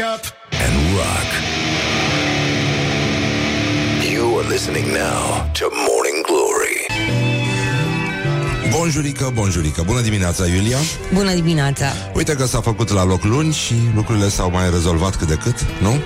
Wake 0.00 0.12
up 0.14 0.24
and 0.64 0.74
rock. 0.96 1.28
You 4.12 4.38
are 4.38 4.48
listening 4.48 4.86
now 4.86 5.50
to 5.52 5.64
Morning 5.88 6.24
Glory. 6.26 6.86
Bonjurică, 8.78 9.30
bonjurică. 9.34 9.82
Bună 9.86 10.00
dimineața, 10.00 10.46
Iulia. 10.46 10.76
Bună 11.14 11.32
dimineața! 11.34 11.86
Uite 12.14 12.32
că 12.34 12.46
s-a 12.46 12.60
făcut 12.60 12.88
la 12.88 13.04
loc 13.04 13.22
luni 13.24 13.52
și 13.52 13.74
lucrurile 13.94 14.28
s-au 14.28 14.50
mai 14.50 14.70
rezolvat 14.70 15.16
cât 15.16 15.28
de 15.28 15.34
cât, 15.34 15.64
nu? 15.80 16.00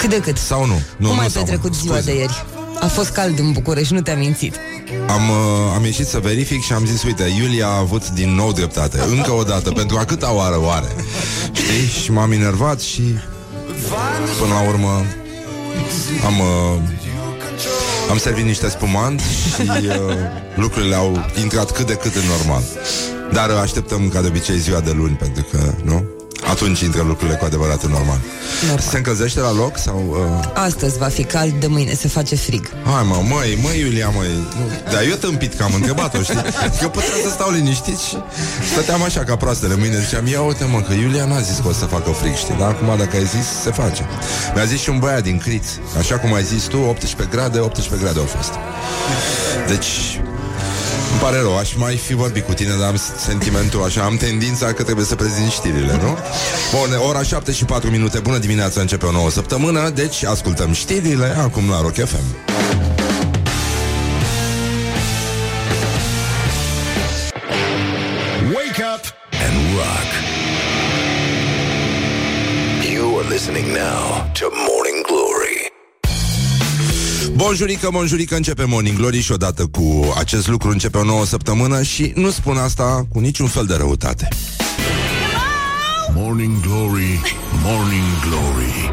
Cât 0.00 0.10
de 0.10 0.20
cât? 0.20 0.36
Sau 0.36 0.66
nu? 0.66 0.80
nu 0.96 1.06
Cum 1.06 1.16
nu 1.16 1.20
ai 1.22 1.30
s-au 1.30 1.42
petrecut 1.42 1.70
mai- 1.70 1.78
ziua 1.82 1.94
scuze. 1.94 2.12
de 2.12 2.18
ieri? 2.18 2.44
A 2.82 2.86
fost 2.86 3.10
cald 3.10 3.38
în 3.38 3.52
București, 3.52 3.94
nu 3.94 4.00
te-am 4.00 4.18
mințit. 4.18 4.56
Am, 5.08 5.28
uh, 5.28 5.72
am 5.74 5.84
ieșit 5.84 6.06
să 6.06 6.18
verific 6.18 6.62
și 6.62 6.72
am 6.72 6.86
zis, 6.86 7.02
uite, 7.02 7.24
Iulia 7.40 7.66
a 7.66 7.78
avut 7.78 8.08
din 8.10 8.34
nou 8.34 8.52
dreptate. 8.52 9.00
Încă 9.08 9.30
o 9.30 9.42
dată, 9.42 9.70
pentru 9.70 9.98
a 9.98 10.04
câta 10.04 10.34
oară 10.34 10.60
oare. 10.60 10.86
Știi? 11.52 12.02
Și 12.02 12.12
m-am 12.12 12.32
enervat 12.32 12.80
și 12.80 13.02
până 14.40 14.52
la 14.52 14.68
urmă 14.68 15.04
am, 16.24 16.38
uh, 16.38 16.80
am 18.10 18.18
servit 18.18 18.44
niște 18.44 18.68
spumant 18.68 19.20
și 19.20 19.60
uh, 19.86 20.16
lucrurile 20.54 20.94
au 20.94 21.30
intrat 21.42 21.70
cât 21.70 21.86
de 21.86 21.94
cât 21.94 22.14
în 22.14 22.26
normal. 22.38 22.62
Dar 23.32 23.50
uh, 23.50 23.56
așteptăm 23.56 24.08
ca 24.08 24.20
de 24.20 24.26
obicei 24.26 24.58
ziua 24.58 24.80
de 24.80 24.90
luni, 24.90 25.14
pentru 25.14 25.46
că, 25.50 25.74
nu? 25.84 26.04
Atunci 26.50 26.80
intră 26.80 27.02
lucrurile 27.02 27.36
cu 27.36 27.44
adevărat 27.44 27.82
în 27.82 27.90
normal. 27.90 28.20
Normal. 28.60 28.78
Se 28.90 28.96
încălzește 28.96 29.40
la 29.40 29.52
loc 29.52 29.78
sau... 29.78 30.04
Uh... 30.08 30.50
Astăzi 30.54 30.98
va 30.98 31.08
fi 31.08 31.24
cald, 31.24 31.52
de 31.52 31.66
mâine 31.66 31.94
se 31.94 32.08
face 32.08 32.34
frig. 32.36 32.68
Hai 32.84 33.02
mă, 33.06 33.22
măi, 33.28 33.58
măi 33.62 33.78
Iulia, 33.80 34.08
măi. 34.08 34.28
Nu, 34.58 34.90
Dar 34.92 35.02
eu 35.08 35.14
tâmpit 35.14 35.54
că 35.54 35.62
am 35.62 35.74
întrebat-o, 35.74 36.22
știi? 36.22 36.42
Că 36.80 36.88
puteam 36.88 37.18
să 37.22 37.30
stau 37.30 37.50
liniștit 37.50 37.98
și 37.98 38.16
Stăteam 38.72 39.02
așa 39.02 39.24
ca 39.24 39.36
proastele 39.36 39.74
mâine. 39.74 39.98
Ziceam, 39.98 40.26
ia 40.26 40.42
uite 40.42 40.64
mă, 40.64 40.80
că 40.80 40.92
Iulia 40.92 41.24
n-a 41.24 41.40
zis 41.40 41.58
că 41.58 41.68
o 41.68 41.72
să 41.72 41.84
facă 41.84 42.10
frig, 42.10 42.34
știi? 42.34 42.56
Dar 42.58 42.68
acum 42.68 42.96
dacă 42.98 43.16
ai 43.16 43.24
zis, 43.24 43.46
se 43.62 43.70
face. 43.70 44.06
Mi-a 44.54 44.64
zis 44.64 44.80
și 44.80 44.90
un 44.90 44.98
băiat 44.98 45.22
din 45.22 45.38
Criț 45.38 45.66
Așa 45.98 46.18
cum 46.18 46.34
ai 46.34 46.42
zis 46.42 46.62
tu, 46.64 46.78
18 46.78 47.36
grade, 47.36 47.58
18 47.58 48.04
grade 48.04 48.18
au 48.18 48.24
fost. 48.36 48.52
Deci 49.68 50.20
îmi 50.24 50.31
pare 51.22 51.40
rău, 51.40 51.58
aș 51.58 51.74
mai 51.74 51.96
fi 51.96 52.14
vorbit 52.14 52.44
cu 52.44 52.52
tine, 52.52 52.74
dar 52.78 52.88
am 52.88 53.00
sentimentul 53.16 53.82
așa, 53.82 54.02
am 54.02 54.16
tendința 54.16 54.72
că 54.72 54.82
trebuie 54.82 55.04
să 55.04 55.14
prezint 55.14 55.50
știrile, 55.50 55.98
nu? 56.02 56.18
Bun, 56.72 56.98
ora 57.08 57.22
7 57.22 57.52
și 57.52 57.64
4 57.64 57.90
minute, 57.90 58.18
bună 58.18 58.38
dimineața, 58.38 58.80
începe 58.80 59.06
o 59.06 59.10
nouă 59.10 59.30
săptămână, 59.30 59.90
deci 59.90 60.24
ascultăm 60.24 60.72
știrile 60.72 61.36
acum 61.38 61.70
la 61.70 61.80
Rock 61.80 61.94
FM. 61.94 62.26
Wake 68.54 68.82
up 68.94 69.04
and 69.46 69.56
rock. 69.76 70.10
You 72.92 73.18
are 73.18 73.28
listening 73.28 73.66
now 73.66 74.30
to 74.38 74.44
Morning 74.68 74.82
Glory. 74.82 74.91
Bonjurică, 77.34 77.88
bonjurică, 77.92 78.34
începe 78.34 78.64
Morning 78.64 78.96
Glory 78.96 79.20
și 79.20 79.32
odată 79.32 79.66
cu 79.66 80.12
acest 80.18 80.48
lucru 80.48 80.70
începe 80.70 80.98
o 80.98 81.04
nouă 81.04 81.24
săptămână 81.24 81.82
și 81.82 82.12
nu 82.14 82.30
spun 82.30 82.56
asta 82.56 83.06
cu 83.08 83.18
niciun 83.18 83.46
fel 83.46 83.66
de 83.66 83.74
răutate. 83.74 84.28
Morning 86.14 86.60
Glory, 86.60 87.20
Morning 87.64 88.04
Glory. 88.28 88.90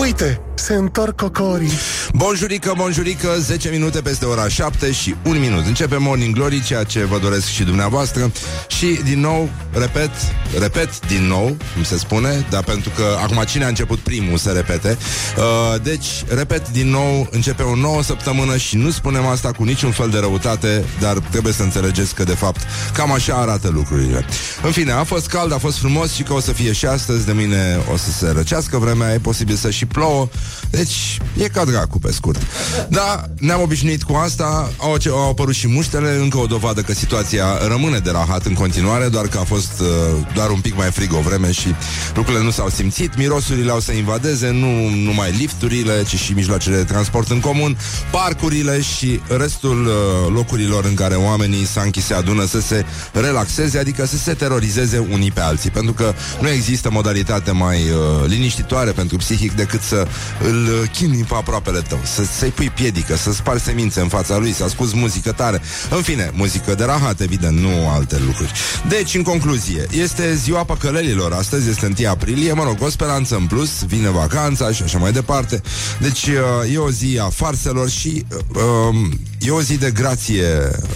Uite, 0.00 0.40
se 0.60 0.74
întorc 0.74 1.16
cocorii. 1.16 1.72
Bonjurică, 2.12 2.72
bonjurică, 2.76 3.36
10 3.38 3.68
minute 3.68 4.00
peste 4.00 4.24
ora 4.24 4.48
7 4.48 4.92
și 4.92 5.14
1 5.24 5.38
minut. 5.38 5.66
Începe 5.66 5.96
Morning 5.96 6.34
Glory, 6.34 6.62
ceea 6.62 6.84
ce 6.84 7.04
vă 7.04 7.18
doresc 7.18 7.46
și 7.46 7.62
dumneavoastră. 7.62 8.32
Și 8.68 9.00
din 9.04 9.20
nou, 9.20 9.48
repet, 9.72 10.10
repet 10.58 11.06
din 11.06 11.22
nou, 11.22 11.56
cum 11.74 11.82
se 11.82 11.98
spune, 11.98 12.46
dar 12.50 12.62
pentru 12.62 12.90
că 12.96 13.16
acum 13.22 13.42
cine 13.46 13.64
a 13.64 13.68
început 13.68 13.98
primul 13.98 14.38
să 14.38 14.50
repete. 14.50 14.98
Uh, 15.36 15.80
deci, 15.82 16.06
repet 16.28 16.70
din 16.70 16.88
nou, 16.88 17.28
începe 17.30 17.62
o 17.62 17.74
nouă 17.74 18.02
săptămână 18.02 18.56
și 18.56 18.76
nu 18.76 18.90
spunem 18.90 19.26
asta 19.26 19.52
cu 19.52 19.64
niciun 19.64 19.90
fel 19.90 20.08
de 20.08 20.18
răutate, 20.18 20.84
dar 21.00 21.18
trebuie 21.18 21.52
să 21.52 21.62
înțelegeți 21.62 22.14
că 22.14 22.24
de 22.24 22.34
fapt 22.34 22.60
cam 22.92 23.12
așa 23.12 23.34
arată 23.34 23.70
lucrurile. 23.72 24.24
În 24.62 24.70
fine, 24.70 24.92
a 24.92 25.04
fost 25.04 25.26
cald, 25.26 25.52
a 25.52 25.58
fost 25.58 25.78
frumos 25.78 26.12
și 26.12 26.22
că 26.22 26.32
o 26.32 26.40
să 26.40 26.52
fie 26.52 26.72
și 26.72 26.86
astăzi, 26.86 27.26
de 27.26 27.32
mine 27.32 27.78
o 27.92 27.96
să 27.96 28.10
se 28.10 28.30
răcească 28.30 28.78
vremea, 28.78 29.12
e 29.12 29.18
posibil 29.18 29.56
să 29.56 29.70
și 29.70 29.86
plouă. 29.86 30.28
Deci, 30.70 31.18
e 31.36 31.48
ca 31.48 31.64
dracu, 31.64 31.98
pe 31.98 32.12
scurt. 32.12 32.40
Da, 32.88 33.24
ne-am 33.38 33.60
obișnuit 33.60 34.02
cu 34.02 34.14
asta, 34.14 34.72
au, 34.76 34.96
au 35.10 35.28
apărut 35.28 35.54
și 35.54 35.68
muștele, 35.68 36.16
încă 36.16 36.38
o 36.38 36.46
dovadă 36.46 36.80
că 36.80 36.92
situația 36.92 37.44
rămâne 37.68 37.98
de 37.98 38.10
rahat 38.10 38.46
în 38.46 38.54
continuare, 38.54 39.08
doar 39.08 39.26
că 39.26 39.38
a 39.38 39.44
fost 39.44 39.80
uh, 39.80 39.86
doar 40.34 40.50
un 40.50 40.60
pic 40.60 40.76
mai 40.76 40.90
frig 40.90 41.12
o 41.12 41.20
vreme 41.20 41.52
și 41.52 41.74
lucrurile 42.14 42.44
nu 42.44 42.50
s-au 42.50 42.68
simțit, 42.68 43.16
mirosurile 43.16 43.70
au 43.70 43.80
să 43.80 43.92
invadeze, 43.92 44.50
nu 44.50 44.88
numai 44.88 45.30
lifturile, 45.38 46.04
ci 46.08 46.16
și 46.16 46.32
mijloacele 46.32 46.76
de 46.76 46.84
transport 46.84 47.30
în 47.30 47.40
comun, 47.40 47.76
parcurile 48.10 48.80
și 48.80 49.20
restul 49.36 49.86
uh, 49.86 50.32
locurilor 50.34 50.84
în 50.84 50.94
care 50.94 51.14
oamenii 51.14 51.66
s-a 51.66 51.88
se 52.00 52.14
adună 52.14 52.46
să 52.46 52.60
se 52.60 52.84
relaxeze, 53.12 53.78
adică 53.78 54.06
să 54.06 54.16
se 54.16 54.32
terorizeze 54.32 55.06
unii 55.10 55.30
pe 55.30 55.40
alții, 55.40 55.70
pentru 55.70 55.92
că 55.92 56.14
nu 56.40 56.48
există 56.48 56.90
modalitate 56.90 57.50
mai 57.50 57.76
uh, 57.76 58.26
liniștitoare 58.26 58.90
pentru 58.90 59.16
psihic 59.16 59.52
decât 59.52 59.82
să 59.82 60.06
îl 60.44 60.64
uh, 60.64 60.90
chinui 60.92 61.24
pe 61.28 61.34
aproapele 61.34 61.80
tău, 61.80 62.00
să, 62.04 62.24
să-i 62.24 62.50
pui 62.50 62.70
piedică, 62.70 63.16
să 63.16 63.32
spari 63.32 63.60
semințe 63.60 64.00
în 64.00 64.08
fața 64.08 64.36
lui, 64.38 64.52
să 64.52 64.64
asculti 64.64 64.96
muzică 64.96 65.32
tare. 65.32 65.60
În 65.90 66.02
fine, 66.02 66.30
muzică 66.34 66.74
de 66.74 66.84
rahat, 66.84 67.20
evident, 67.20 67.58
nu 67.58 67.88
alte 67.88 68.18
lucruri. 68.26 68.52
Deci, 68.88 69.14
în 69.14 69.22
concluzie, 69.22 69.86
este 69.90 70.34
ziua 70.34 70.64
păcălelilor. 70.64 71.32
Astăzi 71.32 71.68
este 71.68 71.92
1 71.98 72.08
aprilie, 72.08 72.52
mă 72.52 72.64
rog, 72.64 72.76
o 72.80 72.88
speranță 72.88 73.36
în 73.36 73.46
plus, 73.46 73.84
vine 73.84 74.08
vacanța 74.08 74.72
și 74.72 74.82
așa 74.82 74.98
mai 74.98 75.12
departe. 75.12 75.62
Deci, 76.00 76.26
uh, 76.26 76.72
e 76.72 76.78
o 76.78 76.90
zi 76.90 77.18
a 77.22 77.28
farselor 77.28 77.90
și 77.90 78.24
uh, 78.28 78.62
um, 78.90 79.20
e 79.40 79.50
o 79.50 79.62
zi 79.62 79.78
de 79.78 79.90
grație 79.90 80.46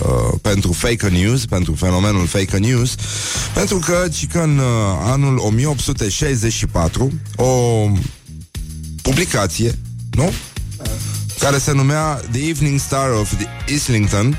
uh, 0.02 0.38
pentru 0.42 0.72
fake 0.72 1.08
news, 1.08 1.46
pentru 1.46 1.72
fenomenul 1.72 2.26
fake 2.26 2.58
news, 2.58 2.94
pentru 3.54 3.78
că, 3.78 4.08
ci 4.12 4.26
că 4.26 4.38
în 4.38 4.58
uh, 4.58 4.64
anul 5.02 5.38
1864, 5.38 7.12
o 7.36 7.52
publicație, 9.04 9.78
nu? 10.10 10.32
Care 11.38 11.58
se 11.58 11.72
numea 11.72 12.20
The 12.30 12.48
Evening 12.48 12.80
Star 12.80 13.10
of 13.10 13.34
the 13.34 13.74
Islington 13.74 14.38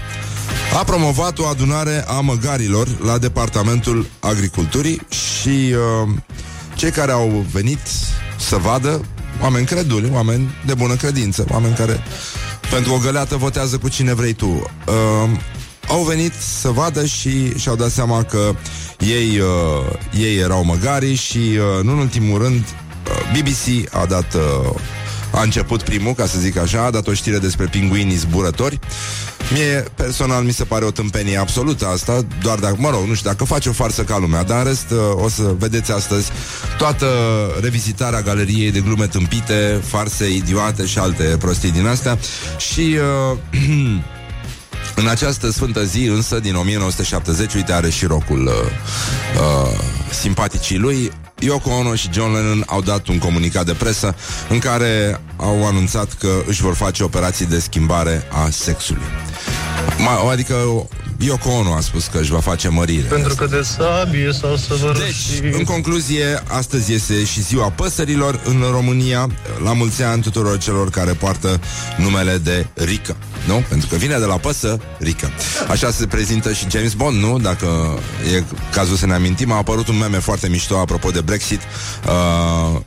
a 0.73 0.83
promovat 0.83 1.39
o 1.39 1.45
adunare 1.45 2.03
a 2.07 2.19
măgarilor 2.19 2.87
la 3.03 3.17
Departamentul 3.17 4.05
Agriculturii 4.19 5.01
și 5.09 5.73
uh, 5.73 6.09
cei 6.75 6.91
care 6.91 7.11
au 7.11 7.45
venit 7.51 7.79
să 8.37 8.55
vadă, 8.55 9.01
oameni 9.41 9.65
creduli, 9.65 10.09
oameni 10.13 10.55
de 10.65 10.73
bună 10.73 10.95
credință, 10.95 11.45
oameni 11.51 11.75
care 11.75 12.03
pentru 12.69 12.93
o 12.93 12.97
găleată 12.97 13.35
votează 13.35 13.77
cu 13.77 13.89
cine 13.89 14.13
vrei 14.13 14.33
tu, 14.33 14.47
uh, 14.47 15.29
au 15.87 16.03
venit 16.03 16.33
să 16.61 16.69
vadă 16.69 17.05
și 17.05 17.57
și-au 17.57 17.75
dat 17.75 17.91
seama 17.91 18.23
că 18.23 18.55
ei, 18.99 19.39
uh, 19.39 20.19
ei 20.19 20.37
erau 20.37 20.63
măgari 20.63 21.13
și, 21.13 21.37
uh, 21.37 21.83
nu 21.83 21.91
în 21.91 21.97
ultimul 21.97 22.41
rând, 22.41 22.63
uh, 22.63 22.84
BBC 23.31 23.93
a 23.93 24.05
dat... 24.05 24.33
Uh, 24.33 24.81
a 25.35 25.41
început 25.41 25.81
primul, 25.81 26.13
ca 26.13 26.25
să 26.25 26.39
zic 26.39 26.57
așa, 26.57 26.85
a 26.85 26.89
dat 26.89 27.07
o 27.07 27.13
știre 27.13 27.37
despre 27.37 27.65
pinguinii 27.65 28.15
zburători. 28.15 28.79
Mie, 29.51 29.83
personal, 29.95 30.43
mi 30.43 30.51
se 30.51 30.63
pare 30.63 30.85
o 30.85 30.91
tâmpenie 30.91 31.37
absolută 31.37 31.87
asta, 31.87 32.25
doar 32.41 32.59
dacă, 32.59 32.75
mă 32.79 32.89
rog, 32.89 33.07
nu 33.07 33.13
știu, 33.13 33.29
dacă 33.29 33.43
face 33.43 33.69
o 33.69 33.71
farsă 33.71 34.03
ca 34.03 34.17
lumea, 34.17 34.43
dar 34.43 34.57
în 34.57 34.63
rest 34.63 34.91
uh, 34.91 35.23
o 35.23 35.29
să 35.29 35.55
vedeți 35.57 35.91
astăzi 35.91 36.31
toată 36.77 37.07
revizitarea 37.61 38.21
galeriei 38.21 38.71
de 38.71 38.79
glume 38.79 39.07
tâmpite, 39.07 39.81
farse 39.85 40.29
idiote 40.29 40.85
și 40.85 40.97
alte 40.97 41.23
prostii 41.23 41.71
din 41.71 41.87
astea. 41.87 42.17
Și... 42.57 42.97
Uh, 43.31 43.37
În 44.97 45.07
această 45.07 45.51
sfântă 45.51 45.83
zi, 45.83 46.03
însă, 46.03 46.39
din 46.39 46.55
1970, 46.55 47.53
uite, 47.53 47.71
are 47.71 47.89
și 47.89 48.05
rocul 48.05 48.45
uh, 48.45 48.53
uh, 49.41 49.79
simpaticii 50.11 50.77
lui, 50.77 51.11
Yoko 51.39 51.69
Ono 51.69 51.95
și 51.95 52.09
John 52.11 52.33
Lennon 52.33 52.63
au 52.67 52.81
dat 52.81 53.07
un 53.07 53.17
comunicat 53.17 53.65
de 53.65 53.73
presă 53.73 54.15
în 54.49 54.59
care 54.59 55.21
au 55.37 55.67
anunțat 55.67 56.13
că 56.13 56.43
își 56.47 56.61
vor 56.61 56.73
face 56.73 57.03
operații 57.03 57.45
de 57.45 57.59
schimbare 57.59 58.23
a 58.31 58.49
sexului. 58.49 59.03
Ma, 60.03 60.31
adică 60.31 60.55
Yoko 61.17 61.49
Ono 61.49 61.73
a 61.73 61.79
spus 61.79 62.05
că 62.05 62.17
își 62.17 62.31
va 62.31 62.39
face 62.39 62.69
mărire. 62.69 63.07
Pentru 63.07 63.35
că 63.35 63.45
de 63.45 63.61
sabie 63.61 64.31
s-au 64.31 64.55
săvârșit. 64.55 65.41
Deci, 65.41 65.53
în 65.53 65.63
concluzie, 65.63 66.43
astăzi 66.47 66.93
este 66.93 67.23
și 67.23 67.41
ziua 67.41 67.69
păsărilor 67.69 68.39
în 68.45 68.63
România. 68.71 69.27
La 69.63 69.73
mulți 69.73 70.03
ani 70.03 70.21
tuturor 70.21 70.57
celor 70.57 70.89
care 70.89 71.11
poartă 71.11 71.59
numele 71.97 72.37
de 72.37 72.67
Rică. 72.73 73.15
Nu? 73.47 73.63
Pentru 73.69 73.87
că 73.87 73.95
vine 73.95 74.17
de 74.17 74.25
la 74.25 74.37
păsă, 74.37 74.79
Rică. 74.99 75.29
Așa 75.69 75.91
se 75.91 76.07
prezintă 76.07 76.53
și 76.53 76.69
James 76.69 76.93
Bond, 76.93 77.19
nu? 77.19 77.39
Dacă 77.39 77.99
e 78.35 78.43
cazul 78.71 78.95
să 78.95 79.05
ne 79.05 79.13
amintim, 79.13 79.51
a 79.51 79.55
apărut 79.55 79.87
un 79.87 79.97
meme 79.97 80.19
foarte 80.19 80.47
mișto 80.47 80.77
apropo 80.77 81.09
de 81.09 81.21
Brexit. 81.21 81.59
Uh, 82.07 82.81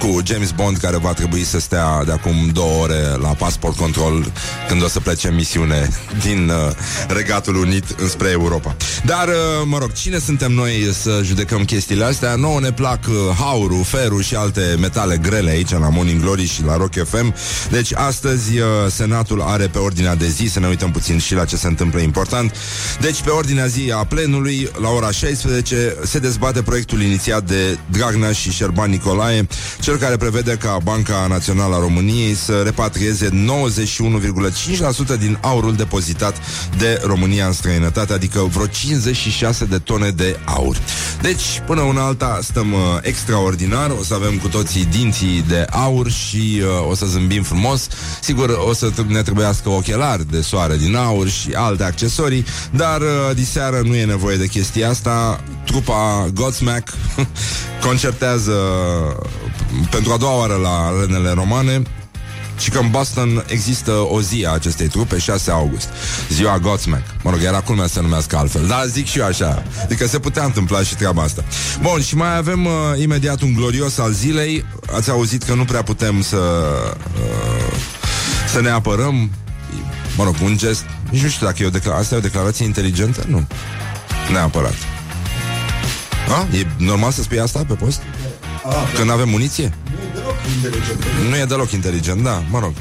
cu 0.00 0.20
James 0.24 0.50
Bond 0.50 0.76
care 0.76 0.96
va 0.96 1.12
trebui 1.12 1.44
să 1.44 1.58
stea 1.58 2.04
de 2.04 2.12
acum 2.12 2.50
două 2.52 2.82
ore 2.82 3.00
la 3.22 3.28
passport 3.28 3.76
control 3.76 4.32
când 4.68 4.82
o 4.82 4.88
să 4.88 5.00
plece 5.00 5.28
în 5.28 5.34
misiune 5.34 5.88
din 6.22 6.48
uh, 6.48 6.72
Regatul 7.08 7.56
Unit 7.56 7.84
înspre 7.98 8.30
Europa. 8.30 8.76
Dar, 9.04 9.28
uh, 9.28 9.34
mă 9.64 9.78
rog, 9.78 9.92
cine 9.92 10.18
suntem 10.18 10.52
noi 10.52 10.90
să 10.92 11.20
judecăm 11.24 11.64
chestiile 11.64 12.04
astea? 12.04 12.34
Nouă 12.34 12.60
ne 12.60 12.72
plac 12.72 12.98
uh, 13.08 13.14
haurul, 13.38 13.84
ferul 13.84 14.22
și 14.22 14.34
alte 14.34 14.76
metale 14.78 15.16
grele 15.16 15.50
aici 15.50 15.70
la 15.70 15.88
Morning 15.88 16.20
Glory 16.20 16.46
și 16.46 16.64
la 16.64 16.76
Rock 16.76 16.92
FM. 17.08 17.34
Deci 17.70 17.94
astăzi 17.94 18.58
uh, 18.58 18.64
Senatul 18.90 19.42
are 19.42 19.66
pe 19.66 19.78
ordinea 19.78 20.14
de 20.14 20.28
zi, 20.28 20.46
să 20.46 20.60
ne 20.60 20.66
uităm 20.66 20.90
puțin 20.90 21.18
și 21.18 21.34
la 21.34 21.44
ce 21.44 21.56
se 21.56 21.66
întâmplă 21.66 22.00
important. 22.00 22.54
Deci 23.00 23.22
pe 23.22 23.30
ordinea 23.30 23.66
zi 23.66 23.92
a 23.94 24.04
plenului, 24.04 24.70
la 24.80 24.88
ora 24.88 25.10
16, 25.10 25.96
se 26.04 26.18
dezbate 26.18 26.62
proiectul 26.62 27.02
inițiat 27.02 27.44
de 27.44 27.78
Dragnea 27.90 28.32
și 28.32 28.50
Șerban 28.50 28.90
Nicolae, 28.90 29.46
cel 29.90 29.98
care 29.98 30.16
prevede 30.16 30.56
ca 30.56 30.78
Banca 30.82 31.26
Națională 31.28 31.74
a 31.74 31.78
României 31.78 32.34
să 32.34 32.62
repatrieze 32.64 33.28
91,5% 33.28 35.18
din 35.18 35.38
aurul 35.40 35.74
depozitat 35.74 36.36
de 36.78 37.00
România 37.04 37.46
în 37.46 37.52
străinătate, 37.52 38.12
adică 38.12 38.38
vreo 38.38 38.66
56 38.66 39.64
de 39.64 39.78
tone 39.78 40.10
de 40.10 40.38
aur. 40.44 40.76
Deci, 41.20 41.62
până 41.66 41.80
una 41.80 42.04
alta, 42.04 42.38
stăm 42.42 42.72
uh, 42.72 42.78
extraordinar, 43.02 43.90
o 44.00 44.02
să 44.02 44.14
avem 44.14 44.38
cu 44.38 44.48
toții 44.48 44.84
dinții 44.84 45.44
de 45.48 45.66
aur 45.70 46.10
și 46.10 46.62
uh, 46.62 46.90
o 46.90 46.94
să 46.94 47.06
zâmbim 47.06 47.42
frumos. 47.42 47.88
Sigur, 48.20 48.58
o 48.68 48.72
să 48.72 48.90
t- 48.92 49.06
ne 49.06 49.22
trebuiască 49.22 49.68
ochelari 49.68 50.30
de 50.30 50.40
soare 50.40 50.76
din 50.76 50.96
aur 50.96 51.28
și 51.28 51.50
alte 51.54 51.84
accesorii, 51.84 52.44
dar 52.70 53.00
uh, 53.00 53.34
diseară 53.34 53.80
nu 53.84 53.94
e 53.94 54.04
nevoie 54.04 54.36
de 54.36 54.46
chestia 54.46 54.88
asta. 54.88 55.44
Trupa 55.64 56.30
Godsmack 56.34 56.88
concertează 57.86 58.52
pentru 59.90 60.12
a 60.12 60.16
doua 60.16 60.38
oară 60.38 60.54
la 60.54 60.86
arenele 60.86 61.30
romane 61.30 61.82
și 62.60 62.70
că 62.70 62.78
în 62.78 62.90
Boston 62.90 63.44
există 63.46 63.90
o 63.90 64.20
zi 64.20 64.44
a 64.46 64.52
acestei 64.52 64.88
trupe, 64.88 65.18
6 65.18 65.50
august, 65.50 65.88
ziua 66.28 66.58
Godsmack. 66.58 67.02
Mă 67.22 67.30
rog, 67.30 67.42
era 67.42 67.60
culmea 67.60 67.86
să 67.86 67.92
se 67.92 68.00
numească 68.00 68.36
altfel, 68.36 68.66
dar 68.66 68.84
zic 68.86 69.06
și 69.06 69.18
eu 69.18 69.24
așa. 69.24 69.62
Adică 69.82 70.06
se 70.06 70.18
putea 70.18 70.44
întâmpla 70.44 70.82
și 70.82 70.94
treaba 70.94 71.22
asta. 71.22 71.44
Bun, 71.80 72.02
și 72.02 72.16
mai 72.16 72.36
avem 72.36 72.64
uh, 72.64 72.72
imediat 73.02 73.40
un 73.40 73.54
glorios 73.54 73.98
al 73.98 74.12
zilei. 74.12 74.64
Ați 74.94 75.10
auzit 75.10 75.42
că 75.42 75.54
nu 75.54 75.64
prea 75.64 75.82
putem 75.82 76.22
să 76.22 76.36
uh, 77.16 77.74
să 78.52 78.60
ne 78.60 78.68
apărăm. 78.68 79.30
Mă 80.16 80.24
rog, 80.24 80.34
un 80.42 80.56
gest. 80.56 80.84
Nici 81.10 81.22
nu 81.22 81.28
știu 81.28 81.46
dacă 81.46 81.62
e 81.62 81.66
o 81.66 81.70
declarație. 81.70 82.02
Asta 82.02 82.14
e 82.14 82.18
o 82.18 82.28
declarație 82.28 82.64
inteligentă? 82.64 83.24
Nu. 83.28 83.46
Neapărat. 84.32 84.74
A? 86.28 86.56
E 86.56 86.66
normal 86.76 87.10
să 87.10 87.22
spui 87.22 87.40
asta 87.40 87.64
pe 87.68 87.74
post? 87.74 88.02
Când 88.94 89.10
avem 89.10 89.28
muniție? 89.28 89.72
Nu 91.28 91.36
e 91.36 91.44
deloc 91.44 91.70
inteligent, 91.72 92.22
da, 92.22 92.42
mă 92.50 92.58
rog. 92.58 92.72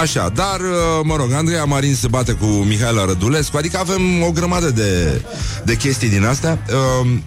Așa, 0.00 0.28
dar, 0.28 0.60
uh, 0.60 1.00
mă 1.02 1.16
rog, 1.16 1.32
Andreea 1.32 1.64
Marin 1.64 1.94
se 1.94 2.08
bate 2.08 2.32
cu 2.32 2.46
Mihaela 2.46 3.04
Rădulescu, 3.04 3.56
adică 3.56 3.78
avem 3.78 4.22
o 4.22 4.30
grămadă 4.30 4.70
de, 4.70 5.22
de 5.64 5.76
chestii 5.76 6.08
din 6.08 6.24
astea. 6.24 6.58
Um, 7.00 7.22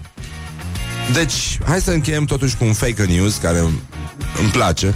Deci, 1.12 1.58
hai 1.66 1.80
să 1.80 1.90
încheiem 1.90 2.24
totuși 2.24 2.56
cu 2.56 2.64
un 2.64 2.72
fake 2.72 3.04
news 3.04 3.36
care 3.36 3.58
îmi 4.38 4.50
place. 4.52 4.94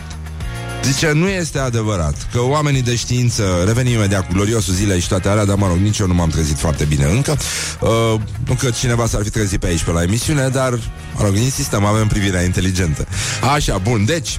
Zice, 0.86 1.12
nu 1.12 1.28
este 1.28 1.58
adevărat 1.58 2.28
că 2.32 2.40
oamenii 2.40 2.82
de 2.82 2.96
știință, 2.96 3.62
revenim 3.66 3.92
imediat 3.92 4.26
cu 4.26 4.32
gloriosul 4.32 4.74
zilei 4.74 5.00
și 5.00 5.08
toate 5.08 5.28
alea, 5.28 5.44
dar 5.44 5.56
mă 5.56 5.66
rog, 5.66 5.76
nici 5.76 5.98
eu 5.98 6.06
nu 6.06 6.14
m-am 6.14 6.28
trezit 6.28 6.58
foarte 6.58 6.84
bine 6.84 7.04
încă. 7.04 7.36
Uh, 7.80 8.20
nu 8.46 8.54
că 8.54 8.70
cineva 8.70 9.06
s-ar 9.06 9.22
fi 9.22 9.30
trezit 9.30 9.60
pe 9.60 9.66
aici, 9.66 9.82
pe 9.82 9.90
la 9.90 10.02
emisiune, 10.02 10.48
dar, 10.48 10.70
mă 11.16 11.24
rog, 11.24 11.36
insistăm, 11.36 11.84
avem 11.84 12.06
privirea 12.06 12.42
inteligentă. 12.42 13.06
Așa, 13.54 13.78
bun, 13.78 14.04
deci, 14.04 14.38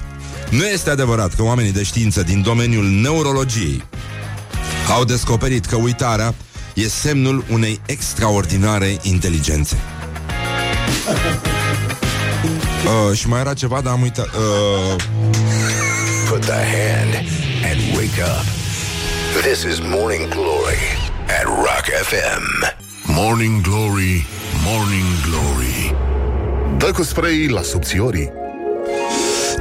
nu 0.50 0.64
este 0.64 0.90
adevărat 0.90 1.34
că 1.34 1.42
oamenii 1.42 1.72
de 1.72 1.82
știință 1.82 2.22
din 2.22 2.42
domeniul 2.42 2.84
neurologiei 2.84 3.84
au 4.96 5.04
descoperit 5.04 5.66
că 5.66 5.76
uitarea 5.76 6.34
e 6.74 6.88
semnul 6.88 7.44
unei 7.50 7.80
extraordinare 7.86 8.98
inteligențe. 9.02 9.76
Uh, 12.78 13.16
și 13.16 13.28
mai 13.28 13.40
era 13.40 13.54
ceva, 13.54 13.80
dar 13.80 13.92
am 13.92 14.02
uitat. 14.02 14.26
Uh, 14.26 14.96
Put 16.38 16.46
the 16.46 16.54
hand 16.54 17.26
and 17.64 17.96
wake 17.96 18.20
up. 18.20 18.44
This 19.42 19.64
is 19.64 19.80
Morning 19.80 20.30
Glory 20.30 20.78
at 21.26 21.46
Rock 21.46 21.86
FM. 21.86 22.44
Morning 23.08 23.60
Glory, 23.60 24.24
Morning 24.64 25.08
Glory 25.26 25.94
Dă 26.76 26.90
cu 26.90 27.02
spray 27.02 27.46
la 27.48 27.62
subțiorii. 27.62 28.32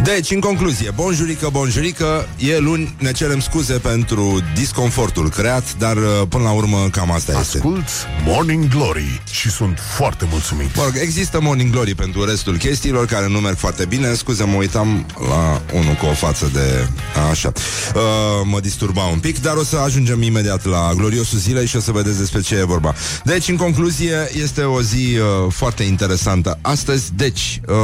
Deci, 0.04 0.32
în 0.32 0.40
concluzie, 0.40 0.92
bonjurică, 0.96 1.50
bonjurică, 1.52 2.28
e 2.38 2.58
luni, 2.58 2.96
ne 3.00 3.12
cerem 3.12 3.40
scuze 3.40 3.74
pentru 3.74 4.42
disconfortul 4.56 5.30
creat, 5.30 5.78
dar 5.78 5.98
uh, 5.98 6.04
până 6.30 6.44
la 6.44 6.52
urmă 6.52 6.88
cam 6.92 7.12
asta 7.12 7.40
este. 7.40 7.58
Ascult 7.58 7.88
Morning 8.26 8.68
Glory 8.68 9.22
și 9.32 9.50
sunt 9.50 9.80
foarte 9.96 10.28
mulțumit. 10.32 10.76
Mă 10.76 10.84
rog, 10.84 10.94
există 11.02 11.42
Morning 11.42 11.72
Glory 11.72 11.96
pentru 11.96 12.26
restul 12.26 12.58
chestiilor 12.58 13.06
care 13.06 13.28
nu 13.28 13.40
merg 13.40 13.58
foarte 13.58 13.86
bine. 13.86 14.14
Scuze, 14.14 14.44
mă 14.44 14.56
uitam 14.56 15.06
la 15.30 15.62
unul 15.74 15.94
cu 15.94 16.06
o 16.06 16.14
față 16.14 16.50
de... 16.54 16.88
Așa. 17.30 17.52
Uh, 17.96 18.02
mă 18.44 18.60
disturba 18.60 19.04
un 19.04 19.20
pic, 19.20 19.42
dar 19.42 19.56
o 19.56 19.64
să 19.64 19.78
ajungem 19.78 20.22
imediat 20.22 20.66
la 20.66 20.94
gloriosul 20.96 21.40
zilei 21.40 21.66
și 21.66 21.76
o 21.76 21.80
să 21.80 21.92
vedeți 21.92 22.18
despre 22.18 22.42
ce 22.42 22.56
e 22.56 22.64
vorba. 22.64 22.94
Deci, 23.24 23.48
în 23.48 23.56
concluzie, 23.56 24.30
este 24.42 24.62
o 24.62 24.82
zi 24.82 25.18
uh, 25.18 25.52
foarte 25.54 25.84
interesantă. 25.84 26.60
Astăzi, 26.62 27.12
deci, 27.16 27.62
uh, 27.68 27.76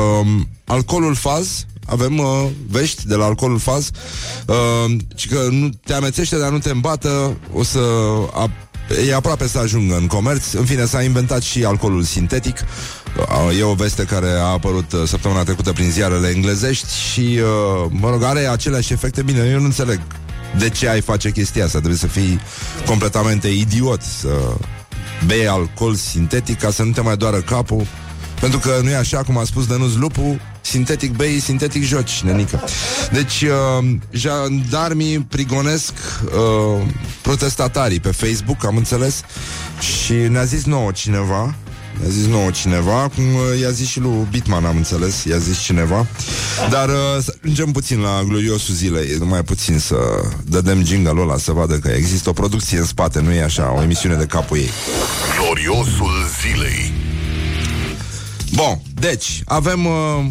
alcoolul 0.66 1.16
faz, 1.16 1.66
avem 1.86 2.18
uh, 2.18 2.48
vești 2.70 3.08
de 3.08 3.16
la 3.16 3.26
alcoolul 3.26 3.60
faz 3.60 3.90
uh, 4.48 4.96
și 5.16 5.28
că 5.28 5.48
nu 5.52 5.70
te 5.86 5.94
amețește, 5.94 6.38
dar 6.38 6.52
nu 6.52 6.60
te 6.60 6.70
îmbată, 6.70 7.38
o 7.54 7.64
să... 7.64 7.80
A, 8.34 8.50
e 9.08 9.16
aproape 9.16 9.48
să 9.48 9.58
ajungă 9.58 9.96
în 9.96 10.08
comerț. 10.08 10.52
În 10.52 10.66
fine, 10.66 10.86
s-a 10.86 11.02
inventat 11.02 11.42
și 11.42 11.64
alcoolul 11.64 12.04
sintetic. 12.04 12.58
Uh, 13.18 13.58
E 13.60 13.64
o 13.64 13.74
veste 13.74 14.04
care 14.04 14.30
a 14.30 14.46
apărut 14.46 14.92
uh, 14.92 15.02
săptămâna 15.06 15.44
trecută 15.44 15.72
prin 15.72 15.90
ziarele 15.90 16.28
englezești 16.28 16.88
și, 17.12 17.40
uh, 17.40 17.90
mă 17.90 18.10
rog, 18.10 18.24
are 18.24 18.48
aceleași 18.48 18.94
efecte. 18.94 19.22
Bine, 19.22 19.50
eu 19.52 19.60
nu 19.60 19.66
înțeleg 19.66 20.02
de 20.58 20.70
ce 20.70 20.90
ai 20.90 21.02
face 21.02 21.32
chestia 21.32 21.64
asta. 21.64 21.78
Trebuie 21.78 22.00
să 22.00 22.08
fii 22.08 22.40
completamente 22.86 23.48
idiot 23.48 24.02
să 24.02 24.30
bei 25.26 25.48
alcool 25.48 25.96
sintetic 25.96 26.60
ca 26.60 26.72
să 26.72 26.84
nu 26.84 26.92
te 26.92 27.02
mai 27.02 27.18
doară 27.18 27.38
capul. 27.38 27.86
Pentru 28.40 28.60
că 28.60 28.80
nu 28.84 28.90
e 28.90 28.96
așa 28.96 29.18
cum 29.18 29.38
a 29.38 29.44
spus 29.44 29.66
Dănuț 29.66 29.94
Lupu, 29.94 30.40
sintetic 30.62 31.16
bei, 31.16 31.40
sintetic 31.40 31.84
joci, 31.84 32.22
nenică. 32.22 32.64
Deci, 33.12 33.42
uh, 33.42 33.86
jandarmii 34.12 35.20
prigonesc 35.20 35.94
uh, 36.24 36.88
protestatarii 37.22 38.00
pe 38.00 38.12
Facebook, 38.12 38.66
am 38.66 38.78
înțeles, 38.78 39.22
și 39.80 40.14
ne-a 40.14 40.44
zis 40.44 40.64
nouă 40.64 40.92
cineva, 40.92 41.56
ne-a 42.00 42.10
zis 42.10 42.26
nouă 42.26 42.50
cineva, 42.52 43.12
cum 43.16 43.24
uh, 43.24 43.60
i-a 43.62 43.70
zis 43.70 43.88
și 43.88 44.00
lui 44.00 44.28
Bitman, 44.30 44.66
am 44.66 44.76
înțeles, 44.76 45.24
i-a 45.24 45.38
zis 45.38 45.60
cineva. 45.60 46.08
Dar 46.70 46.90
uh, 46.90 47.24
să 47.24 47.36
ajungem 47.44 47.72
puțin 47.72 48.00
la 48.00 48.24
gloriosul 48.28 48.76
zilei, 48.76 49.16
numai 49.20 49.44
puțin 49.44 49.80
să 49.80 49.96
dădem 50.44 50.86
jingle 50.86 51.22
ăla 51.22 51.38
să 51.38 51.52
vadă 51.52 51.78
că 51.78 51.90
există 51.90 52.30
o 52.30 52.34
producție 52.34 52.78
în 52.78 52.86
spate, 52.86 53.20
nu 53.20 53.32
e 53.32 53.44
așa, 53.44 53.74
o 53.78 53.82
emisiune 53.82 54.16
de 54.16 54.26
capul 54.26 54.58
ei. 54.58 54.70
Gloriosul 55.40 56.12
zilei 56.42 56.93
Bun, 58.56 58.82
deci, 58.94 59.42
avem 59.46 59.86
uh, 59.86 60.26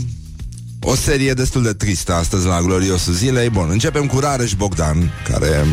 o 0.80 0.94
serie 0.94 1.32
destul 1.32 1.62
de 1.62 1.72
tristă 1.72 2.12
astăzi 2.12 2.46
la 2.46 2.60
Gloriosul 2.60 3.12
Zilei. 3.12 3.50
Bun, 3.50 3.68
începem 3.70 4.06
cu 4.06 4.18
Rareș 4.18 4.54
Bogdan, 4.54 5.12
care 5.28 5.64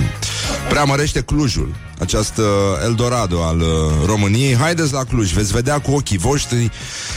preamărește 0.70 1.22
Clujul, 1.22 1.76
această 2.00 2.44
Eldorado 2.84 3.44
al 3.44 3.60
uh, 3.60 3.66
României. 4.06 4.56
Haideți 4.56 4.94
la 4.94 5.04
Cluj, 5.04 5.32
veți 5.32 5.52
vedea 5.52 5.80
cu 5.80 5.92
ochii 5.92 6.18
voștri 6.18 6.72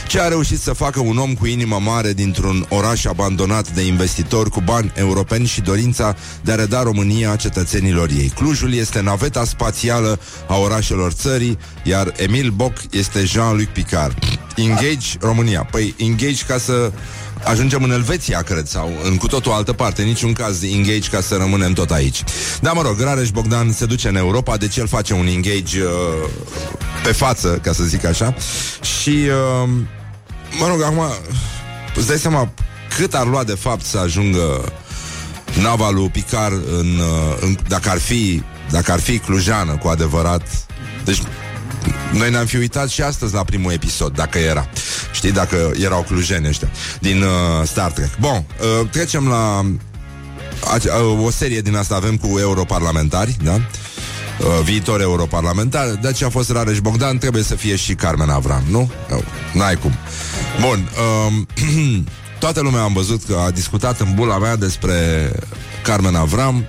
ce 0.07 0.21
a 0.21 0.27
reușit 0.27 0.59
să 0.59 0.73
facă 0.73 0.99
un 0.99 1.17
om 1.17 1.33
cu 1.33 1.45
inimă 1.45 1.79
mare 1.81 2.13
dintr-un 2.13 2.65
oraș 2.69 3.05
abandonat 3.05 3.71
de 3.71 3.81
investitori 3.85 4.49
cu 4.49 4.61
bani 4.61 4.91
europeni 4.95 5.45
și 5.45 5.61
dorința 5.61 6.15
de 6.41 6.51
a 6.51 6.55
reda 6.55 6.83
România 6.83 7.35
cetățenilor 7.35 8.09
ei. 8.09 8.31
Clujul 8.35 8.73
este 8.73 9.01
naveta 9.01 9.45
spațială 9.45 10.19
a 10.47 10.57
orașelor 10.57 11.11
țării, 11.11 11.57
iar 11.83 12.13
Emil 12.15 12.49
Boc 12.49 12.73
este 12.89 13.25
Jean-Luc 13.25 13.67
Picard. 13.67 14.17
Engage 14.55 15.07
România. 15.19 15.67
Păi 15.71 15.95
engage 15.97 16.43
ca 16.47 16.57
să 16.57 16.91
ajungem 17.45 17.83
în 17.83 17.91
Elveția, 17.91 18.41
cred, 18.41 18.67
sau 18.67 18.91
în 19.03 19.17
cu 19.17 19.27
totul 19.27 19.51
altă 19.51 19.73
parte. 19.73 20.01
În 20.01 20.07
niciun 20.07 20.33
caz 20.33 20.63
engage 20.63 21.09
ca 21.09 21.21
să 21.21 21.35
rămânem 21.35 21.73
tot 21.73 21.91
aici. 21.91 22.23
Da, 22.61 22.71
mă 22.71 22.81
rog, 22.81 22.99
Rareș 22.99 23.29
Bogdan 23.29 23.71
se 23.71 23.85
duce 23.85 24.07
în 24.07 24.15
Europa, 24.15 24.57
deci 24.57 24.77
el 24.77 24.87
face 24.87 25.13
un 25.13 25.27
engage 25.27 25.83
uh, 25.83 26.29
pe 27.03 27.11
față, 27.11 27.59
ca 27.63 27.73
să 27.73 27.83
zic 27.83 28.05
așa. 28.05 28.35
Și, 29.01 29.09
uh, 29.09 29.69
mă 30.59 30.67
rog, 30.67 30.81
acum, 30.81 31.03
îți 31.95 32.07
dai 32.07 32.17
seama 32.17 32.51
cât 32.97 33.13
ar 33.13 33.27
lua 33.27 33.43
de 33.43 33.55
fapt 33.55 33.85
să 33.85 33.97
ajungă 33.97 34.73
nava 35.61 35.89
lui 35.89 36.09
Picard 36.09 36.63
în, 36.79 36.99
uh, 36.99 37.37
în, 37.39 37.57
dacă 37.67 37.89
ar 37.89 37.99
fi 37.99 38.43
dacă 38.73 38.91
ar 38.91 38.99
fi 38.99 39.19
clujană 39.19 39.77
cu 39.77 39.87
adevărat. 39.87 40.41
Deci 41.03 41.21
noi 42.13 42.29
ne-am 42.29 42.45
fi 42.45 42.57
uitat 42.57 42.89
și 42.89 43.01
astăzi 43.01 43.33
la 43.33 43.43
primul 43.43 43.71
episod, 43.71 44.15
dacă 44.15 44.37
era. 44.37 44.69
Și 45.11 45.23
Știi, 45.23 45.35
dacă 45.35 45.71
erau 45.79 46.01
clujeni 46.01 46.47
ăștia 46.47 46.69
din 46.99 47.21
uh, 47.21 47.29
Star 47.65 47.91
Trek. 47.91 48.17
Bun, 48.19 48.45
uh, 48.81 48.89
trecem 48.89 49.27
la 49.27 49.59
uh, 49.59 51.25
o 51.25 51.29
serie 51.29 51.61
din 51.61 51.75
asta 51.75 51.95
avem 51.95 52.17
cu 52.17 52.39
europarlamentari, 52.39 53.37
da? 53.43 53.53
Uh, 53.53 54.63
viitor 54.63 55.01
europarlamentar, 55.01 55.87
deci 55.87 56.21
a 56.21 56.29
fost 56.29 56.51
Rareș 56.51 56.79
Bogdan, 56.79 57.17
trebuie 57.17 57.43
să 57.43 57.55
fie 57.55 57.75
și 57.75 57.93
Carmen 57.93 58.29
Avram, 58.29 58.63
nu? 58.69 58.91
No, 59.09 59.17
n-ai 59.53 59.75
cum. 59.75 59.91
Bun, 60.61 60.89
uh, 61.27 62.03
toată 62.39 62.61
lumea 62.61 62.81
am 62.81 62.93
văzut 62.93 63.23
că 63.23 63.41
a 63.45 63.51
discutat 63.51 63.99
în 63.99 64.13
bula 64.13 64.37
mea 64.37 64.55
despre 64.55 65.31
Carmen 65.83 66.15
Avram, 66.15 66.65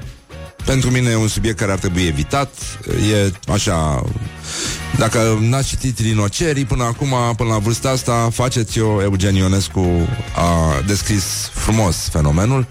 pentru 0.64 0.90
mine 0.90 1.10
e 1.10 1.16
un 1.16 1.28
subiect 1.28 1.58
care 1.58 1.72
ar 1.72 1.78
trebui 1.78 2.02
evitat. 2.02 2.54
E 3.12 3.32
așa... 3.52 4.04
Dacă 4.98 5.38
n-ați 5.40 5.68
citit 5.68 5.98
Rinocerii 5.98 6.64
până 6.64 6.84
acum, 6.84 7.14
până 7.36 7.50
la 7.50 7.58
vârsta 7.58 7.88
asta, 7.88 8.28
faceți-o. 8.32 9.02
Eugen 9.02 9.34
Ionescu 9.34 10.08
a 10.36 10.82
descris 10.86 11.24
frumos 11.52 11.96
fenomenul 11.96 12.66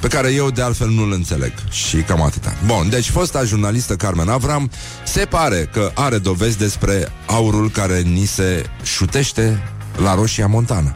pe 0.00 0.08
care 0.08 0.32
eu 0.32 0.50
de 0.50 0.62
altfel 0.62 0.88
nu-l 0.88 1.12
înțeleg 1.12 1.52
și 1.70 1.96
cam 1.96 2.22
atâta. 2.22 2.54
Bun, 2.66 2.88
deci 2.90 3.10
fosta 3.10 3.44
jurnalistă 3.44 3.96
Carmen 3.96 4.28
Avram 4.28 4.70
se 5.04 5.24
pare 5.24 5.68
că 5.72 5.90
are 5.94 6.18
dovezi 6.18 6.58
despre 6.58 7.12
aurul 7.26 7.70
care 7.70 8.00
ni 8.00 8.24
se 8.24 8.64
șutește 8.82 9.62
la 10.02 10.14
Roșia 10.14 10.46
Montană. 10.46 10.94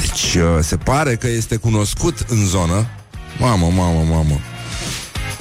Deci 0.00 0.34
uh, 0.34 0.42
se 0.60 0.76
pare 0.76 1.16
că 1.16 1.28
este 1.28 1.56
cunoscut 1.56 2.24
în 2.28 2.46
zonă 2.46 2.86
Mamă, 3.38 3.66
mamă, 3.76 4.04
mamă 4.10 4.40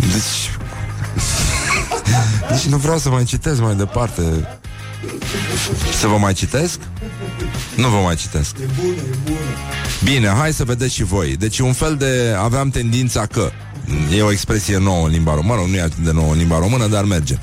deci... 0.08 0.52
Deci 2.50 2.66
nu 2.66 2.78
vreau 2.78 2.98
să 2.98 3.10
mai 3.10 3.24
citesc 3.24 3.62
mai 3.62 3.76
departe. 3.76 4.22
Să 6.00 6.08
vă 6.08 6.18
mai 6.18 6.34
citesc? 6.34 6.80
Nu 7.76 7.88
vă 7.88 7.98
mai 7.98 8.16
citesc. 8.16 8.56
E 8.58 8.66
bună, 8.82 8.96
e 8.96 9.16
bună. 9.24 9.38
Bine, 10.04 10.28
hai 10.28 10.54
să 10.54 10.64
vedeți 10.64 10.94
și 10.94 11.04
voi. 11.04 11.36
Deci 11.36 11.60
un 11.60 11.74
fel 11.74 11.96
de... 11.96 12.36
Aveam 12.38 12.70
tendința 12.70 13.26
că... 13.26 13.52
E 14.16 14.22
o 14.22 14.32
expresie 14.32 14.78
nouă 14.78 15.06
în 15.06 15.12
limba 15.12 15.34
română, 15.34 15.62
nu 15.68 15.76
e 15.76 15.82
atât 15.82 15.98
de 15.98 16.12
nouă 16.12 16.32
în 16.32 16.38
limba 16.38 16.60
română, 16.60 16.88
dar 16.88 17.04
merge. 17.04 17.38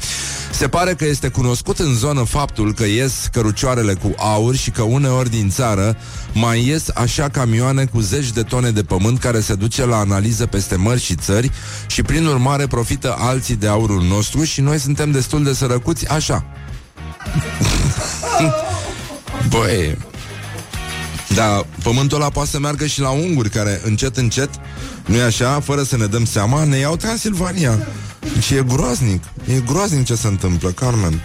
Se 0.51 0.69
pare 0.69 0.95
că 0.95 1.05
este 1.05 1.29
cunoscut 1.29 1.79
în 1.79 1.95
zonă 1.95 2.23
faptul 2.23 2.75
că 2.75 2.85
ies 2.85 3.29
cărucioarele 3.33 3.95
cu 3.95 4.15
aur 4.17 4.57
și 4.57 4.71
că 4.71 4.83
uneori 4.83 5.31
din 5.31 5.51
țară 5.51 5.97
mai 6.33 6.67
ies 6.67 6.89
așa 6.95 7.29
camioane 7.29 7.85
cu 7.85 8.01
zeci 8.01 8.31
de 8.31 8.43
tone 8.43 8.71
de 8.71 8.83
pământ 8.83 9.19
care 9.19 9.41
se 9.41 9.55
duce 9.55 9.85
la 9.85 9.97
analiză 9.97 10.47
peste 10.47 10.77
mări 10.77 11.01
și 11.01 11.15
țări 11.15 11.51
și 11.87 12.03
prin 12.03 12.27
urmare 12.27 12.67
profită 12.67 13.17
alții 13.19 13.57
de 13.57 13.67
aurul 13.67 14.03
nostru 14.03 14.45
și 14.45 14.61
noi 14.61 14.79
suntem 14.79 15.11
destul 15.11 15.45
de 15.45 15.53
sărăcuți 15.53 16.09
așa. 16.09 16.45
Băi, 19.51 19.97
dar 21.35 21.67
pământul 21.83 22.21
ăla 22.21 22.31
poate 22.31 22.49
să 22.49 22.59
meargă 22.59 22.87
și 22.87 23.01
la 23.01 23.11
unguri 23.11 23.51
care 23.51 23.81
încet, 23.85 24.17
încet, 24.17 24.51
nu 25.09 25.17
e 25.17 25.23
așa, 25.23 25.61
fără 25.61 25.83
să 25.83 25.97
ne 25.97 26.07
dăm 26.07 26.25
seama, 26.25 26.65
ne 26.65 26.77
iau 26.77 26.97
Transilvania. 26.97 27.79
Și 28.41 28.55
e 28.55 28.63
groaznic. 28.63 29.23
E 29.47 29.61
groaznic 29.67 30.05
ce 30.05 30.15
se 30.15 30.27
întâmplă, 30.27 30.71
Carmen. 30.71 31.23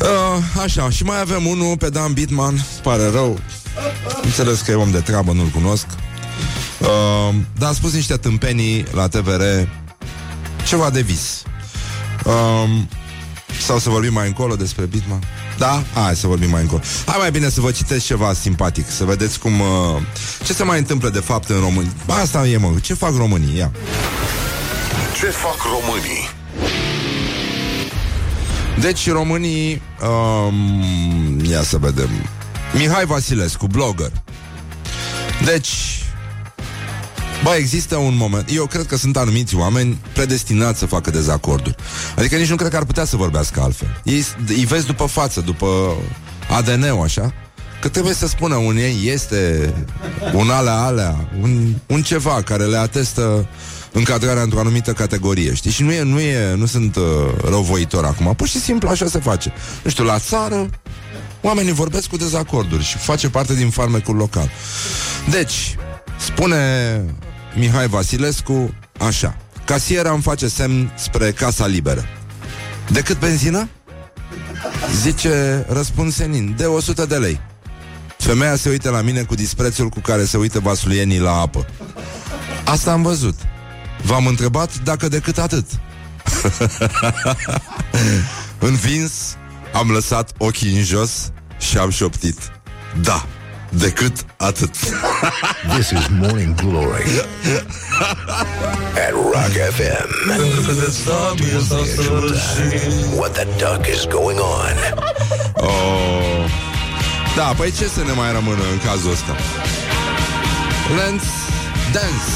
Uh, 0.00 0.62
așa, 0.62 0.90
și 0.90 1.04
mai 1.04 1.20
avem 1.20 1.46
unul 1.46 1.76
pe 1.76 1.88
Dan 1.88 2.12
Bitman, 2.12 2.64
pare 2.82 3.10
rău. 3.10 3.38
Înțeles 4.22 4.60
că 4.60 4.70
e 4.70 4.74
om 4.74 4.90
de 4.90 5.00
treabă, 5.00 5.32
nu-l 5.32 5.46
cunosc. 5.46 5.86
Uh, 6.80 7.34
dar 7.58 7.70
a 7.70 7.72
spus 7.72 7.92
niște 7.92 8.16
tâmpenii 8.16 8.84
la 8.92 9.08
TVR 9.08 9.42
ceva 10.66 10.90
de 10.90 11.00
vis. 11.00 11.42
Uh, 12.24 12.68
sau 13.66 13.78
să 13.78 13.90
vorbim 13.90 14.12
mai 14.12 14.26
încolo 14.26 14.56
despre 14.56 14.84
Bitman? 14.84 15.20
Da? 15.60 15.82
Hai 15.94 16.16
să 16.16 16.26
vorbim 16.26 16.50
mai 16.50 16.60
încolo. 16.60 16.82
Hai 17.06 17.16
mai 17.18 17.30
bine 17.30 17.48
să 17.48 17.60
vă 17.60 17.70
citesc 17.70 18.04
ceva 18.04 18.32
simpatic, 18.32 18.90
să 18.90 19.04
vedeți 19.04 19.38
cum... 19.38 19.60
Uh, 19.60 19.66
ce 20.44 20.52
se 20.52 20.64
mai 20.64 20.78
întâmplă 20.78 21.08
de 21.08 21.18
fapt 21.18 21.48
în 21.48 21.60
România. 21.60 21.90
Asta 22.06 22.46
e, 22.46 22.56
mă, 22.56 22.72
ce 22.82 22.94
fac 22.94 23.16
românii? 23.16 23.56
Ia. 23.56 23.70
Ce 25.14 25.26
fac 25.26 25.56
românii? 25.62 26.28
Deci 28.80 29.10
românii 29.10 29.82
um, 30.02 31.44
Ia 31.44 31.62
să 31.62 31.78
vedem 31.78 32.10
Mihai 32.72 33.04
Vasilescu, 33.04 33.66
blogger 33.66 34.12
Deci 35.44 35.99
Ba, 37.44 37.56
există 37.56 37.96
un 37.96 38.16
moment 38.16 38.50
Eu 38.54 38.66
cred 38.66 38.86
că 38.86 38.96
sunt 38.96 39.16
anumiți 39.16 39.54
oameni 39.56 39.98
predestinați 40.12 40.78
să 40.78 40.86
facă 40.86 41.10
dezacorduri 41.10 41.74
Adică 42.16 42.36
nici 42.36 42.48
nu 42.48 42.56
cred 42.56 42.70
că 42.70 42.76
ar 42.76 42.84
putea 42.84 43.04
să 43.04 43.16
vorbească 43.16 43.60
altfel 43.60 44.00
Ei 44.04 44.24
îi 44.46 44.64
vezi 44.64 44.86
după 44.86 45.04
față, 45.04 45.40
după 45.40 45.96
ADN-ul, 46.50 47.02
așa 47.02 47.32
Că 47.80 47.88
trebuie 47.88 48.14
să 48.14 48.26
spună 48.26 48.54
un 48.54 48.76
ei 48.76 49.00
este 49.12 49.72
un 50.32 50.50
alea 50.50 50.76
alea, 50.76 51.28
un, 51.40 51.74
un 51.86 52.02
ceva 52.02 52.42
care 52.42 52.64
le 52.64 52.76
atestă 52.76 53.48
încadrarea 53.92 54.42
într-o 54.42 54.58
anumită 54.58 54.92
categorie, 54.92 55.54
știi? 55.54 55.70
Și 55.70 55.82
nu, 55.82 55.92
e, 55.92 56.02
nu, 56.02 56.20
e, 56.20 56.54
nu 56.54 56.66
sunt 56.66 56.96
uh, 56.96 57.04
răuvoitor 57.44 58.04
acum, 58.04 58.34
pur 58.34 58.48
și 58.48 58.60
simplu 58.60 58.88
așa 58.88 59.06
se 59.06 59.18
face. 59.18 59.52
Nu 59.82 59.90
știu, 59.90 60.04
la 60.04 60.18
țară 60.18 60.68
oamenii 61.40 61.72
vorbesc 61.72 62.08
cu 62.08 62.16
dezacorduri 62.16 62.84
și 62.84 62.96
face 62.96 63.28
parte 63.28 63.54
din 63.54 63.70
farmecul 63.70 64.16
local. 64.16 64.50
Deci, 65.30 65.76
spune 66.18 67.04
Mihai 67.56 67.88
Vasilescu 67.88 68.74
așa. 68.98 69.36
Casiera 69.64 70.12
îmi 70.12 70.22
face 70.22 70.48
semn 70.48 70.92
spre 70.96 71.32
Casa 71.32 71.66
Liberă. 71.66 72.04
De 72.88 73.00
cât 73.00 73.18
benzină? 73.18 73.68
Zice, 75.00 75.66
răspund 75.68 76.12
senin, 76.12 76.54
de 76.56 76.64
100 76.64 77.06
de 77.06 77.16
lei. 77.16 77.40
Femeia 78.18 78.56
se 78.56 78.68
uită 78.68 78.90
la 78.90 79.00
mine 79.00 79.22
cu 79.22 79.34
disprețul 79.34 79.88
cu 79.88 80.00
care 80.00 80.24
se 80.24 80.36
uită 80.36 80.58
vasulienii 80.58 81.18
la 81.18 81.40
apă. 81.40 81.66
Asta 82.64 82.92
am 82.92 83.02
văzut. 83.02 83.34
V-am 84.02 84.26
întrebat 84.26 84.78
dacă 84.78 85.08
decât 85.08 85.38
atât. 85.38 85.66
Învins, 88.58 89.12
am 89.72 89.90
lăsat 89.90 90.32
ochii 90.38 90.76
în 90.76 90.82
jos 90.84 91.32
și 91.58 91.78
am 91.78 91.90
șoptit. 91.90 92.38
Da, 93.00 93.26
decât 93.70 94.24
atât. 94.36 94.74
This 95.76 95.90
is 95.90 96.06
Morning 96.20 96.54
Glory 96.54 97.04
at 99.06 99.12
Rock 99.12 99.52
FM. 99.72 100.08
What 103.16 103.32
the 103.32 103.46
duck 103.58 103.86
is 103.86 104.04
going 104.06 104.38
on? 104.38 104.74
Oh. 105.54 106.44
Da, 107.36 107.54
păi 107.56 107.70
ce 107.70 107.88
să 107.88 108.02
ne 108.06 108.12
mai 108.12 108.32
rămână 108.32 108.62
în 108.72 108.78
cazul 108.86 109.10
ăsta? 109.10 109.36
Let's 110.98 111.28
dance 111.92 112.30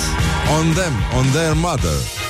on 0.59 0.73
them, 0.73 0.93
on 1.19 1.27
their 1.33 1.55
mother. 1.55 2.24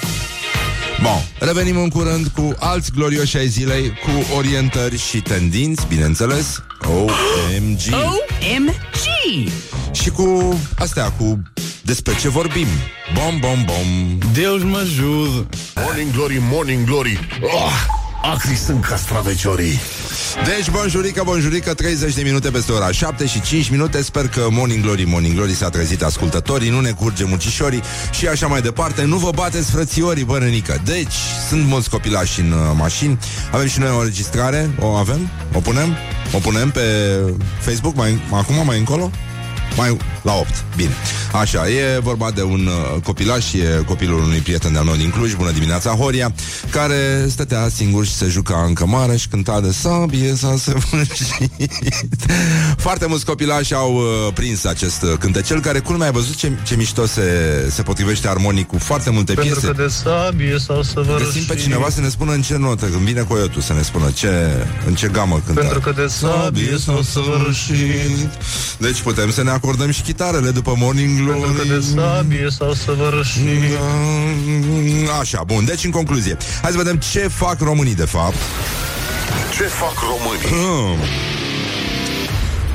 Bun, 1.05 1.23
revenim 1.39 1.77
în 1.77 1.89
curând 1.89 2.27
cu 2.27 2.55
alți 2.59 2.91
glorioși 2.91 3.37
ai 3.37 3.47
zilei, 3.47 3.91
cu 3.91 4.37
orientări 4.37 4.99
și 4.99 5.21
tendinți, 5.21 5.87
bineînțeles. 5.89 6.63
OMG. 6.87 7.81
OMG! 7.93 9.53
Și 9.93 10.11
cu 10.11 10.59
astea, 10.79 11.11
cu 11.11 11.43
despre 11.83 12.17
ce 12.21 12.29
vorbim. 12.29 12.67
Bom, 13.15 13.39
bom, 13.41 13.65
bom. 13.65 14.19
Deus 14.33 14.63
mă 14.63 14.77
ajude! 14.77 15.47
Morning 15.85 16.13
Glory, 16.13 16.39
Morning 16.51 16.87
Glory 16.87 17.19
oh, 17.41 18.04
Acri 18.33 18.57
sunt 18.57 18.85
castraveciorii 18.85 19.81
Deci, 20.45 20.71
bonjurică, 20.71 21.23
bonjurică, 21.25 21.75
30 21.75 22.15
de 22.15 22.23
minute 22.23 22.51
peste 22.51 22.73
ora 22.73 22.91
7 22.91 23.27
și 23.27 23.41
5 23.41 23.71
minute 23.71 24.03
Sper 24.03 24.29
că 24.29 24.47
Morning 24.51 24.83
Glory, 24.83 25.05
Morning 25.05 25.35
Glory 25.35 25.55
s-a 25.55 25.69
trezit 25.69 26.03
ascultătorii 26.03 26.71
Nu 26.71 26.81
ne 26.81 26.91
curge 26.91 27.25
muncișorii 27.25 27.83
Și 28.11 28.27
așa 28.27 28.47
mai 28.47 28.61
departe 28.61 29.05
Nu 29.05 29.17
vă 29.17 29.31
bateți 29.35 29.71
frățiorii, 29.71 30.25
bărănică 30.25 30.81
Deci, 30.85 31.15
sunt 31.49 31.67
mulți 31.67 31.91
copilași 31.91 32.41
în 32.41 32.53
uh, 32.53 32.59
mașini 32.77 33.19
Avem 33.53 33.67
și 33.67 33.79
noi 33.79 33.91
o 33.91 33.99
înregistrare 33.99 34.71
O 34.79 34.87
avem? 34.87 35.29
O 35.53 35.61
punem? 35.61 35.97
O 36.33 36.39
punem 36.39 36.71
pe 36.71 36.81
Facebook? 37.59 37.97
Mai, 37.97 38.21
acum, 38.31 38.65
mai 38.65 38.79
încolo? 38.79 39.11
Mai 39.77 39.97
la 40.23 40.33
8, 40.33 40.65
bine. 40.77 40.91
Așa, 41.33 41.69
e 41.69 41.99
vorba 41.99 42.31
de 42.31 42.43
un 42.43 42.67
uh, 42.95 43.01
copilaș 43.03 43.53
E 43.53 43.83
copilul 43.87 44.23
unui 44.23 44.39
prieten 44.39 44.73
de-al 44.73 44.85
meu 44.85 44.95
din 44.95 45.11
Cluj. 45.11 45.35
Bună 45.35 45.51
dimineața, 45.51 45.91
Horia 45.91 46.33
Care 46.71 47.27
stătea 47.29 47.69
singur 47.75 48.05
și 48.07 48.13
se 48.15 48.27
juca 48.27 48.65
în 48.67 48.73
cămară 48.75 49.17
Și 49.17 49.29
cânta 49.29 49.61
de 49.61 49.73
sabie 49.73 50.35
s-a 50.35 50.55
săvârșit. 50.59 51.73
Foarte 52.87 53.07
mulți 53.07 53.25
copilași 53.25 53.75
au 53.75 53.95
uh, 53.95 54.33
prins 54.35 54.65
acest 54.65 55.03
uh, 55.03 55.13
cântecel 55.19 55.61
Care, 55.61 55.79
culmea, 55.79 56.07
ai 56.07 56.13
văzut 56.13 56.35
ce, 56.35 56.53
ce 56.65 56.77
mișto 56.77 57.07
se, 57.07 57.23
se 57.71 57.83
potrivește 57.83 58.29
armonic 58.29 58.67
Cu 58.67 58.79
foarte 58.79 59.11
multe 59.11 59.35
Pentru 59.35 59.61
piese. 59.61 59.67
că 59.67 59.83
de 59.83 59.89
sabie 59.89 60.59
s-au 60.59 60.83
săvârșit. 60.83 61.25
Găsim 61.25 61.45
pe 61.45 61.55
cineva 61.55 61.89
să 61.91 62.01
ne 62.01 62.09
spună 62.09 62.33
în 62.33 62.43
ce 62.43 62.57
notă 62.57 62.87
Când 62.87 63.03
vine 63.03 63.21
coiotul 63.21 63.63
să 63.63 63.73
ne 63.73 63.83
spună 63.83 64.11
ce, 64.11 64.29
în 64.87 64.95
ce 64.95 65.09
gamă 65.09 65.43
cântă 65.47 65.61
Pentru 65.61 65.81
că 65.81 65.93
de 65.97 66.07
sabie 66.07 66.77
s-au 66.85 67.03
săvârșit. 67.03 68.29
Deci 68.79 69.01
putem 69.01 69.31
să 69.31 69.43
ne 69.43 69.51
acordăm 69.55 69.91
și 69.91 70.03
chitarele 70.03 70.51
după 70.51 70.75
Morning 70.77 71.23
Glory 71.23 71.41
Pentru 71.41 71.63
că 71.63 71.75
de 71.75 71.85
sabie 71.95 72.47
s-au 72.51 72.73
săvârșit. 72.73 73.43
Așa, 75.21 75.43
bun, 75.47 75.65
deci 75.65 75.85
în 75.85 75.91
concluzie 75.91 76.37
Hai 76.63 76.71
să 76.71 76.77
vedem 76.77 76.97
ce 76.97 77.19
fac 77.19 77.61
românii 77.61 77.95
de 77.95 78.05
fapt 78.05 78.37
Ce 79.57 79.63
fac 79.63 79.95
românii? 80.01 80.49
Hmm. 80.49 80.99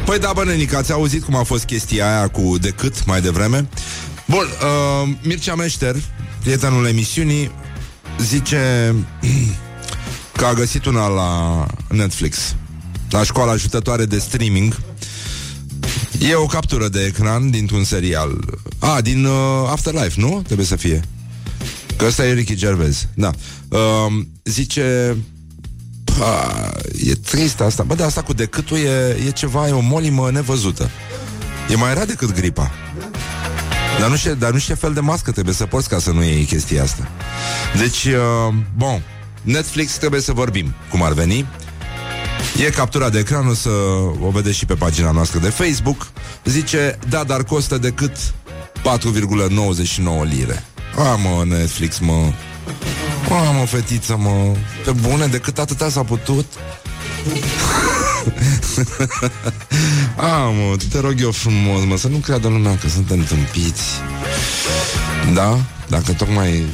Păi 0.05 0.19
da, 0.19 0.31
bă, 0.33 0.43
nenică, 0.43 0.77
ați 0.77 0.91
auzit 0.91 1.23
cum 1.23 1.35
a 1.35 1.43
fost 1.43 1.63
chestia 1.63 2.17
aia 2.17 2.27
cu 2.27 2.57
decât 2.61 3.05
mai 3.05 3.21
devreme? 3.21 3.67
Bun, 4.25 4.45
uh, 4.45 5.09
Mircea 5.21 5.55
Meșter, 5.55 5.95
prietenul 6.41 6.85
emisiunii, 6.85 7.51
zice 8.19 8.95
că 10.37 10.45
a 10.45 10.53
găsit 10.53 10.85
una 10.85 11.07
la 11.07 11.65
Netflix, 11.89 12.55
la 13.09 13.23
școala 13.23 13.51
ajutătoare 13.51 14.05
de 14.05 14.17
streaming. 14.17 14.79
E 16.19 16.35
o 16.35 16.45
captură 16.45 16.87
de 16.87 17.05
ecran 17.05 17.49
dintr-un 17.49 17.83
serial. 17.83 18.59
A, 18.79 19.01
din 19.01 19.25
uh, 19.25 19.33
Afterlife, 19.69 20.19
nu? 20.19 20.41
Trebuie 20.45 20.65
să 20.65 20.75
fie. 20.75 21.01
Că 21.95 22.05
ăsta 22.05 22.25
e 22.25 22.33
Ricky 22.33 22.55
Gervais. 22.55 23.07
Da. 23.13 23.31
Uh, 23.67 23.79
zice... 24.43 25.17
Pa, 26.03 26.71
e 27.05 27.13
trist 27.13 27.59
asta. 27.59 27.83
Bă, 27.83 27.95
dar 27.95 28.07
asta 28.07 28.21
cu 28.21 28.33
decâtul 28.33 28.77
e, 28.77 29.17
e 29.27 29.31
ceva, 29.31 29.67
e 29.67 29.71
o 29.71 29.79
molimă 29.79 30.31
nevăzută. 30.31 30.89
E 31.69 31.75
mai 31.75 31.93
rea 31.93 32.05
decât 32.05 32.33
gripa. 32.33 32.71
Dar 33.99 34.09
nu 34.09 34.15
știu, 34.15 34.35
dar 34.35 34.51
nu 34.51 34.57
știu 34.59 34.73
ce 34.73 34.79
fel 34.79 34.93
de 34.93 34.99
mască 34.99 35.31
trebuie 35.31 35.53
să 35.53 35.65
porți 35.65 35.89
ca 35.89 35.99
să 35.99 36.11
nu 36.11 36.23
iei 36.23 36.43
chestia 36.43 36.83
asta. 36.83 37.07
Deci, 37.77 38.05
uh, 38.05 38.53
bun, 38.77 39.01
Netflix 39.41 39.97
trebuie 39.97 40.21
să 40.21 40.33
vorbim, 40.33 40.73
cum 40.89 41.03
ar 41.03 41.13
veni. 41.13 41.45
E 42.57 42.69
captura 42.69 43.09
de 43.09 43.19
ecran, 43.19 43.47
o 43.47 43.53
să 43.53 43.69
o 44.21 44.29
vedeți 44.29 44.57
și 44.57 44.65
pe 44.65 44.73
pagina 44.73 45.11
noastră 45.11 45.39
de 45.39 45.49
Facebook. 45.49 46.11
Zice, 46.45 46.99
da, 47.09 47.23
dar 47.23 47.43
costă 47.43 47.77
decât 47.77 48.15
4,99 48.15 48.31
lire. 50.23 50.63
A, 50.97 51.15
mă, 51.15 51.43
Netflix, 51.45 51.99
mă. 51.99 52.33
A, 53.29 53.51
mă, 53.51 53.65
fetiță, 53.65 54.17
mă. 54.17 54.55
Pe 54.85 54.91
bune, 54.91 55.25
decât 55.25 55.59
atâta 55.59 55.89
s-a 55.89 56.03
putut. 56.03 56.45
A, 60.15 60.37
mă, 60.37 60.75
te 60.91 60.99
rog 60.99 61.21
eu 61.21 61.31
frumos, 61.31 61.83
mă, 61.83 61.97
să 61.97 62.07
nu 62.07 62.17
creadă 62.17 62.47
lumea 62.47 62.77
că 62.77 62.87
suntem 62.87 63.23
tâmpiți. 63.23 63.83
Da? 65.33 65.59
Dacă 65.87 66.13
tocmai 66.13 66.65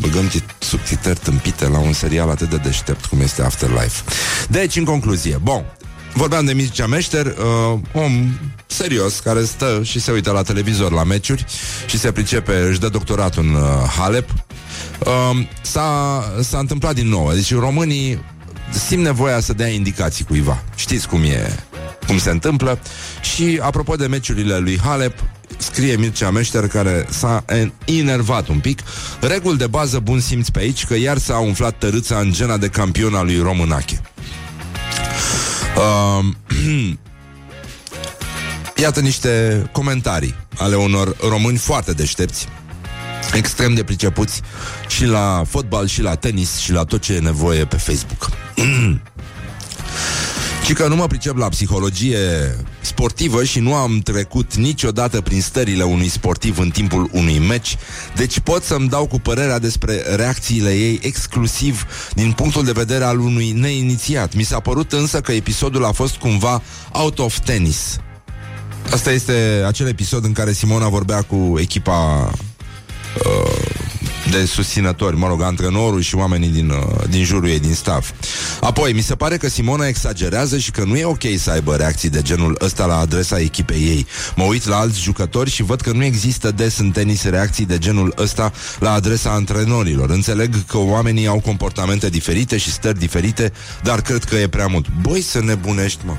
băgăm 0.00 0.28
tit- 0.28 0.58
subtitări 0.58 1.18
tâmpite 1.18 1.68
la 1.68 1.78
un 1.78 1.92
serial 1.92 2.30
atât 2.30 2.50
de 2.50 2.56
deștept 2.56 3.04
cum 3.04 3.20
este 3.20 3.42
Afterlife. 3.42 4.02
Deci, 4.48 4.76
în 4.76 4.84
concluzie, 4.84 5.38
bun, 5.42 5.64
vorbeam 6.14 6.44
de 6.44 6.52
Mircea 6.52 6.86
Meșter, 6.86 7.26
uh, 7.26 7.78
om 7.92 8.38
serios, 8.66 9.18
care 9.18 9.44
stă 9.44 9.80
și 9.82 10.00
se 10.00 10.12
uită 10.12 10.30
la 10.30 10.42
televizor 10.42 10.92
la 10.92 11.04
meciuri 11.04 11.44
și 11.86 11.98
se 11.98 12.12
pricepe, 12.12 12.66
își 12.68 12.80
dă 12.80 12.88
doctorat 12.88 13.36
în 13.36 13.54
uh, 13.54 13.62
Halep. 13.98 14.28
Uh, 14.98 15.46
s-a, 15.62 16.22
s-a 16.40 16.58
întâmplat 16.58 16.94
din 16.94 17.08
nou. 17.08 17.32
Deci 17.32 17.54
românii 17.54 18.24
simt 18.86 19.02
nevoia 19.02 19.40
să 19.40 19.52
dea 19.52 19.68
indicații 19.68 20.24
cuiva. 20.24 20.62
Știți 20.76 21.08
cum 21.08 21.22
e, 21.22 21.56
cum 22.06 22.18
se 22.18 22.30
întâmplă. 22.30 22.78
Și 23.20 23.58
apropo 23.62 23.94
de 23.94 24.06
meciurile 24.06 24.58
lui 24.58 24.78
Halep, 24.84 25.18
scrie 25.56 25.96
Mircea 25.96 26.30
Meșter 26.30 26.66
care 26.66 27.06
s-a 27.10 27.44
enervat 27.84 28.48
un 28.48 28.58
pic. 28.58 28.80
Regul 29.20 29.56
de 29.56 29.66
bază 29.66 29.98
bun 29.98 30.20
simț 30.20 30.48
pe 30.48 30.58
aici 30.58 30.86
că 30.86 30.96
iar 30.96 31.18
s-a 31.18 31.38
umflat 31.38 31.78
tărâța 31.78 32.18
în 32.18 32.32
gena 32.32 32.56
de 32.56 32.68
campion 32.68 33.14
al 33.14 33.24
lui 33.24 33.38
Românache. 33.38 34.00
Uh, 35.76 36.24
Iată 38.80 39.00
niște 39.00 39.62
comentarii 39.72 40.34
ale 40.58 40.76
unor 40.76 41.16
români 41.28 41.56
foarte 41.56 41.92
deștepți, 41.92 42.48
extrem 43.32 43.74
de 43.74 43.84
pricepuți 43.84 44.40
și 44.88 45.04
la 45.04 45.42
fotbal, 45.48 45.86
și 45.86 46.02
la 46.02 46.14
tenis, 46.14 46.56
și 46.56 46.72
la 46.72 46.84
tot 46.84 47.00
ce 47.00 47.14
e 47.14 47.18
nevoie 47.18 47.64
pe 47.64 47.76
Facebook. 47.76 48.30
Și 50.64 50.72
că 50.72 50.88
nu 50.88 50.96
mă 50.96 51.06
pricep 51.06 51.36
la 51.36 51.48
psihologie 51.48 52.18
sportivă 52.80 53.44
și 53.44 53.60
nu 53.60 53.74
am 53.74 53.98
trecut 53.98 54.54
niciodată 54.54 55.20
prin 55.20 55.40
stările 55.40 55.82
unui 55.82 56.08
sportiv 56.08 56.58
în 56.58 56.70
timpul 56.70 57.08
unui 57.12 57.38
meci, 57.38 57.76
deci 58.16 58.40
pot 58.40 58.62
să-mi 58.62 58.88
dau 58.88 59.06
cu 59.06 59.20
părerea 59.20 59.58
despre 59.58 60.02
reacțiile 60.16 60.70
ei 60.70 60.98
exclusiv 61.02 61.86
din 62.14 62.32
punctul 62.32 62.64
de 62.64 62.72
vedere 62.72 63.04
al 63.04 63.18
unui 63.18 63.50
neinițiat. 63.50 64.34
Mi 64.34 64.42
s-a 64.42 64.60
părut 64.60 64.92
însă 64.92 65.20
că 65.20 65.32
episodul 65.32 65.84
a 65.84 65.92
fost 65.92 66.16
cumva 66.16 66.62
out 66.92 67.18
of 67.18 67.38
tennis. 67.38 68.00
Asta 68.90 69.10
este 69.10 69.64
acel 69.66 69.88
episod 69.88 70.24
în 70.24 70.32
care 70.32 70.52
Simona 70.52 70.88
vorbea 70.88 71.22
cu 71.22 71.54
echipa 71.58 72.30
uh, 72.32 72.47
de 74.30 74.44
susținători, 74.44 75.16
mă 75.16 75.26
rog, 75.26 75.42
antrenorul 75.42 76.00
și 76.00 76.14
oamenii 76.14 76.48
din, 76.48 76.70
uh, 76.70 77.08
din 77.08 77.24
jurul 77.24 77.48
ei, 77.48 77.60
din 77.60 77.74
staff. 77.74 78.12
Apoi, 78.60 78.92
mi 78.92 79.00
se 79.00 79.14
pare 79.14 79.36
că 79.36 79.48
Simona 79.48 79.86
exagerează 79.86 80.58
și 80.58 80.70
că 80.70 80.84
nu 80.84 80.96
e 80.96 81.04
ok 81.04 81.22
să 81.36 81.50
aibă 81.50 81.76
reacții 81.76 82.08
de 82.08 82.22
genul 82.22 82.56
ăsta 82.60 82.86
la 82.86 82.98
adresa 82.98 83.38
echipei 83.40 83.82
ei. 83.82 84.06
Mă 84.36 84.44
uit 84.44 84.66
la 84.66 84.76
alți 84.76 85.00
jucători 85.00 85.50
și 85.50 85.62
văd 85.62 85.80
că 85.80 85.92
nu 85.92 86.04
există 86.04 86.50
des 86.50 86.78
în 86.78 86.90
tenis 86.90 87.24
reacții 87.24 87.66
de 87.66 87.78
genul 87.78 88.14
ăsta 88.18 88.52
la 88.78 88.92
adresa 88.92 89.30
antrenorilor. 89.30 90.10
Înțeleg 90.10 90.64
că 90.66 90.78
oamenii 90.78 91.26
au 91.26 91.40
comportamente 91.40 92.08
diferite 92.08 92.56
și 92.56 92.72
stări 92.72 92.98
diferite, 92.98 93.52
dar 93.82 94.00
cred 94.00 94.24
că 94.24 94.36
e 94.36 94.48
prea 94.48 94.66
mult. 94.66 94.86
Băi, 95.02 95.20
să 95.20 95.40
nebunești, 95.40 96.00
mă. 96.04 96.12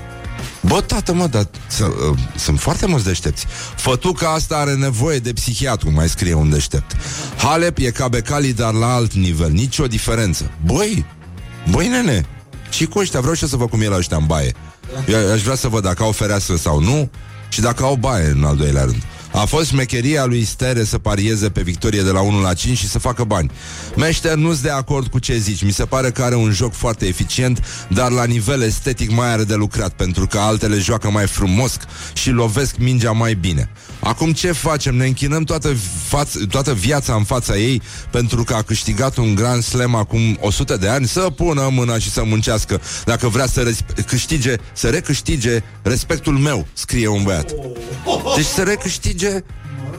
Bă, 0.61 0.81
tată, 0.81 1.13
mă, 1.13 1.27
dar 1.27 1.47
să, 1.67 1.85
uh, 1.85 2.17
sunt 2.35 2.59
foarte 2.59 2.85
mulți 2.85 3.05
deștepți. 3.05 3.45
Fătuca 3.75 4.33
asta 4.33 4.55
are 4.55 4.73
nevoie 4.73 5.19
de 5.19 5.33
psihiatru, 5.33 5.91
mai 5.91 6.09
scrie 6.09 6.33
un 6.33 6.49
deștept. 6.49 6.95
Halep 7.37 7.77
e 7.77 7.91
ca 7.91 8.07
Becali, 8.07 8.53
dar 8.53 8.73
la 8.73 8.93
alt 8.93 9.13
nivel, 9.13 9.51
nicio 9.51 9.87
diferență. 9.87 10.51
Băi, 10.65 11.05
băi, 11.69 11.87
nene, 11.87 12.25
și 12.69 12.85
cu 12.85 12.99
ăștia, 12.99 13.19
vreau 13.19 13.35
și 13.35 13.43
eu 13.43 13.49
să 13.49 13.55
văd 13.55 13.69
cum 13.69 13.81
e 13.81 13.87
la 13.87 13.97
ăștia 13.97 14.17
în 14.17 14.25
baie. 14.25 14.53
Eu 15.07 15.31
aș 15.31 15.41
vrea 15.41 15.55
să 15.55 15.67
văd 15.67 15.83
dacă 15.83 16.03
au 16.03 16.11
fereastră 16.11 16.55
sau 16.55 16.79
nu 16.81 17.09
și 17.49 17.61
dacă 17.61 17.83
au 17.83 17.95
baie 17.95 18.27
în 18.27 18.43
al 18.43 18.55
doilea 18.55 18.83
rând. 18.83 19.03
A 19.31 19.45
fost 19.45 19.67
șmecheria 19.67 20.25
lui 20.25 20.43
Stere 20.43 20.83
să 20.83 20.97
parieze 20.97 21.49
pe 21.49 21.61
victorie 21.61 22.01
de 22.01 22.09
la 22.09 22.21
1 22.21 22.41
la 22.41 22.53
5 22.53 22.77
și 22.77 22.87
să 22.87 22.99
facă 22.99 23.23
bani. 23.23 23.51
Meșter 23.95 24.33
nu-s 24.35 24.59
de 24.61 24.69
acord 24.69 25.07
cu 25.07 25.19
ce 25.19 25.37
zici. 25.37 25.63
Mi 25.63 25.71
se 25.71 25.85
pare 25.85 26.11
că 26.11 26.23
are 26.23 26.35
un 26.35 26.51
joc 26.51 26.73
foarte 26.73 27.05
eficient, 27.07 27.63
dar 27.87 28.11
la 28.11 28.23
nivel 28.25 28.61
estetic 28.61 29.11
mai 29.11 29.31
are 29.31 29.43
de 29.43 29.55
lucrat, 29.55 29.91
pentru 29.91 30.27
că 30.27 30.37
altele 30.39 30.77
joacă 30.77 31.09
mai 31.09 31.27
frumos 31.27 31.77
și 32.13 32.29
lovesc 32.29 32.77
mingea 32.77 33.11
mai 33.11 33.33
bine. 33.33 33.69
Acum 33.99 34.31
ce 34.33 34.51
facem? 34.51 34.95
Ne 34.95 35.05
închinăm 35.05 35.43
toată, 35.43 35.73
faț- 36.07 36.47
toată 36.49 36.73
viața 36.73 37.13
în 37.13 37.23
fața 37.23 37.57
ei 37.57 37.81
pentru 38.11 38.43
că 38.43 38.53
a 38.53 38.61
câștigat 38.61 39.17
un 39.17 39.35
Grand 39.35 39.63
Slam 39.63 39.95
acum 39.95 40.37
100 40.41 40.77
de 40.77 40.87
ani 40.87 41.07
să 41.07 41.19
pună 41.19 41.69
mâna 41.71 41.97
și 41.97 42.11
să 42.11 42.23
muncească 42.23 42.81
dacă 43.05 43.27
vrea 43.27 43.47
să 43.47 43.61
res- 43.61 44.03
câștige, 44.05 44.55
să 44.73 44.87
recâștige 44.89 45.63
respectul 45.81 46.37
meu, 46.37 46.67
scrie 46.73 47.07
un 47.07 47.23
băiat. 47.23 47.51
Deci 48.35 48.45
să 48.45 48.61
recâștige 48.61 49.18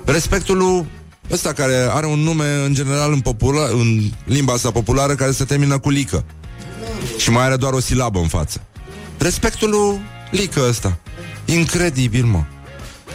respectul 0.04 0.56
lui 0.56 0.87
ăsta 1.30 1.52
care 1.52 1.88
are 1.90 2.06
un 2.06 2.18
nume 2.18 2.64
în 2.64 2.74
general 2.74 3.12
în, 3.12 3.20
popula- 3.20 3.70
în 3.72 4.11
limba 4.24 4.52
asta 4.52 4.70
populară 4.70 5.14
care 5.14 5.30
se 5.30 5.44
termină 5.44 5.78
cu 5.78 5.90
lică. 5.90 6.24
Și 7.16 7.30
mai 7.30 7.44
are 7.44 7.56
doar 7.56 7.72
o 7.72 7.80
silabă 7.80 8.18
în 8.18 8.28
față. 8.28 8.62
Respectul 9.18 9.70
lui 9.70 10.00
lică 10.30 10.61
ăsta. 10.68 10.98
Incredibil, 11.44 12.24
mă. 12.24 12.44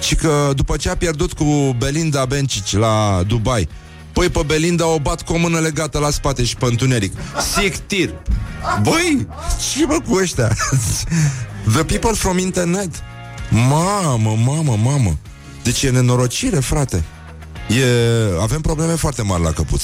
Și 0.02 0.16
că 0.16 0.52
după 0.56 0.78
ce 0.78 0.90
a 0.90 0.96
pierdut 0.96 1.34
cu 1.34 1.76
Belinda 1.78 2.26
Bencic 2.26 2.72
la 2.72 3.24
Dubai, 3.28 3.70
Păi 4.16 4.30
pe 4.30 4.42
Belinda 4.46 4.88
o 4.88 5.00
bat 5.00 5.22
cu 5.22 5.34
o 5.34 5.38
mână 5.38 5.60
legată 5.60 6.00
la 6.00 6.10
spate 6.10 6.44
și 6.44 6.56
pe 6.56 6.66
întuneric. 6.66 7.14
Sictir. 7.54 8.14
Băi, 8.82 9.28
ce 9.74 9.86
mă 9.86 10.00
cu 10.08 10.16
ăștia? 10.16 10.48
The 11.74 11.84
people 11.84 12.12
from 12.14 12.38
internet. 12.38 12.90
Mamă, 13.50 14.36
mamă, 14.46 14.78
mamă. 14.84 15.18
Deci 15.66 15.84
e 15.84 15.90
nenorocire, 15.90 16.60
frate. 16.60 17.04
E... 17.70 17.84
Avem 18.42 18.62
probleme 18.62 18.94
foarte 18.94 19.22
mari 19.22 19.44
la 19.44 19.52
căpuț. 19.52 19.84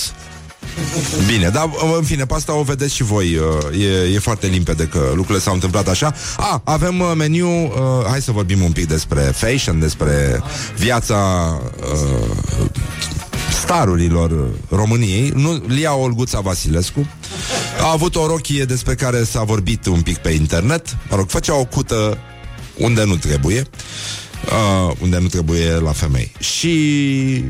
Bine, 1.28 1.50
dar 1.50 1.70
în 1.98 2.04
fine, 2.04 2.26
pe 2.26 2.34
asta 2.34 2.54
o 2.54 2.64
vedeți 2.64 2.96
și 2.96 3.04
voi. 3.04 3.40
E, 3.80 4.14
e 4.14 4.20
foarte 4.20 4.48
limpede 4.48 4.84
că 4.84 5.12
lucrurile 5.14 5.40
s-au 5.40 5.54
întâmplat 5.54 5.88
așa. 5.88 6.14
A, 6.38 6.62
avem 6.64 7.00
uh, 7.00 7.12
meniu 7.16 7.50
uh, 7.50 7.72
Hai 8.10 8.22
să 8.22 8.32
vorbim 8.32 8.62
un 8.62 8.72
pic 8.72 8.88
despre 8.88 9.22
fashion 9.22 9.80
Despre 9.80 10.44
viața 10.78 11.18
uh, 11.80 12.66
Starurilor 13.62 14.50
României. 14.70 15.32
Nu, 15.36 15.64
Lia 15.68 15.96
Olguța 15.96 16.40
Vasilescu. 16.40 17.08
A 17.82 17.92
avut 17.92 18.16
o 18.16 18.28
rochie 18.28 18.64
despre 18.64 18.96
care 18.96 19.24
s-a 19.24 19.44
vorbit 19.44 19.86
un 19.86 20.02
pic 20.02 20.18
pe 20.18 20.30
internet. 20.30 20.98
Mă 21.10 21.16
rog, 21.16 21.30
făcea 21.30 21.56
o 21.56 21.66
cută 21.66 22.18
unde 22.78 23.04
nu 23.04 23.16
trebuie 23.16 23.68
uh, 24.46 24.96
Unde 25.02 25.18
nu 25.18 25.28
trebuie 25.28 25.70
la 25.70 25.92
femei 25.92 26.32
Și 26.40 27.44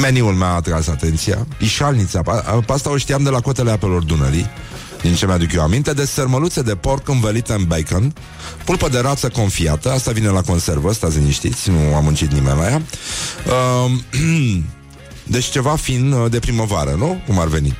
Meniul 0.00 0.34
mi-a 0.34 0.54
atras 0.54 0.86
atenția 0.86 1.46
Ișalnița, 1.58 2.22
pe 2.66 2.72
asta 2.72 2.90
o 2.90 2.96
știam 2.96 3.22
de 3.22 3.30
la 3.30 3.40
cotele 3.40 3.70
apelor 3.70 4.02
Dunării 4.02 4.46
din 5.06 5.14
ce 5.14 5.26
mi-aduc 5.26 5.52
eu 5.52 5.62
aminte, 5.62 5.92
de 5.92 6.04
sărmăluțe 6.04 6.62
de 6.62 6.74
porc 6.74 7.08
învelită 7.08 7.54
în 7.54 7.64
bacon, 7.64 8.14
pulpă 8.64 8.88
de 8.88 8.98
rață 8.98 9.28
confiată, 9.28 9.92
asta 9.92 10.10
vine 10.10 10.28
la 10.28 10.40
conservă, 10.40 10.92
stați 10.92 11.18
liniștiți, 11.18 11.70
nu 11.70 11.94
am 11.94 12.04
muncit 12.04 12.32
nimeni 12.32 12.58
la 12.58 12.70
ea. 12.70 12.82
Uh, 13.84 13.90
deci 15.34 15.44
ceva 15.44 15.76
fin 15.76 16.12
uh, 16.12 16.30
de 16.30 16.38
primăvară, 16.38 16.94
nu? 16.98 17.20
Cum 17.26 17.38
ar 17.38 17.46
veni. 17.46 17.76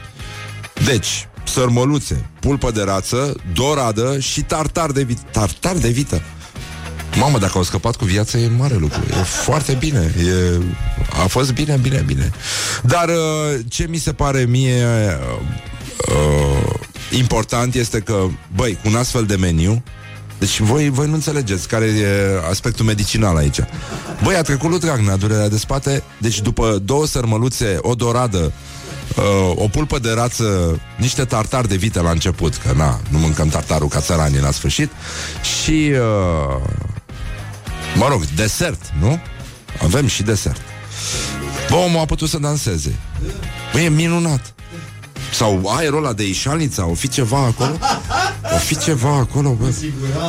Deci, 0.84 1.28
sărmăluțe, 1.44 2.30
pulpă 2.40 2.70
de 2.70 2.82
rață, 2.82 3.36
doradă 3.54 4.18
și 4.18 4.42
tartar 4.42 4.90
de 4.90 5.02
vită. 5.02 5.22
Tartar 5.30 5.76
de 5.76 5.88
vită. 5.88 6.22
Mamă, 7.18 7.38
dacă 7.38 7.52
au 7.54 7.62
scăpat 7.62 7.96
cu 7.96 8.04
viața 8.04 8.38
e 8.38 8.48
mare 8.48 8.74
lucru. 8.74 9.00
E 9.10 9.14
foarte 9.22 9.72
bine. 9.72 10.14
E, 10.18 10.60
A 11.22 11.26
fost 11.26 11.52
bine, 11.52 11.78
bine, 11.82 12.02
bine. 12.06 12.30
Dar 12.82 13.08
uh, 13.08 13.60
ce 13.68 13.86
mi 13.88 13.96
se 13.96 14.12
pare 14.12 14.44
mie 14.44 14.84
uh, 14.84 15.40
uh, 16.08 16.74
Important 17.10 17.74
este 17.74 18.00
că 18.00 18.26
Băi, 18.54 18.78
cu 18.82 18.88
un 18.88 18.94
astfel 18.94 19.24
de 19.24 19.36
meniu 19.36 19.82
deci 20.38 20.60
voi, 20.60 20.88
voi 20.88 21.06
nu 21.06 21.14
înțelegeți 21.14 21.68
care 21.68 21.84
e 21.84 22.48
aspectul 22.50 22.84
medicinal 22.84 23.36
aici. 23.36 23.58
Băi, 24.22 24.36
a 24.36 24.42
trecut 24.42 24.70
lui 24.70 24.78
Dragnea 24.78 25.16
durerea 25.16 25.48
de 25.48 25.58
spate, 25.58 26.02
deci 26.18 26.40
după 26.40 26.78
două 26.84 27.06
sărmăluțe, 27.06 27.78
o 27.80 27.94
doradă, 27.94 28.52
uh, 29.16 29.52
o 29.54 29.68
pulpă 29.68 29.98
de 29.98 30.12
rață, 30.12 30.80
niște 30.96 31.24
tartar 31.24 31.66
de 31.66 31.76
vită 31.76 32.00
la 32.00 32.10
început, 32.10 32.56
că 32.56 32.72
na, 32.76 33.00
nu 33.10 33.18
mâncăm 33.18 33.48
tartarul 33.48 33.88
ca 33.88 34.00
țăranii 34.00 34.40
la 34.40 34.50
sfârșit, 34.50 34.90
și, 35.62 35.92
uh, 35.92 36.62
mă 37.96 38.06
rog, 38.08 38.24
desert, 38.36 38.80
nu? 39.00 39.20
Avem 39.82 40.06
și 40.06 40.22
desert. 40.22 40.60
Bă, 41.70 41.74
omul 41.74 42.00
a 42.00 42.04
putut 42.04 42.28
să 42.28 42.38
danseze. 42.38 42.98
Băi, 43.72 43.84
e 43.84 43.88
minunat. 43.88 44.54
Sau 45.32 45.62
aerul 45.76 46.04
ăla 46.04 46.12
de 46.12 46.28
ișalnița, 46.28 46.86
o 46.86 46.94
fi 46.94 47.08
ceva 47.08 47.38
acolo? 47.38 47.78
O 48.54 48.58
fi 48.58 48.78
ceva 48.78 49.14
acolo, 49.14 49.52
bă. 49.60 49.74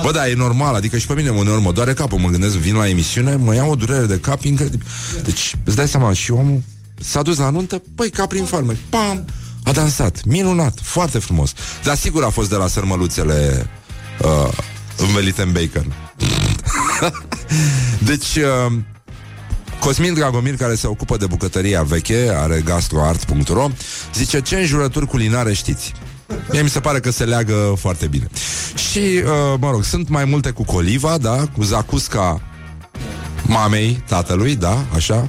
Bă, 0.03 0.11
da, 0.11 0.29
e 0.29 0.33
normal, 0.33 0.75
adică 0.75 0.97
și 0.97 1.05
pe 1.05 1.13
mine 1.13 1.29
uneori 1.29 1.61
mă 1.61 1.71
doare 1.71 1.93
capul, 1.93 2.19
mă 2.19 2.29
gândesc, 2.29 2.55
vin 2.55 2.75
la 2.75 2.87
emisiune, 2.87 3.35
mă 3.35 3.55
iau 3.55 3.69
o 3.69 3.75
durere 3.75 4.05
de 4.05 4.19
cap 4.19 4.43
incredibil. 4.43 4.87
Deci, 5.23 5.55
îți 5.63 5.75
dai 5.75 5.87
seama, 5.87 6.13
și 6.13 6.31
omul 6.31 6.61
s-a 6.99 7.21
dus 7.21 7.37
la 7.37 7.49
nuntă, 7.49 7.81
păi, 7.95 8.09
ca 8.09 8.25
prin 8.25 8.43
farmec, 8.43 8.77
pam, 8.89 9.25
a 9.63 9.71
dansat, 9.71 10.23
minunat, 10.25 10.79
foarte 10.81 11.19
frumos. 11.19 11.53
Dar 11.83 11.95
sigur 11.95 12.23
a 12.23 12.29
fost 12.29 12.49
de 12.49 12.55
la 12.55 12.67
sărmăluțele 12.67 13.69
uh, 14.21 14.51
învelite 14.97 15.41
în 15.41 15.51
bacon. 15.51 15.93
deci, 17.99 18.35
uh, 18.35 18.73
Cosmin 19.79 20.13
Dragomir, 20.13 20.55
care 20.55 20.75
se 20.75 20.87
ocupă 20.87 21.17
de 21.17 21.25
bucătăria 21.25 21.83
veche, 21.83 22.31
are 22.35 22.61
gastroart.ro, 22.65 23.69
zice 24.13 24.41
ce 24.41 24.55
înjurături 24.55 25.07
culinare 25.07 25.53
știți. 25.53 25.93
Mie 26.51 26.61
mi 26.61 26.69
se 26.69 26.79
pare 26.79 26.99
că 26.99 27.11
se 27.11 27.25
leagă 27.25 27.73
foarte 27.79 28.07
bine. 28.07 28.27
Și, 28.91 28.99
uh, 28.99 29.59
mă 29.59 29.69
rog, 29.71 29.83
sunt 29.83 30.09
mai 30.09 30.25
multe 30.25 30.51
cu 30.51 30.63
coliva, 30.63 31.17
da, 31.17 31.47
cu 31.55 31.63
zacusca 31.63 32.41
mamei, 33.45 34.03
tatălui, 34.07 34.55
da, 34.55 34.85
așa. 34.95 35.27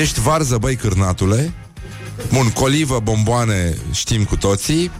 Ești 0.00 0.20
varză, 0.20 0.56
băi, 0.58 0.76
cârnatule. 0.76 1.52
Bun, 2.32 2.48
colivă, 2.48 3.00
bomboane, 3.02 3.76
știm 3.92 4.24
cu 4.24 4.36
toții 4.36 4.90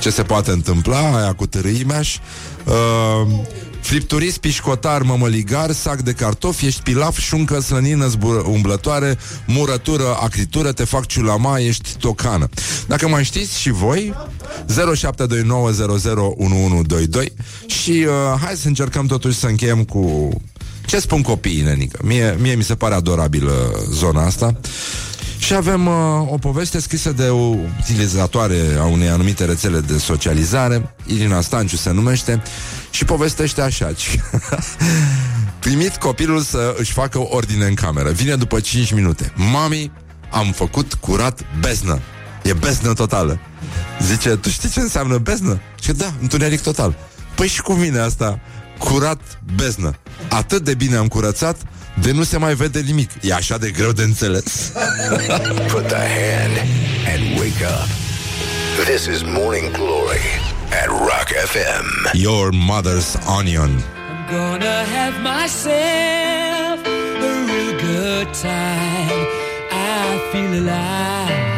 ce 0.00 0.10
se 0.10 0.22
poate 0.22 0.50
întâmpla, 0.50 1.16
aia 1.16 1.32
cu 1.32 1.46
târâimeaș. 1.46 2.18
Uh, 2.64 3.38
Fripturist, 3.80 4.38
pișcotar, 4.38 5.02
mămăligar, 5.02 5.72
sac 5.72 6.00
de 6.00 6.12
cartofi, 6.12 6.66
ești 6.66 6.82
pilaf, 6.82 7.18
șuncă, 7.18 7.60
slănină, 7.60 8.06
zbur- 8.06 8.44
umblătoare, 8.46 9.18
murătură, 9.46 10.16
acritură, 10.20 10.72
te 10.72 10.84
fac 10.84 11.06
ciulama, 11.06 11.58
ești 11.58 11.94
tocană. 11.98 12.48
Dacă 12.86 13.08
mai 13.08 13.24
știți 13.24 13.60
și 13.60 13.70
voi, 13.70 14.14
0729001122 14.66 14.70
și 17.66 17.90
uh, 17.90 18.06
hai 18.44 18.54
să 18.56 18.68
încercăm 18.68 19.06
totuși 19.06 19.38
să 19.38 19.46
încheiem 19.46 19.84
cu... 19.84 20.30
Ce 20.86 20.98
spun 20.98 21.22
copiii, 21.22 21.62
nenică? 21.62 21.98
Mie, 22.02 22.36
mie 22.40 22.54
mi 22.54 22.64
se 22.64 22.74
pare 22.74 22.94
adorabilă 22.94 23.84
zona 23.90 24.24
asta. 24.26 24.60
Și 25.38 25.54
avem 25.54 25.86
uh, 25.86 25.94
o 26.30 26.38
poveste 26.38 26.80
scrisă 26.80 27.12
de 27.12 27.28
o 27.28 27.54
utilizatoare 27.80 28.60
a 28.78 28.84
unei 28.84 29.08
anumite 29.08 29.44
rețele 29.44 29.80
de 29.80 29.98
socializare, 29.98 30.94
Irina 31.06 31.40
Stanciu 31.40 31.76
se 31.76 31.90
numește, 31.90 32.42
și 32.90 33.04
povestește 33.04 33.60
așa. 33.60 33.92
Primit 35.58 35.96
copilul 35.96 36.40
să 36.40 36.74
își 36.78 36.92
facă 36.92 37.18
ordine 37.18 37.64
în 37.64 37.74
cameră. 37.74 38.10
Vine 38.10 38.36
după 38.36 38.60
5 38.60 38.92
minute. 38.92 39.32
Mami, 39.52 39.92
am 40.30 40.52
făcut 40.52 40.94
curat 40.94 41.40
beznă. 41.60 42.00
E 42.42 42.52
beznă 42.52 42.92
totală. 42.92 43.38
Zice, 44.02 44.28
tu 44.28 44.48
știi 44.48 44.68
ce 44.68 44.80
înseamnă 44.80 45.18
beznă? 45.18 45.60
Și 45.80 45.92
da, 45.92 46.12
întuneric 46.20 46.60
total. 46.60 46.96
Păi 47.34 47.48
și 47.48 47.62
cum 47.62 47.78
vine 47.78 47.98
asta? 47.98 48.40
Curat 48.78 49.20
beznă. 49.54 49.94
Atât 50.28 50.64
de 50.64 50.74
bine 50.74 50.96
am 50.96 51.08
curățat 51.08 51.56
de 52.02 52.12
nu 52.12 52.22
se 52.22 52.38
mai 52.38 52.54
vede 52.54 52.80
nimic. 52.80 53.10
E 53.20 53.34
așa 53.34 53.58
de 53.58 53.70
greu 53.70 53.92
de 53.92 54.02
înțeles. 54.02 54.72
Put 55.72 55.86
the 55.88 56.04
hand 56.18 56.56
and 57.12 57.38
wake 57.38 57.62
up. 57.62 57.88
This 58.84 59.06
is 59.06 59.22
Morning 59.22 59.72
Glory 59.72 60.26
at 60.82 60.88
Rock 60.88 61.28
FM. 61.52 62.10
Your 62.12 62.50
mother's 62.52 63.16
onion. 63.38 63.82
Gonna 64.30 64.84
have 64.96 65.14
myself 65.22 66.78
a 66.86 67.30
real 67.50 67.72
good 67.80 68.28
time. 68.34 69.26
I 69.70 70.18
feel 70.30 70.52
alive. 70.62 71.57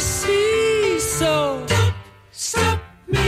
Ecstasy. 0.00 0.98
So 0.98 1.64
don't 1.66 1.94
stop 2.30 2.78
me 3.06 3.26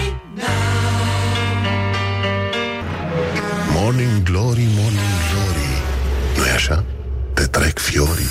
Morning 3.73 4.23
Glory, 4.25 4.67
Morning 4.81 5.13
Glory 5.33 5.71
nu 6.37 6.45
e 6.47 6.51
așa? 6.51 6.85
Te 7.35 7.47
trec 7.47 7.79
fiorii 7.79 8.31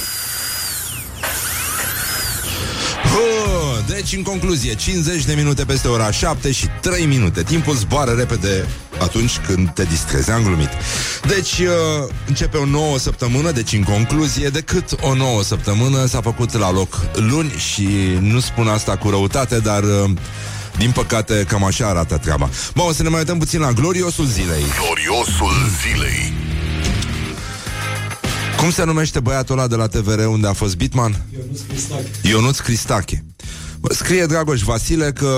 Huh, 3.04 3.86
Deci, 3.88 4.14
în 4.14 4.24
concluzie, 4.24 4.76
50 4.76 5.26
de 5.26 5.34
minute 5.34 5.66
peste 5.66 5.88
ora 5.88 6.12
7 6.12 6.52
și 6.52 6.68
3 6.82 7.06
minute. 7.06 7.44
Timpul 7.44 7.76
zboară 7.76 8.12
repede 8.12 8.66
atunci 9.02 9.38
când 9.48 9.70
te 9.70 9.84
distrezi. 9.84 10.32
Am 10.32 10.44
glumit. 10.44 10.70
Deci, 11.28 11.60
uh, 11.60 12.10
începe 12.28 12.58
o 12.58 12.66
nouă 12.66 12.98
săptămână, 12.98 13.52
deci, 13.52 13.74
în 13.74 13.84
concluzie, 13.84 14.50
decât 14.50 14.96
o 15.02 15.14
nouă 15.14 15.44
săptămână 15.44 16.06
s-a 16.06 16.22
făcut 16.22 16.58
la 16.58 16.72
loc 16.72 17.00
luni 17.14 17.52
și 17.52 17.88
nu 18.20 18.40
spun 18.40 18.68
asta 18.68 18.98
cu 18.98 19.10
răutate, 19.10 19.60
dar... 19.60 19.84
Uh, 19.84 20.12
din 20.78 20.92
păcate, 20.92 21.46
cam 21.48 21.64
așa 21.64 21.88
arată 21.88 22.18
treaba. 22.18 22.50
Bun, 22.76 22.86
o 22.88 22.92
să 22.92 23.04
ne 23.04 23.10
mai 23.10 23.20
uităm 23.20 23.38
puțin 23.38 23.60
la 23.60 23.72
gloriosul 23.72 24.26
zilei. 24.26 24.64
Gloriosul 24.80 25.54
zilei 25.82 26.34
Cum 28.58 28.72
se 28.72 28.84
numește 28.84 29.20
băiatul 29.20 29.58
ăla 29.58 29.68
de 29.68 29.76
la 29.76 29.88
TVR 29.88 30.26
unde 30.26 30.48
a 30.48 30.54
fost 30.54 30.76
Bitman? 30.76 31.22
Ionuț 31.34 31.60
Cristache. 31.68 32.10
Ionuț 32.22 32.58
Cristache. 32.58 33.24
Bă, 33.82 33.94
Scrie 33.94 34.26
Dragoș 34.26 34.62
Vasile 34.62 35.12
că 35.12 35.36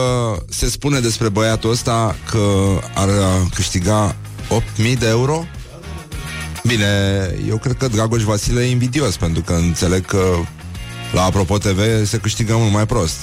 se 0.49 0.69
spune 0.69 0.99
despre 0.99 1.29
băiatul 1.29 1.69
ăsta 1.69 2.15
că 2.29 2.79
ar 2.95 3.07
uh, 3.07 3.15
câștiga 3.53 4.15
8.000 4.81 4.97
de 4.99 5.07
euro. 5.07 5.45
Bine, 6.63 6.85
eu 7.47 7.57
cred 7.57 7.75
că 7.77 7.87
Dragoș 7.87 8.23
Vasile 8.23 8.61
e 8.61 8.69
invidios 8.69 9.17
pentru 9.17 9.41
că 9.41 9.53
înțeleg 9.53 10.05
că 10.05 10.23
la 11.13 11.23
Apropo 11.23 11.57
TV 11.57 12.05
se 12.05 12.17
câștigă 12.17 12.55
mult 12.57 12.71
mai 12.73 12.85
prost. 12.85 13.17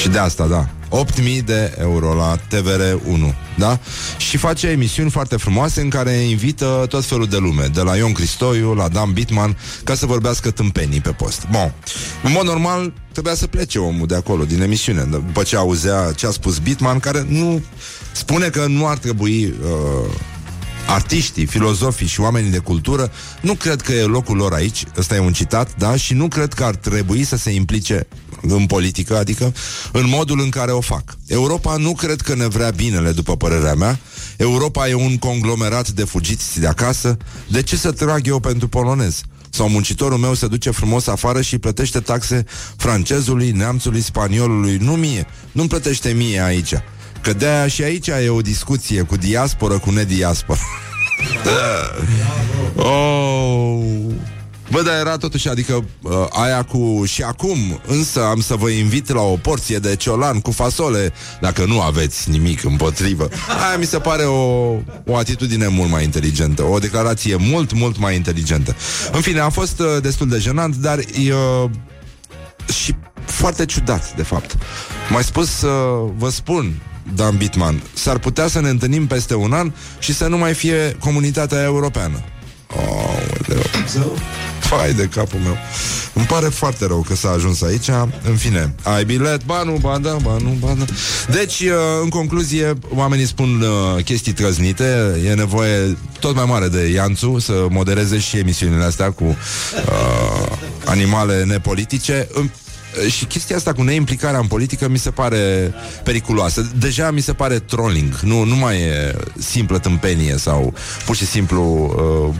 Și 0.00 0.08
de 0.08 0.18
asta, 0.18 0.46
da. 0.46 0.68
8.000 0.94 1.44
de 1.44 1.74
euro 1.80 2.14
la 2.14 2.36
TVR1, 2.36 3.34
da? 3.58 3.78
Și 4.16 4.36
face 4.36 4.66
emisiuni 4.66 5.10
foarte 5.10 5.36
frumoase 5.36 5.80
în 5.80 5.88
care 5.88 6.10
invită 6.10 6.86
tot 6.88 7.04
felul 7.04 7.26
de 7.26 7.36
lume, 7.36 7.66
de 7.66 7.80
la 7.80 7.96
Ion 7.96 8.12
Cristoiu, 8.12 8.74
la 8.74 8.88
Dan 8.88 9.12
Bitman, 9.12 9.56
ca 9.84 9.94
să 9.94 10.06
vorbească 10.06 10.50
tâmpenii 10.50 11.00
pe 11.00 11.10
post. 11.10 11.46
Bun. 11.50 11.72
În 12.22 12.32
mod 12.32 12.44
normal, 12.44 12.92
trebuia 13.12 13.34
să 13.34 13.46
plece 13.46 13.78
omul 13.78 14.06
de 14.06 14.14
acolo, 14.14 14.44
din 14.44 14.62
emisiune, 14.62 15.02
după 15.10 15.42
ce 15.42 15.56
auzea 15.56 16.12
ce 16.16 16.26
a 16.26 16.30
spus 16.30 16.58
Bitman, 16.58 16.98
care 16.98 17.26
nu 17.28 17.62
spune 18.12 18.48
că 18.48 18.66
nu 18.66 18.86
ar 18.86 18.98
trebui 18.98 19.44
uh, 19.44 20.10
artiștii, 20.86 21.46
filozofii 21.46 22.06
și 22.06 22.20
oamenii 22.20 22.50
de 22.50 22.58
cultură, 22.58 23.10
nu 23.40 23.54
cred 23.54 23.80
că 23.80 23.92
e 23.92 24.02
locul 24.02 24.36
lor 24.36 24.52
aici, 24.52 24.84
ăsta 24.96 25.14
e 25.14 25.18
un 25.18 25.32
citat, 25.32 25.76
da, 25.78 25.96
și 25.96 26.14
nu 26.14 26.28
cred 26.28 26.52
că 26.52 26.64
ar 26.64 26.74
trebui 26.74 27.24
să 27.24 27.36
se 27.36 27.50
implice 27.50 28.06
în 28.40 28.66
politică, 28.66 29.16
adică 29.16 29.52
în 29.92 30.08
modul 30.08 30.40
în 30.40 30.48
care 30.48 30.70
o 30.70 30.80
fac. 30.80 31.16
Europa 31.26 31.76
nu 31.76 31.92
cred 31.92 32.20
că 32.20 32.34
ne 32.34 32.46
vrea 32.46 32.70
binele, 32.70 33.12
după 33.12 33.36
părerea 33.36 33.74
mea. 33.74 33.98
Europa 34.36 34.88
e 34.88 34.94
un 34.94 35.18
conglomerat 35.18 35.88
de 35.88 36.04
fugiți 36.04 36.60
de 36.60 36.66
acasă. 36.66 37.16
De 37.46 37.62
ce 37.62 37.76
să 37.76 37.92
trag 37.92 38.26
eu 38.26 38.40
pentru 38.40 38.68
polonez? 38.68 39.20
Sau 39.50 39.68
muncitorul 39.68 40.18
meu 40.18 40.34
se 40.34 40.46
duce 40.46 40.70
frumos 40.70 41.06
afară 41.06 41.40
și 41.40 41.58
plătește 41.58 42.00
taxe 42.00 42.44
francezului, 42.76 43.50
neamțului, 43.50 44.00
spaniolului, 44.00 44.76
nu 44.76 44.92
mie. 44.92 45.26
Nu-mi 45.52 45.68
plătește 45.68 46.10
mie 46.10 46.40
aici. 46.42 46.74
Că 47.24 47.32
de-aia 47.32 47.66
și 47.66 47.82
aici 47.82 48.06
e 48.06 48.28
o 48.28 48.40
discuție 48.40 49.02
cu 49.02 49.16
diasporă, 49.16 49.78
cu 49.78 49.90
nediasporă. 49.90 50.58
oh. 52.76 53.84
Bă, 54.70 54.82
dar 54.82 54.94
era 54.98 55.16
totuși, 55.16 55.48
adică 55.48 55.84
uh, 56.02 56.12
aia 56.30 56.62
cu 56.62 57.02
și 57.06 57.22
acum, 57.22 57.80
însă 57.86 58.24
am 58.24 58.40
să 58.40 58.54
vă 58.54 58.68
invit 58.68 59.12
la 59.12 59.20
o 59.20 59.36
porție 59.36 59.78
de 59.78 59.96
ciolan 59.96 60.40
cu 60.40 60.50
fasole, 60.50 61.12
dacă 61.40 61.64
nu 61.64 61.80
aveți 61.80 62.30
nimic 62.30 62.64
împotrivă. 62.64 63.28
Aia 63.66 63.76
mi 63.76 63.84
se 63.84 63.98
pare 63.98 64.22
o, 64.22 64.76
o 65.06 65.16
atitudine 65.16 65.66
mult 65.68 65.90
mai 65.90 66.04
inteligentă, 66.04 66.62
o 66.62 66.78
declarație 66.78 67.36
mult, 67.36 67.72
mult 67.72 67.98
mai 67.98 68.14
inteligentă. 68.14 68.76
În 69.12 69.20
fine, 69.20 69.40
a 69.40 69.48
fost 69.48 69.80
uh, 69.80 69.86
destul 70.02 70.28
de 70.28 70.38
jenant, 70.38 70.76
dar 70.76 70.98
uh, 70.98 71.70
și 72.82 72.94
foarte 73.24 73.64
ciudat, 73.64 74.16
de 74.16 74.22
fapt. 74.22 74.56
Mai 75.10 75.24
spus 75.24 75.50
să 75.50 75.68
vă 76.16 76.30
spun, 76.30 76.74
Dan 77.14 77.36
Bitman, 77.36 77.82
s-ar 77.94 78.18
putea 78.18 78.48
să 78.48 78.60
ne 78.60 78.68
întâlnim 78.68 79.06
peste 79.06 79.34
un 79.34 79.52
an 79.52 79.72
și 79.98 80.14
să 80.14 80.26
nu 80.26 80.38
mai 80.38 80.54
fie 80.54 80.96
comunitatea 81.00 81.62
europeană. 81.62 82.22
Oh, 82.76 83.14
Fai 84.60 84.92
de 84.92 85.08
capul 85.14 85.38
meu. 85.38 85.56
Îmi 86.12 86.26
pare 86.26 86.46
foarte 86.48 86.86
rău 86.86 87.04
că 87.08 87.14
s-a 87.14 87.30
ajuns 87.30 87.62
aici. 87.62 87.88
În 88.22 88.36
fine, 88.36 88.74
ai 88.82 89.04
bilet, 89.04 89.44
ba 89.44 89.62
nu, 89.62 89.72
ba 89.80 89.98
da, 89.98 90.16
ba 90.22 90.36
nu, 90.42 90.56
ba 90.60 90.74
da. 90.78 90.84
Deci, 91.32 91.60
uh, 91.60 91.70
în 92.02 92.08
concluzie, 92.08 92.72
oamenii 92.94 93.26
spun 93.26 93.60
uh, 93.60 94.04
chestii 94.04 94.32
trăznite. 94.32 95.20
E 95.24 95.34
nevoie 95.34 95.96
tot 96.20 96.34
mai 96.34 96.44
mare 96.48 96.68
de 96.68 96.86
Ianțu 96.86 97.38
Să 97.38 97.66
modereze 97.70 98.18
și 98.18 98.36
emisiunile 98.38 98.84
astea 98.84 99.10
Cu 99.10 99.24
uh, 99.24 100.56
animale 100.84 101.44
nepolitice. 101.44 102.28
În- 102.32 102.50
și 103.08 103.24
chestia 103.24 103.56
asta 103.56 103.72
cu 103.72 103.82
neimplicarea 103.82 104.38
în 104.38 104.46
politică 104.46 104.88
mi 104.88 104.98
se 104.98 105.10
pare 105.10 105.74
periculoasă. 106.02 106.70
Deja 106.78 107.10
mi 107.10 107.20
se 107.20 107.32
pare 107.32 107.58
trolling. 107.58 108.18
Nu, 108.18 108.44
nu 108.44 108.56
mai 108.56 108.80
e 108.80 109.16
simplă 109.38 109.78
tâmpenie 109.78 110.36
sau 110.36 110.74
pur 111.04 111.16
și 111.16 111.26
simplu 111.26 111.62
uh, 111.62 112.34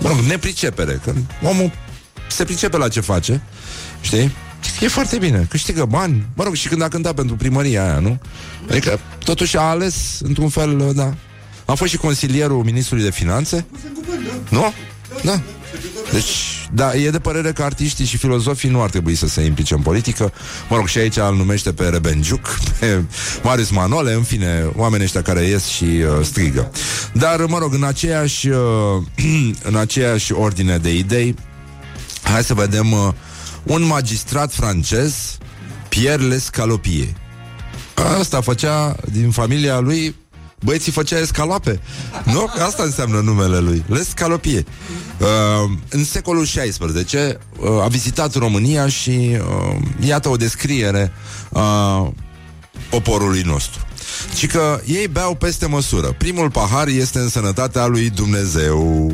mă 0.00 0.08
rog, 0.08 0.18
nepricepere. 0.18 1.00
Că 1.04 1.12
omul 1.42 1.72
se 2.28 2.44
pricepe 2.44 2.76
la 2.76 2.88
ce 2.88 3.00
face, 3.00 3.42
știi? 4.00 4.32
E 4.80 4.88
foarte 4.88 5.18
bine, 5.18 5.46
câștigă 5.48 5.84
bani 5.84 6.26
Mă 6.34 6.44
rog, 6.44 6.54
și 6.54 6.68
când 6.68 6.82
a 6.82 6.88
cântat 6.88 7.14
pentru 7.14 7.36
primăria 7.36 7.84
aia, 7.84 7.98
nu? 7.98 8.18
Adică, 8.70 9.00
totuși 9.24 9.56
a 9.56 9.60
ales 9.60 10.20
Într-un 10.20 10.48
fel, 10.48 10.92
da 10.94 11.14
A 11.64 11.74
fost 11.74 11.90
și 11.90 11.96
consilierul 11.96 12.62
ministrului 12.64 13.04
de 13.04 13.10
finanțe 13.10 13.66
Nu? 14.48 14.72
Da 15.22 15.40
Deci, 16.12 16.52
da, 16.72 16.94
e 16.94 17.10
de 17.10 17.18
părere 17.18 17.52
că 17.52 17.62
artiștii 17.62 18.04
și 18.04 18.16
filozofii 18.16 18.68
nu 18.70 18.82
ar 18.82 18.90
trebui 18.90 19.14
să 19.14 19.26
se 19.26 19.40
implice 19.40 19.74
în 19.74 19.80
politică. 19.80 20.32
Mă 20.68 20.76
rog, 20.76 20.86
și 20.86 20.98
aici 20.98 21.16
îl 21.16 21.36
numește 21.36 21.72
pe 21.72 21.84
Rebenjuc, 21.88 22.58
pe 22.78 23.02
Marius 23.42 23.70
Manole, 23.70 24.12
în 24.12 24.22
fine, 24.22 24.70
oamenii 24.76 25.04
ăștia 25.04 25.22
care 25.22 25.40
ies 25.40 25.66
și 25.66 25.84
uh, 25.84 26.24
strigă. 26.24 26.70
Dar, 27.12 27.44
mă 27.44 27.58
rog, 27.58 27.74
în 27.74 27.84
aceeași, 27.84 28.48
uh, 28.48 28.58
în 29.68 29.76
aceeași 29.76 30.32
ordine 30.32 30.78
de 30.78 30.94
idei, 30.96 31.34
hai 32.22 32.44
să 32.44 32.54
vedem 32.54 32.92
uh, 32.92 33.08
un 33.62 33.82
magistrat 33.82 34.52
francez, 34.52 35.38
Pierre 35.88 36.22
Lescalopie. 36.22 37.14
Asta 38.18 38.40
făcea 38.40 38.96
din 39.10 39.30
familia 39.30 39.78
lui 39.78 40.14
Băieții 40.64 40.92
făcea 40.92 41.18
escalope 41.18 41.80
Nu? 42.24 42.50
Asta 42.66 42.82
înseamnă 42.82 43.20
numele 43.20 43.58
lui 43.58 43.84
L'escalopie 43.88 44.64
uh, 45.18 45.70
În 45.88 46.04
secolul 46.04 46.44
XVI 46.44 46.74
uh, 46.78 47.82
A 47.82 47.86
vizitat 47.88 48.34
România 48.34 48.88
și 48.88 49.10
uh, 49.10 49.76
Iată 50.06 50.28
o 50.28 50.36
descriere 50.36 51.12
uh, 51.48 52.08
Poporului 52.90 53.42
nostru 53.42 53.80
și 54.36 54.46
că 54.46 54.80
ei 54.84 55.08
beau 55.08 55.34
peste 55.34 55.66
măsură 55.66 56.14
Primul 56.18 56.50
pahar 56.50 56.86
este 56.86 57.18
în 57.18 57.28
sănătatea 57.28 57.86
lui 57.86 58.10
Dumnezeu 58.10 59.12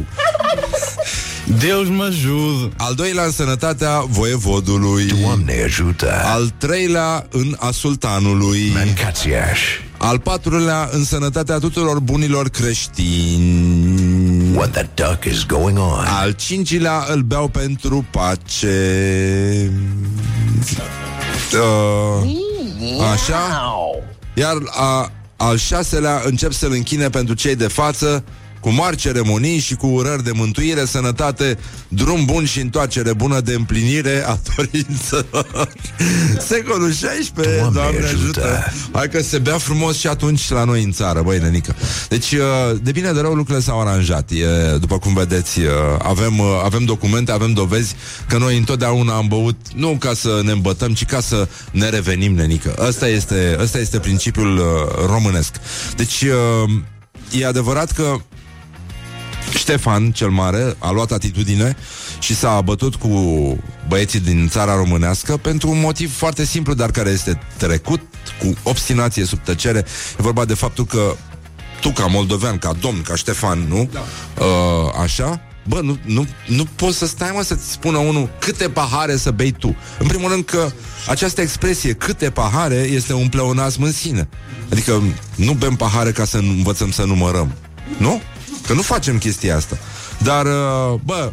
Deus 1.58 1.88
mă 1.88 2.04
ajude. 2.04 2.74
Al 2.76 2.94
doilea 2.94 3.24
în 3.24 3.30
sănătatea 3.30 4.00
voievodului 4.00 5.06
Doamne 5.22 5.62
ajută! 5.64 6.12
Al 6.24 6.52
treilea 6.58 7.26
în 7.30 7.56
a 7.58 7.70
sultanului 7.70 8.70
Mancațiaș! 8.74 9.60
Al 9.98 10.18
patrulea 10.18 10.88
în 10.92 11.04
sănătatea 11.04 11.58
tuturor 11.58 12.00
bunilor 12.00 12.48
creștini. 12.48 14.56
What 14.56 14.70
the 14.70 14.86
duck 14.94 15.24
is 15.24 15.46
going 15.46 15.78
on? 15.78 16.04
Al 16.20 16.32
cincilea 16.32 17.04
îl 17.08 17.20
beau 17.20 17.48
pentru 17.48 18.06
pace. 18.10 18.68
Uh, 21.52 22.30
Așa? 23.12 23.72
Iar 24.34 24.56
a, 24.70 25.12
al 25.36 25.56
șaselea 25.56 26.22
încep 26.24 26.52
să-l 26.52 26.72
închine 26.72 27.08
pentru 27.08 27.34
cei 27.34 27.56
de 27.56 27.66
față 27.66 28.24
cu 28.60 28.68
mari 28.70 28.96
ceremonii 28.96 29.58
și 29.58 29.74
cu 29.74 29.86
urări 29.86 30.24
de 30.24 30.30
mântuire, 30.34 30.84
sănătate, 30.84 31.58
drum 31.88 32.24
bun 32.24 32.44
și 32.44 32.60
întoarcere 32.60 33.12
bună 33.12 33.40
de 33.40 33.52
împlinire 33.52 34.24
a 34.26 34.38
dorințelor. 34.56 35.68
Secolul 36.38 36.92
16, 36.92 37.32
Doamne, 37.32 37.72
Doamne 37.72 37.72
Doamne 37.80 38.06
ajută. 38.06 38.44
ajută. 38.44 38.72
Hai 38.92 39.08
că 39.08 39.22
se 39.22 39.38
bea 39.38 39.58
frumos 39.58 39.98
și 39.98 40.06
atunci 40.06 40.48
la 40.50 40.64
noi 40.64 40.82
în 40.82 40.92
țară, 40.92 41.22
băi, 41.22 41.38
nenică. 41.38 41.74
Deci, 42.08 42.32
uh, 42.32 42.78
de 42.82 42.92
bine 42.92 43.12
de 43.12 43.20
rău, 43.20 43.32
lucrurile 43.34 43.64
s-au 43.64 43.80
aranjat. 43.80 44.30
E, 44.30 44.76
după 44.78 44.98
cum 44.98 45.14
vedeți, 45.14 45.58
uh, 45.60 45.66
avem, 46.02 46.38
uh, 46.38 46.46
avem 46.64 46.84
documente, 46.84 47.32
avem 47.32 47.52
dovezi 47.52 47.94
că 48.28 48.38
noi 48.38 48.56
întotdeauna 48.56 49.14
am 49.16 49.26
băut 49.28 49.56
nu 49.74 49.96
ca 50.00 50.14
să 50.14 50.40
ne 50.44 50.52
îmbătăm, 50.52 50.92
ci 50.94 51.04
ca 51.04 51.20
să 51.20 51.48
ne 51.70 51.88
revenim, 51.88 52.34
nenică. 52.34 52.74
Ăsta 52.86 53.08
este, 53.08 53.56
ăsta 53.60 53.78
este 53.78 53.98
principiul 53.98 54.56
uh, 54.56 54.64
românesc. 55.06 55.54
Deci, 55.96 56.22
uh, 56.22 56.70
e 57.40 57.46
adevărat 57.46 57.92
că 57.92 58.16
Ștefan 59.56 60.10
cel 60.10 60.28
Mare 60.28 60.76
a 60.78 60.90
luat 60.90 61.10
atitudine 61.10 61.76
și 62.18 62.34
s-a 62.34 62.60
bătut 62.60 62.94
cu 62.94 63.08
băieții 63.88 64.20
din 64.20 64.48
țara 64.48 64.76
românească 64.76 65.36
pentru 65.36 65.70
un 65.70 65.80
motiv 65.80 66.16
foarte 66.16 66.44
simplu, 66.44 66.74
dar 66.74 66.90
care 66.90 67.10
este 67.10 67.40
trecut 67.56 68.00
cu 68.40 68.56
obstinație 68.62 69.24
sub 69.24 69.38
tăcere. 69.38 69.78
E 70.18 70.22
vorba 70.22 70.44
de 70.44 70.54
faptul 70.54 70.84
că 70.84 71.16
tu, 71.80 71.90
ca 71.90 72.06
moldovean, 72.06 72.58
ca 72.58 72.72
domn, 72.80 73.02
ca 73.02 73.14
Ștefan, 73.14 73.58
nu? 73.58 73.88
Da. 73.92 74.04
Uh, 74.44 75.02
așa? 75.02 75.40
Bă, 75.66 75.80
nu, 75.82 75.98
nu, 76.04 76.26
nu 76.46 76.64
poți 76.76 76.98
să 76.98 77.06
stai, 77.06 77.30
mă, 77.34 77.42
să-ți 77.42 77.70
spună 77.70 77.98
unul 77.98 78.30
câte 78.38 78.68
pahare 78.68 79.16
să 79.16 79.30
bei 79.30 79.52
tu. 79.52 79.76
În 79.98 80.06
primul 80.06 80.30
rând 80.30 80.44
că 80.44 80.70
această 81.08 81.40
expresie, 81.40 81.92
câte 81.92 82.30
pahare, 82.30 82.74
este 82.74 83.12
un 83.12 83.28
pleonasm 83.28 83.82
în 83.82 83.92
sine. 83.92 84.28
Adică 84.70 85.02
nu 85.34 85.52
bem 85.52 85.74
pahare 85.74 86.12
ca 86.12 86.24
să 86.24 86.36
învățăm 86.36 86.90
să 86.90 87.04
numărăm. 87.04 87.52
Nu? 87.98 88.20
Că 88.68 88.74
nu 88.74 88.82
facem 88.82 89.18
chestia 89.18 89.56
asta. 89.56 89.78
Dar, 90.18 90.44
uh, 90.46 91.00
bă, 91.04 91.32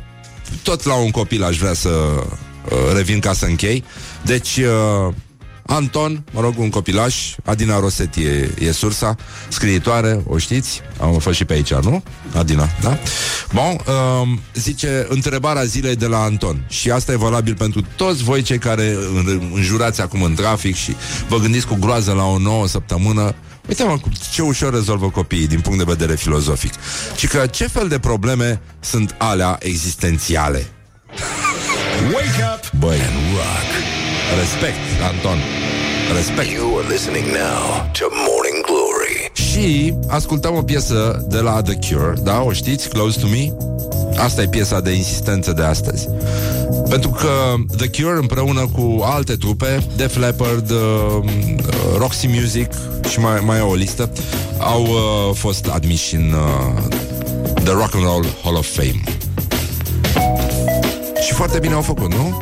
tot 0.63 0.83
la 0.83 0.93
un 0.93 1.11
copil 1.11 1.43
aș 1.43 1.57
vrea 1.57 1.73
să 1.73 1.89
uh, 1.89 2.77
revin 2.93 3.19
ca 3.19 3.33
să 3.33 3.45
închei. 3.45 3.83
Deci, 4.21 4.57
uh, 4.57 5.13
Anton, 5.67 6.23
mă 6.31 6.41
rog, 6.41 6.53
un 6.57 6.69
copilaș, 6.69 7.35
Adina 7.45 7.79
Rosetti 7.79 8.23
e, 8.23 8.51
e 8.59 8.71
sursa, 8.71 9.15
scriitoare, 9.47 10.23
o 10.27 10.37
știți? 10.37 10.81
Am 11.01 11.19
fost 11.19 11.35
și 11.35 11.45
pe 11.45 11.53
aici, 11.53 11.73
nu? 11.73 12.03
Adina, 12.35 12.69
da? 12.81 12.97
Bun, 13.53 13.63
uh, 13.87 14.37
zice 14.53 15.05
întrebarea 15.09 15.63
zilei 15.63 15.95
de 15.95 16.05
la 16.05 16.21
Anton 16.21 16.65
și 16.69 16.91
asta 16.91 17.11
e 17.11 17.15
valabil 17.15 17.55
pentru 17.55 17.81
toți 17.95 18.23
voi 18.23 18.41
cei 18.41 18.57
care 18.57 18.97
în- 19.15 19.51
înjurați 19.53 20.01
acum 20.01 20.21
în 20.21 20.33
trafic 20.33 20.75
și 20.75 20.95
vă 21.27 21.37
gândiți 21.37 21.67
cu 21.67 21.77
groază 21.79 22.11
la 22.11 22.23
o 22.25 22.37
nouă 22.37 22.67
săptămână 22.67 23.35
Uite 23.67 23.83
mă, 23.83 23.97
cu 23.97 24.09
ce 24.31 24.41
ușor 24.41 24.73
rezolvă 24.73 25.09
copiii 25.09 25.47
din 25.47 25.59
punct 25.59 25.77
de 25.77 25.83
vedere 25.87 26.15
filozofic. 26.15 26.73
Și 27.15 27.27
că 27.27 27.45
ce 27.45 27.67
fel 27.67 27.87
de 27.87 27.99
probleme 27.99 28.61
sunt 28.79 29.15
alea 29.17 29.57
existențiale? 29.61 30.65
Wake 32.13 32.43
up! 32.55 32.79
Băi, 32.79 32.97
rock. 33.33 33.69
Respect, 34.39 34.79
Anton. 35.11 35.37
Respect. 36.15 36.51
You 36.51 36.77
are 36.77 36.87
listening 36.87 37.25
now 37.25 37.89
to 37.91 38.05
Morning 38.27 38.65
Glory. 38.65 39.31
Și 39.33 39.93
ascultăm 40.07 40.55
o 40.55 40.61
piesă 40.61 41.25
de 41.29 41.39
la 41.39 41.61
The 41.61 41.73
Cure 41.73 42.13
Da, 42.23 42.41
o 42.41 42.51
știți? 42.51 42.89
Close 42.89 43.19
to 43.19 43.27
Me? 43.27 43.53
Asta 44.17 44.41
e 44.41 44.47
piesa 44.47 44.79
de 44.79 44.91
insistență 44.91 45.51
de 45.51 45.63
astăzi. 45.63 46.07
Pentru 46.89 47.09
că 47.09 47.53
The 47.77 47.89
Cure 47.89 48.17
împreună 48.17 48.69
cu 48.73 49.01
alte 49.03 49.35
trupe 49.35 49.83
Def 49.95 50.17
Leppard, 50.17 50.69
uh, 50.69 50.77
uh, 50.77 51.97
Roxy 51.97 52.27
Music 52.27 52.69
Și 53.09 53.19
mai, 53.19 53.41
mai 53.45 53.57
e 53.57 53.61
o 53.61 53.73
listă 53.73 54.09
Au 54.59 54.81
uh, 54.81 55.35
fost 55.35 55.65
admiși 55.65 56.15
în 56.15 56.33
uh, 56.33 56.83
The 57.63 57.71
Rock 57.71 57.95
and 57.95 58.03
Roll 58.03 58.25
Hall 58.43 58.55
of 58.55 58.67
Fame 58.75 59.01
Și 61.25 61.33
foarte 61.33 61.59
bine 61.59 61.73
au 61.73 61.81
făcut, 61.81 62.13
nu? 62.13 62.41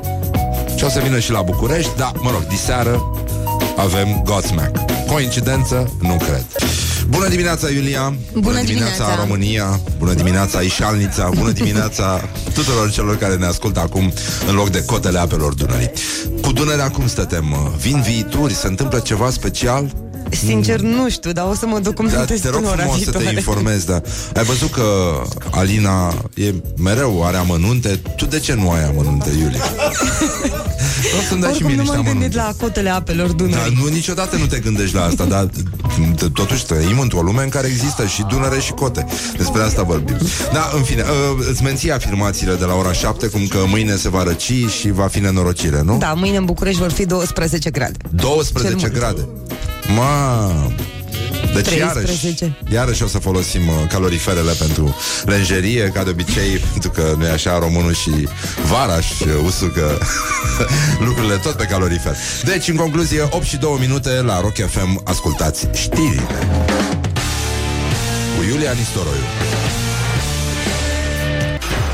Și 0.77 0.83
o 0.83 0.89
să 0.89 0.99
vină 1.03 1.19
și 1.19 1.31
la 1.31 1.41
București 1.41 1.91
Dar, 1.97 2.11
mă 2.21 2.31
rog, 2.31 2.47
diseară 2.47 3.01
avem 3.77 4.21
Godsmack 4.23 4.77
Coincidență? 5.07 5.93
Nu 6.01 6.15
cred 6.15 6.45
Bună 7.07 7.27
dimineața, 7.27 7.69
Iulia! 7.69 8.15
Bună 8.33 8.61
dimineața, 8.61 8.65
dimineața. 8.65 9.15
România! 9.19 9.79
Bună 9.97 10.13
dimineața, 10.13 10.61
Ișalnița! 10.61 11.29
Bună 11.37 11.51
dimineața 11.51 12.29
tuturor 12.53 12.91
celor 12.91 13.17
care 13.17 13.35
ne 13.35 13.45
ascultă 13.45 13.79
acum 13.79 14.13
în 14.47 14.55
loc 14.55 14.69
de 14.69 14.85
cotele 14.85 15.19
apelor 15.19 15.53
Dunării. 15.53 15.91
Cu 16.41 16.51
Dunărea 16.51 16.89
cum 16.89 17.07
stătem? 17.07 17.73
Vin 17.77 18.01
viituri? 18.01 18.53
Se 18.53 18.67
întâmplă 18.67 18.99
ceva 18.99 19.29
special? 19.29 20.02
Sincer, 20.29 20.79
nu 20.79 21.09
știu, 21.09 21.31
dar 21.31 21.45
o 21.49 21.53
să 21.55 21.65
mă 21.65 21.73
Da, 21.73 21.79
documentez 21.79 22.41
te 22.41 22.49
rog 22.49 22.55
până 22.59 22.69
ora 22.71 22.77
frumos 22.81 22.97
să 23.03 23.03
te 23.11 23.17
viitoare. 23.17 23.37
informezi, 23.37 23.85
da. 23.85 24.01
Ai 24.35 24.43
văzut 24.43 24.71
că 24.71 24.83
Alina 25.51 26.13
e 26.35 26.53
mereu 26.77 27.23
are 27.25 27.37
amănunte. 27.37 27.99
Tu 28.15 28.25
de 28.25 28.39
ce 28.39 28.53
nu 28.53 28.69
ai 28.71 28.83
amănunte, 28.87 29.29
Iulia? 29.39 29.63
Nu 31.15 31.19
să-mi 31.29 31.41
dai 31.41 31.53
și 31.53 31.63
Oricum 31.63 31.67
mie 31.67 31.75
nu 31.75 31.81
niște 31.81 31.95
m-am 31.95 32.05
gândit 32.05 32.37
amănunte. 32.37 32.57
la 32.59 32.65
cotele 32.65 32.89
apelor 32.89 33.27
Da, 33.27 33.33
Dunării. 33.33 33.77
nu, 33.83 33.87
niciodată 33.87 34.35
nu 34.35 34.45
te 34.45 34.59
gândești 34.59 34.95
la 34.95 35.03
asta, 35.03 35.23
dar 35.25 35.45
t- 35.47 36.31
totuși 36.33 36.65
trăim 36.65 36.99
într-o 36.99 37.21
lume 37.21 37.43
în 37.43 37.49
care 37.49 37.67
există 37.67 38.05
și 38.05 38.23
Dunăre 38.29 38.59
și 38.59 38.71
cote. 38.71 39.05
Despre 39.37 39.61
asta 39.61 39.81
vorbim. 39.83 40.17
Da, 40.53 40.71
în 40.75 40.81
fine, 40.83 41.01
uh, 41.01 41.45
îți 41.51 41.63
menții 41.63 41.91
afirmațiile 41.91 42.55
de 42.55 42.65
la 42.65 42.73
ora 42.75 42.93
7, 42.93 43.27
cum 43.27 43.47
că 43.47 43.57
mâine 43.67 43.95
se 43.95 44.09
va 44.09 44.23
răci 44.23 44.51
și 44.79 44.91
va 44.91 45.07
fi 45.07 45.19
nenorocire, 45.19 45.81
nu? 45.81 45.97
Da, 45.97 46.13
mâine 46.13 46.37
în 46.37 46.45
București 46.45 46.79
vor 46.81 46.91
fi 46.91 47.05
12 47.05 47.69
grade. 47.69 47.97
12 48.09 48.75
Cel 48.75 48.89
mult. 48.89 48.99
grade. 48.99 49.27
Ma. 49.95 50.12
Deci 51.53 51.63
13. 51.63 52.43
iarăși, 52.43 52.73
iarăși 52.73 53.03
o 53.03 53.07
să 53.07 53.19
folosim 53.19 53.67
uh, 53.67 53.73
caloriferele 53.89 54.51
pentru 54.51 54.95
lenjerie, 55.25 55.91
ca 55.93 56.03
de 56.03 56.09
obicei, 56.09 56.57
pentru 56.71 56.89
că 56.89 57.13
nu 57.17 57.25
e 57.25 57.29
așa 57.29 57.59
românul 57.59 57.93
și 57.93 58.27
varaș 58.67 59.05
și 59.15 59.23
uh, 59.23 59.45
usucă 59.45 59.97
lucrurile 61.07 61.35
tot 61.35 61.53
pe 61.53 61.63
calorifer. 61.63 62.15
Deci, 62.43 62.67
în 62.67 62.75
concluzie, 62.75 63.27
8 63.29 63.43
și 63.45 63.57
2 63.57 63.77
minute 63.79 64.09
la 64.09 64.41
Rock 64.41 64.55
FM, 64.55 65.01
ascultați 65.03 65.67
știrile. 65.73 66.27
Cu 68.37 68.43
Iulia 68.49 68.71
Nistoroiu. 68.71 69.23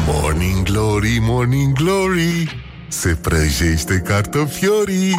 Morning 0.05 0.63
Glory, 0.63 1.17
Morning 1.21 1.73
Glory 1.73 2.63
Se 2.87 3.17
prăjește 3.21 4.03
cartofiorii 4.07 5.15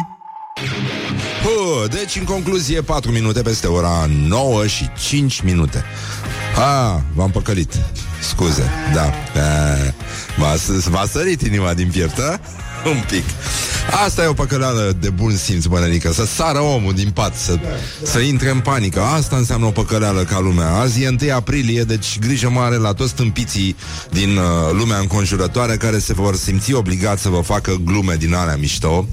Huh, 1.43 1.89
deci, 1.91 2.15
în 2.15 2.23
concluzie, 2.23 2.81
4 2.81 3.11
minute 3.11 3.41
peste 3.41 3.67
ora 3.67 4.09
9 4.27 4.67
și 4.67 4.89
5 5.07 5.41
minute. 5.41 5.83
A, 6.57 7.01
v-am 7.13 7.31
păcălit. 7.31 7.73
Scuze, 8.21 8.69
da. 8.93 9.01
A, 9.03 9.13
v-a, 10.37 10.55
s- 10.55 10.87
v-a 10.87 11.05
sărit 11.11 11.41
inima 11.41 11.73
din 11.73 11.89
piept, 11.91 12.19
a? 12.19 12.39
Un 12.85 13.03
pic. 13.09 13.23
Asta 14.05 14.23
e 14.23 14.25
o 14.27 14.33
păcăleală 14.33 14.95
de 14.99 15.09
bun 15.09 15.35
simț, 15.35 15.65
bănănică 15.65 16.11
Să 16.13 16.25
sară 16.25 16.59
omul 16.59 16.93
din 16.93 17.09
pat 17.09 17.35
să, 17.37 17.59
să 18.03 18.19
intre 18.19 18.49
în 18.49 18.59
panică 18.59 19.01
Asta 19.01 19.35
înseamnă 19.35 19.65
o 19.65 19.69
păcăleală 19.69 20.23
ca 20.23 20.39
lumea 20.39 20.73
Azi 20.73 21.01
e 21.03 21.15
1 21.21 21.33
aprilie, 21.33 21.83
deci 21.83 22.19
grijă 22.19 22.49
mare 22.49 22.75
La 22.75 22.93
toți 22.93 23.13
tâmpiții 23.13 23.75
din 24.11 24.37
uh, 24.37 24.43
lumea 24.71 24.97
înconjurătoare 24.97 25.77
Care 25.77 25.99
se 25.99 26.13
vor 26.13 26.35
simți 26.35 26.73
obligați 26.73 27.21
să 27.21 27.29
vă 27.29 27.41
facă 27.41 27.75
glume 27.83 28.15
din 28.15 28.33
alea 28.33 28.55
mișto 28.55 29.07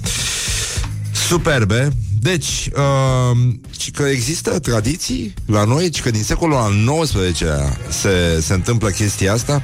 Superbe. 1.27 1.93
Deci, 2.21 2.71
uh, 2.77 3.39
ci 3.71 3.91
că 3.91 4.03
există 4.03 4.59
tradiții 4.59 5.35
la 5.47 5.65
noi, 5.65 5.91
ci 5.91 6.03
că 6.03 6.11
din 6.11 6.23
secolul 6.23 6.57
al 6.57 6.73
XIX-lea 7.03 7.77
se, 7.89 8.41
se 8.41 8.53
întâmplă 8.53 8.89
chestia 8.89 9.33
asta. 9.33 9.63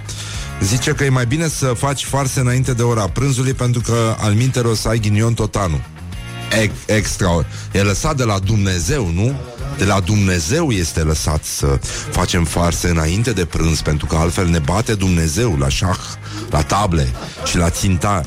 Zice 0.62 0.90
că 0.90 1.04
e 1.04 1.08
mai 1.08 1.26
bine 1.26 1.48
să 1.48 1.66
faci 1.66 2.04
farse 2.04 2.40
înainte 2.40 2.72
de 2.72 2.82
ora 2.82 3.08
prânzului 3.08 3.52
pentru 3.52 3.80
că 3.80 4.16
al 4.18 4.32
minter 4.32 4.64
o 4.64 4.74
să 4.74 4.88
ai 4.88 4.98
ghinion 4.98 5.34
tot 5.34 5.56
anul. 5.56 5.84
Ex- 6.62 6.74
extra. 6.86 7.46
E 7.72 7.82
lăsat 7.82 8.16
de 8.16 8.24
la 8.24 8.38
Dumnezeu, 8.38 9.10
nu? 9.14 9.34
De 9.78 9.84
la 9.84 10.00
Dumnezeu 10.00 10.70
este 10.70 11.00
lăsat 11.00 11.44
să 11.44 11.78
facem 12.10 12.44
farse 12.44 12.88
înainte 12.88 13.32
de 13.32 13.44
prânz, 13.44 13.80
pentru 13.80 14.06
că 14.06 14.16
altfel 14.16 14.48
ne 14.48 14.58
bate 14.58 14.94
Dumnezeu 14.94 15.56
la 15.58 15.68
șah, 15.68 15.98
la 16.50 16.62
table 16.62 17.12
și 17.44 17.56
la 17.56 17.70
țintar. 17.70 18.26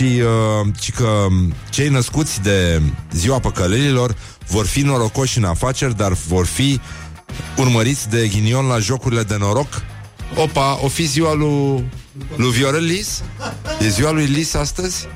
Și 0.00 0.20
uh, 0.20 0.66
ci 0.78 0.92
că 0.92 1.26
cei 1.70 1.88
născuți 1.88 2.42
de 2.42 2.82
ziua 3.12 3.38
păcălelilor 3.38 4.16
vor 4.46 4.66
fi 4.66 4.80
norocoși 4.80 5.38
în 5.38 5.44
afaceri, 5.44 5.96
dar 5.96 6.12
vor 6.12 6.46
fi 6.46 6.80
urmăriți 7.56 8.08
de 8.08 8.28
ghinion 8.28 8.66
la 8.66 8.78
jocurile 8.78 9.22
de 9.22 9.36
noroc. 9.38 9.82
Opa, 10.34 10.78
o 10.82 10.88
fi 10.88 11.04
ziua 11.04 11.34
lui, 11.34 11.90
lui 12.36 12.50
Viorel 12.50 12.84
Lis? 12.84 13.22
E 13.80 13.88
ziua 13.88 14.10
lui 14.10 14.24
Lis 14.24 14.54
astăzi? 14.54 15.08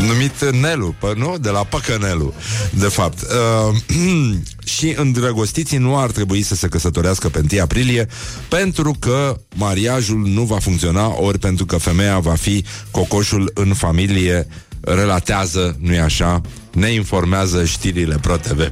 numit 0.00 0.50
Nelu, 0.50 0.94
pă, 0.98 1.14
nu? 1.16 1.38
De 1.38 1.50
la 1.50 1.64
Păcănelu, 1.64 2.34
de 2.70 2.86
fapt. 2.88 3.18
Uh, 3.22 3.76
și 4.66 4.94
îndrăgostiții 4.96 5.78
nu 5.78 5.98
ar 5.98 6.10
trebui 6.10 6.42
să 6.42 6.54
se 6.54 6.68
căsătorească 6.68 7.28
pe 7.28 7.44
1 7.52 7.62
aprilie 7.62 8.08
pentru 8.48 8.96
că 8.98 9.40
mariajul 9.54 10.18
nu 10.18 10.42
va 10.42 10.58
funcționa, 10.58 11.20
ori 11.20 11.38
pentru 11.38 11.66
că 11.66 11.76
femeia 11.76 12.18
va 12.18 12.34
fi 12.34 12.64
cocoșul 12.90 13.50
în 13.54 13.74
familie, 13.74 14.46
relatează, 14.94 15.76
nu-i 15.80 15.98
așa? 15.98 16.40
Ne 16.72 16.92
informează 16.92 17.64
știrile 17.64 18.18
ProTV. 18.20 18.58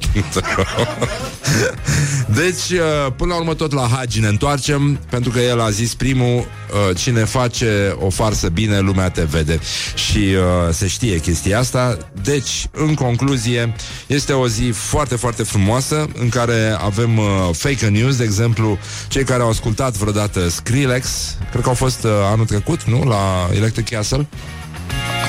deci, 2.41 2.71
uh, 2.71 3.13
până 3.17 3.33
la 3.33 3.39
urmă 3.39 3.55
tot 3.55 3.73
la 3.73 3.89
Hagi 3.93 4.21
ne 4.21 4.27
întoarcem, 4.27 5.01
pentru 5.11 5.31
că 5.31 5.41
el 5.41 5.61
a 5.61 5.71
zis 5.71 5.95
primul, 5.95 6.37
uh, 6.37 6.97
cine 6.97 7.25
face 7.25 7.97
o 8.01 8.11
farsă 8.11 8.49
bine, 8.49 8.79
lumea 8.79 9.11
te 9.11 9.23
vede. 9.23 9.59
Și 9.95 10.19
uh, 10.19 10.73
se 10.73 10.87
știe 10.87 11.19
chestia 11.19 11.59
asta. 11.59 11.99
Deci, 12.23 12.67
în 12.73 12.95
concluzie, 12.95 13.75
este 14.07 14.33
o 14.33 14.49
zi 14.49 14.71
foarte, 14.75 15.17
foarte 15.17 15.43
frumoasă, 15.43 16.07
în 16.19 16.29
care 16.29 16.77
avem 16.79 17.19
uh, 17.19 17.25
fake 17.53 17.87
news, 17.87 18.17
de 18.17 18.25
exemplu, 18.25 18.79
cei 19.09 19.25
care 19.25 19.43
au 19.43 19.49
ascultat 19.49 19.97
vreodată 19.97 20.49
Skrillex, 20.49 21.37
cred 21.51 21.63
că 21.63 21.69
au 21.69 21.75
fost 21.75 22.05
uh, 22.05 22.11
anul 22.33 22.47
trecut, 22.47 22.85
nu? 22.85 23.03
La 23.03 23.49
Electric 23.55 23.89
Castle? 23.89 24.27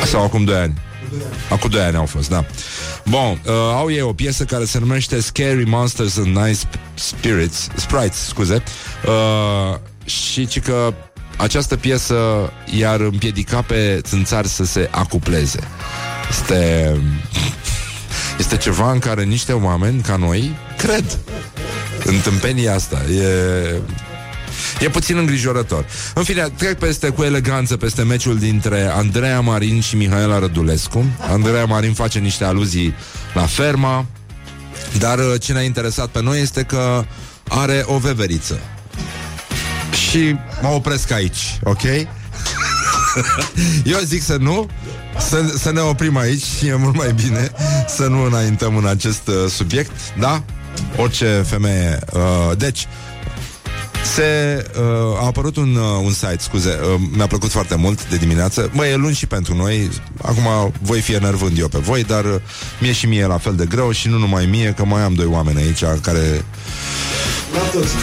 Sau 0.05 0.23
acum 0.23 0.43
2 0.43 0.55
ani? 0.55 0.73
Acum 1.49 1.69
2 1.69 1.81
ani 1.81 1.95
au 1.95 2.05
fost, 2.05 2.29
da. 2.29 2.45
Bun, 3.05 3.39
uh, 3.45 3.53
au 3.53 3.91
ei 3.91 4.01
o 4.01 4.13
piesă 4.13 4.43
care 4.43 4.65
se 4.65 4.79
numește 4.79 5.21
Scary 5.21 5.63
Monsters 5.65 6.17
and 6.17 6.37
Nice 6.37 6.59
Spirits, 6.93 7.67
Sprites, 7.75 8.17
scuze. 8.17 8.63
Uh, 9.05 9.77
și 10.05 10.47
ci 10.47 10.59
că 10.59 10.93
această 11.37 11.75
piesă 11.75 12.15
i-ar 12.77 12.99
împiedica 12.99 13.61
pe 13.61 13.99
țânțari 14.03 14.47
să 14.47 14.65
se 14.65 14.87
acupleze. 14.91 15.59
Este... 16.29 16.91
Este 18.39 18.57
ceva 18.57 18.91
în 18.91 18.99
care 18.99 19.23
niște 19.23 19.53
oameni 19.53 20.01
ca 20.01 20.15
noi 20.15 20.55
cred 20.77 21.19
în 22.03 22.19
tâmpenia 22.19 22.73
asta. 22.73 23.01
E... 23.11 23.81
E 24.79 24.89
puțin 24.89 25.17
îngrijorător. 25.17 25.85
În 26.13 26.23
fine, 26.23 26.47
trec 26.57 26.77
peste 26.77 27.09
cu 27.09 27.23
eleganță 27.23 27.77
peste 27.77 28.03
meciul 28.03 28.37
dintre 28.37 28.89
Andreea 28.93 29.39
Marin 29.39 29.81
și 29.81 29.95
Mihaela 29.95 30.39
Rădulescu. 30.39 31.05
Andreea 31.31 31.65
Marin 31.65 31.93
face 31.93 32.19
niște 32.19 32.43
aluzii 32.43 32.93
la 33.33 33.45
ferma, 33.45 34.05
dar 34.97 35.17
uh, 35.17 35.33
ce 35.39 35.53
ne-a 35.53 35.61
interesat 35.61 36.07
pe 36.07 36.21
noi 36.21 36.41
este 36.41 36.63
că 36.63 37.05
are 37.49 37.83
o 37.85 37.97
veveriță. 37.97 38.59
Și 40.09 40.35
mă 40.61 40.67
opresc 40.67 41.11
aici, 41.11 41.59
ok? 41.63 41.83
Eu 43.93 43.99
zic 44.03 44.21
să 44.21 44.37
nu 44.39 44.69
să, 45.19 45.53
să 45.57 45.71
ne 45.71 45.79
oprim 45.79 46.17
aici 46.17 46.43
și 46.43 46.67
e 46.67 46.75
mult 46.75 46.95
mai 46.95 47.13
bine 47.13 47.51
să 47.87 48.07
nu 48.07 48.23
înaintăm 48.23 48.77
în 48.77 48.85
acest 48.85 49.27
uh, 49.27 49.49
subiect, 49.49 49.91
da? 50.19 50.43
Orice 50.97 51.45
femeie. 51.47 51.99
Uh, 52.13 52.57
deci, 52.57 52.87
se, 54.13 54.65
uh, 54.77 55.21
a 55.21 55.25
apărut 55.25 55.55
un, 55.55 55.75
uh, 55.75 56.03
un 56.03 56.11
site, 56.11 56.37
scuze, 56.39 56.79
uh, 56.93 57.01
mi-a 57.15 57.27
plăcut 57.27 57.51
foarte 57.51 57.75
mult 57.75 58.09
de 58.09 58.15
dimineață. 58.15 58.69
Mă, 58.73 58.85
e 58.85 58.95
luni 58.95 59.15
și 59.15 59.25
pentru 59.27 59.55
noi. 59.55 59.89
Acum 60.21 60.73
voi 60.81 61.01
fi 61.01 61.13
enervând 61.13 61.57
eu 61.57 61.67
pe 61.67 61.77
voi, 61.77 62.03
dar 62.03 62.25
uh, 62.25 62.35
mie 62.79 62.91
și 62.91 63.07
mie 63.07 63.19
e 63.19 63.25
la 63.25 63.37
fel 63.37 63.55
de 63.55 63.65
greu 63.65 63.91
și 63.91 64.07
nu 64.07 64.17
numai 64.17 64.45
mie, 64.45 64.73
că 64.77 64.85
mai 64.85 65.01
am 65.01 65.13
doi 65.13 65.25
oameni 65.25 65.61
aici 65.61 65.83
care 66.01 66.45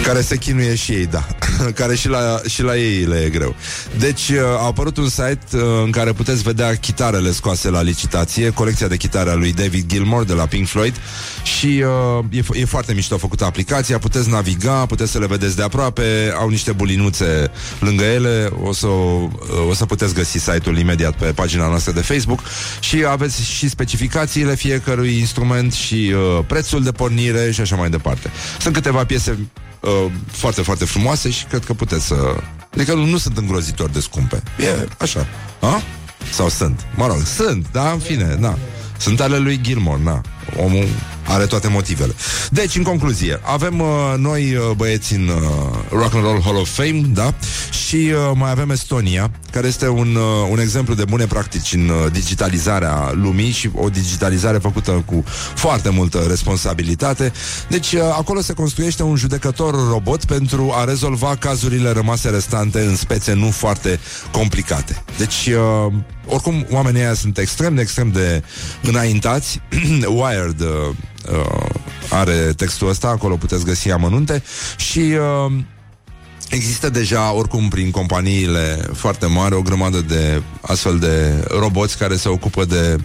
care 0.02 0.20
se 0.20 0.36
chinuie 0.36 0.74
și 0.74 0.92
ei, 0.92 1.06
da. 1.06 1.26
care 1.80 1.94
și 1.94 2.08
la, 2.08 2.40
și 2.48 2.62
la 2.62 2.76
ei 2.76 3.04
le 3.04 3.16
e 3.16 3.28
greu. 3.28 3.54
Deci 3.98 4.28
uh, 4.28 4.38
a 4.58 4.66
apărut 4.66 4.96
un 4.96 5.08
site 5.08 5.38
uh, 5.52 5.60
în 5.84 5.90
care 5.90 6.12
puteți 6.12 6.42
vedea 6.42 6.74
chitarele 6.74 7.32
scoase 7.32 7.70
la 7.70 7.82
licitație, 7.82 8.50
colecția 8.50 8.88
de 8.88 8.96
chitare 8.96 9.30
a 9.30 9.34
lui 9.34 9.52
David 9.52 9.90
Gilmour 9.90 10.24
de 10.24 10.32
la 10.32 10.46
Pink 10.46 10.66
Floyd 10.66 10.94
și 11.42 11.84
uh, 12.18 12.24
e, 12.30 12.40
fo- 12.40 12.60
e 12.60 12.64
foarte 12.64 12.92
mișto 12.94 13.18
făcută 13.18 13.44
aplicația, 13.44 13.98
puteți 13.98 14.28
naviga, 14.28 14.86
puteți 14.86 15.10
să 15.10 15.18
le 15.18 15.26
vedeți 15.26 15.56
de 15.56 15.62
aproape, 15.62 16.34
au 16.38 16.48
niște 16.48 16.72
bulinuțe 16.72 17.50
lângă 17.80 18.04
ele, 18.04 18.50
o 18.62 18.72
să, 18.72 18.86
uh, 18.86 19.30
o 19.68 19.74
să 19.74 19.86
puteți 19.86 20.14
găsi 20.14 20.38
site-ul 20.38 20.78
imediat 20.78 21.14
pe 21.14 21.24
pagina 21.26 21.68
noastră 21.68 21.92
de 21.92 22.00
Facebook 22.00 22.40
și 22.80 23.04
aveți 23.08 23.42
și 23.42 23.68
specificațiile 23.68 24.54
fiecărui 24.54 25.18
instrument 25.18 25.72
și 25.72 26.14
uh, 26.14 26.44
prețul 26.46 26.82
de 26.82 26.92
pornire 26.92 27.50
și 27.50 27.60
așa 27.60 27.76
mai 27.76 27.90
departe. 27.90 28.30
Sunt 28.58 28.74
câteva 28.74 29.04
piese 29.04 29.31
uh, 29.80 30.12
foarte, 30.26 30.62
foarte 30.62 30.84
frumoase 30.84 31.30
și 31.30 31.44
cred 31.44 31.64
că 31.64 31.74
puteți 31.74 32.06
să... 32.06 32.36
Adică 32.74 32.94
nu, 32.94 33.04
nu 33.04 33.18
sunt 33.18 33.36
îngrozitor 33.36 33.90
de 33.90 34.00
scumpe. 34.00 34.42
E 34.58 34.88
așa. 34.98 35.26
A? 35.60 35.82
Sau 36.32 36.48
sunt? 36.48 36.86
Mă 36.96 37.06
rog, 37.06 37.22
sunt, 37.24 37.66
da, 37.72 37.90
în 37.90 37.98
fine, 37.98 38.36
da. 38.40 38.58
Sunt 38.98 39.20
ale 39.20 39.38
lui 39.38 39.60
Gilmore, 39.60 40.02
na. 40.02 40.20
Omul 40.56 40.86
are 41.32 41.46
toate 41.46 41.68
motivele. 41.68 42.14
Deci, 42.50 42.76
în 42.76 42.82
concluzie, 42.82 43.40
avem 43.42 43.80
uh, 43.80 44.14
noi 44.16 44.54
uh, 44.54 44.70
băieți 44.76 45.14
în 45.14 45.28
uh, 45.28 45.78
Rock 45.90 46.14
and 46.14 46.24
Roll 46.24 46.42
Hall 46.42 46.56
of 46.56 46.68
Fame, 46.68 47.02
da? 47.06 47.34
Și 47.86 47.96
uh, 47.96 48.30
mai 48.34 48.50
avem 48.50 48.70
Estonia, 48.70 49.30
care 49.50 49.66
este 49.66 49.88
un, 49.88 50.14
uh, 50.14 50.48
un 50.50 50.58
exemplu 50.58 50.94
de 50.94 51.04
bune 51.04 51.26
practici 51.26 51.72
în 51.72 51.88
uh, 51.88 52.12
digitalizarea 52.12 53.10
lumii 53.14 53.50
și 53.50 53.70
o 53.74 53.88
digitalizare 53.88 54.58
făcută 54.58 55.02
cu 55.06 55.24
foarte 55.54 55.88
multă 55.88 56.24
responsabilitate. 56.28 57.32
Deci, 57.68 57.92
uh, 57.92 58.00
acolo 58.02 58.40
se 58.40 58.52
construiește 58.52 59.02
un 59.02 59.16
judecător 59.16 59.74
robot 59.88 60.24
pentru 60.24 60.72
a 60.74 60.84
rezolva 60.84 61.36
cazurile 61.36 61.90
rămase 61.90 62.28
restante 62.28 62.80
în 62.80 62.96
spețe 62.96 63.32
nu 63.32 63.50
foarte 63.50 64.00
complicate. 64.30 65.02
Deci, 65.18 65.46
uh, 65.46 65.92
oricum, 66.26 66.66
oamenii 66.70 67.00
ăia 67.00 67.14
sunt 67.14 67.38
extrem 67.38 67.74
de, 67.74 67.80
extrem 67.80 68.10
de 68.10 68.42
înaintați. 68.82 69.60
Wired 70.20 70.60
uh, 70.60 70.94
uh, 71.30 71.68
are 72.10 72.52
textul 72.56 72.88
ăsta, 72.88 73.08
acolo 73.08 73.36
puteți 73.36 73.64
găsi 73.64 73.90
amănunte. 73.90 74.42
Și... 74.76 74.98
Uh, 75.46 75.52
Există 76.54 76.90
deja, 76.90 77.32
oricum, 77.32 77.68
prin 77.68 77.90
companiile 77.90 78.88
foarte 78.94 79.26
mari, 79.26 79.54
o 79.54 79.62
grămadă 79.62 80.00
de 80.00 80.42
astfel 80.60 80.98
de 80.98 81.44
roboți 81.58 81.98
care 81.98 82.16
se 82.16 82.28
ocupă 82.28 82.64
de 82.64 82.96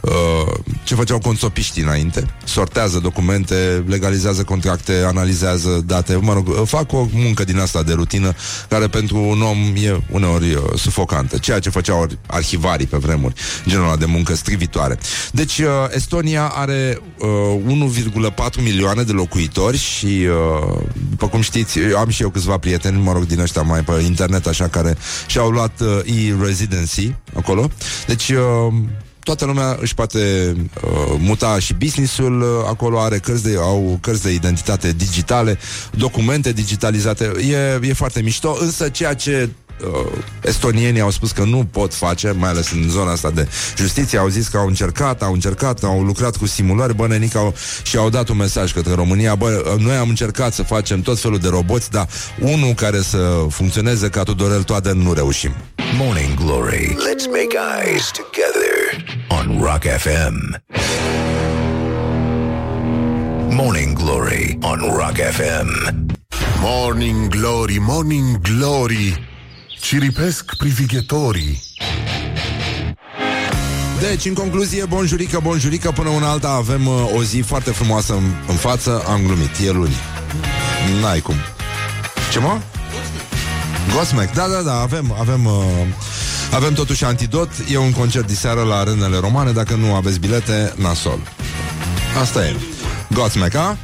uh, 0.00 0.52
ce 0.84 0.94
făceau 0.94 1.18
consopiștii 1.18 1.82
înainte. 1.82 2.26
Sortează 2.44 2.98
documente, 2.98 3.84
legalizează 3.86 4.42
contracte, 4.42 5.04
analizează 5.06 5.82
date, 5.86 6.16
mă 6.16 6.32
rog, 6.32 6.66
fac 6.66 6.92
o 6.92 7.06
muncă 7.12 7.44
din 7.44 7.58
asta 7.58 7.82
de 7.82 7.92
rutină 7.92 8.34
care 8.68 8.86
pentru 8.86 9.16
un 9.18 9.42
om 9.42 9.58
e 9.74 10.00
uneori 10.10 10.52
uh, 10.54 10.62
sufocantă. 10.76 11.38
Ceea 11.38 11.58
ce 11.58 11.70
făceau 11.70 12.02
ar- 12.02 12.18
arhivarii 12.26 12.86
pe 12.86 12.96
vremuri, 12.96 13.34
genul 13.68 13.84
ăla 13.84 13.96
de 13.96 14.06
muncă 14.06 14.34
strivitoare. 14.34 14.98
Deci, 15.32 15.58
uh, 15.58 15.66
Estonia 15.94 16.46
are 16.54 17.00
uh, 17.18 18.30
1,4 18.56 18.62
milioane 18.62 19.02
de 19.02 19.12
locuitori 19.12 19.76
și, 19.78 20.06
uh, 20.06 20.78
după 21.10 21.28
cum 21.28 21.40
știți, 21.40 21.78
eu 21.78 21.98
am 21.98 22.08
și 22.08 22.22
eu 22.22 22.28
câțiva 22.30 22.58
prieteni, 22.58 22.94
mă 23.02 23.12
rog, 23.12 23.26
din 23.26 23.40
ăștia 23.40 23.62
mai 23.62 23.80
pe 23.80 24.02
internet, 24.04 24.46
așa, 24.46 24.68
care 24.68 24.96
și-au 25.26 25.50
luat 25.50 25.80
uh, 25.80 26.14
e-residency 26.40 27.14
acolo. 27.34 27.70
Deci, 28.06 28.28
uh, 28.28 28.72
toată 29.26 29.44
lumea 29.44 29.76
își 29.80 29.94
poate 29.94 30.54
uh, 30.84 31.16
muta 31.18 31.58
și 31.58 31.74
businessul 31.74 32.40
uh, 32.40 32.48
acolo 32.68 33.00
are 33.00 33.18
cărți 33.18 33.42
de, 33.42 33.56
au 33.60 33.98
cărți 34.00 34.22
de 34.22 34.32
identitate 34.32 34.92
digitale, 34.92 35.58
documente 35.90 36.52
digitalizate, 36.52 37.32
e, 37.50 37.88
e 37.88 37.92
foarte 37.92 38.20
mișto, 38.20 38.56
însă 38.60 38.88
ceea 38.88 39.14
ce 39.14 39.48
uh, 39.84 40.12
estonienii 40.40 41.00
au 41.00 41.10
spus 41.10 41.30
că 41.30 41.44
nu 41.44 41.68
pot 41.70 41.94
face, 41.94 42.30
mai 42.30 42.50
ales 42.50 42.70
în 42.70 42.88
zona 42.88 43.10
asta 43.10 43.30
de 43.30 43.48
justiție, 43.76 44.18
au 44.18 44.28
zis 44.28 44.48
că 44.48 44.56
au 44.56 44.66
încercat, 44.66 45.22
au 45.22 45.32
încercat, 45.32 45.82
au 45.82 46.02
lucrat 46.02 46.36
cu 46.36 46.46
simulări, 46.46 46.94
bă, 46.94 47.06
nenic, 47.06 47.36
au, 47.36 47.54
și 47.82 47.96
au 47.96 48.10
dat 48.10 48.28
un 48.28 48.36
mesaj 48.36 48.72
către 48.72 48.94
România, 48.94 49.34
bă, 49.34 49.76
noi 49.78 49.96
am 49.96 50.08
încercat 50.08 50.52
să 50.54 50.62
facem 50.62 51.00
tot 51.00 51.20
felul 51.20 51.38
de 51.38 51.48
roboți, 51.48 51.90
dar 51.90 52.08
unul 52.40 52.72
care 52.72 53.00
să 53.00 53.46
funcționeze 53.50 54.08
ca 54.08 54.22
Tudorel 54.22 54.62
Toader 54.62 54.92
nu 54.92 55.12
reușim. 55.12 55.54
Morning 55.96 56.34
Glory. 56.34 56.96
Let's 57.08 57.26
make 57.26 57.56
eyes 57.78 58.10
together 58.10 58.76
on 59.28 59.62
Rock 59.62 59.82
FM. 59.82 60.62
Morning 63.54 63.96
Glory 63.98 64.58
on 64.62 64.78
Rock 64.78 65.16
FM. 65.16 65.68
Morning 66.60 67.28
Glory, 67.28 67.78
Morning 67.80 68.38
Glory 68.40 69.35
Ciripesc 69.86 70.56
privighetorii 70.56 71.62
Deci, 74.00 74.24
în 74.24 74.34
concluzie, 74.34 74.84
bonjurică, 74.84 75.40
bonjurică, 75.42 75.90
până 75.90 76.08
una 76.08 76.30
alta 76.30 76.48
avem 76.48 76.86
uh, 76.86 77.10
o 77.14 77.22
zi 77.22 77.40
foarte 77.40 77.70
frumoasă 77.70 78.12
în, 78.14 78.22
în 78.48 78.54
față, 78.54 79.04
am 79.08 79.22
glumit, 79.26 79.50
e 79.66 79.70
luni. 79.70 79.94
N-ai 81.00 81.20
cum. 81.20 81.34
Ce 82.32 82.38
mă? 82.38 82.60
Godsmack, 83.94 84.34
da, 84.34 84.46
da, 84.48 84.62
da, 84.62 84.80
avem, 84.80 85.14
avem, 85.18 85.44
uh, 85.44 85.54
avem 86.52 86.72
totuși 86.72 87.04
antidot, 87.04 87.50
e 87.70 87.76
un 87.76 87.92
concert 87.92 88.26
diseară 88.26 88.62
la 88.62 88.76
Arenele 88.76 89.18
Romane, 89.18 89.52
dacă 89.52 89.74
nu 89.74 89.94
aveți 89.94 90.18
bilete, 90.18 90.72
nasol. 90.76 91.18
Asta 92.20 92.46
e. 92.46 92.56
Godsmack, 93.12 93.54
a? 93.54 93.76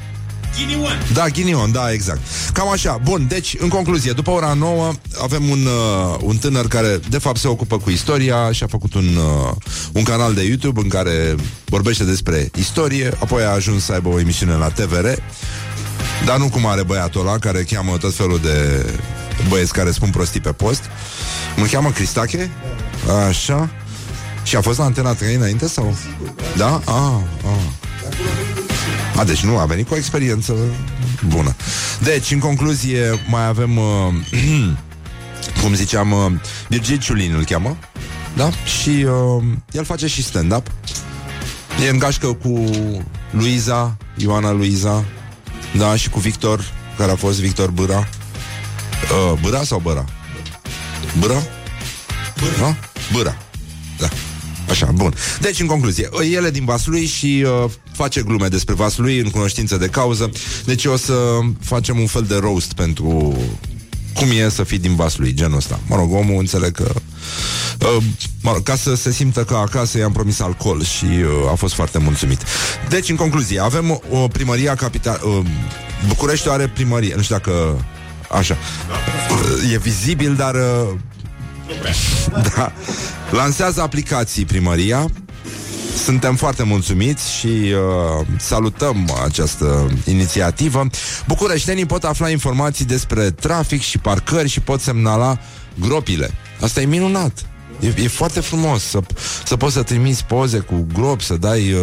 Da, 1.13 1.29
ghinion, 1.29 1.73
da, 1.73 1.93
exact. 1.93 2.21
Cam 2.53 2.69
așa. 2.69 3.01
Bun, 3.03 3.27
deci, 3.29 3.57
în 3.59 3.69
concluzie, 3.69 4.13
după 4.13 4.31
ora 4.31 4.53
9 4.53 4.93
avem 5.23 5.49
un, 5.49 5.67
uh, 5.67 6.17
un 6.21 6.37
tânăr 6.37 6.69
care, 6.69 7.01
de 7.09 7.19
fapt, 7.19 7.37
se 7.39 7.49
ocupă 7.49 7.79
cu 7.79 7.91
istoria 7.91 8.53
și 8.53 8.63
a 8.63 8.67
făcut 8.67 8.95
un, 8.95 9.17
uh, 9.17 9.55
un 9.93 10.03
canal 10.03 10.35
de 10.35 10.43
YouTube 10.43 10.81
în 10.81 10.89
care 10.89 11.35
vorbește 11.65 12.05
despre 12.05 12.51
istorie, 12.55 13.13
apoi 13.19 13.43
a 13.43 13.51
ajuns 13.51 13.85
să 13.85 13.93
aibă 13.93 14.09
o 14.09 14.21
emisiune 14.21 14.55
la 14.55 14.69
TVR, 14.69 15.09
dar 16.25 16.39
nu 16.39 16.49
cum 16.49 16.67
are 16.67 16.83
băiatul 16.83 17.21
ăla 17.21 17.39
care 17.39 17.63
cheamă 17.63 17.97
tot 17.97 18.15
felul 18.15 18.39
de 18.43 18.87
băieți 19.49 19.73
care 19.73 19.91
spun 19.91 20.11
prostii 20.11 20.41
pe 20.41 20.53
post. 20.53 20.83
Mă 21.57 21.65
cheamă 21.65 21.91
Cristache? 21.91 22.51
Așa. 23.29 23.71
Și 24.43 24.57
a 24.57 24.61
fost 24.61 24.79
la 24.79 24.85
Antena 24.85 25.15
3 25.15 25.35
înainte 25.35 25.69
sau? 25.69 25.97
Da? 26.57 26.81
Ah, 26.85 27.15
ah. 27.45 28.42
A, 29.23 29.25
deci 29.25 29.45
nu, 29.45 29.59
a 29.59 29.65
venit 29.65 29.89
cu 29.89 29.95
o 29.95 29.97
experiență 29.97 30.55
bună. 31.27 31.55
Deci, 32.01 32.31
în 32.31 32.39
concluzie, 32.39 33.21
mai 33.29 33.47
avem, 33.47 33.77
uh, 33.77 34.15
cum 35.63 35.75
ziceam, 35.75 36.13
uh, 36.13 36.33
Virgil 36.69 36.99
Ciulin 36.99 37.35
îl 37.35 37.45
cheamă, 37.45 37.77
da? 38.37 38.51
Și 38.51 38.89
uh, 38.89 39.43
el 39.73 39.85
face 39.85 40.07
și 40.07 40.23
stand-up. 40.23 40.67
E 41.85 41.89
în 41.89 41.99
gașcă 41.99 42.27
cu 42.27 42.71
Luiza, 43.31 43.97
Ioana 44.17 44.51
Luiza, 44.51 45.05
da, 45.77 45.97
și 45.97 46.11
cu 46.11 46.19
Victor, 46.19 46.73
care 46.97 47.11
a 47.11 47.17
fost 47.17 47.41
Victor 47.41 47.71
Bâra. 47.71 47.99
Uh, 47.99 49.39
Bâra 49.41 49.63
sau 49.63 49.79
Băra? 49.79 50.05
Bâra? 51.19 51.43
Bâra. 52.41 52.77
Bâra. 53.13 53.37
Da. 53.99 54.09
Așa, 54.71 54.87
bun. 54.95 55.15
Deci, 55.41 55.61
în 55.61 55.67
concluzie, 55.67 56.09
el 56.33 56.45
e 56.45 56.51
din 56.51 56.65
Vaslui 56.65 57.07
și 57.07 57.47
uh, 57.65 57.71
face 58.03 58.23
glume 58.23 58.49
despre 58.49 58.75
Vaslui 58.75 59.19
în 59.19 59.31
cunoștință 59.31 59.77
de 59.77 59.87
cauză. 59.87 60.31
Deci 60.65 60.85
o 60.85 60.97
să 60.97 61.15
facem 61.61 61.99
un 61.99 62.07
fel 62.07 62.23
de 62.23 62.37
roast 62.37 62.73
pentru 62.73 63.37
cum 64.15 64.29
e 64.31 64.49
să 64.49 64.65
fii 64.65 64.79
din 64.79 64.95
Vaslui, 64.95 65.35
genul 65.35 65.57
ăsta. 65.57 65.81
Mă 65.87 65.97
rog, 65.97 66.13
omul 66.13 66.39
înțeleg 66.39 66.73
că... 66.73 66.93
Uh, 67.81 68.03
mă 68.43 68.53
rog, 68.53 68.63
ca 68.63 68.77
să 68.77 68.95
se 68.95 69.13
simtă 69.13 69.45
ca 69.45 69.59
acasă, 69.59 69.99
i-am 69.99 70.13
promis 70.13 70.41
alcool 70.41 70.85
și 70.85 71.05
uh, 71.05 71.51
a 71.51 71.55
fost 71.55 71.75
foarte 71.75 71.99
mulțumit. 71.99 72.43
Deci, 72.89 73.09
în 73.09 73.17
concluzie, 73.17 73.61
avem 73.61 74.01
o 74.11 74.29
primărie 74.29 74.75
capital... 74.77 75.21
Uh, 75.25 75.47
Bucureștiul 76.07 76.53
are 76.53 76.69
primărie, 76.69 77.15
nu 77.15 77.23
știu 77.23 77.35
dacă... 77.35 77.85
Așa. 78.31 78.57
Uh, 79.31 79.73
e 79.73 79.79
vizibil, 79.79 80.35
dar... 80.35 80.55
Uh, 80.55 80.89
da. 82.57 82.73
Lansează 83.31 83.81
aplicații 83.81 84.45
primăria 84.45 85.11
suntem 85.97 86.35
foarte 86.37 86.63
mulțumiți 86.63 87.33
și 87.33 87.47
uh, 87.47 88.27
salutăm 88.39 89.11
această 89.25 89.91
inițiativă. 90.05 90.87
Bucureștenii 91.27 91.87
pot 91.87 92.05
afla 92.05 92.29
informații 92.29 92.85
despre 92.85 93.31
trafic 93.31 93.81
și 93.81 93.99
parcări 93.99 94.49
și 94.49 94.61
pot 94.61 94.81
semnala 94.81 95.39
gropile. 95.81 96.31
Asta 96.61 96.81
e 96.81 96.85
minunat. 96.85 97.52
E, 97.83 98.03
e 98.03 98.09
foarte 98.09 98.41
frumos 98.41 98.83
să, 98.83 99.01
să 99.45 99.57
poți 99.57 99.75
să 99.75 99.83
trimiți 99.83 100.25
poze 100.25 100.59
cu 100.59 100.87
gropi, 100.95 101.25
să 101.25 101.37
dai 101.37 101.73
uh, 101.73 101.81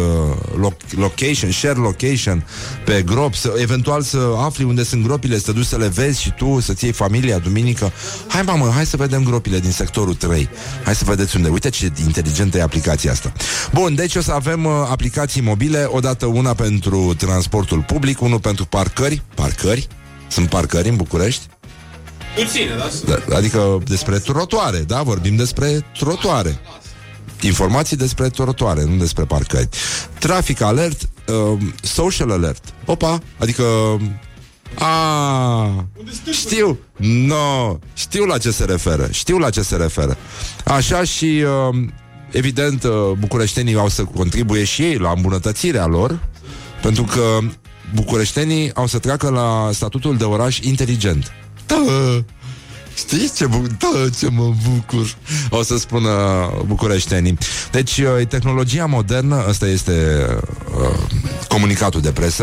loc- 0.60 0.90
location, 0.96 1.50
share 1.50 1.78
location 1.78 2.46
pe 2.84 3.02
grop, 3.02 3.34
să, 3.34 3.54
eventual 3.56 4.02
să 4.02 4.34
afli 4.36 4.64
unde 4.64 4.84
sunt 4.84 5.02
gropile, 5.02 5.38
să 5.38 5.42
te 5.44 5.52
duci 5.52 5.64
să 5.64 5.76
le 5.76 5.88
vezi 5.88 6.20
și 6.22 6.32
tu, 6.32 6.60
să-ți 6.60 6.84
iei 6.84 6.92
familia 6.92 7.38
duminică. 7.38 7.92
Hai, 8.28 8.42
mamă, 8.42 8.70
hai 8.74 8.86
să 8.86 8.96
vedem 8.96 9.24
gropile 9.24 9.58
din 9.58 9.70
sectorul 9.70 10.14
3. 10.14 10.48
Hai 10.84 10.94
să 10.94 11.04
vedeți 11.04 11.36
unde. 11.36 11.48
Uite 11.48 11.70
ce 11.70 11.92
inteligentă 12.04 12.58
e 12.58 12.62
aplicația 12.62 13.10
asta. 13.10 13.32
Bun, 13.72 13.94
deci 13.94 14.14
o 14.14 14.20
să 14.20 14.32
avem 14.32 14.64
uh, 14.64 14.72
aplicații 14.90 15.40
mobile, 15.40 15.84
odată 15.88 16.26
una 16.26 16.54
pentru 16.54 17.14
transportul 17.16 17.82
public, 17.82 18.20
unul 18.20 18.40
pentru 18.40 18.64
parcări. 18.64 19.22
Parcări? 19.34 19.88
Sunt 20.28 20.48
parcări 20.48 20.88
în 20.88 20.96
București? 20.96 21.42
Puține, 22.36 22.76
da? 22.78 23.16
Da, 23.28 23.36
adică 23.36 23.78
despre 23.84 24.18
trotoare, 24.18 24.78
da? 24.78 25.02
Vorbim 25.02 25.36
despre 25.36 25.86
trotoare. 25.98 26.60
Informații 27.40 27.96
despre 27.96 28.28
trotoare, 28.28 28.84
nu 28.84 28.96
despre 28.96 29.24
parcări. 29.24 29.68
Traffic 30.18 30.60
alert, 30.60 31.08
uh, 31.28 31.58
social 31.82 32.30
alert. 32.30 32.64
Opa, 32.84 33.18
adică... 33.38 33.64
A, 34.78 35.86
știu, 36.30 36.78
no, 36.96 37.78
știu 37.94 38.24
la 38.24 38.38
ce 38.38 38.50
se 38.50 38.64
referă, 38.64 39.08
știu 39.10 39.38
la 39.38 39.50
ce 39.50 39.62
se 39.62 39.76
referă. 39.76 40.16
Așa 40.64 41.04
și, 41.04 41.44
uh, 41.70 41.84
evident, 42.30 42.82
uh, 42.82 42.90
bucureștenii 43.18 43.74
au 43.74 43.88
să 43.88 44.04
contribuie 44.04 44.64
și 44.64 44.82
ei 44.82 44.96
la 44.96 45.12
îmbunătățirea 45.16 45.86
lor, 45.86 46.28
pentru 46.82 47.02
că 47.02 47.38
bucureștenii 47.94 48.74
au 48.74 48.86
să 48.86 48.98
treacă 48.98 49.28
la 49.28 49.70
statutul 49.72 50.16
de 50.16 50.24
oraș 50.24 50.58
inteligent. 50.58 51.32
Da, 51.70 52.24
Știți 52.96 53.34
ce, 53.36 53.46
bu- 53.46 53.66
da, 53.78 54.08
ce 54.18 54.28
mă 54.30 54.54
bucur? 54.70 55.14
O 55.50 55.62
să 55.62 55.78
spună 55.78 56.10
bucureștenii. 56.66 57.38
Deci, 57.70 57.98
uh, 57.98 58.20
e 58.20 58.24
tehnologia 58.24 58.86
modernă 58.86 59.44
Asta 59.48 59.66
este 59.66 60.26
uh, 60.80 60.98
comunicatul 61.48 62.00
de 62.00 62.12
presă, 62.12 62.42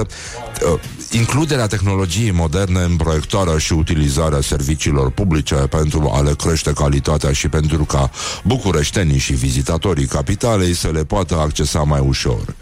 uh, 0.73 0.79
includerea 1.11 1.67
tehnologiei 1.67 2.31
moderne 2.31 2.79
în 2.79 2.95
proiectarea 2.95 3.57
și 3.57 3.73
utilizarea 3.73 4.41
serviciilor 4.41 5.11
publice 5.11 5.55
pentru 5.55 6.11
a 6.13 6.21
le 6.21 6.33
crește 6.33 6.73
calitatea 6.73 7.31
și 7.31 7.47
pentru 7.47 7.85
ca 7.85 8.11
bucureștenii 8.43 9.17
și 9.17 9.33
vizitatorii 9.33 10.05
capitalei 10.05 10.73
să 10.73 10.89
le 10.93 11.03
poată 11.03 11.37
accesa 11.37 11.79
mai 11.79 11.99
ușor. 12.07 12.55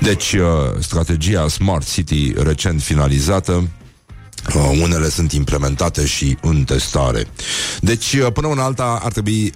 Deci, 0.00 0.32
uh, 0.32 0.80
strategia 0.80 1.48
Smart 1.48 1.92
City 1.92 2.32
recent 2.36 2.82
finalizată 2.82 3.68
Uh, 4.54 4.78
unele 4.82 5.08
sunt 5.08 5.32
implementate 5.32 6.06
și 6.06 6.38
în 6.40 6.64
testare. 6.64 7.26
Deci, 7.80 8.12
uh, 8.12 8.32
până 8.32 8.48
în 8.48 8.58
alta, 8.58 9.00
ar 9.02 9.12
trebui 9.12 9.52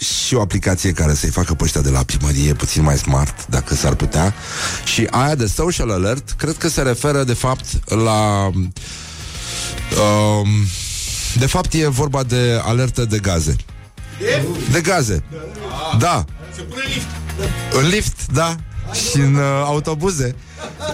și 0.00 0.34
o 0.34 0.40
aplicație 0.40 0.92
care 0.92 1.14
să-i 1.14 1.30
facă 1.30 1.54
pe 1.54 1.64
ăștia 1.64 1.80
de 1.80 1.90
la 1.90 2.02
primărie 2.02 2.52
puțin 2.54 2.82
mai 2.82 2.98
smart, 2.98 3.46
dacă 3.46 3.74
s-ar 3.74 3.94
putea. 3.94 4.34
Și 4.84 5.06
aia 5.10 5.34
de 5.34 5.46
social 5.46 5.90
alert, 5.90 6.30
cred 6.30 6.56
că 6.56 6.68
se 6.68 6.82
referă, 6.82 7.24
de 7.24 7.34
fapt, 7.34 7.90
la... 7.90 8.50
Um, 10.00 10.48
de 11.38 11.46
fapt, 11.46 11.72
e 11.72 11.88
vorba 11.88 12.22
de 12.22 12.60
alertă 12.64 13.04
de 13.04 13.18
gaze. 13.18 13.56
De 14.70 14.80
gaze. 14.80 15.22
Da. 15.98 16.24
În 17.72 17.88
lift, 17.88 18.26
da. 18.32 18.56
Și 18.92 19.16
în 19.20 19.34
uh, 19.34 19.42
autobuze. 19.64 20.34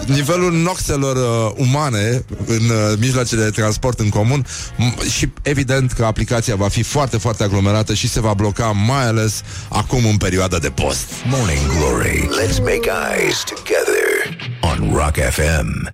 Nivelul 0.05 0.53
noxelor 0.53 1.15
uh, 1.15 1.51
umane 1.67 2.23
în 2.45 2.69
uh, 2.69 2.97
mijloacele 2.99 3.43
de 3.43 3.49
transport 3.49 3.99
în 3.99 4.09
comun 4.09 4.45
m- 4.77 5.11
și 5.11 5.29
evident 5.41 5.91
că 5.91 6.05
aplicația 6.05 6.55
va 6.55 6.67
fi 6.67 6.83
foarte, 6.83 7.17
foarte 7.17 7.43
aglomerată 7.43 7.93
și 7.93 8.09
se 8.09 8.19
va 8.21 8.33
bloca 8.33 8.65
mai 8.65 9.05
ales 9.07 9.41
acum 9.69 10.05
în 10.05 10.17
perioada 10.17 10.57
de 10.57 10.69
post. 10.69 11.09
Morning 11.29 11.59
Glory. 11.77 12.29
Let's 12.41 12.57
make 12.59 12.89
eyes 13.17 13.43
together 13.43 14.37
on 14.61 14.93
Rock 14.95 15.15
FM. 15.29 15.91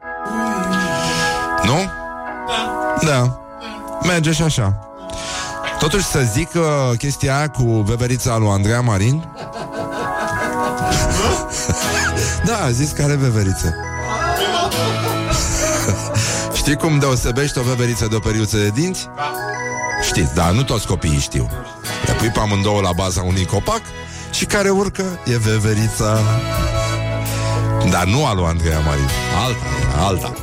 Nu? 1.66 1.90
Da. 3.06 3.38
Merge 4.08 4.32
și 4.32 4.42
așa. 4.42 4.88
Totuși 5.80 6.06
să 6.06 6.20
zic 6.34 6.50
uh, 6.56 6.98
chestia 6.98 7.38
aia 7.38 7.48
cu 7.50 7.64
veverița 7.64 8.38
lui 8.38 8.48
Andreea 8.50 8.82
Marin 8.82 9.24
Da, 12.46 12.58
a 12.64 12.72
zis 12.72 12.90
că 12.92 13.04
are 13.04 13.16
veveriță 13.16 13.76
Știi 16.64 16.76
cum 16.76 17.00
deosebești 17.00 17.58
o 17.58 17.62
veveriță 17.62 18.08
de 18.08 18.16
o 18.16 18.20
periuță 18.20 18.58
de 18.58 18.70
dinți? 18.70 19.08
Știți, 20.02 20.34
dar 20.34 20.52
nu 20.52 20.64
toți 20.64 20.88
copiii 20.88 21.20
știu. 21.20 21.50
Le 22.06 22.14
pui 22.14 22.30
pe 22.30 22.40
amândouă 22.40 22.82
la 22.82 22.92
baza 22.96 23.22
unui 23.22 23.46
copac 23.46 23.82
Și 24.32 24.46
care 24.46 24.70
urcă 24.70 25.04
e 25.26 25.38
veverița. 25.38 26.20
Dar 27.90 28.06
nu 28.06 28.26
a 28.26 28.34
lui 28.34 28.46
Andreea 28.46 28.80
Marin 28.80 29.10
Alta, 29.46 29.66
era 29.82 30.06
alta. 30.06 30.34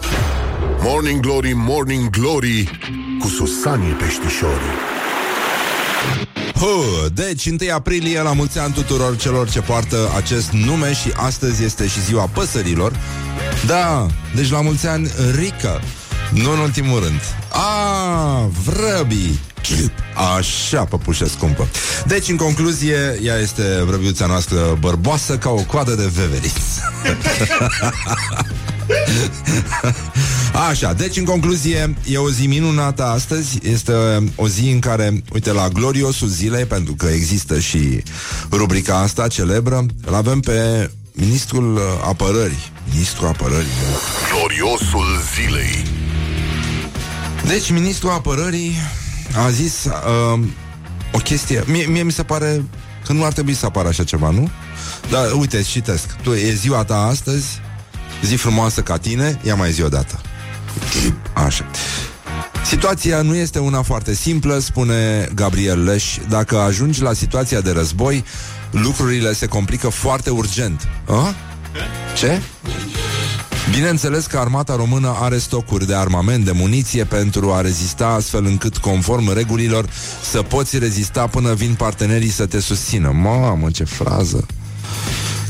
Morning 0.82 1.20
Glory, 1.20 1.52
Morning 1.52 2.10
Glory 2.10 2.70
Cu 3.20 3.28
Susanii 3.28 3.92
Peștișorii 3.92 4.78
Huh, 6.54 7.10
deci 7.12 7.46
1 7.46 7.56
aprilie 7.74 8.22
la 8.22 8.32
mulți 8.32 8.58
ani 8.58 8.72
tuturor 8.72 9.16
celor 9.16 9.50
ce 9.50 9.60
poartă 9.60 10.10
acest 10.16 10.50
nume 10.50 10.92
și 10.92 11.12
astăzi 11.16 11.64
este 11.64 11.86
și 11.86 12.02
ziua 12.02 12.28
păsărilor. 12.32 12.92
Da, 13.66 14.06
deci 14.34 14.50
la 14.50 14.60
mulți 14.60 14.86
ani 14.86 15.10
Rica, 15.34 15.80
nu 16.30 16.52
în 16.52 16.58
ultimul 16.58 17.00
rând. 17.00 17.20
A, 17.48 18.50
vrăbii. 18.64 19.40
Așa, 20.36 20.84
păpușă 20.84 21.26
scumpă. 21.26 21.68
Deci, 22.06 22.28
în 22.28 22.36
concluzie, 22.36 23.18
ea 23.22 23.36
este 23.36 23.62
vrăbiuța 23.86 24.26
noastră 24.26 24.76
bărboasă 24.80 25.38
ca 25.38 25.50
o 25.50 25.62
coadă 25.62 25.94
de 25.94 26.10
veveriț. 26.14 26.52
Așa, 30.68 30.92
deci 30.92 31.16
în 31.16 31.24
concluzie 31.24 31.94
E 32.04 32.16
o 32.16 32.30
zi 32.30 32.46
minunată 32.46 33.04
astăzi 33.04 33.58
Este 33.62 33.92
o 34.34 34.48
zi 34.48 34.70
în 34.70 34.78
care, 34.78 35.22
uite, 35.32 35.52
la 35.52 35.68
gloriosul 35.68 36.28
zilei 36.28 36.64
Pentru 36.64 36.94
că 36.94 37.06
există 37.06 37.58
și 37.58 38.02
rubrica 38.50 38.98
asta 38.98 39.28
celebră 39.28 39.86
Îl 40.06 40.14
avem 40.14 40.40
pe 40.40 40.90
ministrul 41.12 41.80
apărării 42.04 42.72
Ministrul 42.92 43.28
apărării 43.28 43.68
Gloriosul 44.32 45.06
zilei 45.34 45.84
Deci 47.46 47.70
ministrul 47.70 48.10
apărării 48.10 48.72
A 49.44 49.50
zis 49.50 49.84
uh, 49.84 50.40
O 51.12 51.18
chestie 51.18 51.62
mie, 51.66 51.86
mie 51.86 52.02
mi 52.02 52.12
se 52.12 52.22
pare 52.22 52.64
că 53.06 53.12
nu 53.12 53.24
ar 53.24 53.32
trebui 53.32 53.54
să 53.54 53.66
apară 53.66 53.88
așa 53.88 54.04
ceva, 54.04 54.30
nu? 54.30 54.50
Dar 55.10 55.32
uite, 55.32 55.62
citesc 55.62 56.16
tu, 56.22 56.32
E 56.32 56.54
ziua 56.54 56.84
ta 56.84 56.96
astăzi 56.96 57.46
Zi 58.24 58.34
frumoasă 58.34 58.80
ca 58.80 58.96
tine, 58.96 59.40
ia 59.42 59.54
mai 59.54 59.72
zi 59.72 59.82
odată 59.82 60.20
Așa 61.32 61.66
Situația 62.64 63.22
nu 63.22 63.34
este 63.34 63.58
una 63.58 63.82
foarte 63.82 64.14
simplă, 64.14 64.58
spune 64.58 65.28
Gabriel 65.34 65.84
Leș. 65.84 66.16
Dacă 66.28 66.58
ajungi 66.58 67.02
la 67.02 67.12
situația 67.12 67.60
de 67.60 67.70
război, 67.70 68.24
lucrurile 68.70 69.32
se 69.32 69.46
complică 69.46 69.88
foarte 69.88 70.30
urgent. 70.30 70.88
A? 71.08 71.34
Ce? 72.16 72.42
Bineînțeles 73.68 74.26
că 74.26 74.38
armata 74.38 74.76
română 74.76 75.16
are 75.20 75.38
stocuri 75.38 75.86
de 75.86 75.94
armament, 75.94 76.44
de 76.44 76.52
muniție 76.52 77.04
pentru 77.04 77.52
a 77.52 77.60
rezista 77.60 78.06
astfel 78.06 78.44
încât, 78.44 78.78
conform 78.78 79.32
regulilor, 79.32 79.84
să 80.30 80.42
poți 80.42 80.78
rezista 80.78 81.26
până 81.26 81.54
vin 81.54 81.74
partenerii 81.74 82.30
să 82.30 82.46
te 82.46 82.60
susțină. 82.60 83.10
Mamă, 83.10 83.70
ce 83.70 83.84
frază! 83.84 84.46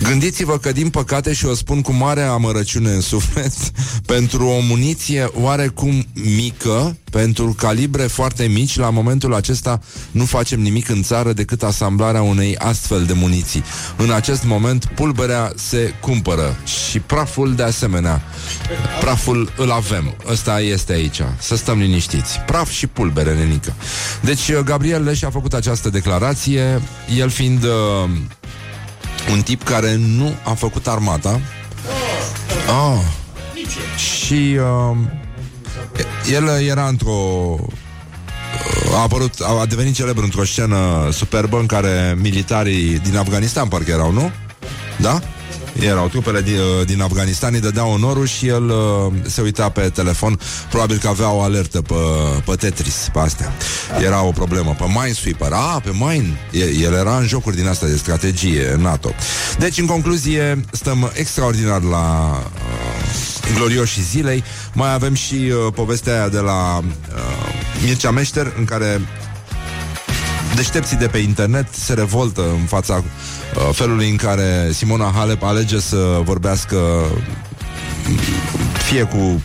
Gândiți-vă 0.02 0.58
că, 0.58 0.72
din 0.72 0.90
păcate, 0.90 1.32
și 1.32 1.46
o 1.46 1.54
spun 1.54 1.80
cu 1.80 1.92
mare 1.92 2.22
amărăciune 2.22 2.90
în 2.90 3.00
suflet, 3.00 3.52
pentru 4.06 4.46
o 4.46 4.60
muniție 4.60 5.30
oarecum 5.34 6.06
mică, 6.36 6.96
pentru 7.10 7.54
calibre 7.58 8.02
foarte 8.02 8.44
mici, 8.44 8.76
la 8.76 8.90
momentul 8.90 9.34
acesta 9.34 9.80
nu 10.10 10.24
facem 10.24 10.60
nimic 10.60 10.88
în 10.88 11.02
țară 11.02 11.32
decât 11.32 11.62
asamblarea 11.62 12.22
unei 12.22 12.56
astfel 12.56 13.04
de 13.04 13.12
muniții. 13.12 13.64
În 13.96 14.10
acest 14.10 14.44
moment, 14.44 14.84
pulberea 14.84 15.52
se 15.56 15.94
cumpără 16.00 16.56
și 16.88 17.00
praful 17.00 17.54
de 17.54 17.62
asemenea. 17.62 18.22
Praful 19.00 19.52
îl 19.56 19.70
avem. 19.70 20.14
Ăsta 20.28 20.60
este 20.60 20.92
aici. 20.92 21.20
Să 21.38 21.56
stăm 21.56 21.78
liniștiți. 21.78 22.38
Praf 22.38 22.70
și 22.70 22.86
pulbere, 22.86 23.34
nenică. 23.34 23.74
Deci, 24.20 24.52
Gabriel 24.64 25.02
Leș 25.02 25.22
a 25.22 25.30
făcut 25.30 25.52
această 25.52 25.90
declarație, 25.90 26.82
el 27.16 27.28
fiind... 27.28 27.64
Uh, 27.64 28.10
un 29.30 29.42
tip 29.42 29.62
care 29.62 29.96
nu 29.96 30.34
a 30.44 30.52
făcut 30.52 30.86
armata. 30.86 31.40
Ah. 32.66 33.00
Și 33.96 34.56
uh, 34.58 34.96
el 36.32 36.48
era 36.68 36.86
într-o 36.86 37.56
a 38.94 39.00
apărut, 39.02 39.40
a 39.40 39.66
devenit 39.66 39.94
celebr 39.94 40.22
într-o 40.22 40.44
scenă 40.44 41.08
superbă 41.12 41.58
în 41.58 41.66
care 41.66 42.16
militarii 42.20 42.98
din 42.98 43.16
Afganistan 43.16 43.68
parcă 43.68 43.90
erau, 43.90 44.12
nu? 44.12 44.30
Da? 44.96 45.20
Erau 45.78 46.08
trupele 46.08 46.40
din, 46.40 46.58
din 46.86 47.00
Afganistan, 47.00 47.54
îi 47.54 47.60
dădeau 47.60 47.90
onorul 47.90 48.26
și 48.26 48.46
el 48.46 48.68
uh, 48.68 49.12
se 49.26 49.40
uita 49.40 49.68
pe 49.68 49.80
telefon. 49.80 50.40
Probabil 50.70 50.98
că 50.98 51.08
avea 51.08 51.30
o 51.30 51.40
alertă 51.40 51.82
pe, 51.82 51.94
pe 52.44 52.54
Tetris, 52.54 53.08
pe 53.12 53.18
astea. 53.18 53.52
Era 54.04 54.22
o 54.22 54.30
problemă. 54.30 54.74
Pe 54.78 54.84
Minesweeper. 54.86 55.52
Ah, 55.52 55.82
pe 55.82 55.90
Mine. 55.92 56.38
El 56.80 56.92
era 56.92 57.16
în 57.16 57.26
jocuri 57.26 57.56
din 57.56 57.66
asta 57.66 57.86
de 57.86 57.96
strategie 57.96 58.76
NATO. 58.78 59.10
Deci, 59.58 59.78
în 59.78 59.86
concluzie, 59.86 60.64
stăm 60.72 61.10
extraordinar 61.14 61.82
la 61.82 62.36
uh, 62.44 63.54
glorioșii 63.54 64.02
zilei. 64.02 64.44
Mai 64.74 64.92
avem 64.92 65.14
și 65.14 65.34
uh, 65.34 65.72
povestea 65.74 66.12
aia 66.12 66.28
de 66.28 66.38
la 66.38 66.78
uh, 66.78 66.84
Mircea 67.84 68.10
Meșter, 68.10 68.52
în 68.58 68.64
care 68.64 69.00
deștepții 70.54 70.96
de 70.96 71.06
pe 71.06 71.18
internet 71.18 71.74
se 71.74 71.94
revoltă 71.94 72.42
în 72.60 72.64
fața 72.66 72.94
uh, 72.96 73.74
felului 73.74 74.10
în 74.10 74.16
care 74.16 74.70
Simona 74.72 75.12
Halep 75.14 75.42
alege 75.42 75.80
să 75.80 76.20
vorbească 76.24 76.76
fie 78.72 79.02
cu 79.02 79.42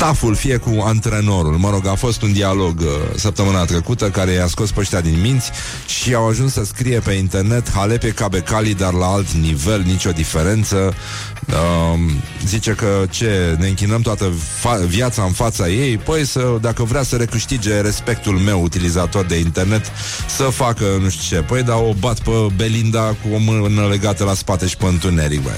staful, 0.00 0.34
fie 0.34 0.56
cu 0.56 0.82
antrenorul. 0.84 1.56
Mă 1.56 1.70
rog, 1.70 1.86
a 1.86 1.94
fost 1.94 2.22
un 2.22 2.32
dialog 2.32 2.80
uh, 2.80 2.86
săptămâna 3.16 3.64
trecută 3.64 4.10
care 4.10 4.30
i-a 4.30 4.46
scos 4.46 4.70
pe 4.70 4.80
ăștia 4.80 5.00
din 5.00 5.20
minți 5.20 5.50
și 5.86 6.14
au 6.14 6.28
ajuns 6.28 6.52
să 6.52 6.64
scrie 6.64 6.98
pe 6.98 7.12
internet 7.12 7.70
Halep 7.70 8.02
e 8.02 8.10
ca 8.10 8.28
Becali, 8.28 8.74
dar 8.74 8.92
la 8.92 9.06
alt 9.06 9.30
nivel, 9.30 9.82
nicio 9.86 10.10
diferență. 10.10 10.94
Uh, 11.48 11.98
zice 12.46 12.70
că 12.70 13.04
ce, 13.10 13.56
ne 13.58 13.68
închinăm 13.68 14.00
toată 14.00 14.32
fa- 14.58 14.86
viața 14.86 15.22
în 15.22 15.32
fața 15.32 15.68
ei, 15.68 15.96
păi 15.96 16.26
să, 16.26 16.58
dacă 16.60 16.82
vrea 16.82 17.02
să 17.02 17.16
recâștige 17.16 17.80
respectul 17.80 18.38
meu, 18.38 18.62
utilizator 18.62 19.24
de 19.24 19.38
internet, 19.38 19.84
să 20.36 20.42
facă 20.42 20.84
nu 21.00 21.08
știu 21.08 21.36
ce. 21.36 21.42
Păi 21.42 21.62
da, 21.62 21.76
o 21.76 21.92
bat 21.98 22.18
pe 22.20 22.46
Belinda 22.56 23.00
cu 23.00 23.34
o 23.34 23.38
mână 23.38 23.86
legată 23.90 24.24
la 24.24 24.34
spate 24.34 24.66
și 24.66 24.76
pe 24.76 24.86
întuneric, 24.86 25.42
băi. 25.42 25.52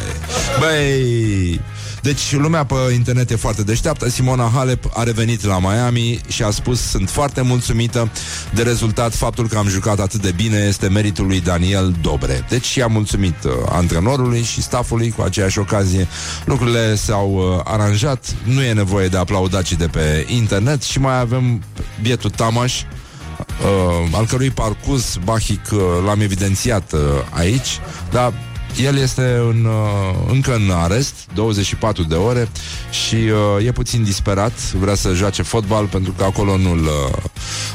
Băi, 0.59 1.61
Deci 2.03 2.33
lumea 2.33 2.65
pe 2.65 2.75
internet 2.95 3.31
e 3.31 3.37
foarte 3.37 3.63
deșteaptă. 3.63 4.09
Simona 4.09 4.51
Halep 4.55 4.85
a 4.95 5.03
revenit 5.03 5.45
la 5.45 5.59
Miami 5.59 6.21
și 6.29 6.43
a 6.43 6.51
spus 6.51 6.81
sunt 6.81 7.11
foarte 7.11 7.41
mulțumită 7.41 8.11
de 8.55 8.63
rezultat. 8.63 9.15
Faptul 9.15 9.49
că 9.49 9.59
am 9.59 9.69
jucat 9.69 10.01
atât 10.01 10.21
de 10.21 10.33
bine 10.37 10.65
este 10.69 10.89
meritul 10.89 11.27
lui 11.27 11.41
Daniel 11.41 11.95
Dobre. 12.01 12.47
Deci 12.49 12.65
și 12.65 12.83
a 12.83 12.87
mulțumit 12.87 13.45
uh, 13.45 13.53
antrenorului 13.69 14.43
și 14.43 14.63
staffului 14.63 15.11
cu 15.11 15.23
aceeași 15.23 15.59
ocazie. 15.59 16.09
Lucrurile 16.45 16.95
s-au 16.95 17.33
uh, 17.35 17.61
aranjat. 17.65 18.35
Nu 18.45 18.63
e 18.63 18.73
nevoie 18.73 19.09
de 19.09 19.17
aplaudacii 19.17 19.77
de 19.77 19.87
pe 19.87 20.27
internet 20.29 20.83
și 20.83 20.99
mai 20.99 21.21
avem 21.21 21.63
bietul 22.03 22.31
Tamaș 22.31 22.83
uh, 22.83 24.09
al 24.13 24.27
cărui 24.27 24.51
parcurs 24.51 25.19
bahic 25.25 25.61
uh, 25.73 25.81
l-am 26.07 26.21
evidențiat 26.21 26.93
uh, 26.93 27.01
aici, 27.31 27.81
dar 28.11 28.33
el 28.81 28.97
este 28.97 29.23
în, 29.23 29.65
uh, 29.65 30.31
încă 30.31 30.55
în 30.55 30.71
arest, 30.71 31.15
24 31.35 32.03
de 32.03 32.15
ore 32.15 32.49
și 32.91 33.15
uh, 33.15 33.67
e 33.67 33.73
puțin 33.73 34.03
disperat, 34.03 34.73
vrea 34.73 34.95
să 34.95 35.13
joace 35.13 35.43
fotbal 35.43 35.87
pentru 35.87 36.13
că 36.13 36.25
acolo 36.25 36.57
nu-l 36.57 36.85
uh, 36.85 37.23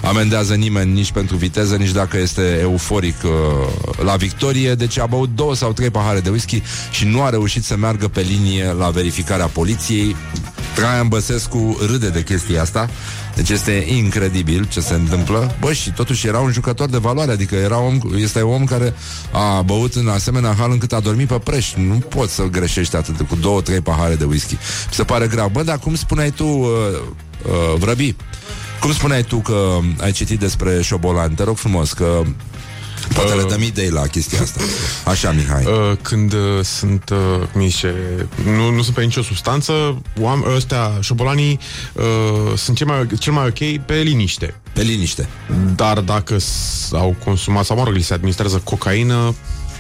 amendează 0.04 0.54
nimeni 0.54 0.94
nici 0.94 1.12
pentru 1.12 1.36
viteză, 1.36 1.76
nici 1.76 1.92
dacă 1.92 2.18
este 2.18 2.58
euforic 2.62 3.16
uh, 3.24 3.32
la 4.04 4.16
victorie, 4.16 4.76
deci 4.76 5.00
a 5.00 5.06
băut 5.06 5.30
două 5.36 5.56
sau 5.56 5.74
trei 5.74 5.90
pahare 5.90 6.20
de 6.20 6.30
whisky 6.30 6.62
și 6.92 7.06
nu 7.06 7.24
a 7.24 7.30
reușit 7.30 7.64
să 7.64 7.76
meargă 7.78 8.08
pe 8.08 8.22
linie 8.22 8.76
la 8.78 8.90
verificarea 8.90 9.46
poliției. 9.46 10.16
Traian 10.78 11.08
Băsescu 11.08 11.78
râde 11.88 12.10
de 12.10 12.24
chestia 12.24 12.62
asta 12.62 12.90
deci 13.36 13.50
este 13.50 13.86
incredibil 13.88 14.68
ce 14.70 14.80
se 14.80 14.94
întâmplă. 14.94 15.56
Bă, 15.60 15.74
și 15.74 15.92
totuși 15.92 16.28
era 16.28 16.40
un 16.40 16.52
jucător 16.52 16.90
de 16.90 16.98
valoare, 16.98 17.32
adică 17.32 17.56
era 17.56 17.80
om, 17.80 18.00
este 18.16 18.42
un 18.42 18.54
om 18.54 18.66
care 18.66 18.94
a 19.32 19.62
băut 19.62 19.94
în 19.94 20.08
asemenea 20.08 20.56
hal 20.58 20.72
încât 20.72 20.94
a 20.94 21.00
dormit 21.00 21.28
pe 21.28 21.40
preș. 21.44 21.74
Nu 21.74 21.96
poți 21.96 22.34
să 22.34 22.44
greșești 22.44 22.96
atât 22.96 23.28
cu 23.28 23.36
două, 23.36 23.62
trei 23.62 23.82
pahare 23.82 24.16
de 24.16 24.24
whisky. 24.24 24.54
Mi 24.54 24.94
se 24.94 25.04
pare 25.04 25.28
grav. 25.28 25.52
Bă, 25.52 25.64
dar 25.64 25.80
cum 25.80 25.96
spuneai 25.96 26.32
tu, 26.32 26.46
uh, 26.46 26.68
uh, 27.46 27.80
Vrăbi, 27.80 28.16
cum 28.80 28.94
spuneai 28.94 29.24
tu 29.24 29.38
că 29.38 29.78
ai 30.02 30.12
citit 30.12 30.40
despre 30.40 30.82
șobolani? 30.82 31.36
Te 31.36 31.44
rog 31.44 31.58
frumos 31.58 31.94
că 31.94 32.24
Poate 33.14 33.34
le 33.34 33.44
dăm 33.44 33.62
idei 33.62 33.90
la 33.90 34.02
chestia 34.02 34.42
asta. 34.42 34.60
Așa, 35.06 35.32
Mihai. 35.32 35.66
Uh, 35.66 35.98
când 36.02 36.34
uh, 36.34 36.40
sunt, 36.64 37.10
uh, 37.10 37.48
cum 37.52 37.68
zice, 37.68 37.94
nu, 38.46 38.70
nu 38.70 38.82
sunt 38.82 38.96
pe 38.96 39.02
nicio 39.04 39.22
substanță, 39.22 40.02
oam- 40.22 40.56
ăstea, 40.56 40.92
șobolanii, 41.00 41.60
uh, 41.94 42.04
sunt 42.58 42.78
cel 42.78 42.88
mai, 42.88 43.08
cel 43.20 43.34
mai 43.34 43.46
ok 43.48 43.86
pe 43.86 43.94
liniște. 43.96 44.56
Pe 44.74 44.82
liniște. 44.82 45.28
Dar 45.76 46.00
dacă 46.00 46.38
s- 46.38 46.92
au 46.94 47.16
consumat, 47.24 47.66
sau 47.66 47.78
mă 47.78 47.84
rog, 47.84 47.94
li 47.94 48.02
se 48.02 48.14
administrează 48.14 48.62
cocaină, 48.64 49.36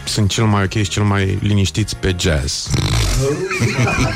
sunt 0.05 0.29
cel 0.29 0.43
mai 0.45 0.63
ok 0.63 0.71
și 0.71 0.87
cel 0.89 1.03
mai 1.03 1.37
liniștiți 1.41 1.95
pe 1.95 2.15
jazz. 2.19 2.67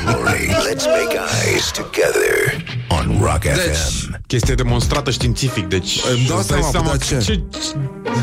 Glory. 0.04 0.46
Let's 0.68 0.84
make 0.86 1.18
eyes 1.46 1.70
together 1.70 2.64
on 2.92 3.18
Rock 3.20 3.42
FM. 3.42 4.20
Chestie 4.26 4.54
demonstrată 4.54 5.10
științific, 5.10 5.66
deci 5.66 6.00
Îmi 6.14 6.26
dau 6.28 6.38
îți 6.38 6.48
dai 6.48 6.62
seama, 6.70 6.86
dar 6.86 6.98
ce? 6.98 7.18
ce, 7.18 7.40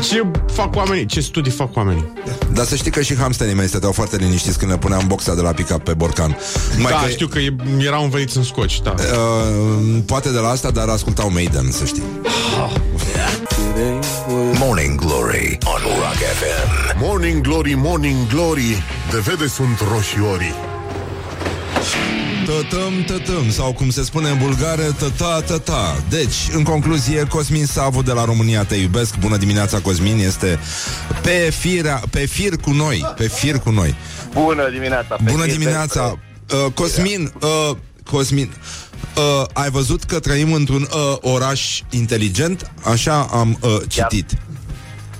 ce 0.08 0.26
fac 0.52 0.76
oamenii, 0.76 1.06
ce 1.06 1.20
studii 1.20 1.52
fac 1.52 1.76
oamenii. 1.76 2.12
Dar 2.52 2.64
să 2.64 2.76
știi 2.76 2.90
că 2.90 3.02
și 3.02 3.16
hamsterii 3.16 3.54
mei 3.54 3.66
stăteau 3.68 3.92
foarte 3.92 4.16
liniștiți 4.16 4.58
când 4.58 4.70
le 4.70 4.78
puneam 4.78 5.06
boxa 5.06 5.34
de 5.34 5.40
la 5.40 5.52
pick 5.52 5.78
pe 5.78 5.94
borcan. 5.94 6.36
Numai 6.76 6.92
da, 6.92 6.98
că, 6.98 7.08
știu 7.08 7.26
că 7.26 7.38
e, 7.38 7.56
erau 7.78 8.02
înveliți 8.02 8.36
în 8.36 8.42
scoci, 8.42 8.80
da. 8.82 8.94
Uh, 8.98 10.02
poate 10.06 10.30
de 10.30 10.38
la 10.38 10.48
asta, 10.48 10.70
dar 10.70 10.88
ascultau 10.88 11.30
Maiden, 11.30 11.70
să 11.70 11.84
știi. 11.84 12.02
Morning 14.58 15.00
Glory 15.00 15.58
on 15.64 15.80
Rock 15.82 16.14
FM. 16.14 16.98
Morning 16.98 17.40
Glory, 17.40 17.74
Morning 17.74 18.26
Glory 18.28 18.82
De 19.10 19.18
vede 19.18 19.46
sunt 19.46 19.82
roșiorii 19.92 20.69
Tătăm, 22.50 23.02
tătăm, 23.06 23.50
sau 23.50 23.72
cum 23.72 23.90
se 23.90 24.02
spune 24.02 24.28
în 24.28 24.38
bulgară, 24.38 24.82
tăta, 24.82 25.40
tăta. 25.46 26.02
Deci, 26.08 26.34
în 26.54 26.62
concluzie, 26.62 27.24
Cosmin 27.28 27.66
Savu 27.66 28.02
de 28.02 28.12
la 28.12 28.24
România 28.24 28.64
Te 28.64 28.74
iubesc. 28.74 29.18
Bună 29.18 29.36
dimineața, 29.36 29.78
Cosmin, 29.80 30.18
este 30.18 30.58
pe, 31.22 31.50
firea, 31.58 32.02
pe 32.10 32.26
fir 32.26 32.56
cu 32.56 32.70
noi, 32.70 33.06
pe 33.16 33.28
fir 33.28 33.58
cu 33.58 33.70
noi. 33.70 33.94
Bună 34.32 34.70
dimineața! 34.70 35.14
pe 35.24 35.30
Bună 35.30 35.42
fir 35.42 35.52
dimineața! 35.52 36.02
despre- 36.02 36.64
Uh, 36.66 36.72
Cosmin, 36.74 37.32
uh, 37.42 37.76
Cosmin, 38.10 38.52
uh, 39.16 39.46
ai 39.52 39.70
văzut 39.70 40.02
că 40.04 40.18
trăim 40.18 40.52
într-un 40.52 40.82
uh, 40.82 41.16
oraș 41.20 41.80
inteligent? 41.90 42.70
Așa 42.82 43.28
am 43.32 43.58
uh, 43.60 43.76
citit. 43.88 44.30
Uh, 44.32 44.38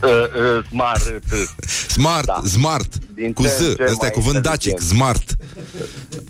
uh, 0.02 0.64
smart. 0.68 1.06
uh, 1.06 1.42
Smart, 1.88 2.26
Da. 2.26 2.40
smart, 2.44 2.94
Din 3.14 3.32
cu 3.32 3.42
ce 3.42 3.48
Z, 3.48 3.60
în 3.60 3.74
ce 3.74 3.82
ăsta 3.82 3.94
e 3.94 3.96
mai 4.00 4.10
cuvânt 4.10 4.42
dacic, 4.42 4.70
inteligent. 4.70 4.96
smart. 4.96 5.36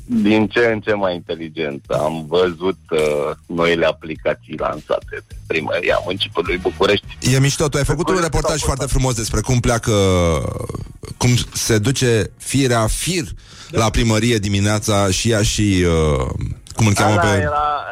Din 0.04 0.46
ce 0.48 0.60
în 0.72 0.80
ce 0.80 0.92
mai 0.94 1.14
inteligent. 1.14 1.84
Am 1.88 2.24
văzut 2.28 2.78
uh, 2.90 3.00
noile 3.46 3.86
aplicații 3.86 4.54
lansate 4.58 5.06
de 5.28 5.34
primăria 5.46 5.98
municipiului 6.04 6.56
București. 6.56 7.06
E 7.20 7.38
mișto, 7.38 7.68
tu 7.68 7.76
ai 7.76 7.84
făcut 7.84 8.08
un 8.08 8.14
București 8.14 8.24
reportaj 8.32 8.58
s-au 8.58 8.66
foarte 8.66 8.86
frumos 8.92 9.14
despre 9.14 9.40
cum 9.40 9.60
pleacă, 9.60 9.92
cum 11.16 11.30
se 11.52 11.78
duce 11.78 12.30
firea 12.38 12.86
fir 12.86 13.24
la 13.70 13.90
primărie 13.90 14.38
dimineața 14.38 15.10
și 15.10 15.30
ea 15.30 15.42
și, 15.42 15.84
uh, 15.86 16.26
cum 16.76 16.86
îl 16.86 16.92
cheamă 16.92 17.18
Ala 17.18 17.30
pe... 17.30 17.36
era, 17.36 17.82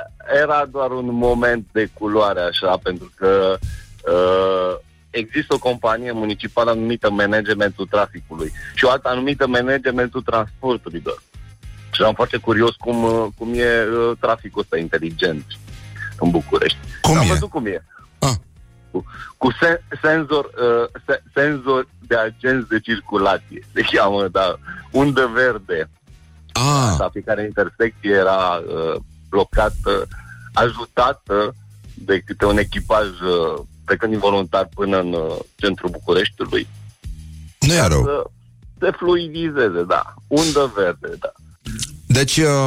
era 0.43 0.67
doar 0.71 0.91
un 0.91 1.09
moment 1.15 1.67
de 1.73 1.91
culoare 1.93 2.41
așa, 2.41 2.79
pentru 2.83 3.13
că 3.17 3.59
uh, 4.13 4.79
există 5.11 5.55
o 5.55 5.59
companie 5.59 6.13
municipală 6.13 6.73
numită 6.73 7.11
Managementul 7.11 7.87
Traficului 7.87 8.53
și 8.75 8.85
o 8.85 8.91
altă 8.91 9.13
numită 9.15 9.47
Managementul 9.47 10.23
Transporturilor. 10.23 11.23
Și 11.91 12.03
am 12.03 12.15
foarte 12.15 12.37
curios 12.37 12.75
cum, 12.75 13.03
uh, 13.03 13.27
cum 13.39 13.53
e 13.55 13.83
uh, 13.83 14.17
traficul 14.21 14.61
ăsta 14.61 14.79
inteligent 14.79 15.45
în 16.19 16.31
București. 16.31 16.79
Cum 17.03 17.17
am 17.17 17.25
e? 17.25 17.29
văzut 17.29 17.51
cum 17.51 17.67
e. 17.67 17.85
Ah. 18.19 18.35
Cu, 18.91 19.05
cu 19.37 19.53
sen, 19.61 19.81
senzor, 20.03 20.45
uh, 20.45 21.01
se, 21.07 21.23
senzor 21.35 21.89
de 22.07 22.17
agenți 22.17 22.69
de 22.69 22.81
circulație. 22.81 23.67
Se 23.75 23.81
cheamă, 23.81 24.29
da, 24.29 24.59
undă 24.91 25.31
verde 25.35 25.91
Ah, 26.59 26.97
la 26.99 27.09
fiecare 27.09 27.45
intersecție 27.45 28.11
era 28.11 28.63
uh, 28.67 29.01
blocată, 29.29 30.07
ajutată 30.53 31.55
de 31.95 32.19
câte 32.19 32.45
un 32.45 32.59
echipaj 32.59 33.07
uh, 33.07 33.61
plecând 33.89 34.13
involuntar 34.13 34.69
până 34.75 34.99
în 35.01 35.13
uh, 35.13 35.37
centrul 35.57 35.91
Bucureștiului. 35.91 36.69
nu 37.61 37.73
e 37.73 37.87
rău. 37.87 38.03
Să 38.03 38.27
se 38.81 38.91
fluidizeze, 38.97 39.83
da. 39.89 40.15
Undă 40.27 40.73
verde, 40.77 41.09
da. 41.19 41.33
Deci, 42.07 42.37
uh, 42.37 42.67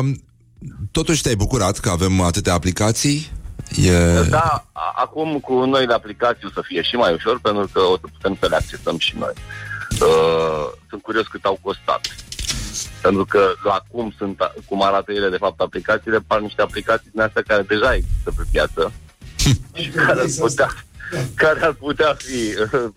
totuși 0.92 1.22
te-ai 1.22 1.36
bucurat 1.36 1.78
că 1.80 1.90
avem 1.90 2.22
atâtea 2.22 2.54
aplicații? 2.54 3.32
E... 3.76 4.22
Da, 4.30 4.66
a- 4.72 4.94
acum 4.96 5.40
cu 5.40 5.54
noile 5.66 5.94
aplicații 5.94 6.48
o 6.48 6.52
să 6.54 6.62
fie 6.68 6.82
și 6.82 6.96
mai 6.96 7.14
ușor 7.14 7.40
pentru 7.42 7.70
că 7.74 7.80
o 7.80 7.96
să 8.02 8.08
putem 8.12 8.38
să 8.40 8.48
le 8.50 8.56
accesăm 8.56 8.98
și 8.98 9.14
noi. 9.18 9.34
Uh, 9.92 10.66
sunt 10.90 11.02
curios 11.02 11.28
cât 11.28 11.44
au 11.46 11.60
costat. 11.62 12.02
Pentru 13.02 13.26
că 13.26 13.42
la 13.64 13.80
cum 13.92 14.14
sunt, 14.18 14.38
cum 14.66 14.84
arată 14.84 15.12
ele 15.12 15.30
de 15.30 15.38
fapt 15.38 15.60
aplicațiile, 15.60 16.20
par 16.28 16.40
niște 16.40 16.62
aplicații 16.62 17.10
din 17.12 17.22
astea 17.22 17.42
care 17.48 17.62
deja 17.62 17.94
există 17.96 18.32
pe 18.38 18.44
piață 18.52 18.92
și 19.74 19.90
care 19.90 20.20
ar 20.20 20.26
putea, 20.40 20.70
care 21.36 21.60
ar 21.62 21.74
putea 21.74 22.14
fi, 22.14 22.54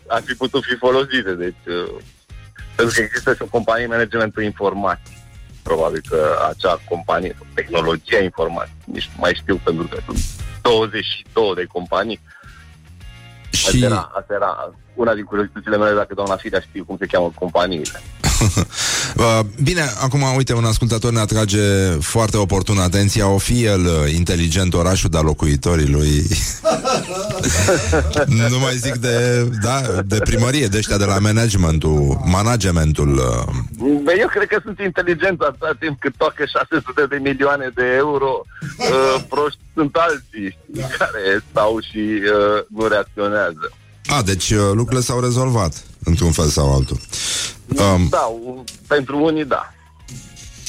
ar 0.07 0.23
fi 0.25 0.35
putut 0.35 0.65
fi 0.65 0.75
folosite. 0.77 1.33
Deci, 1.33 1.65
uh, 1.67 1.95
pentru 2.77 2.95
că 2.95 3.01
există 3.01 3.35
și 3.35 3.43
o 3.43 3.47
companie 3.47 3.87
managementul 3.87 4.43
informații. 4.43 5.23
Probabil 5.63 6.03
că 6.09 6.37
acea 6.49 6.81
companie, 6.89 7.37
tehnologia 7.55 8.19
informației, 8.23 8.77
nici 8.85 9.11
nu 9.15 9.21
mai 9.21 9.35
știu 9.35 9.61
pentru 9.65 9.87
că 9.87 9.99
sunt 10.05 10.19
22 10.63 11.55
de 11.55 11.65
companii. 11.65 12.21
Asta, 13.53 13.71
Și 13.71 13.85
era, 13.85 14.11
asta 14.15 14.35
era 14.35 14.75
una 14.95 15.15
din 15.15 15.25
curiozitățile 15.25 15.77
mele 15.77 15.95
dacă 15.95 16.15
doamna 16.15 16.37
Firea 16.37 16.61
știu 16.61 16.85
cum 16.85 16.97
se 16.99 17.07
cheamă 17.07 17.33
companiile. 17.35 18.03
Uh, 19.17 19.41
Bine, 19.63 19.83
acum, 20.01 20.23
uite, 20.37 20.55
un 20.55 20.65
ascultător 20.65 21.13
ne 21.13 21.21
atrage 21.21 21.91
foarte 22.01 22.37
oportun 22.37 22.79
atenția. 22.79 23.29
O 23.29 23.39
fi 23.39 23.65
el 23.65 23.81
uh, 23.81 24.13
inteligent 24.15 24.75
orașul, 24.75 25.11
dar 25.11 25.23
locuitorii 25.23 25.89
lui... 25.89 26.23
nu 28.51 28.59
mai 28.59 28.75
zic 28.75 28.95
de, 28.95 29.49
da, 29.63 29.81
de 30.07 30.19
primărie, 30.19 30.67
de 30.67 30.77
ăștia 30.77 30.97
de 30.97 31.05
la 31.05 31.19
managementul, 31.19 32.21
managementul. 32.25 33.15
uh, 33.15 33.99
Bă, 34.03 34.13
Eu 34.19 34.27
cred 34.27 34.49
că 34.49 34.59
sunt 34.63 34.79
inteligenți 34.79 35.45
atâta 35.45 35.77
timp 35.79 36.01
cât 36.01 36.15
toacă 36.17 36.45
600 36.45 37.07
de 37.07 37.17
milioane 37.17 37.71
de 37.75 37.85
euro. 37.97 38.45
Uh, 38.79 39.25
proști 39.29 39.61
sunt 39.75 39.97
alții 39.97 40.59
care 40.99 41.45
stau 41.51 41.79
și 41.81 42.21
uh, 42.23 42.63
nu 42.69 42.87
reacționează. 42.87 43.73
A, 44.07 44.23
deci 44.23 44.51
uh, 44.51 44.59
lucrurile 44.73 45.01
s-au 45.01 45.21
rezolvat, 45.21 45.85
într-un 46.05 46.33
fel 46.33 46.49
sau 46.49 46.75
altul. 46.75 46.99
Um, 47.69 48.07
Da, 48.11 48.19
u- 48.45 48.65
pentru 48.87 49.23
unii 49.25 49.45
da. 49.45 49.69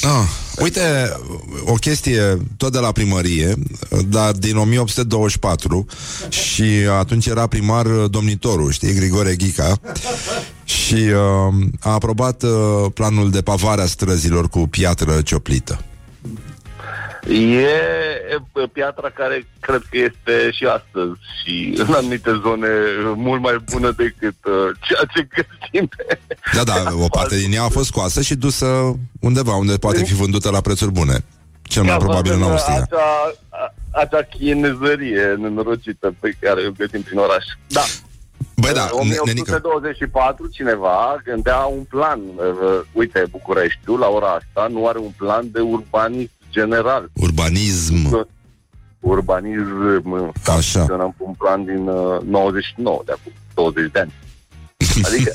Ah, 0.01 0.27
uite, 0.61 1.11
o 1.65 1.73
chestie 1.73 2.37
tot 2.57 2.71
de 2.71 2.79
la 2.79 2.91
primărie, 2.91 3.53
dar 4.07 4.31
din 4.31 4.57
1824 4.57 5.85
și 6.29 6.63
atunci 6.99 7.25
era 7.25 7.47
primar 7.47 7.85
uh, 7.85 8.09
domnitorul, 8.09 8.71
știi, 8.71 8.93
Grigore 8.93 9.35
Ghica 9.35 9.79
și 10.63 10.93
uh, 10.93 11.53
a 11.79 11.91
aprobat 11.91 12.43
uh, 12.43 12.51
planul 12.93 13.31
de 13.31 13.41
pavare 13.41 13.81
a 13.81 13.85
străzilor 13.85 14.49
cu 14.49 14.67
piatră 14.67 15.21
cioplită. 15.21 15.84
E 17.29 17.59
e, 17.59 18.67
piatra 18.73 19.09
care 19.09 19.47
cred 19.59 19.81
că 19.89 19.97
este 19.97 20.51
și 20.51 20.65
astăzi 20.65 21.19
și 21.43 21.73
în 21.77 21.93
anumite 21.93 22.31
zone 22.43 22.67
mult 23.15 23.41
mai 23.41 23.57
bună 23.71 23.91
decât 23.91 24.35
uh, 24.45 24.53
ceea 24.81 25.01
ce 25.13 25.27
găsim. 25.35 25.89
Da, 26.53 26.63
da, 26.63 26.83
o 27.03 27.07
parte 27.07 27.37
din 27.37 27.53
ea 27.53 27.63
a 27.63 27.69
fost 27.69 27.85
scoasă 27.87 28.21
și 28.21 28.35
dusă 28.35 28.95
undeva 29.19 29.55
unde 29.55 29.77
poate 29.77 30.03
fi 30.03 30.13
vândută 30.13 30.49
la 30.49 30.61
prețuri 30.61 30.91
bune. 30.91 31.17
Cel 31.61 31.83
mai 31.83 31.97
probabil 31.97 32.31
în 32.33 32.41
Austria. 32.43 32.75
Acea, 32.75 33.33
a- 33.49 33.73
acea 33.91 34.21
chinezărie 34.21 35.35
nenorocită 35.39 36.13
pe 36.19 36.35
care 36.39 36.67
o 36.67 36.71
găsim 36.77 37.01
prin 37.01 37.17
oraș. 37.17 37.45
Da. 37.67 37.81
Băi, 38.55 38.73
da, 38.73 38.89
În 38.91 39.07
ne- 39.07 39.15
nenică. 39.25 39.51
1824 39.51 40.47
cineva 40.47 41.21
gândea 41.23 41.57
un 41.57 41.83
plan. 41.83 42.19
Uh, 42.35 42.79
Uite, 42.91 43.23
Bucureștiul 43.31 43.99
la 43.99 44.07
ora 44.07 44.27
asta 44.27 44.67
nu 44.71 44.87
are 44.87 44.97
un 44.99 45.11
plan 45.17 45.51
de 45.51 45.59
urbanism 45.59 46.31
general. 46.59 47.09
Urbanism. 47.13 48.27
Urbanism. 48.99 50.31
Așa. 50.57 50.85
Am 50.99 51.15
un 51.17 51.33
plan 51.33 51.65
din 51.65 51.87
uh, 51.87 52.21
99, 52.23 53.01
de 53.05 53.11
acum 53.11 53.31
20 53.53 53.91
de 53.91 53.99
ani. 53.99 54.13
Adică, 55.07 55.31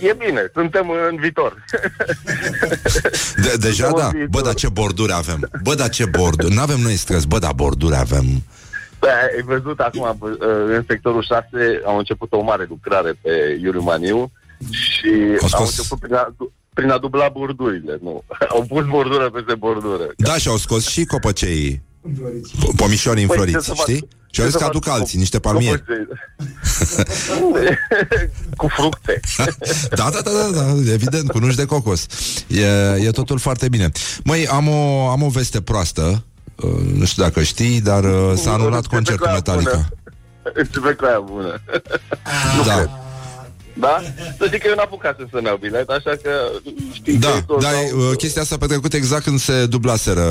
e 0.00 0.16
bine, 0.26 0.50
suntem 0.54 0.90
în 1.10 1.16
viitor. 1.20 1.54
De, 3.44 3.54
deja 3.60 3.84
Suntem 3.86 4.00
da. 4.00 4.04
în 4.06 4.10
viitor. 4.12 4.28
Bă, 4.30 4.40
dar 4.40 4.54
ce 4.54 4.68
borduri 4.68 5.12
avem. 5.12 5.50
Bă, 5.62 5.74
dar 5.74 5.88
ce 5.88 6.04
borduri. 6.04 6.54
Nu 6.54 6.60
avem 6.60 6.80
noi 6.80 6.96
stres. 6.96 7.24
Bă, 7.24 7.38
dar 7.38 7.52
borduri 7.52 7.94
avem. 7.96 8.24
Bă, 8.98 9.06
ai 9.06 9.42
văzut 9.44 9.78
acum, 9.80 10.16
bă, 10.18 10.26
în 10.76 10.84
sectorul 10.88 11.22
6 11.22 11.46
au 11.84 11.98
început 11.98 12.32
o 12.32 12.42
mare 12.42 12.66
lucrare 12.68 13.18
pe 13.22 13.58
Iuliu 13.62 13.82
Maniu 13.82 14.30
și 14.70 15.10
Au 15.40 15.48
scos- 15.48 15.52
au 15.54 15.64
început 15.64 15.98
prin 15.98 16.14
a, 16.14 16.34
prin 16.78 16.90
a 16.90 16.98
dubla 16.98 17.28
bordurile, 17.28 17.98
nu. 18.02 18.22
Au 18.54 18.62
pus 18.68 18.84
bordură 18.86 19.30
peste 19.30 19.54
bordură. 19.54 20.06
Da, 20.16 20.34
și 20.36 20.48
au 20.48 20.56
scos 20.56 20.86
și 20.88 21.04
copăcei 21.04 21.80
po- 22.58 22.74
pomișorii 22.76 23.26
Păi, 23.26 23.36
ce 23.36 23.40
înfloriți, 23.40 23.66
să 23.66 23.74
fac? 23.74 23.86
știi? 23.86 24.08
Și 24.30 24.40
au 24.40 24.44
Ce 24.46 24.50
zis 24.50 24.52
să 24.52 24.56
că 24.58 24.64
fac 24.64 24.68
aduc 24.74 24.84
cu- 24.84 24.90
alții, 24.90 25.18
niște 25.18 25.36
cu 25.38 25.42
palmieri. 25.42 25.82
păcei? 25.82 26.06
cu 28.60 28.68
fructe. 28.68 29.20
Da, 30.00 30.10
da, 30.10 30.20
da, 30.24 30.30
da, 30.30 30.60
da, 30.62 30.92
evident, 30.92 31.30
cu 31.30 31.38
nuși 31.38 31.56
de 31.56 31.64
cocos. 31.64 32.06
E, 32.46 32.66
e 33.06 33.10
totul 33.10 33.38
foarte 33.38 33.68
bine. 33.68 33.90
Măi, 34.24 34.46
am 34.46 34.68
o, 34.68 35.08
am 35.08 35.22
o 35.22 35.28
veste 35.28 35.60
proastă, 35.60 36.24
uh, 36.56 36.70
nu 36.94 37.04
știu 37.04 37.22
dacă 37.22 37.42
știi, 37.42 37.80
dar 37.80 38.04
uh, 38.04 38.32
s-a 38.36 38.52
anulat 38.52 38.74
Începe 38.74 38.94
concertul 38.94 39.22
cu 39.24 39.26
aia 39.26 39.34
Metallica. 39.34 39.70
bună. 39.70 39.88
Începe 40.54 40.92
cu 40.92 41.04
aia 41.04 41.20
bună. 41.20 41.60
nu 42.56 42.62
Da. 42.64 43.07
Cred. 43.80 43.90
Da? 43.90 44.02
Să 44.38 44.44
știi 44.46 44.58
că 44.58 44.66
eu 44.68 44.74
n-apucasem 44.74 45.28
să-mi 45.32 45.46
iau 45.46 45.56
bilet, 45.56 45.88
așa 45.88 46.10
că 46.22 46.30
știi 46.92 47.12
că 47.12 47.18
Da, 47.18 47.34
ei 47.34 47.42
toți 47.46 47.64
dar 47.64 47.74
au- 47.74 47.98
uh, 48.10 48.16
chestia 48.16 48.42
asta 48.42 48.54
a 48.54 48.58
petrecut 48.58 48.92
exact 48.92 49.22
când 49.22 49.40
se 49.40 49.66
dublaseră, 49.66 50.26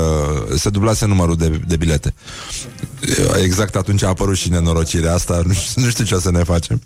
se 0.56 0.70
dublase 0.70 1.06
numărul 1.06 1.36
de, 1.36 1.60
de 1.66 1.76
bilete. 1.76 2.14
Uh, 3.02 3.42
Exact 3.42 3.76
atunci 3.76 4.02
a 4.02 4.08
apărut 4.08 4.36
și 4.36 4.50
nenorocirea 4.50 5.14
asta, 5.14 5.40
nu 5.46 5.52
știu, 5.52 5.82
nu 5.82 5.88
știu 5.90 6.04
ce 6.04 6.14
o 6.14 6.18
să 6.18 6.30
ne 6.30 6.42
facem. 6.42 6.82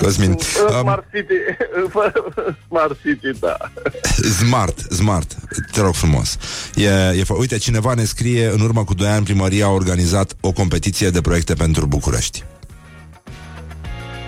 Cosmin. 0.00 0.30
În 0.30 0.74
Um, 0.74 0.80
Smart 0.80 1.04
City, 1.14 1.34
în 1.74 1.90
Smart 2.68 2.96
City, 3.02 3.38
da. 3.40 3.56
Smart, 4.40 4.78
smart, 4.92 5.36
te 5.72 5.80
rog 5.80 5.94
frumos. 5.94 6.36
E, 6.74 6.86
e, 7.18 7.22
fo- 7.24 7.38
uite, 7.38 7.58
cineva 7.58 7.94
ne 7.94 8.04
scrie, 8.04 8.50
în 8.54 8.60
urmă 8.60 8.84
cu 8.84 8.94
2 8.94 9.08
ani 9.08 9.24
primăria 9.24 9.66
a 9.66 9.70
organizat 9.70 10.36
o 10.40 10.52
competiție 10.52 11.10
de 11.10 11.20
proiecte 11.20 11.54
pentru 11.54 11.86
București. 11.86 12.44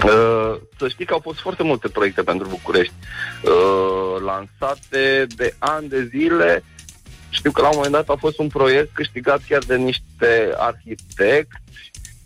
Uh, 0.05 0.57
să 0.79 0.89
știi 0.89 1.05
că 1.05 1.13
au 1.13 1.21
fost 1.23 1.39
foarte 1.39 1.63
multe 1.63 1.89
proiecte 1.89 2.23
pentru 2.23 2.49
București 2.49 2.95
uh, 3.43 4.23
lansate 4.25 5.27
de 5.37 5.55
ani 5.59 5.89
de 5.89 6.05
zile. 6.05 6.65
Știu 7.31 7.51
că 7.51 7.61
la 7.61 7.69
un 7.69 7.75
moment 7.75 7.93
dat 7.93 8.09
a 8.09 8.17
fost 8.19 8.39
un 8.39 8.49
proiect 8.49 8.95
câștigat 8.95 9.41
chiar 9.49 9.63
de 9.63 9.77
niște 9.77 10.55
arhitecți 10.57 11.63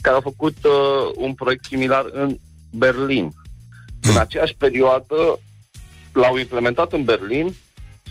care 0.00 0.14
au 0.14 0.20
făcut 0.20 0.56
uh, 0.64 1.10
un 1.14 1.34
proiect 1.34 1.64
similar 1.64 2.04
în 2.12 2.38
Berlin. 2.70 3.32
În 4.02 4.16
aceeași 4.16 4.54
perioadă 4.54 5.38
l-au 6.12 6.36
implementat 6.36 6.92
în 6.92 7.04
Berlin, 7.04 7.54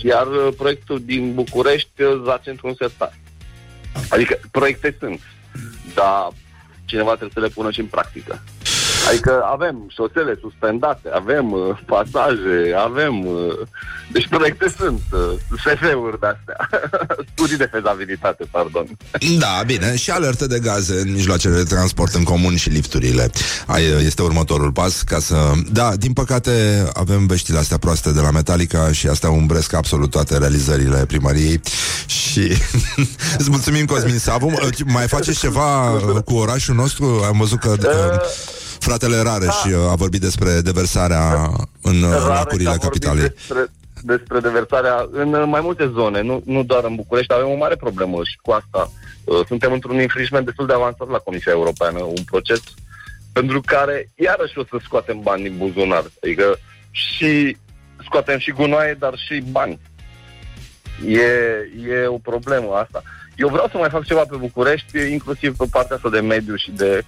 iar 0.02 0.28
uh, 0.28 0.54
proiectul 0.58 1.02
din 1.06 1.34
București 1.34 2.02
uh, 2.02 2.22
zace 2.26 2.50
într-un 2.50 2.74
sertar. 2.74 3.14
Adică 4.10 4.40
proiecte 4.52 4.96
sunt, 5.00 5.22
dar 5.94 6.28
cineva 6.86 7.10
trebuie 7.10 7.32
să 7.34 7.40
le 7.40 7.48
pună 7.48 7.72
și 7.72 7.80
în 7.80 7.86
practică. 7.86 8.44
Adică 9.10 9.42
avem 9.52 9.76
șosele 9.96 10.38
suspendate, 10.42 11.10
avem 11.14 11.52
uh, 11.52 11.78
pasaje, 11.86 12.58
avem... 12.78 13.26
Uh, 13.26 13.68
deci 14.12 14.28
proiecte 14.28 14.74
sunt, 14.78 15.02
uh, 15.12 15.20
SF-uri 15.58 16.20
de-astea. 16.20 16.70
Studii 17.34 17.58
de 17.58 17.70
fezabilitate, 17.72 18.44
pardon. 18.52 18.88
Da, 19.40 19.62
bine, 19.66 19.96
și 19.96 20.12
alerte 20.12 20.48
de 20.48 20.60
gaze 20.60 20.94
în 20.94 21.12
mijloacele 21.12 21.56
de 21.56 21.64
transport 21.64 22.14
în 22.14 22.24
comun 22.24 22.56
și 22.56 22.70
lifturile. 22.70 23.30
Ai, 23.66 23.84
este 23.84 24.22
următorul 24.22 24.72
pas 24.72 25.02
ca 25.02 25.20
să... 25.20 25.36
Da, 25.72 25.96
din 25.96 26.14
păcate 26.14 26.84
avem 26.94 27.26
veștile 27.26 27.58
astea 27.58 27.78
proaste 27.78 28.12
de 28.12 28.20
la 28.22 28.32
Metallica 28.32 28.92
și 28.92 29.08
astea 29.08 29.30
umbresc 29.30 29.74
absolut 29.74 30.10
toate 30.10 30.38
realizările 30.38 31.06
primăriei 31.06 31.62
și 32.06 32.42
îți 33.40 33.50
mulțumim 33.50 33.86
Cosmin 33.86 34.18
Savu. 34.18 34.52
Mai 34.86 35.08
faceți 35.08 35.40
ceva 35.40 35.92
uh, 35.92 36.24
cu 36.26 36.34
orașul 36.34 36.76
nostru? 36.76 37.24
Am 37.28 37.38
văzut 37.38 37.60
că 37.60 37.76
uh, 37.80 38.59
fratele 38.80 39.22
Rareș 39.22 39.64
uh, 39.64 39.92
a 39.92 39.96
vorbit 39.96 40.22
despre 40.22 40.62
deversarea 40.62 41.52
în 41.82 42.02
uh, 42.02 42.10
Rareș 42.10 42.28
lacurile 42.28 42.64
că 42.64 42.70
am 42.70 42.78
vorbit 42.82 43.04
capitalei. 43.04 43.28
Despre, 43.28 43.72
despre 44.02 44.40
deversarea 44.40 45.08
în 45.12 45.34
uh, 45.34 45.44
mai 45.48 45.62
multe 45.62 45.92
zone, 45.94 46.22
nu, 46.22 46.42
nu 46.46 46.64
doar 46.64 46.84
în 46.84 46.96
București, 46.96 47.34
avem 47.34 47.48
o 47.48 47.56
mare 47.56 47.76
problemă 47.76 48.24
și 48.24 48.38
cu 48.42 48.52
asta. 48.52 48.92
Uh, 49.24 49.46
Suntem 49.48 49.72
într-un 49.72 50.00
infringement 50.00 50.46
destul 50.46 50.66
de 50.66 50.74
avansat 50.74 51.10
la 51.10 51.18
Comisia 51.18 51.52
Europeană, 51.52 52.00
un 52.00 52.24
proces 52.26 52.62
pentru 53.32 53.62
care 53.66 54.10
iarăși 54.16 54.58
o 54.58 54.64
să 54.64 54.78
scoatem 54.84 55.20
bani 55.22 55.44
din 55.44 55.58
buzunar. 55.58 56.04
Adică 56.24 56.60
și 56.92 57.58
scoatem 58.04 58.38
și 58.38 58.52
gunoaie, 58.52 58.96
dar 59.00 59.14
și 59.18 59.44
bani. 59.52 59.80
E, 61.08 61.30
e 61.90 62.06
o 62.06 62.18
problemă 62.18 62.74
asta. 62.74 63.04
Eu 63.36 63.48
vreau 63.48 63.68
să 63.72 63.78
mai 63.78 63.90
fac 63.90 64.04
ceva 64.06 64.24
pe 64.30 64.36
București, 64.36 65.12
inclusiv 65.12 65.58
pe 65.58 65.66
partea 65.72 65.96
asta 65.96 66.10
de 66.10 66.20
mediu 66.20 66.56
și 66.56 66.72
de 66.72 67.04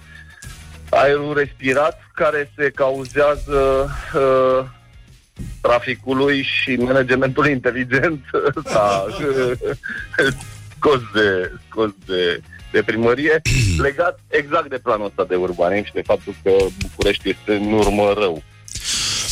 aerul 0.96 1.34
respirat, 1.34 2.00
care 2.14 2.52
se 2.56 2.70
cauzează 2.74 3.88
uh, 4.14 4.64
traficului 5.60 6.42
și 6.42 6.74
managementului 6.74 7.50
inteligent 7.52 8.24
s-a 8.64 9.04
uh, 9.08 9.58
scos 10.76 11.00
de, 11.14 11.52
scos 11.68 11.90
de, 12.06 12.40
de 12.72 12.82
primărie, 12.82 13.42
legat 13.86 14.20
exact 14.28 14.68
de 14.68 14.78
planul 14.78 15.06
ăsta 15.06 15.24
de 15.24 15.34
urbanism 15.34 15.84
și 15.84 15.92
de 15.92 16.02
faptul 16.02 16.34
că 16.42 16.50
București 16.78 17.28
este 17.28 17.54
în 17.54 17.72
urmă 17.72 18.12
rău. 18.16 18.42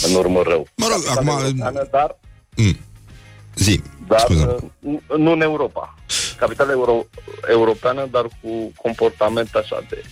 În 0.09 0.15
urmă 0.15 0.43
rău. 0.47 0.69
Mă 0.77 0.87
rog, 0.93 1.05
Capitala 1.05 1.37
acum- 1.37 1.45
europeană, 1.45 1.89
Dar 1.91 2.19
Mm. 2.57 2.77
Zi, 3.55 3.83
dar 4.09 4.19
scuză. 4.21 4.57
uh, 4.63 4.69
nu- 4.79 5.17
nu 5.17 5.33
în 5.33 5.41
Europa. 5.41 5.95
Capitala 6.39 6.71
euro- 6.71 7.07
europeană, 7.49 8.09
dar 8.11 8.25
cu 8.41 8.73
comportament 8.83 9.55
așa 9.55 9.83
de 9.89 10.03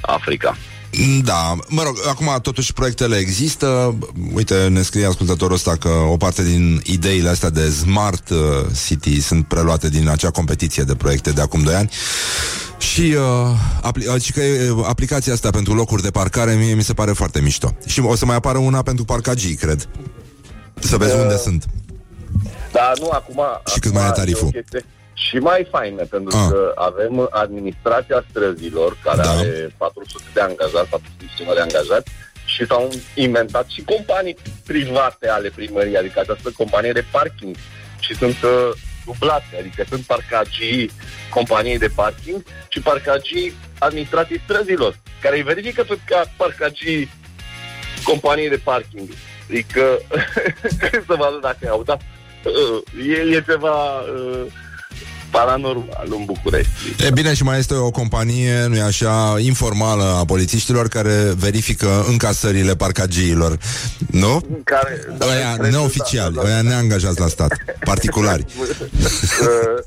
Africa. 0.00 0.56
Da, 1.24 1.56
mă 1.68 1.82
rog, 1.82 1.96
acum 2.08 2.38
totuși 2.42 2.72
proiectele 2.72 3.16
există. 3.16 3.94
Uite, 4.32 4.68
ne 4.68 4.82
scrie 4.82 5.06
ascultătorul 5.06 5.54
ăsta 5.54 5.76
că 5.76 5.88
o 5.88 6.16
parte 6.16 6.44
din 6.44 6.80
ideile 6.84 7.28
astea 7.28 7.50
de 7.50 7.70
Smart 7.70 8.28
uh, 8.30 8.38
City 8.86 9.20
sunt 9.20 9.46
preluate 9.48 9.88
din 9.88 10.08
acea 10.08 10.30
competiție 10.30 10.82
de 10.82 10.94
proiecte 10.94 11.30
de 11.30 11.40
acum 11.40 11.62
2 11.62 11.74
ani. 11.74 11.90
Și 12.78 13.00
uh, 13.00 13.56
apli- 13.82 14.06
uh, 14.14 14.20
și 14.22 14.32
că 14.32 14.40
uh, 14.40 14.84
aplicația 14.88 15.32
asta 15.32 15.50
pentru 15.50 15.74
locuri 15.74 16.02
de 16.02 16.10
parcare 16.10 16.54
mie 16.54 16.74
mi 16.74 16.84
se 16.84 16.92
pare 16.94 17.12
foarte 17.12 17.40
mișto. 17.40 17.76
Și 17.86 18.00
o 18.00 18.16
să 18.16 18.24
mai 18.24 18.36
apară 18.36 18.58
una 18.58 18.82
pentru 18.82 19.04
parcagii, 19.04 19.54
cred. 19.54 19.88
Să 20.80 20.96
vezi 20.96 21.14
Uh, 21.14 21.20
unde 21.20 21.36
sunt. 21.36 21.64
Dar 22.72 22.92
nu 22.98 23.08
acum... 23.08 23.40
Și 23.66 23.78
cât 23.78 23.90
acum 23.90 24.00
mai 24.00 24.08
e 24.08 24.12
tariful. 24.12 24.46
o 24.46 24.50
chestie 24.50 24.84
Și 25.18 25.36
mai 25.36 25.66
faină, 25.70 26.02
pentru 26.04 26.36
Ah. 26.36 26.46
că 26.50 26.72
avem 26.74 27.28
administrația 27.30 28.24
străzilor, 28.30 28.96
care 29.02 29.22
Da. 29.22 29.30
are 29.30 29.74
400 29.76 30.24
de 30.34 30.40
angajați, 30.40 30.88
400 30.88 31.54
de 31.54 31.60
angajați, 31.60 32.10
și 32.44 32.66
s-au 32.66 32.90
inventat 33.14 33.66
și 33.68 33.82
companii 33.82 34.36
private 34.66 35.28
ale 35.28 35.48
primăriei, 35.54 35.96
adică 35.96 36.20
această 36.20 36.50
companie 36.56 36.92
de 36.92 37.04
parking. 37.10 37.56
Și 38.00 38.14
sunt 38.14 38.42
uh, 38.42 38.70
dublate, 39.04 39.56
adică 39.60 39.84
sunt 39.88 40.02
parcagii 40.04 40.90
companiei 41.30 41.78
de 41.78 41.88
parking 41.94 42.44
și 42.68 42.80
parcagii 42.80 43.52
administrației 43.78 44.40
străzilor, 44.44 44.96
care 45.20 45.36
îi 45.36 45.42
verifică 45.42 45.82
pe 45.84 45.98
ca 46.04 46.22
parcagii 46.36 47.10
companiei 48.04 48.48
de 48.48 48.60
parking. 48.64 49.08
Adică, 49.50 49.98
să 51.06 51.14
vadă 51.18 51.38
dacă 51.40 51.68
au 51.70 51.82
dat. 51.82 52.00
Uh, 52.44 52.82
E, 53.08 53.36
e 53.36 53.42
ceva 53.46 53.98
uh, 54.00 54.42
paranormal 55.30 56.06
în 56.10 56.24
București. 56.24 56.70
E 57.06 57.10
bine 57.10 57.34
și 57.34 57.42
mai 57.42 57.58
este 57.58 57.74
o 57.74 57.90
companie, 57.90 58.66
nu-i 58.68 58.80
așa, 58.80 59.36
informală 59.38 60.02
a 60.18 60.24
polițiștilor 60.24 60.88
care 60.88 61.32
verifică 61.36 62.04
încasările 62.08 62.76
parcagiilor, 62.76 63.58
nu? 64.10 64.40
Care, 64.64 65.06
Ăia 65.20 65.52
cred 65.56 65.70
că 65.70 65.76
neoficiali, 65.76 66.34
da, 66.34 66.42
da, 66.42 66.48
ăia 66.48 66.62
neangajați 66.62 67.20
la 67.20 67.28
stat, 67.28 67.52
particulari. 67.84 68.44
Uh, 69.40 69.84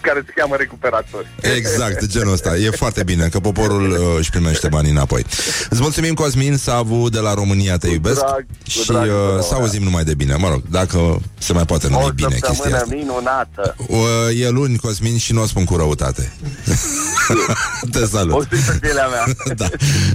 care 0.00 0.22
se 0.26 0.32
cheamă 0.34 0.56
recuperatori. 0.56 1.26
Exact, 1.56 2.06
genul 2.06 2.32
ăsta. 2.32 2.56
E 2.56 2.70
foarte 2.70 3.02
bine 3.02 3.28
că 3.28 3.38
poporul 3.40 3.90
uh, 3.90 3.98
își 4.18 4.30
primește 4.30 4.68
banii 4.68 4.90
înapoi. 4.90 5.24
Îți 5.70 5.80
mulțumim, 5.80 6.14
Cosmin 6.14 6.56
Savu 6.56 7.08
de 7.08 7.18
la 7.18 7.34
România 7.34 7.76
Te 7.76 7.88
iubesc 7.88 8.18
drag, 8.18 8.46
cu 8.64 8.68
și 8.70 8.86
drag, 8.86 9.06
uh, 9.06 9.36
cu 9.36 9.42
să 9.42 9.48
drag. 9.48 9.60
auzim 9.60 9.82
numai 9.82 10.04
de 10.04 10.14
bine. 10.14 10.34
Mă 10.34 10.48
rog, 10.48 10.62
dacă 10.70 11.20
se 11.38 11.52
mai 11.52 11.64
poate 11.64 11.88
numi 11.88 12.04
O 12.04 12.10
bine 12.14 12.28
chestia 12.28 12.48
săptămână 12.52 12.76
asta. 12.82 12.94
minunată. 12.94 13.74
Uh, 13.86 14.40
e 14.40 14.47
luni, 14.48 14.76
Cosmin, 14.78 15.18
și 15.18 15.32
nu 15.32 15.42
o 15.42 15.46
spun 15.46 15.64
cu 15.64 15.76
răutate. 15.76 16.32
Te 17.92 17.98
O 17.98 18.06
salut. 18.06 18.48
zi 18.52 18.70
pe 18.70 18.78
pielea 18.80 19.06
mea. 19.06 19.24
da. 19.56 19.68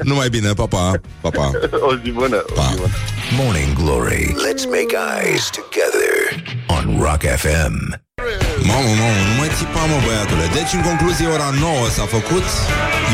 Numai 0.03 0.29
bine, 0.29 0.53
pa, 0.53 0.65
pa, 0.65 0.91
pa, 1.21 1.29
pa. 1.29 1.51
O 1.79 1.95
zi 2.03 2.11
bună. 2.11 2.43
O 2.49 2.53
Pa. 2.53 2.67
zi 2.71 2.75
bună. 2.75 2.91
Morning 3.37 3.73
Glory. 3.73 4.35
Let's 4.47 4.65
make 4.65 4.95
eyes 5.21 5.49
together 5.49 6.43
on 6.67 6.99
Rock 7.01 7.21
FM. 7.23 8.01
Mamă, 8.61 8.89
mamă, 9.01 9.19
nu 9.29 9.35
mai 9.39 9.49
țipa, 9.57 9.81
mă, 9.91 9.97
băiatule. 10.05 10.45
Deci, 10.57 10.71
în 10.73 10.81
concluzie, 10.89 11.27
ora 11.27 11.49
9 11.59 11.87
s-a 11.97 12.05
făcut, 12.15 12.45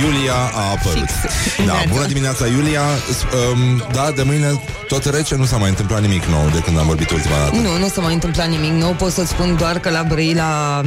Iulia 0.04 0.40
a 0.62 0.64
apărut. 0.76 1.10
Fix. 1.10 1.14
Da, 1.22 1.64
Dimineața. 1.64 1.90
bună 1.94 2.06
dimineața, 2.06 2.46
Iulia. 2.56 2.86
S- 3.18 3.26
Um, 3.52 3.84
da, 3.92 4.12
de 4.16 4.24
mâine 4.24 4.62
tot 4.88 5.06
rece, 5.06 5.36
nu 5.36 5.46
s-a 5.46 5.58
mai 5.58 5.70
întâmplat 5.70 6.02
nimic 6.02 6.24
nou 6.26 6.50
de 6.54 6.60
când 6.60 6.78
am 6.80 6.86
vorbit 6.86 7.10
ultima 7.12 7.36
dată. 7.38 7.56
Nu, 7.56 7.78
nu 7.78 7.88
s-a 7.88 8.02
mai 8.02 8.14
întâmplat 8.14 8.48
nimic 8.50 8.72
nou 8.72 8.92
Pot 8.94 9.12
să-ți 9.12 9.30
spun 9.30 9.56
doar 9.58 9.80
că 9.80 9.90
la 9.90 10.04
Brăila 10.08 10.82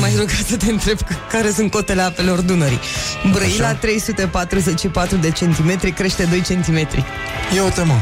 Mai 0.00 0.12
rugat 0.16 0.44
să 0.48 0.56
te 0.56 0.70
întreb 0.70 0.98
c- 1.02 1.28
care 1.30 1.50
sunt 1.54 1.70
cotele 1.70 2.02
apelor 2.02 2.38
Dunării 2.40 2.80
Brăila 3.32 3.74
344 3.74 5.16
de 5.16 5.30
centimetri 5.30 5.90
Crește 5.92 6.24
2 6.24 6.40
centimetri 6.42 7.04
Eu 7.56 7.70
te 7.74 7.82
mă. 7.82 7.94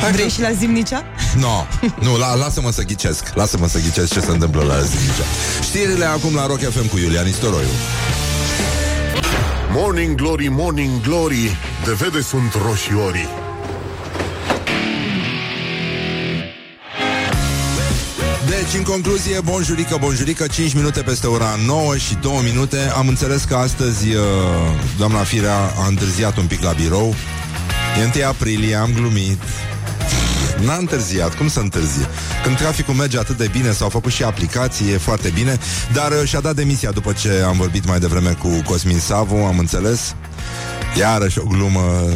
Hai 0.00 0.10
Vrei 0.12 0.24
că- 0.24 0.30
și 0.30 0.40
la 0.40 0.52
Zimnicea? 0.52 1.04
No, 1.36 1.66
nu, 2.00 2.16
la, 2.16 2.34
lasă-mă 2.34 2.70
să 2.72 2.82
ghicesc 2.82 3.22
Lasă-mă 3.34 3.68
să 3.68 3.78
ghicesc 3.78 4.12
ce 4.12 4.20
se 4.20 4.30
întâmplă 4.30 4.62
la 4.62 4.80
Zilnicea 4.80 5.24
Știrile 5.62 6.04
acum 6.04 6.34
la 6.34 6.46
Rock 6.46 6.60
FM 6.60 6.88
cu 6.88 6.98
Iulian 6.98 7.28
Istoroiu. 7.28 7.68
Morning 9.72 10.14
Glory, 10.14 10.48
Morning 10.48 11.00
Glory 11.00 11.56
De 11.84 11.92
vede 11.92 12.20
sunt 12.20 12.54
roșiorii. 12.66 13.28
Deci, 18.48 18.78
în 18.78 18.82
concluzie, 18.82 19.40
bonjurică, 19.40 19.96
bonjurică 20.00 20.46
5 20.46 20.74
minute 20.74 21.02
peste 21.02 21.26
ora 21.26 21.58
9 21.66 21.96
și 21.96 22.14
2 22.14 22.40
minute. 22.44 22.92
Am 22.96 23.08
înțeles 23.08 23.44
că 23.44 23.54
astăzi 23.54 24.14
uh, 24.14 24.22
Doamna 24.98 25.22
Firea 25.22 25.56
a 25.56 25.86
întârziat 25.88 26.36
un 26.36 26.46
pic 26.46 26.62
la 26.62 26.72
birou. 26.72 27.14
E 27.98 28.18
1 28.18 28.26
aprilie, 28.26 28.74
am 28.74 28.92
glumit 28.92 29.38
N-a 30.64 30.76
întârziat, 30.76 31.34
cum 31.34 31.48
să 31.48 31.60
întârzie? 31.60 32.06
Când 32.44 32.56
traficul 32.56 32.94
merge 32.94 33.18
atât 33.18 33.36
de 33.36 33.48
bine 33.52 33.70
S-au 33.70 33.88
făcut 33.88 34.12
și 34.12 34.22
aplicații, 34.22 34.92
e 34.92 34.96
foarte 34.96 35.30
bine. 35.34 35.58
Dar 35.92 36.12
uh, 36.12 36.28
și-a 36.28 36.40
dat 36.40 36.54
demisia 36.54 36.90
după 36.90 37.12
ce 37.12 37.42
am 37.46 37.56
vorbit 37.56 37.86
mai 37.86 37.98
devreme 37.98 38.30
Cu 38.30 38.62
Cosmin 38.64 38.98
Savu, 38.98 39.34
am 39.34 39.58
înțeles. 39.58 40.14
Iarăși 40.98 41.38
o 41.38 41.44
glumă 41.44 42.08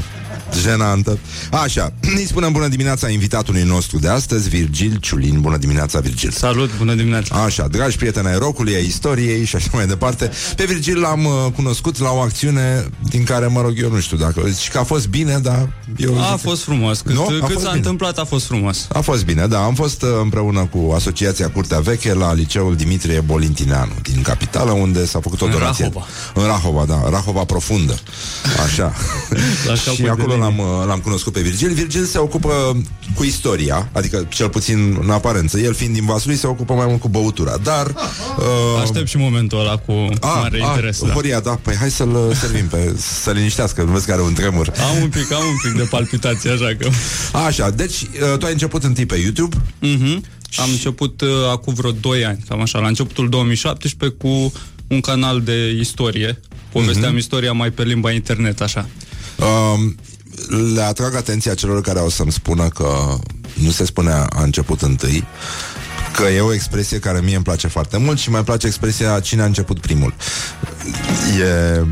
jenantă 0.61 1.19
Așa, 1.51 1.93
îi 2.17 2.27
spunem 2.27 2.53
bună 2.53 2.69
dimineața 2.69 3.09
invitatului 3.09 3.63
nostru 3.63 3.99
de 3.99 4.09
astăzi 4.09 4.49
Virgil 4.49 4.97
Ciulin, 5.01 5.41
bună 5.41 5.57
dimineața 5.57 6.01
Virgil 6.01 6.31
Salut, 6.31 6.71
bună 6.79 6.95
dimineața. 6.95 7.35
Așa, 7.45 7.67
dragi 7.69 7.97
prieteni 7.97 8.27
ai 8.27 8.39
rocului, 8.39 8.75
ai 8.75 8.85
istoriei 8.87 9.45
și 9.45 9.57
așa 9.57 9.69
mai 9.73 9.87
departe 9.87 10.31
Pe 10.57 10.65
Virgil 10.65 10.99
l-am 11.01 11.25
uh, 11.25 11.33
cunoscut 11.55 11.99
la 11.99 12.11
o 12.11 12.19
acțiune 12.19 12.87
Din 13.09 13.25
care, 13.25 13.47
mă 13.47 13.61
rog, 13.61 13.75
eu 13.81 13.91
nu 13.91 14.01
știu 14.01 14.17
dacă 14.17 14.43
Și 14.61 14.71
că 14.71 14.79
a 14.79 14.83
fost 14.85 15.09
bine, 15.09 15.39
dar 15.39 15.69
eu 15.97 16.21
A 16.21 16.35
zic- 16.37 16.41
fost 16.43 16.63
frumos. 16.63 17.01
Cât, 17.01 17.15
Nu? 17.15 17.23
A 17.23 17.27
cât 17.27 17.39
fost 17.41 17.53
s-a 17.53 17.59
bine. 17.59 17.73
întâmplat 17.77 18.19
a 18.19 18.25
fost 18.25 18.47
frumos. 18.47 18.87
A 18.93 19.01
fost 19.01 19.25
bine, 19.25 19.47
da, 19.47 19.59
am 19.65 19.75
fost 19.75 20.03
uh, 20.03 20.09
împreună 20.23 20.69
cu 20.73 20.93
Asociația 20.95 21.51
Curtea 21.51 21.79
Veche 21.81 22.15
la 22.15 22.35
liceul 22.35 22.77
Dimitrie 22.77 23.21
Bolintineanu 23.21 23.93
din 24.03 24.23
capitală, 24.23 24.71
unde 24.71 25.07
s-a 25.07 25.21
făcut 25.21 25.41
o 25.41 25.45
În 25.45 25.51
donație. 25.51 25.85
Rahova. 25.85 26.07
În 26.35 26.43
Rahova, 26.47 26.85
da, 26.89 27.11
Rahova 27.11 27.45
profundă. 27.45 27.95
Așa. 28.65 28.93
La 29.67 29.75
și 29.81 29.85
capul 29.85 30.03
de 30.05 30.09
acolo 30.09 30.33
linie. 30.33 30.42
L-am, 30.43 30.59
uh, 30.59 30.67
l-am 30.87 30.99
cunoscut 31.01 31.33
pe 31.33 31.41
Virgil. 31.41 31.73
Virgil 31.73 32.05
se 32.05 32.19
ocupă 32.19 32.83
cu 33.15 33.25
istoria, 33.25 33.89
adică 33.93 34.27
cel 34.29 34.49
puțin 34.49 34.99
în 35.03 35.11
aparență. 35.11 35.59
El 35.59 35.75
fiind 35.75 35.95
din 35.95 36.05
Vaslui 36.05 36.37
se 36.37 36.47
ocupă 36.47 36.73
mai 36.75 36.87
mult 36.87 37.01
cu 37.01 37.09
băutura, 37.09 37.57
dar... 37.63 37.87
Uh, 37.87 38.81
Aștept 38.83 39.09
și 39.09 39.17
momentul 39.17 39.59
ăla 39.61 39.77
cu 39.77 39.93
mare 40.21 40.59
interes. 40.59 41.01
Da. 41.03 41.13
Horia, 41.13 41.41
da, 41.41 41.59
păi 41.63 41.75
hai 41.75 41.91
să-l 41.91 42.15
uh, 42.15 42.37
servim 42.43 42.67
pe, 42.67 42.95
să 43.23 43.31
liniștească, 43.31 43.83
nu 43.83 43.93
vezi 43.93 44.07
că 44.07 44.13
are 44.13 44.23
un 44.23 44.33
tremur. 44.33 44.73
Am 44.91 45.03
un 45.03 45.09
pic, 45.09 45.33
am 45.33 45.43
un 45.47 45.57
pic 45.71 45.81
de 45.81 45.87
palpitație, 45.91 46.51
așa 46.51 46.77
că... 46.79 46.89
Așa, 47.47 47.71
deci 47.71 48.03
uh, 48.03 48.39
tu 48.39 48.47
ai 48.47 48.53
început 48.53 48.85
întâi 48.85 49.07
pe 49.07 49.17
YouTube, 49.17 49.57
Mhm. 49.79 50.25
Am 50.57 50.71
început 50.71 51.21
uh, 51.21 51.29
acum 51.51 51.75
vreo 51.75 51.91
2 51.91 52.25
ani, 52.25 52.39
cam 52.49 52.61
așa, 52.61 52.79
la 52.79 52.87
începutul 52.89 53.29
2017 53.29 54.19
cu 54.19 54.53
un 54.87 55.01
canal 55.01 55.41
de 55.41 55.77
istorie. 55.81 56.41
Povesteam 56.73 57.09
Mhm. 57.11 57.17
istoria 57.19 57.53
mai 57.53 57.71
pe 57.71 57.83
limba 57.83 58.11
internet, 58.11 58.61
așa. 58.61 58.89
Um, 59.39 59.97
le 60.75 60.81
atrag 60.83 61.15
atenția 61.15 61.55
celor 61.55 61.81
care 61.81 61.99
o 61.99 62.09
să-mi 62.11 62.33
spună 62.33 62.69
că 62.69 63.19
nu 63.55 63.71
se 63.71 63.85
spunea 63.85 64.27
a 64.33 64.43
început 64.43 64.83
întâi, 64.83 65.25
că 66.17 66.23
e 66.23 66.41
o 66.41 66.53
expresie 66.53 66.99
care 66.99 67.21
mie 67.21 67.35
îmi 67.35 67.45
place 67.45 67.69
foarte 67.69 67.97
mult 67.97 68.19
și 68.19 68.31
mai 68.31 68.45
place 68.45 68.67
expresia 68.67 69.21
cine 69.21 69.43
a 69.43 69.45
început 69.45 69.81
primul. 69.81 70.15
E... 71.41 71.85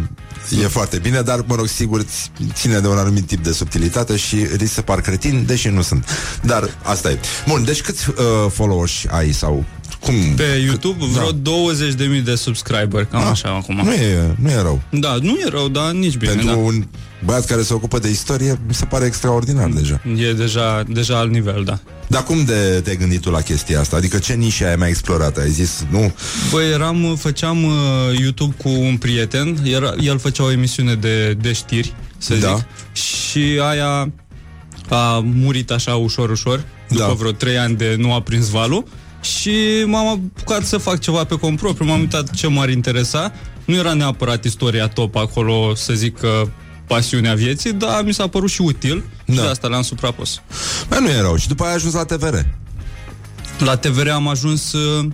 E 0.63 0.67
foarte 0.67 0.99
bine, 0.99 1.21
dar, 1.21 1.45
mă 1.47 1.55
rog, 1.55 1.67
sigur, 1.67 2.03
ți- 2.03 2.31
ține 2.53 2.79
de 2.79 2.87
un 2.89 2.97
anumit 2.97 3.27
tip 3.27 3.43
de 3.43 3.53
subtilitate 3.53 4.17
și 4.17 4.37
risc 4.57 4.73
să 4.73 4.83
par 4.83 5.01
cretin, 5.01 5.45
deși 5.47 5.69
nu 5.69 5.83
sunt. 5.83 6.05
Dar 6.43 6.79
asta 6.83 7.11
e. 7.11 7.19
Bun, 7.49 7.65
deci 7.65 7.81
câți 7.81 8.09
uh, 8.09 8.15
followers 8.53 8.93
ai 9.09 9.33
sau 9.33 9.65
cum? 10.01 10.15
Pe 10.37 10.43
YouTube 10.65 11.05
vreo 11.13 11.31
Da. 11.31 11.51
20.000 12.19 12.23
de 12.25 12.35
subscriber, 12.35 13.05
cam 13.05 13.27
așa 13.27 13.49
acum. 13.49 13.81
Nu 13.85 13.93
e, 13.93 14.35
nu 14.39 14.51
e 14.51 14.61
rău. 14.61 14.83
Da, 14.91 15.17
nu 15.21 15.39
e 15.45 15.49
rău, 15.49 15.69
dar 15.69 15.91
nici 15.91 16.17
bine. 16.17 16.33
Pentru 16.33 16.49
da. 16.51 16.57
un 16.57 16.87
băiat 17.25 17.45
care 17.47 17.63
se 17.63 17.75
ocupă 17.75 17.99
de 17.99 18.09
istorie, 18.11 18.59
mi 18.67 18.75
se 18.75 18.85
pare 18.85 19.07
extraordinar 19.07 19.69
deja. 19.69 20.01
E 20.17 20.33
deja, 20.33 20.83
deja 20.89 21.19
alt 21.19 21.31
nivel, 21.31 21.65
da. 21.65 21.79
Dar 22.07 22.23
cum 22.25 22.45
de 22.45 22.81
te-ai 22.85 22.97
gândit 22.97 23.21
tu 23.21 23.31
la 23.31 23.41
chestia 23.41 23.81
asta? 23.81 23.97
Adică 23.97 24.19
ce 24.19 24.33
nișe 24.33 24.65
ai 24.67 24.77
mai 24.77 24.89
explorat? 24.89 25.37
Ai 25.37 25.51
zis, 25.51 25.85
nu? 25.91 26.13
Băi, 26.51 26.71
eram, 26.71 27.17
făceam 27.19 27.65
uh, 27.65 27.73
YouTube 28.19 28.55
cu 28.63 28.69
un 28.69 28.97
prieten, 28.97 29.57
era, 29.65 29.95
el 30.01 30.19
făcea 30.19 30.45
o 30.45 30.51
emisiune 30.51 30.95
de, 30.95 31.33
de 31.33 31.53
știri, 31.53 31.95
să 32.19 32.35
Da. 32.35 32.55
zic, 32.57 32.67
și 33.03 33.61
aia 33.63 34.13
a 34.89 35.19
murit 35.35 35.71
așa 35.71 35.95
ușor, 35.95 36.31
ușor, 36.31 36.65
după 36.89 37.05
Da. 37.07 37.13
vreo 37.13 37.31
trei 37.33 37.59
ani 37.59 37.77
de 37.77 37.95
nu 37.99 38.13
a 38.15 38.21
prins 38.23 38.49
valul 38.49 38.85
și 39.21 39.53
m-am 39.87 40.07
apucat 40.07 40.65
să 40.65 40.77
fac 40.79 40.99
ceva 41.01 41.25
pe 41.25 41.35
cont 41.35 41.59
propriu, 41.59 41.87
m-am 41.87 42.01
uitat 42.01 42.31
ce 42.31 42.47
m-ar 42.47 42.69
interesa, 42.69 43.33
nu 43.65 43.75
era 43.75 43.93
neapărat 43.93 44.45
istoria 44.45 44.89
top 44.89 45.17
acolo, 45.17 45.75
să 45.75 45.93
zic 45.93 46.19
că 46.19 46.49
pasiunea 46.95 47.35
vieții, 47.35 47.73
dar 47.73 48.03
mi 48.05 48.13
s-a 48.15 48.27
părut 48.27 48.51
și 48.51 48.61
util 48.61 49.05
da. 49.25 49.33
și 49.33 49.39
Da. 49.39 49.43
de 49.45 49.49
asta 49.51 49.69
l-am 49.69 49.83
suprapus. 49.83 50.41
Bă, 50.89 50.97
nu 51.01 51.09
e 51.09 51.21
rău. 51.21 51.37
Și 51.37 51.49
după 51.49 51.63
aia 51.63 51.71
ai 51.71 51.77
ajuns 51.77 51.95
la 51.95 52.05
TVR. 52.05 52.35
La 53.59 53.77
TVR 53.77 54.09
am 54.09 54.29
ajuns 54.29 54.73
uh, 54.73 55.07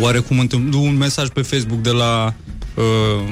oarecum 0.00 0.38
întâmpl- 0.38 0.76
un 0.76 0.96
mesaj 0.96 1.28
pe 1.28 1.42
Facebook 1.42 1.80
de 1.80 1.90
la 1.90 2.34
uh, 2.74 3.28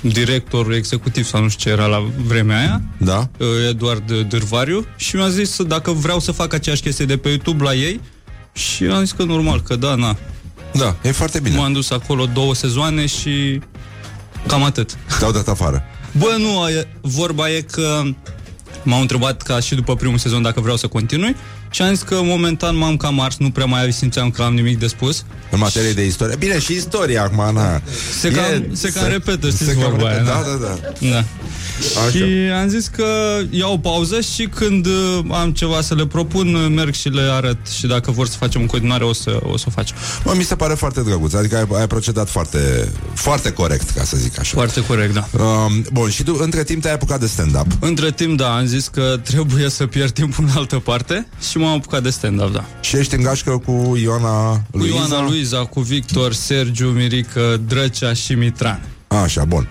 directorul 0.00 0.74
executiv 0.74 1.24
sau 1.26 1.42
nu 1.42 1.48
știu 1.48 1.70
ce 1.70 1.76
era 1.76 1.86
la 1.86 2.02
vremea 2.26 2.58
aia, 2.58 2.82
Da? 2.98 3.28
uh, 3.38 3.46
Eduard 3.68 4.12
Dârvariu 4.28 4.86
și 4.96 5.16
mi-a 5.16 5.28
zis 5.28 5.62
dacă 5.62 5.90
vreau 5.90 6.20
să 6.20 6.32
fac 6.32 6.52
aceeași 6.52 6.82
chestie 6.82 7.04
de 7.04 7.16
pe 7.16 7.28
YouTube 7.28 7.64
la 7.64 7.74
ei 7.74 8.00
și 8.52 8.84
am 8.84 9.00
zis 9.00 9.12
că 9.12 9.22
normal, 9.24 9.62
că 9.62 9.76
da, 9.76 9.94
na. 9.94 10.16
Da, 10.72 10.96
e 11.02 11.10
foarte 11.12 11.40
bine. 11.40 11.56
M-am 11.56 11.72
dus 11.72 11.90
acolo 11.90 12.26
două 12.32 12.54
sezoane 12.54 13.06
și 13.06 13.60
cam 14.46 14.62
atât. 14.62 14.96
Te-au 15.18 15.32
dat 15.32 15.48
afară. 15.48 15.82
Bă, 16.18 16.36
nu, 16.38 16.68
e- 16.68 16.88
vorba 17.00 17.50
e 17.50 17.60
că 17.60 18.02
m-au 18.82 19.00
întrebat 19.00 19.42
ca 19.42 19.60
și 19.60 19.74
după 19.74 19.96
primul 19.96 20.18
sezon 20.18 20.42
dacă 20.42 20.60
vreau 20.60 20.76
să 20.76 20.86
continui 20.86 21.36
și 21.74 21.82
am 21.82 21.94
zis 21.94 22.02
că 22.02 22.20
momentan 22.22 22.76
m-am 22.76 22.96
cam 22.96 23.20
ars, 23.20 23.36
nu 23.36 23.50
prea 23.50 23.64
mai 23.66 23.92
simțeam 23.92 24.30
că 24.30 24.42
am 24.42 24.54
nimic 24.54 24.78
de 24.78 24.86
spus. 24.86 25.24
În 25.50 25.58
materie 25.58 25.92
de 25.92 26.04
istorie. 26.04 26.36
Bine, 26.36 26.58
și 26.58 26.72
istoria 26.72 27.22
acum, 27.22 27.54
na. 27.54 27.80
Se 28.20 28.30
cam, 28.30 28.64
se 28.72 28.88
cam 28.90 29.08
repetă, 29.08 29.46
știți 29.46 29.64
se 29.64 29.72
cam 29.72 29.90
vorba 29.90 30.06
aia, 30.06 30.16
repetă. 30.16 30.32
da? 30.32 30.50
Da, 30.50 30.66
da, 30.66 30.78
da. 31.00 31.08
Da. 31.10 31.24
Așa. 32.06 32.10
Și 32.10 32.22
am 32.60 32.68
zis 32.68 32.86
că 32.86 33.04
iau 33.50 33.72
o 33.72 33.78
pauză 33.78 34.20
și 34.20 34.46
când 34.54 34.86
uh, 34.86 35.18
am 35.30 35.52
ceva 35.52 35.80
să 35.80 35.94
le 35.94 36.06
propun, 36.06 36.54
uh, 36.54 36.66
merg 36.74 36.94
și 36.94 37.08
le 37.08 37.22
arăt 37.22 37.66
și 37.78 37.86
dacă 37.86 38.10
vor 38.10 38.26
să 38.26 38.36
facem 38.36 38.60
în 38.60 38.66
continuare, 38.66 39.04
o 39.04 39.12
să, 39.12 39.40
o 39.42 39.56
să 39.56 39.64
o 39.68 39.70
facem. 39.70 39.96
Mă, 40.24 40.32
mi 40.36 40.42
se 40.42 40.54
pare 40.54 40.74
foarte 40.74 41.00
drăguț. 41.00 41.32
Adică 41.32 41.56
ai, 41.56 41.78
ai 41.78 41.86
procedat 41.86 42.28
foarte, 42.28 42.88
foarte 43.14 43.52
corect, 43.52 43.90
ca 43.90 44.04
să 44.04 44.16
zic 44.16 44.38
așa. 44.38 44.50
Foarte 44.54 44.84
corect, 44.84 45.14
da. 45.14 45.44
Um, 45.44 45.84
bun, 45.92 46.10
și 46.10 46.22
tu 46.22 46.36
între 46.40 46.64
timp 46.64 46.82
te-ai 46.82 46.94
apucat 46.94 47.20
de 47.20 47.26
stand-up. 47.26 47.66
Între 47.80 48.10
timp, 48.10 48.36
da, 48.36 48.56
am 48.56 48.64
zis 48.66 48.88
că 48.88 49.20
trebuie 49.22 49.68
să 49.68 49.86
pierd 49.86 50.10
timpul 50.12 50.44
în 50.44 50.50
altă 50.56 50.78
parte 50.78 51.26
și 51.50 51.56
m-am 51.64 51.76
apucat 51.76 52.02
de 52.02 52.10
stand-up, 52.10 52.52
da. 52.52 52.64
Și 52.80 52.96
ești 52.96 53.14
în 53.14 53.22
gașcă 53.22 53.50
cu 53.50 53.96
Ioana 54.02 54.50
Cu 54.70 54.78
Luiza. 54.78 54.94
Ioana 54.96 55.22
Luiza, 55.28 55.58
cu 55.58 55.80
Victor, 55.80 56.32
Sergiu, 56.32 56.88
Mirică, 56.88 57.60
Drăcea 57.68 58.12
și 58.12 58.34
Mitran. 58.34 58.88
Așa, 59.08 59.44
bun. 59.44 59.68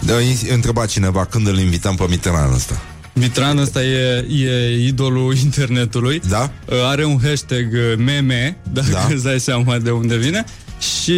De, 0.00 0.12
întreba 0.52 0.86
cineva 0.86 1.24
când 1.24 1.46
îl 1.48 1.58
invităm 1.58 1.94
pe 1.94 2.04
Mitran 2.08 2.52
ăsta. 2.54 2.82
Mitran 3.12 3.58
ăsta 3.58 3.82
e, 3.84 4.26
e 4.28 4.84
idolul 4.86 5.36
internetului. 5.36 6.20
Da? 6.28 6.50
Uh, 6.68 6.74
Are 6.90 7.04
un 7.04 7.18
hashtag 7.24 7.72
uh, 7.72 7.96
meme, 7.98 8.56
dacă 8.72 8.88
Da. 8.90 9.06
îți 9.14 9.24
dai 9.24 9.40
seama 9.40 9.78
de 9.78 9.90
unde 9.90 10.16
vine. 10.16 10.44
Și 10.78 11.14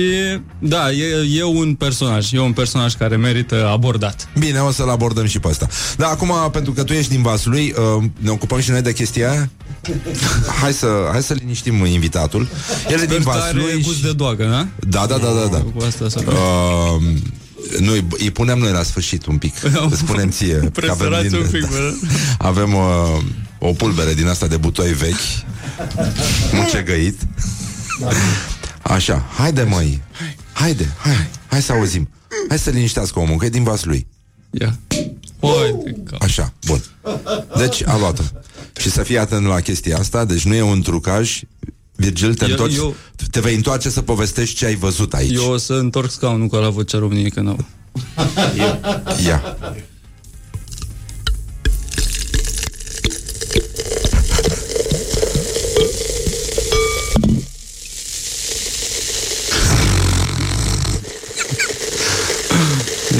da, 0.59 0.91
e, 0.93 1.39
e 1.39 1.43
un 1.43 1.75
personaj, 1.75 2.33
e 2.33 2.41
un 2.41 2.53
personaj 2.53 2.95
care 2.95 3.17
merită 3.17 3.69
abordat. 3.69 4.29
Bine, 4.39 4.59
o 4.61 4.71
să-l 4.71 4.89
abordăm 4.89 5.27
și 5.27 5.39
pe 5.39 5.49
asta. 5.49 5.67
Dar 5.97 6.11
acum, 6.11 6.33
pentru 6.53 6.73
că 6.73 6.85
tu 6.85 6.93
ești 6.93 7.11
din 7.13 7.23
Vaslui, 7.23 7.75
uh, 7.97 8.05
ne 8.19 8.31
ocupăm 8.31 8.61
și 8.61 8.71
noi 8.71 8.83
de 8.83 8.93
chestia 8.93 9.31
aia? 9.31 9.51
Hai 10.61 10.73
să, 10.73 11.09
hai 11.13 11.23
să 11.23 11.33
liniștim 11.33 11.85
invitatul. 11.85 12.49
El 12.91 13.01
e 13.01 13.05
din 13.05 13.21
Sper 13.21 13.23
că 13.23 13.31
are 13.31 13.59
Vaslui 13.59 13.83
gust 13.83 14.03
de 14.03 14.13
doagă, 14.13 14.45
da? 14.45 14.67
Da, 14.89 15.07
da, 15.07 15.19
da, 15.19 15.33
da, 15.33 15.47
da. 15.47 15.59
Cu 15.59 15.83
asta 15.87 16.09
să... 16.09 16.25
Uh, 16.27 17.03
noi 17.81 18.05
îi 18.19 18.31
punem 18.31 18.59
noi 18.59 18.73
la 18.73 18.83
sfârșit 18.83 19.27
un 19.27 19.39
pic 19.39 19.55
Îți 19.91 19.99
spunem 19.99 20.31
ție 20.31 20.55
că 20.55 20.59
avem, 20.59 20.71
Presărați 20.73 21.35
un 21.35 21.47
pic, 21.51 21.69
bă. 21.69 21.95
avem 22.39 22.75
uh, 22.75 23.23
o 23.59 23.73
pulbere 23.73 24.15
din 24.15 24.27
asta 24.27 24.47
de 24.47 24.57
butoi 24.57 24.93
vechi 24.93 25.15
Mucegăit 26.53 27.21
Așa, 28.83 29.27
haide 29.37 29.63
măi 29.63 30.03
Haide, 30.53 30.93
hai, 30.99 31.29
hai 31.47 31.63
să 31.63 31.73
auzim 31.73 32.09
Hai 32.49 32.59
să 32.59 32.71
liniștească 32.71 33.19
omul, 33.19 33.37
că 33.37 33.45
e 33.45 33.49
din 33.49 33.63
vas 33.63 33.85
lui 33.85 34.07
Ia. 34.51 34.79
Uite, 35.41 36.03
ca... 36.05 36.17
Așa, 36.21 36.53
bun 36.67 36.83
Deci 37.57 37.87
a 37.87 37.99
luat-o 37.99 38.23
Și 38.79 38.91
să 38.91 39.03
fii 39.03 39.19
atent 39.19 39.47
la 39.47 39.61
chestia 39.61 39.99
asta 39.99 40.25
Deci 40.25 40.45
nu 40.45 40.55
e 40.55 40.63
un 40.63 40.83
trucaj. 40.83 41.41
Virgil, 41.97 42.35
te, 42.35 42.45
Eu- 42.45 42.51
întorci, 42.51 42.77
eu- 42.77 42.95
te 43.31 43.41
vei 43.41 43.55
întoarce 43.55 43.91
să 43.91 44.03
povestești 44.03 44.57
ce 44.57 44.67
ai 44.67 44.75
văzut 44.75 45.15
aici. 45.15 45.35
Eu 45.35 45.51
o 45.51 45.57
să 45.57 45.73
întorc 45.73 46.11
scaunul 46.11 46.49
ca 46.49 46.59
la 46.59 46.71
vocea 46.71 46.99
României 46.99 47.31
că 47.31 47.41
n-au. 47.41 47.65
Ia. 49.27 49.57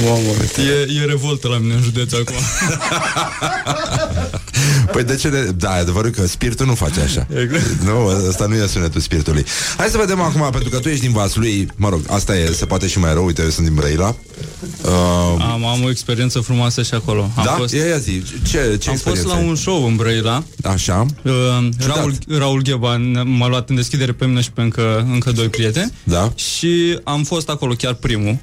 Mamă, 0.03 0.31
e, 0.57 1.01
e 1.01 1.05
revoltă 1.05 1.47
la 1.47 1.57
mine 1.57 1.73
în 1.73 1.81
județ 1.81 2.13
acum. 2.13 2.35
Păi 4.91 5.03
de 5.03 5.15
ce 5.15 5.29
de... 5.29 5.51
Da, 5.57 5.77
e 5.77 5.79
adevărul 5.79 6.09
că 6.11 6.27
spiritul 6.27 6.65
nu 6.65 6.75
face 6.75 6.99
așa 7.01 7.27
Nu, 7.83 8.05
ăsta 8.27 8.45
nu 8.45 8.55
e 8.55 8.67
sunetul 8.67 9.01
spiritului 9.01 9.45
Hai 9.77 9.87
să 9.87 9.97
vedem 9.97 10.21
acum, 10.21 10.47
pentru 10.51 10.69
că 10.69 10.77
tu 10.79 10.89
ești 10.89 11.01
din 11.01 11.11
Vaslui 11.11 11.67
Mă 11.75 11.89
rog, 11.89 12.01
asta 12.09 12.37
e, 12.37 12.51
se 12.51 12.65
poate 12.65 12.87
și 12.87 12.99
mai 12.99 13.13
rău 13.13 13.25
Uite, 13.25 13.41
eu 13.41 13.49
sunt 13.49 13.65
din 13.65 13.75
Brăila 13.75 14.15
uh, 14.83 14.91
Am, 15.39 15.65
am 15.65 15.83
o 15.83 15.89
experiență 15.89 16.39
frumoasă 16.39 16.81
și 16.81 16.93
acolo. 16.93 17.21
Am 17.35 17.43
Da? 17.45 17.51
fost, 17.51 17.73
Ia, 17.73 17.85
ia 17.85 17.97
zi, 17.97 18.23
ce, 18.43 18.77
ce 18.79 18.89
am 18.89 18.95
fost 18.95 19.05
experiență 19.05 19.27
la 19.27 19.35
ai? 19.35 19.47
un 19.47 19.55
show 19.55 19.85
în 19.85 19.95
Brăila. 19.95 20.43
Așa, 20.63 21.05
Uh, 21.23 21.33
Raul, 21.85 22.13
Raul 22.27 22.61
Gheba 22.61 22.97
m-a 23.23 23.47
luat 23.47 23.69
în 23.69 23.75
deschidere 23.75 24.11
pe 24.11 24.25
mine 24.25 24.41
și 24.41 24.51
pe 24.51 24.61
încă, 24.61 25.07
încă 25.11 25.31
doi 25.31 25.47
prieteni 25.49 25.91
da 26.03 26.31
și 26.35 26.99
am 27.03 27.23
fost 27.23 27.49
acolo 27.49 27.73
chiar 27.73 27.93
primul. 27.93 28.37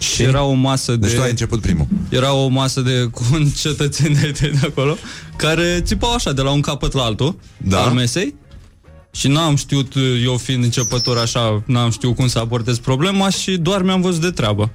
Și 0.00 0.22
era 0.22 0.42
o 0.42 0.52
masă 0.52 0.96
de... 0.96 1.06
Deci 1.06 1.16
tu 1.16 1.22
ai 1.22 1.30
început 1.30 1.60
primul 1.60 1.86
Era 2.08 2.32
o 2.32 2.48
masă 2.48 2.80
de 2.80 3.10
concetățeni 3.30 4.14
de, 4.14 4.30
de 4.40 4.52
acolo 4.66 4.96
care 5.36 5.80
țipau 5.84 6.12
așa 6.14 6.32
de 6.32 6.42
la 6.42 6.50
un 6.50 6.60
capăt 6.60 6.92
la 6.92 7.02
altul 7.02 7.38
Da. 7.56 7.82
al 7.82 7.92
mesei 7.92 8.34
și 9.12 9.28
n-am 9.28 9.56
știut, 9.56 9.92
eu 10.24 10.36
fiind 10.36 10.64
începător 10.64 11.18
așa, 11.18 11.62
n-am 11.66 11.90
știut 11.90 12.14
cum 12.16 12.28
să 12.28 12.38
abordez 12.38 12.78
problema 12.78 13.30
și 13.30 13.56
doar 13.56 13.82
mi-am 13.82 14.00
văzut 14.00 14.20
de 14.20 14.30
treabă. 14.30 14.70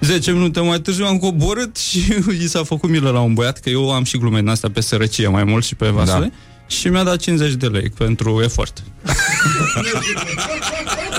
10 0.00 0.32
minute 0.32 0.60
mai 0.60 0.80
târziu 0.80 1.06
am 1.06 1.18
coborât 1.18 1.76
și 1.88 1.98
i 2.42 2.48
s-a 2.48 2.64
făcut 2.64 2.90
milă 2.90 3.10
la 3.10 3.20
un 3.20 3.34
băiat, 3.34 3.58
că 3.58 3.70
eu 3.70 3.92
am 3.92 4.04
și 4.04 4.18
glume 4.18 4.38
din 4.40 4.48
astea 4.48 4.70
pe 4.70 4.80
sărăcie 4.80 5.28
mai 5.28 5.44
mult 5.44 5.64
și 5.64 5.74
pe 5.74 5.88
vasule, 5.88 6.26
Da. 6.26 6.30
și 6.66 6.88
mi-a 6.88 7.02
dat 7.04 7.16
50 7.16 7.52
de 7.52 7.66
lei 7.66 7.90
pentru 7.90 8.40
efort. 8.42 8.82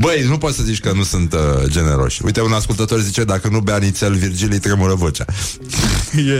Băi, 0.00 0.24
nu 0.28 0.38
poți 0.38 0.56
să 0.56 0.62
zici 0.62 0.80
că 0.80 0.92
nu 0.92 1.02
sunt 1.02 1.32
uh, 1.32 1.40
generoși 1.66 2.20
Uite, 2.24 2.40
un 2.40 2.52
ascultător 2.52 3.00
zice 3.00 3.24
Dacă 3.24 3.48
nu 3.48 3.60
bea 3.60 3.76
nițel, 3.76 4.14
Virgil 4.14 4.48
îi 4.52 4.58
tremură 4.58 4.94
vocea 4.94 5.24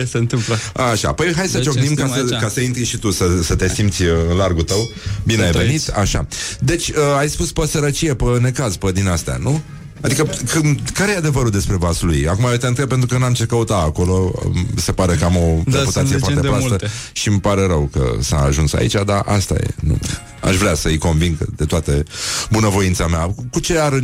e, 0.00 0.04
se 0.04 0.18
întâmplă. 0.18 0.58
Așa, 0.90 1.12
păi 1.12 1.32
hai 1.36 1.46
să 1.46 1.56
Deci 1.56 1.64
ciocnim 1.64 1.94
ca 1.94 2.06
suntem 2.06 2.26
să, 2.26 2.34
aici. 2.34 2.42
ca 2.42 2.48
să 2.48 2.60
intri 2.60 2.84
și 2.84 2.96
tu 2.98 3.10
Să, 3.10 3.24
să 3.42 3.54
te 3.54 3.68
simți 3.68 4.02
uh, 4.02 4.10
în 4.30 4.36
largul 4.36 4.62
tău 4.62 4.90
Bine 5.24 5.42
ai 5.42 5.50
Sunt 5.50 5.62
venit, 5.62 5.88
așa 5.88 6.26
Deci, 6.58 6.88
uh, 6.88 6.96
ai 7.18 7.28
spus 7.28 7.52
pe 7.52 7.66
sărăcie, 7.66 8.14
pe 8.14 8.24
necaz, 8.40 8.76
pe 8.76 8.92
din 8.92 9.08
astea, 9.08 9.36
nu? 9.40 9.62
Adică, 10.00 10.28
când, 10.52 10.90
care 10.94 11.12
e 11.12 11.16
adevărul 11.16 11.50
despre 11.50 11.76
vasul 11.76 12.08
lui? 12.08 12.28
Acum 12.28 12.44
eu 12.44 12.56
te 12.56 12.66
întreb 12.66 12.88
pentru 12.88 13.06
că 13.06 13.18
n-am 13.18 13.32
ce 13.32 13.44
căuta 13.44 13.74
acolo 13.76 14.32
um, 14.44 14.66
Se 14.76 14.92
pare 14.92 15.14
că 15.14 15.24
am 15.24 15.36
o 15.36 15.62
Da, 15.66 15.78
reputație 15.78 16.08
sunt 16.08 16.20
foarte 16.20 16.40
legende 16.40 16.46
proastă 16.48 16.68
multe. 16.68 16.88
Și 17.12 17.28
îmi 17.28 17.40
pare 17.40 17.66
rău 17.66 17.88
că 17.92 18.12
s-a 18.20 18.38
ajuns 18.38 18.72
aici 18.72 18.92
Dar 18.92 19.22
asta 19.26 19.54
e 19.54 19.66
nu. 19.80 19.98
Aș 20.40 20.56
vrea 20.56 20.74
să-i 20.74 20.98
conving 20.98 21.36
de 21.56 21.64
toate 21.64 22.02
bunăvoința 22.50 23.06
mea 23.06 23.34
Cu 23.50 23.60
ce 23.60 23.78
ar, 23.78 24.00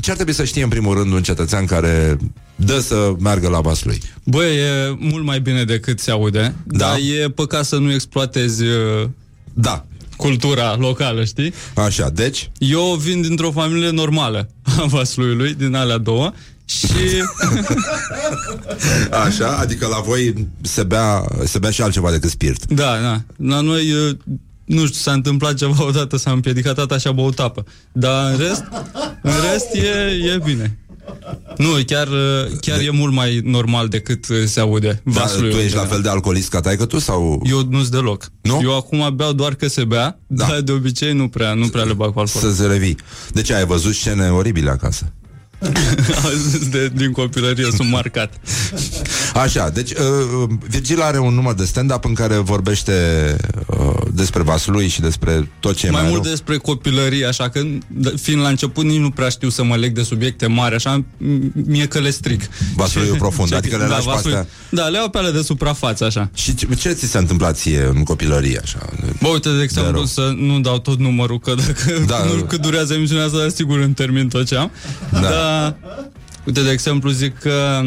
ce 0.00 0.10
ar 0.10 0.14
trebui 0.16 0.32
să 0.34 0.44
știe 0.44 0.62
în 0.62 0.68
primul 0.68 0.94
rând 0.96 1.12
un 1.12 1.22
cetățean 1.22 1.64
care 1.66 2.16
dă 2.56 2.80
să 2.80 3.14
meargă 3.18 3.48
la 3.48 3.60
vasul 3.60 3.86
lui? 3.88 4.02
Băi, 4.24 4.56
e 4.56 4.96
mult 4.98 5.24
mai 5.24 5.40
bine 5.40 5.64
decât 5.64 6.00
se 6.00 6.10
aude, 6.10 6.54
Da. 6.64 6.78
dar 6.78 6.96
e 7.22 7.30
păcat 7.30 7.64
să 7.64 7.76
nu 7.76 7.92
exploatezi 7.92 8.62
uh, 8.64 9.08
Da, 9.54 9.84
cultura 10.16 10.76
locală, 10.76 11.24
știi? 11.24 11.52
așa, 11.74 12.10
deci 12.10 12.50
Eu 12.58 12.94
vin 13.00 13.20
dintr-o 13.20 13.50
familie 13.50 13.90
normală 13.90 14.48
a 14.62 14.84
Vasluiului, 14.86 15.54
din 15.54 15.74
alea 15.74 15.98
două, 15.98 16.32
și 16.64 16.86
Așa, 19.26 19.56
adică 19.56 19.86
la 19.86 19.98
voi 20.00 20.48
se 20.62 20.82
bea, 20.82 21.24
se 21.44 21.58
bea 21.58 21.70
și 21.70 21.82
altceva 21.82 22.10
decât 22.10 22.30
spirit. 22.30 22.64
da, 22.68 22.98
da, 23.02 23.22
la 23.36 23.60
noi 23.60 23.92
uh, 23.92 24.16
nu 24.70 24.86
știu, 24.86 24.98
s-a 25.00 25.12
întâmplat 25.12 25.54
ceva 25.54 25.84
odată, 25.86 26.16
s-a 26.16 26.30
împiedicat 26.30 26.74
tata 26.74 26.98
și 26.98 27.06
a 27.06 27.12
băut 27.12 27.38
apă. 27.38 27.64
Dar 27.92 28.30
în 28.32 28.38
rest, 28.38 28.64
în 29.22 29.32
rest 29.52 29.74
e, 29.74 30.30
e 30.34 30.40
bine. 30.44 30.78
Nu, 31.56 31.68
chiar, 31.86 32.06
uh, 32.08 32.58
chiar 32.60 32.78
e 32.80 32.90
mult 32.90 33.12
mai 33.12 33.40
normal 33.44 33.88
decât 33.88 34.28
uh, 34.28 34.36
se 34.46 34.60
aude 34.60 35.00
Da, 35.04 35.20
Vaslui. 35.20 35.50
tu 35.50 35.56
ești 35.56 35.76
la 35.76 35.84
fel 35.84 36.00
de 36.00 36.08
alcoolist 36.08 36.48
ca 36.50 36.60
taică 36.60 36.84
tu 36.84 36.98
sau... 36.98 37.42
Eu 37.44 37.66
nu-s 37.70 37.88
deloc. 37.88 38.30
Nu? 38.40 38.60
Eu 38.62 38.76
acum 38.76 39.12
beau 39.16 39.32
doar 39.32 39.54
că 39.54 39.68
se 39.68 39.84
bea, 39.84 40.18
Da. 40.26 40.46
dar 40.46 40.60
de 40.60 40.72
obicei 40.72 41.12
nu 41.12 41.28
prea, 41.28 41.54
nu 41.54 41.68
prea 41.68 41.84
le 41.84 41.92
bag 41.92 42.12
cu 42.12 42.18
alcool. 42.18 42.42
Să 42.42 42.52
se 42.62 42.66
revii. 42.66 42.96
De 43.32 43.42
ce 43.42 43.54
ai 43.54 43.64
văzut 43.64 43.94
scene 43.94 44.28
oribile 44.28 44.70
acasă? 44.70 45.12
De, 46.70 46.90
din 46.94 47.12
copilărie 47.12 47.68
sunt 47.76 47.90
marcat. 47.90 48.32
Așa, 49.34 49.68
deci 49.68 49.90
uh, 49.90 50.48
Virgil 50.68 51.00
are 51.00 51.18
un 51.18 51.34
număr 51.34 51.54
de 51.54 51.64
stand-up 51.64 52.04
în 52.04 52.14
care 52.14 52.34
vorbește 52.36 52.92
uh, 53.66 53.76
despre 54.12 54.42
vasul 54.42 54.72
lui 54.72 54.88
și 54.88 55.00
despre 55.00 55.48
tot 55.60 55.76
ce 55.76 55.86
e 55.86 55.90
mai 55.90 56.00
mai 56.00 56.10
mult 56.10 56.22
rău. 56.22 56.30
despre 56.32 56.56
copilărie, 56.56 57.26
așa 57.26 57.48
că 57.48 57.60
d- 58.00 58.14
fiind 58.22 58.40
la 58.42 58.48
început 58.48 58.84
nici 58.84 58.98
nu 59.00 59.10
prea 59.10 59.28
știu 59.28 59.48
să 59.48 59.64
mă 59.64 59.76
leg 59.76 59.92
de 59.94 60.02
subiecte 60.02 60.46
mari, 60.46 60.74
așa 60.74 61.04
m- 61.04 61.04
mie 61.66 61.86
că 61.86 61.98
le 62.00 62.10
stric. 62.10 62.42
Vasul 62.74 63.02
Și- 63.04 63.08
profund, 63.10 63.48
ce- 63.48 63.54
adică 63.54 63.76
le 63.76 63.84
lași 63.86 64.04
pe 64.04 64.10
vasul- 64.10 64.34
astea. 64.34 64.46
Da, 64.70 64.86
le 64.86 64.96
iau 64.96 65.08
pe 65.08 65.18
alea 65.18 65.32
de 65.32 65.42
suprafață, 65.42 66.04
așa. 66.04 66.30
Și 66.34 66.54
ce, 66.54 66.66
ce 66.78 66.92
ți 66.92 67.06
s-a 67.06 67.18
întâmplat 67.18 67.56
ție 67.58 67.90
în 67.94 68.02
copilărie 68.02 68.60
așa? 68.62 68.78
Bă, 69.20 69.28
uite, 69.28 69.48
de 69.56 69.62
exemplu, 69.62 69.92
rău. 69.92 70.04
să 70.04 70.32
nu 70.36 70.60
dau 70.60 70.78
tot 70.78 70.98
numărul, 70.98 71.38
că 71.38 71.54
dacă 71.54 72.02
Da, 72.06 72.24
nu 72.32 72.40
da. 72.40 72.46
cât 72.46 72.60
durează 72.60 72.94
emisiunea 72.94 73.24
asta, 73.24 73.48
sigur 73.54 73.78
îmi 73.78 73.94
termin 73.94 74.28
tot 74.28 74.46
ce 74.46 74.56
am. 74.56 74.70
Da. 75.12 75.20
Dar, 75.20 75.76
uite, 76.44 76.62
de 76.62 76.70
exemplu, 76.70 77.10
zic 77.10 77.38
că 77.38 77.80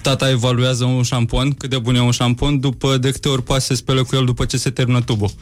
tata 0.00 0.30
evaluează 0.30 0.84
un 0.84 1.02
șampon, 1.02 1.52
cât 1.52 1.70
de 1.70 1.78
bun 1.78 1.94
e 1.94 2.00
un 2.00 2.10
șampon, 2.10 2.60
după 2.60 2.96
de 2.96 3.10
câte 3.10 3.28
ori 3.28 3.42
poate 3.42 3.60
să 3.62 3.66
se 3.66 3.74
spele 3.74 4.00
cu 4.02 4.16
el 4.16 4.24
după 4.24 4.44
ce 4.44 4.56
se 4.56 4.70
termină 4.70 5.00
tubul. 5.00 5.30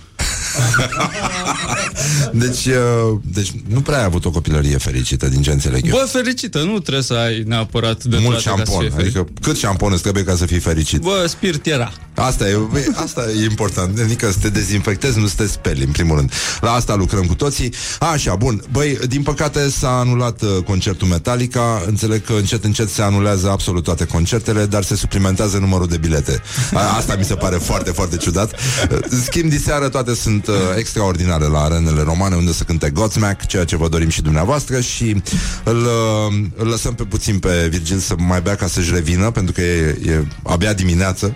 Deci, 2.32 2.64
uh, 2.66 3.18
deci 3.32 3.50
nu 3.68 3.80
prea 3.80 3.98
ai 3.98 4.04
avut 4.04 4.24
o 4.24 4.30
copilărie 4.30 4.76
fericită 4.76 5.28
din 5.28 5.42
ce 5.42 5.50
înțeleg 5.50 5.86
eu. 5.86 5.96
Bă, 5.96 6.06
fericită, 6.12 6.58
nu 6.58 6.78
trebuie 6.78 7.02
să 7.02 7.14
ai 7.14 7.42
neapărat 7.46 8.04
de 8.04 8.16
Mult 8.20 8.42
toate 8.42 8.60
ca 8.60 8.64
să 8.64 8.70
șampon, 8.70 8.80
fii 8.80 8.90
fericit. 8.96 9.16
adică 9.16 9.32
cât 9.40 9.56
șampon 9.58 9.92
îți 9.92 10.02
trebuie 10.02 10.24
ca 10.24 10.34
să 10.36 10.46
fii 10.46 10.58
fericit? 10.58 11.00
Bă, 11.00 11.24
spirit 11.28 11.66
era. 11.66 11.92
Asta 12.16 12.48
e, 12.48 12.56
băi, 12.70 12.86
asta 12.94 13.24
e 13.40 13.44
important. 13.44 13.98
Adică 13.98 14.30
să 14.30 14.38
te 14.40 14.48
dezinfectezi, 14.48 15.18
nu 15.18 15.26
să 15.26 15.34
te 15.36 15.46
speli 15.46 15.84
În 15.84 15.90
primul 15.90 16.16
rând, 16.16 16.32
la 16.60 16.72
asta 16.72 16.94
lucrăm 16.94 17.26
cu 17.26 17.34
toții. 17.34 17.72
Așa, 18.12 18.34
bun, 18.34 18.62
băi, 18.72 18.98
din 19.08 19.22
păcate 19.22 19.70
S-a 19.70 19.98
anulat 19.98 20.42
uh, 20.42 20.48
concertul 20.64 21.08
Metallica. 21.08 21.82
Înțeleg 21.86 22.24
că 22.24 22.32
încet, 22.32 22.64
încet 22.64 22.88
se 22.88 23.02
anulează 23.02 23.50
Absolut 23.50 23.84
toate 23.84 24.04
concertele, 24.04 24.66
dar 24.66 24.82
se 24.82 24.96
suplimentează 24.96 25.58
Numărul 25.58 25.86
de 25.86 25.96
bilete. 25.96 26.42
A, 26.72 26.96
Asta 26.96 27.14
mi 27.18 27.24
se 27.24 27.34
pare 27.34 27.56
foarte, 27.56 27.90
foarte 27.90 28.16
ciudat. 28.16 28.52
Uh, 28.52 28.98
În 29.08 29.20
schimb, 29.22 29.50
diseară 29.50 29.88
toate 29.88 30.14
sunt 30.14 30.46
uh, 30.46 30.54
extraordinare 30.76 31.44
La 31.44 31.60
arenele 31.60 32.02
romane, 32.02 32.34
unde 32.34 32.52
se 32.52 32.64
cânte 32.64 32.90
Godsmack 32.90 33.46
Ceea 33.46 33.64
ce 33.64 33.76
vă 33.76 33.88
dorim 33.88 34.08
și 34.08 34.22
dumneavoastră. 34.22 34.80
Și 34.80 35.22
îl, 35.64 35.76
uh, 35.76 36.44
îl 36.56 36.66
lăsăm 36.66 36.94
pe 36.94 37.02
puțin 37.02 37.38
pe 37.38 37.66
Virgil 37.70 37.98
Să 37.98 38.14
mai 38.18 38.40
bea 38.40 38.54
ca 38.54 38.66
să-și 38.66 38.92
revină 38.92 39.30
Pentru 39.30 39.52
că 39.52 39.60
e, 39.60 39.98
e 40.04 40.24
abia 40.42 40.72
dimineață 40.72 41.34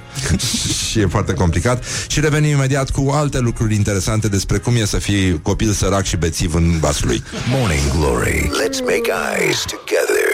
și 0.71 1.01
e 1.01 1.07
foarte 1.07 1.33
complicat. 1.33 1.85
Și 2.09 2.21
revenim 2.21 2.51
imediat 2.51 2.91
cu 2.91 3.11
alte 3.11 3.39
lucruri 3.39 3.75
interesante 3.75 4.29
despre 4.29 4.59
cum 4.59 4.77
e 4.77 4.85
să 4.85 4.99
fii 4.99 5.41
copil 5.43 5.73
sărac 5.73 6.05
și 6.05 6.17
bețiv 6.17 6.55
în 6.55 6.79
vasul 6.79 7.07
lui. 7.07 7.23
Morning 7.49 7.81
Glory. 7.99 8.41
Let's 8.41 8.81
make 8.81 9.11
eyes 9.39 9.65
together 9.65 10.31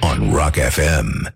on 0.00 0.32
Rock 0.34 0.54
FM. 0.70 1.34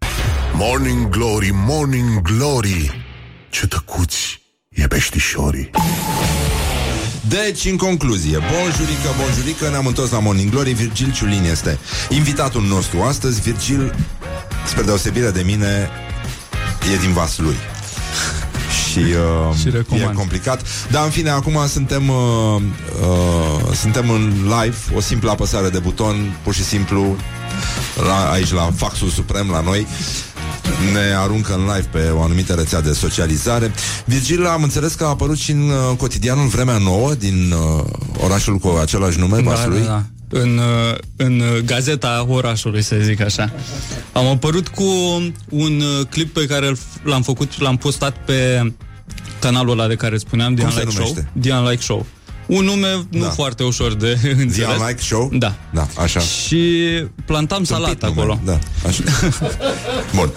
Morning 0.54 1.08
Glory, 1.08 1.50
Morning 1.52 2.22
Glory 2.22 3.04
Ce 3.50 3.66
tăcuți 3.66 4.42
e 4.68 4.86
peștișorii 4.86 5.70
Deci, 7.28 7.64
în 7.64 7.76
concluzie, 7.76 8.38
bonjurică, 8.38 9.08
bonjurică, 9.18 9.68
ne-am 9.68 9.86
întors 9.86 10.10
la 10.10 10.18
Morning 10.18 10.50
Glory. 10.50 10.72
Virgil 10.72 11.12
Ciulin 11.12 11.44
este 11.50 11.78
invitatul 12.08 12.62
nostru 12.62 13.00
astăzi. 13.00 13.40
Virgil, 13.40 13.94
spre 14.66 14.82
deosebire 14.82 15.30
de 15.30 15.42
mine, 15.42 15.90
e 16.92 16.96
din 16.96 17.12
Vaslui. 17.12 17.56
Și, 18.92 18.98
uh, 18.98 19.56
Și 19.60 19.66
e 19.68 19.70
recomand. 19.70 20.16
complicat. 20.16 20.62
Dar 20.90 21.04
în 21.04 21.10
fine, 21.10 21.30
acum 21.30 21.58
suntem 21.68 22.08
uh, 22.08 22.62
uh, 23.02 23.74
Suntem 23.74 24.10
în 24.10 24.32
live 24.42 24.76
O 24.94 25.00
simplă 25.00 25.30
apăsare 25.30 25.68
de 25.68 25.78
buton 25.78 26.36
Pur 26.42 26.54
și 26.54 26.64
simplu 26.64 27.16
la, 28.06 28.30
Aici 28.30 28.52
la 28.52 28.70
faxul 28.76 29.08
suprem 29.08 29.48
la 29.50 29.60
noi 29.60 29.86
ne 30.92 31.14
aruncă 31.16 31.54
în 31.54 31.60
live 31.60 31.88
pe 31.90 32.10
o 32.10 32.22
anumită 32.22 32.52
rețea 32.52 32.80
de 32.80 32.92
socializare. 32.92 33.72
Virgil, 34.04 34.46
am 34.46 34.62
înțeles 34.62 34.92
că 34.94 35.04
a 35.04 35.08
apărut 35.08 35.38
și 35.38 35.50
în 35.50 35.68
uh, 35.70 35.96
cotidianul 35.96 36.46
Vremea 36.46 36.78
Nouă 36.78 37.14
din 37.14 37.52
uh, 37.78 37.84
orașul 38.24 38.56
cu 38.58 38.78
același 38.80 39.18
nume, 39.18 39.40
Da, 39.40 39.50
Vaslui. 39.50 39.80
da, 39.80 39.86
da. 39.86 40.04
În, 40.34 40.58
uh, 40.58 40.98
în 41.16 41.40
uh, 41.40 41.58
gazeta 41.64 42.24
orașului, 42.28 42.82
să 42.82 42.96
zic 43.00 43.20
așa. 43.20 43.52
Am 44.12 44.26
apărut 44.26 44.68
cu 44.68 44.84
un 45.48 45.80
uh, 45.80 46.06
clip 46.10 46.32
pe 46.34 46.46
care 46.46 46.66
îl- 46.66 46.78
l-am 47.02 47.22
făcut, 47.22 47.60
l-am 47.60 47.76
postat 47.76 48.16
pe 48.24 48.72
canalul 49.40 49.72
ăla 49.72 49.86
de 49.86 49.94
care 49.94 50.16
spuneam, 50.18 50.54
Dian 50.54 50.70
se 50.70 50.78
Like 50.78 50.90
Show. 50.90 51.02
numește? 51.06 51.28
Dian 51.32 51.64
Like 51.68 51.82
Show. 51.82 52.06
Un 52.46 52.64
nume 52.64 53.06
nu 53.10 53.20
Da. 53.22 53.28
foarte 53.28 53.62
ușor 53.62 53.94
de 53.94 54.18
înțeles. 54.22 54.54
Dian 54.54 54.86
Like 54.88 55.02
Show? 55.02 55.30
Da. 55.32 55.54
Da, 55.72 55.86
așa. 55.98 56.20
Și 56.20 56.66
plantam 57.24 57.64
salată 57.64 58.06
nume, 58.06 58.20
acolo. 58.20 58.40
Da, 58.44 58.58
așa. 58.86 59.02
Bun. 60.16 60.32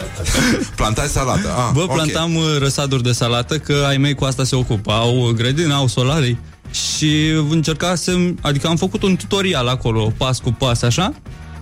Plantai 0.75 1.07
salată. 1.07 1.47
Ah, 1.57 1.69
Bă, 1.73 1.81
ok. 1.81 1.93
plantam 1.93 2.35
uh, 2.35 2.43
răsaduri 2.59 3.03
de 3.03 3.11
salată, 3.11 3.57
că 3.57 3.83
ai 3.87 3.97
mei 3.97 4.13
cu 4.15 4.23
asta 4.25 4.43
se 4.43 4.55
ocupă. 4.55 4.91
Au 4.91 5.27
uh, 5.27 5.29
grădină, 5.35 5.73
au 5.73 5.87
solarii. 5.87 6.39
Și 6.71 7.29
încercasem, 7.49 8.37
adică 8.41 8.67
am 8.67 8.75
făcut 8.75 9.03
un 9.03 9.15
tutorial 9.15 9.67
acolo, 9.67 10.13
pas 10.17 10.39
cu 10.39 10.51
pas, 10.51 10.81
așa. 10.81 11.13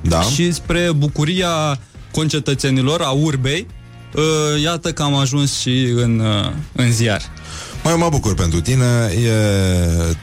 Da. 0.01 0.21
Și 0.21 0.51
spre 0.51 0.91
bucuria 0.91 1.79
concetățenilor, 2.11 3.01
a 3.01 3.09
urbei, 3.09 3.67
uh, 4.15 4.61
iată 4.61 4.91
că 4.91 5.03
am 5.03 5.15
ajuns 5.15 5.59
și 5.59 5.83
în, 5.95 6.19
uh, 6.19 6.51
în 6.75 6.91
ziar. 6.91 7.21
Mai 7.83 7.95
mă 7.95 8.09
bucur 8.09 8.33
pentru 8.33 8.61
tine. 8.61 9.13
E 9.23 9.31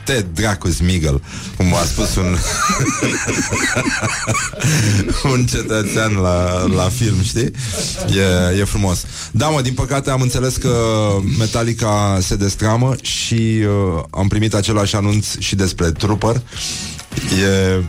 Ted 0.04 0.26
Dracus 0.34 0.80
Miguel 0.80 1.22
Cum 1.56 1.74
a 1.74 1.84
spus 1.84 2.16
un 2.16 2.36
Un 5.32 5.46
cetățean 5.46 6.12
la, 6.14 6.64
la 6.74 6.88
film, 6.88 7.22
știi? 7.22 7.50
E, 8.52 8.58
e 8.58 8.64
frumos. 8.64 9.04
Da, 9.30 9.48
mă, 9.48 9.60
din 9.62 9.74
păcate 9.74 10.10
am 10.10 10.20
înțeles 10.20 10.56
că 10.56 10.76
Metallica 11.38 12.18
se 12.22 12.36
destramă 12.36 12.94
Și 13.02 13.58
uh, 13.62 14.02
am 14.10 14.28
primit 14.28 14.54
același 14.54 14.96
anunț 14.96 15.26
Și 15.38 15.54
despre 15.54 15.90
Trooper. 15.90 16.42
E... 17.42 17.82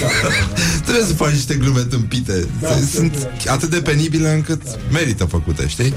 Trebuie 0.84 1.04
să 1.04 1.14
faci 1.14 1.32
niște 1.32 1.54
glume 1.54 1.80
tâmpite. 1.80 2.48
Sunt 2.92 3.28
atât 3.46 3.70
de 3.70 3.80
penibile 3.80 4.32
încât 4.32 4.62
merită 4.92 5.24
făcute, 5.24 5.68
știi? 5.68 5.94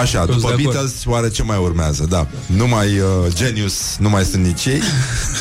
Așa, 0.00 0.24
Toți 0.24 0.36
după 0.38 0.46
de 0.48 0.52
acord. 0.62 0.72
Beatles, 0.74 0.92
oare 1.06 1.30
ce 1.30 1.42
mai 1.42 1.56
urmează? 1.58 2.06
Da, 2.08 2.26
nu 2.46 2.66
mai 2.68 2.86
uh, 2.98 3.06
Genius, 3.34 3.96
nu 3.98 4.08
mai 4.08 4.24
sunt 4.24 4.44
nici 4.44 4.64
ei 4.64 4.80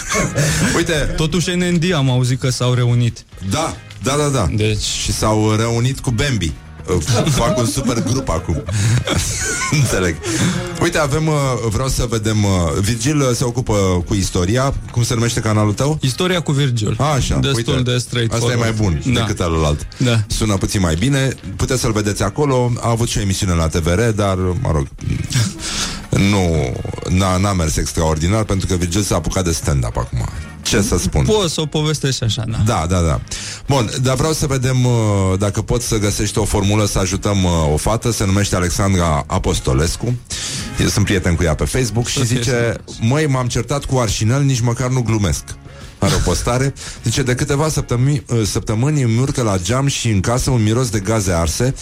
Uite, 0.77 0.93
Totuși 0.93 1.49
NND 1.55 1.93
am 1.93 2.09
auzit 2.09 2.39
că 2.39 2.49
s-au 2.49 2.73
reunit. 2.73 3.23
da, 3.49 3.75
da, 4.03 4.15
da, 4.17 4.27
da 4.27 4.47
Deci- 4.55 4.77
Și 4.81 5.11
s-au 5.11 5.55
reunit 5.55 5.99
cu 5.99 6.11
Bambi 6.11 6.45
Uh, 6.45 6.66
Fac 7.39 7.57
un 7.57 7.65
super 7.65 8.03
grup 8.03 8.29
acum. 8.29 8.63
Înțeleg. 9.81 10.15
Uite, 10.81 10.97
avem, 10.97 11.27
uh, 11.27 11.33
vreau 11.69 11.87
să 11.87 12.05
vedem 12.09 12.43
uh, 12.43 12.51
Virgil 12.81 13.19
uh, 13.19 13.29
se 13.33 13.43
ocupă 13.43 14.03
cu 14.07 14.13
istoria. 14.13 14.73
Cum 14.91 15.03
se 15.03 15.13
numește 15.13 15.39
canalul 15.39 15.73
tău? 15.73 15.97
Istoria 16.01 16.41
cu 16.41 16.51
Virgil. 16.51 16.95
A, 16.97 17.03
așa, 17.03 17.39
Destul 17.39 17.77
uite, 17.77 17.91
de 17.91 17.97
straight 17.97 18.33
Asta 18.33 18.51
e 18.51 18.55
mai 18.55 18.71
bun 18.71 19.01
da. 19.05 19.19
decât 19.19 19.37
celălalt 19.37 19.87
Da. 19.97 20.23
Sună 20.27 20.55
puțin 20.55 20.81
mai 20.81 20.95
bine. 20.95 21.35
Puteți 21.55 21.81
să-l 21.81 21.91
vedeți 21.91 22.23
acolo. 22.23 22.71
A 22.79 22.89
avut 22.89 23.07
și 23.07 23.17
o 23.17 23.21
emisiune 23.21 23.53
la 23.53 23.67
TVR 23.67 24.01
Dar, 24.15 24.35
mă 24.35 24.71
rog 24.71 24.87
Nu 26.31 26.73
n-a, 27.09 27.37
n-a 27.37 27.53
mers 27.53 27.77
extraordinar 27.77 28.43
Pentru 28.43 28.67
că 28.67 28.75
Virgil 28.75 29.01
s-a 29.01 29.15
apucat 29.15 29.43
de 29.43 29.51
stand-up 29.51 29.97
acum 29.97 30.29
Ce 30.69 30.81
să 30.81 30.97
spun 30.97 31.25
Poți 31.25 31.53
să 31.53 31.61
o 31.61 31.65
povestești 31.65 32.23
așa, 32.23 32.43
da. 32.47 32.57
da, 32.65 32.85
da, 32.89 33.01
da. 33.01 33.21
Bun, 33.67 33.89
dar 34.01 34.15
vreau 34.15 34.33
să 34.33 34.45
vedem 34.45 34.85
uh, 34.85 34.91
dacă 35.39 35.61
poți 35.61 35.87
să 35.87 35.97
găsești 35.97 36.37
o 36.37 36.45
formulă 36.45 36.85
să 36.85 36.99
ajutăm 36.99 37.43
uh, 37.43 37.51
o 37.73 37.77
fată, 37.77 38.11
se 38.11 38.25
numește 38.25 38.55
Alexandra 38.55 39.23
Apostolescu. 39.27 40.15
Eu 40.79 40.87
sunt 40.87 41.05
prieten 41.05 41.35
cu 41.35 41.43
ea 41.43 41.55
pe 41.55 41.65
Facebook 41.65 42.07
și 42.07 42.17
Să 42.17 42.23
fie 42.23 42.37
zice, 42.37 42.75
măi, 42.99 43.27
m-am 43.27 43.47
certat 43.47 43.85
cu 43.85 43.97
Arșinel, 43.97 44.41
nici 44.43 44.59
măcar 44.59 44.89
nu 44.89 45.01
glumesc. 45.01 45.43
Are 45.99 46.13
o 46.13 46.17
postare. 46.17 46.73
Zice, 47.03 47.21
de 47.21 47.35
câteva 47.35 47.69
săptămâni, 47.69 48.23
uh, 48.27 48.41
săptămâni 48.45 49.01
îmi 49.01 49.19
urcă 49.19 49.41
la 49.41 49.57
geam 49.57 49.87
și 49.87 50.09
în 50.09 50.19
casă 50.19 50.49
un 50.49 50.63
miros 50.63 50.89
de 50.89 50.99
gaze 50.99 51.31
arse 51.31 51.73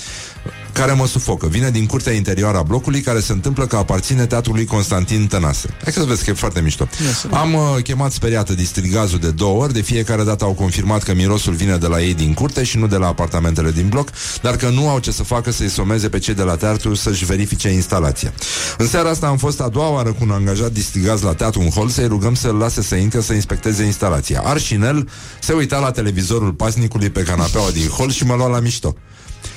care 0.79 0.93
mă 0.93 1.07
sufocă. 1.07 1.47
Vine 1.47 1.69
din 1.69 1.85
curtea 1.85 2.13
interioară 2.13 2.57
a 2.57 2.63
blocului 2.63 3.01
care 3.01 3.19
se 3.19 3.31
întâmplă 3.31 3.65
că 3.65 3.75
aparține 3.75 4.25
teatrului 4.25 4.65
Constantin 4.65 5.27
Tănase. 5.27 5.69
Hai 5.83 5.93
să 5.93 6.03
vezi 6.03 6.23
că 6.23 6.29
e 6.29 6.33
foarte 6.33 6.61
mișto. 6.61 6.87
Am 7.31 7.53
uh, 7.53 7.61
chemat 7.83 8.11
speriată 8.11 8.53
distrigazul 8.53 9.19
de 9.19 9.31
două 9.31 9.63
ori, 9.63 9.73
de 9.73 9.81
fiecare 9.81 10.23
dată 10.23 10.43
au 10.43 10.53
confirmat 10.53 11.03
că 11.03 11.13
mirosul 11.13 11.53
vine 11.53 11.77
de 11.77 11.87
la 11.87 12.01
ei 12.01 12.13
din 12.13 12.33
curte 12.33 12.63
și 12.63 12.77
nu 12.77 12.87
de 12.87 12.95
la 12.95 13.07
apartamentele 13.07 13.71
din 13.71 13.87
bloc, 13.89 14.09
dar 14.41 14.55
că 14.55 14.69
nu 14.69 14.89
au 14.89 14.99
ce 14.99 15.11
să 15.11 15.23
facă 15.23 15.51
să-i 15.51 15.69
someze 15.69 16.09
pe 16.09 16.19
cei 16.19 16.33
de 16.33 16.43
la 16.43 16.55
teatru 16.55 16.93
să-și 16.93 17.25
verifice 17.25 17.69
instalația. 17.69 18.33
În 18.77 18.87
seara 18.87 19.09
asta 19.09 19.27
am 19.27 19.37
fost 19.37 19.61
a 19.61 19.69
doua 19.69 19.89
oară 19.89 20.09
cu 20.09 20.17
un 20.21 20.31
angajat 20.31 20.71
distrigaz 20.71 21.21
la 21.21 21.33
teatru 21.33 21.59
în 21.59 21.69
hol 21.69 21.89
să-i 21.89 22.07
rugăm 22.07 22.33
să-l 22.33 22.55
lase 22.55 22.81
să 22.81 22.95
intre 22.95 23.21
să 23.21 23.33
inspecteze 23.33 23.83
instalația. 23.83 24.41
Arșinel 24.45 25.09
se 25.39 25.53
uita 25.53 25.79
la 25.79 25.91
televizorul 25.91 26.53
pasnicului 26.53 27.09
pe 27.09 27.23
canapeaua 27.23 27.69
din 27.69 27.87
hol 27.87 28.11
și 28.11 28.25
mă 28.25 28.35
lua 28.35 28.47
la 28.47 28.59
mișto. 28.59 28.95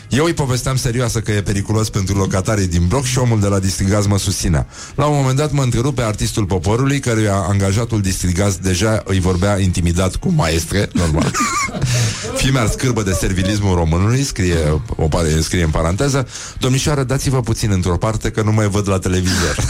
Eu 0.09 0.25
îi 0.25 0.33
povesteam 0.33 0.77
serioasă 0.77 1.21
că 1.21 1.33
e 1.33 1.43
periculos 1.43 1.91
pentru 1.91 2.17
locatarii 2.17 2.67
din 2.67 2.87
bloc 2.87 3.05
și 3.05 3.19
omul 3.19 3.41
de 3.41 3.47
la 3.47 3.59
Distrigaz 3.59 4.07
mă 4.07 4.19
susținea. 4.19 4.67
La 4.95 5.07
un 5.07 5.17
moment 5.17 5.37
dat 5.37 5.53
mă 5.53 5.63
întrerupe 5.63 6.03
artistul 6.03 6.45
poporului, 6.45 7.01
căruia 7.01 7.35
angajatul 7.35 8.01
Distrigaz 8.01 8.57
deja 8.57 9.03
îi 9.05 9.21
vorbea 9.21 9.59
intimidat 9.59 10.17
cu 10.17 10.33
maestre, 10.33 10.89
normal. 10.93 11.33
Fimea 12.43 12.67
scârbă 12.67 13.03
de 13.03 13.13
servilismul 13.13 13.75
românului, 13.75 14.23
scrie, 14.23 14.83
o 14.97 15.09
pare, 15.09 15.41
scrie 15.41 15.63
în 15.63 15.71
paranteză, 15.71 16.29
domnișoară, 16.59 17.03
dați-vă 17.03 17.41
puțin 17.41 17.71
într-o 17.71 17.97
parte 17.97 18.31
că 18.31 18.43
nu 18.43 18.53
mai 18.53 18.69
văd 18.69 18.89
la 18.89 18.99
televizor. 18.99 19.57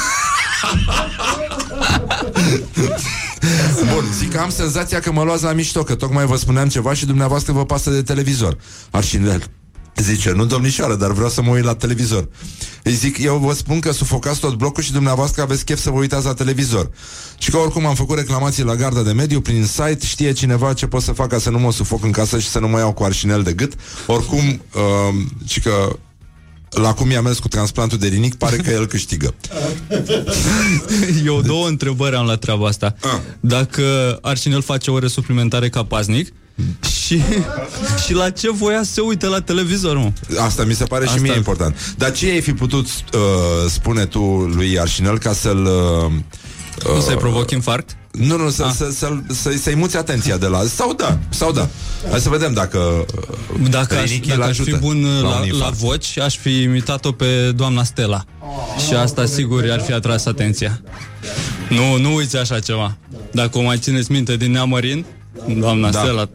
Bun, 3.92 4.04
zic 4.18 4.32
că 4.32 4.38
am 4.38 4.50
senzația 4.50 5.00
că 5.00 5.12
mă 5.12 5.22
luați 5.22 5.42
la 5.42 5.52
mișto, 5.52 5.82
că 5.82 5.94
tocmai 5.94 6.26
vă 6.26 6.36
spuneam 6.36 6.68
ceva 6.68 6.94
și 6.94 7.06
dumneavoastră 7.06 7.52
vă 7.52 7.64
pasă 7.64 7.90
de 7.90 8.02
televizor. 8.02 8.56
Arșinel 8.90 9.42
zice, 10.02 10.32
nu 10.32 10.44
domnișoară, 10.44 10.94
dar 10.94 11.12
vreau 11.12 11.28
să 11.28 11.42
mă 11.42 11.50
uit 11.50 11.64
la 11.64 11.74
televizor. 11.74 12.28
Îi 12.82 12.92
zic, 12.92 13.18
eu 13.18 13.36
vă 13.36 13.54
spun 13.54 13.80
că 13.80 13.92
sufocați 13.92 14.40
tot 14.40 14.54
blocul 14.54 14.82
și 14.82 14.92
dumneavoastră 14.92 15.42
aveți 15.42 15.64
chef 15.64 15.80
să 15.80 15.90
vă 15.90 15.98
uitați 15.98 16.26
la 16.26 16.34
televizor. 16.34 16.90
Și 17.38 17.50
că 17.50 17.56
oricum 17.56 17.86
am 17.86 17.94
făcut 17.94 18.16
reclamații 18.16 18.64
la 18.64 18.74
garda 18.74 19.02
de 19.02 19.12
mediu 19.12 19.40
prin 19.40 19.64
site, 19.64 19.98
știe 20.06 20.32
cineva 20.32 20.72
ce 20.72 20.86
pot 20.86 21.02
să 21.02 21.12
fac 21.12 21.28
ca 21.28 21.38
să 21.38 21.50
nu 21.50 21.58
mă 21.58 21.72
sufoc 21.72 22.04
în 22.04 22.10
casă 22.10 22.38
și 22.38 22.48
să 22.48 22.58
nu 22.58 22.68
mă 22.68 22.78
iau 22.78 22.92
cu 22.92 23.02
arșinel 23.02 23.42
de 23.42 23.52
gât. 23.52 23.72
Oricum, 24.06 24.62
uh, 24.74 25.14
și 25.46 25.60
că 25.60 25.98
la 26.70 26.94
cum 26.94 27.10
i-a 27.10 27.20
mers 27.20 27.38
cu 27.38 27.48
transplantul 27.48 27.98
de 27.98 28.06
rinic, 28.06 28.34
pare 28.34 28.56
că 28.56 28.70
el 28.70 28.86
câștigă. 28.86 29.34
Eu 31.24 31.40
două 31.40 31.66
întrebări 31.66 32.16
am 32.16 32.26
la 32.26 32.36
treaba 32.36 32.66
asta. 32.66 32.94
Ah. 33.00 33.18
Dacă 33.40 34.18
Arșinel 34.22 34.62
face 34.62 34.90
ore 34.90 35.06
suplimentare 35.06 35.68
ca 35.68 35.84
paznic 35.84 36.32
și, 37.04 37.22
și 38.06 38.12
la 38.14 38.30
ce 38.30 38.50
voia 38.50 38.82
să 38.82 38.92
se 38.92 39.00
uite 39.00 39.26
la 39.26 39.40
televizor, 39.40 39.96
mă? 39.96 40.12
Asta 40.38 40.64
mi 40.64 40.74
se 40.74 40.84
pare 40.84 41.04
Asta... 41.04 41.16
și 41.16 41.20
Asta- 41.20 41.28
mie 41.28 41.36
important. 41.36 41.94
Dar 41.96 42.12
ce 42.12 42.26
ai 42.30 42.40
fi 42.40 42.52
putut 42.52 42.86
uh, 42.86 43.20
spune 43.68 44.04
tu 44.06 44.20
lui 44.54 44.80
Arșinel 44.80 45.18
ca 45.18 45.32
să-l... 45.32 45.64
Uh, 46.06 46.12
Nu 46.94 47.00
să-i 47.00 47.16
provoc 47.16 47.50
infarct? 47.50 47.96
Nu, 48.12 48.36
nu, 48.36 48.50
să, 48.50 48.64
Ah. 48.64 48.72
să, 48.76 48.90
să, 48.92 49.12
să, 49.32 49.50
să-i 49.60 49.74
muți 49.74 49.96
atenția 49.96 50.36
de 50.36 50.46
la... 50.46 50.62
Sau 50.64 50.92
da, 50.94 51.18
sau 51.28 51.52
da. 51.52 51.68
Hai 52.10 52.20
să 52.20 52.28
vedem 52.28 52.52
dacă... 52.52 52.78
uh, 52.78 53.68
Dacă 53.70 53.94
aș, 53.94 54.04
Rinichi 54.04 54.28
dacă 54.28 54.40
îl 54.42 54.48
aș 54.48 54.54
fi 54.56 54.60
ajută 54.60 54.78
bun 54.80 55.02
la 55.04 55.28
la, 55.28 55.34
un 55.34 55.40
la, 55.40 55.46
infarct. 55.46 55.74
voci, 55.76 56.18
aș 56.18 56.36
fi 56.36 56.62
imitat-o 56.62 57.12
pe 57.12 57.52
doamna 57.56 57.84
Stella. 57.84 58.24
Și 58.86 58.94
asta 58.94 59.26
sigur 59.26 59.70
ar 59.70 59.80
fi 59.80 59.92
atras 59.92 60.26
atenția. 60.26 60.80
Nu, 61.68 61.96
nu 62.00 62.14
uiți 62.14 62.36
așa 62.36 62.58
ceva. 62.58 62.96
Dacă 63.32 63.58
o 63.58 63.62
mai 63.62 63.78
țineți 63.78 64.12
minte 64.12 64.36
din 64.36 64.50
Neamărin, 64.50 65.04
doamna 65.58 65.90
Da. 65.90 65.98
Stella, 66.00 66.28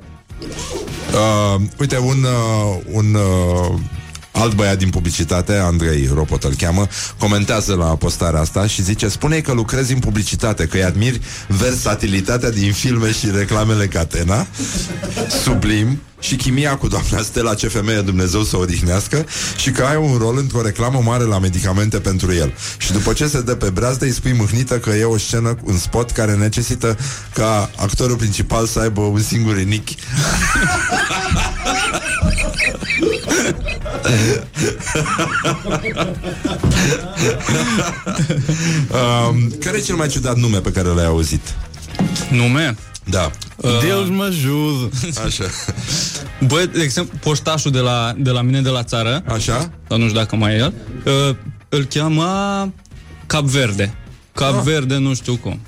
Uh, 1.14 1.62
uite, 1.80 1.98
un, 1.98 2.24
uh, 2.24 2.82
un 2.92 3.14
uh, 3.14 3.80
alt 4.32 4.54
băiat 4.54 4.78
din 4.78 4.90
publicitate, 4.90 5.54
Andrei 5.54 6.10
Ropot 6.14 6.44
îl 6.44 6.54
cheamă, 6.54 6.88
comentează 7.18 7.76
la 7.76 7.86
postarea 7.86 8.40
asta 8.40 8.68
și 8.68 8.84
zice 8.84 9.08
spune 9.08 9.40
că 9.40 9.52
lucrezi 9.52 9.94
în 9.94 10.00
publicitate, 10.00 10.66
că 10.66 10.78
îi 10.78 10.84
admiri 10.84 11.22
versatilitatea 11.48 12.50
din 12.50 12.74
filme 12.74 13.12
și 13.12 13.30
reclamele 13.36 13.88
Catena, 13.88 14.48
sublim, 15.44 16.00
și 16.24 16.36
chimia 16.36 16.78
cu 16.78 16.88
doamna 16.88 17.22
Stella, 17.22 17.54
ce 17.54 17.68
femeie 17.68 18.02
Dumnezeu 18.02 18.44
să 18.44 18.58
o 18.58 18.60
odihnească, 18.60 19.26
și 19.58 19.72
că 19.72 19.84
ai 19.84 19.96
un 19.96 20.18
rol 20.18 20.38
într-o 20.38 20.62
reclamă 20.62 21.02
mare 21.04 21.24
la 21.24 21.40
medicamente 21.40 22.00
pentru 22.00 22.34
el. 22.34 22.54
Și 22.78 22.92
după 22.92 23.14
ce 23.14 23.28
se 23.28 23.42
dă 23.42 23.56
pe 23.56 23.70
breazdă, 23.70 24.06
îi 24.06 24.12
spui 24.12 24.34
mâhnită 24.34 24.80
că 24.80 24.90
e 24.90 25.04
o 25.04 25.18
scenă, 25.18 25.58
un 25.64 25.78
spot 25.78 26.12
care 26.12 26.36
necesită 26.36 26.98
ca 27.34 27.70
actorul 27.76 28.16
principal 28.16 28.66
să 28.66 28.80
aibă 28.80 29.02
un 29.02 29.22
singur 29.22 29.60
inichi. 29.60 29.96
um, 38.90 39.54
care 39.60 39.78
e 39.78 39.82
cel 39.82 39.96
mai 39.96 40.08
ciudat 40.08 40.36
nume 40.38 40.60
pe 40.60 40.72
care 40.72 40.88
l-ai 40.88 41.06
auzit? 41.06 41.42
Nume? 42.30 42.76
Da. 43.04 43.32
Deus 43.82 44.08
mă 44.10 44.24
ajut. 44.24 44.94
Așa. 45.26 45.44
Bă, 46.48 46.70
de 46.74 46.82
exemplu, 46.82 47.18
poștașul 47.22 47.72
de 47.72 47.80
la, 47.80 48.14
de 48.18 48.30
la 48.30 48.42
mine 48.42 48.62
de 48.62 48.70
la 48.70 48.84
țară, 48.84 49.24
Așa? 49.28 49.72
sau 49.88 49.98
nu 49.98 50.04
știu 50.08 50.18
dacă 50.20 50.36
mai 50.36 50.54
e 50.54 50.58
el, 50.58 50.74
uh, 51.30 51.36
îl 51.70 51.84
cheamă 51.84 52.74
Cap 53.26 53.44
Verde. 53.44 53.94
Cap 54.34 54.56
Ah. 54.58 54.62
Verde, 54.64 54.98
nu 54.98 55.14
știu 55.14 55.36
cum. 55.36 55.60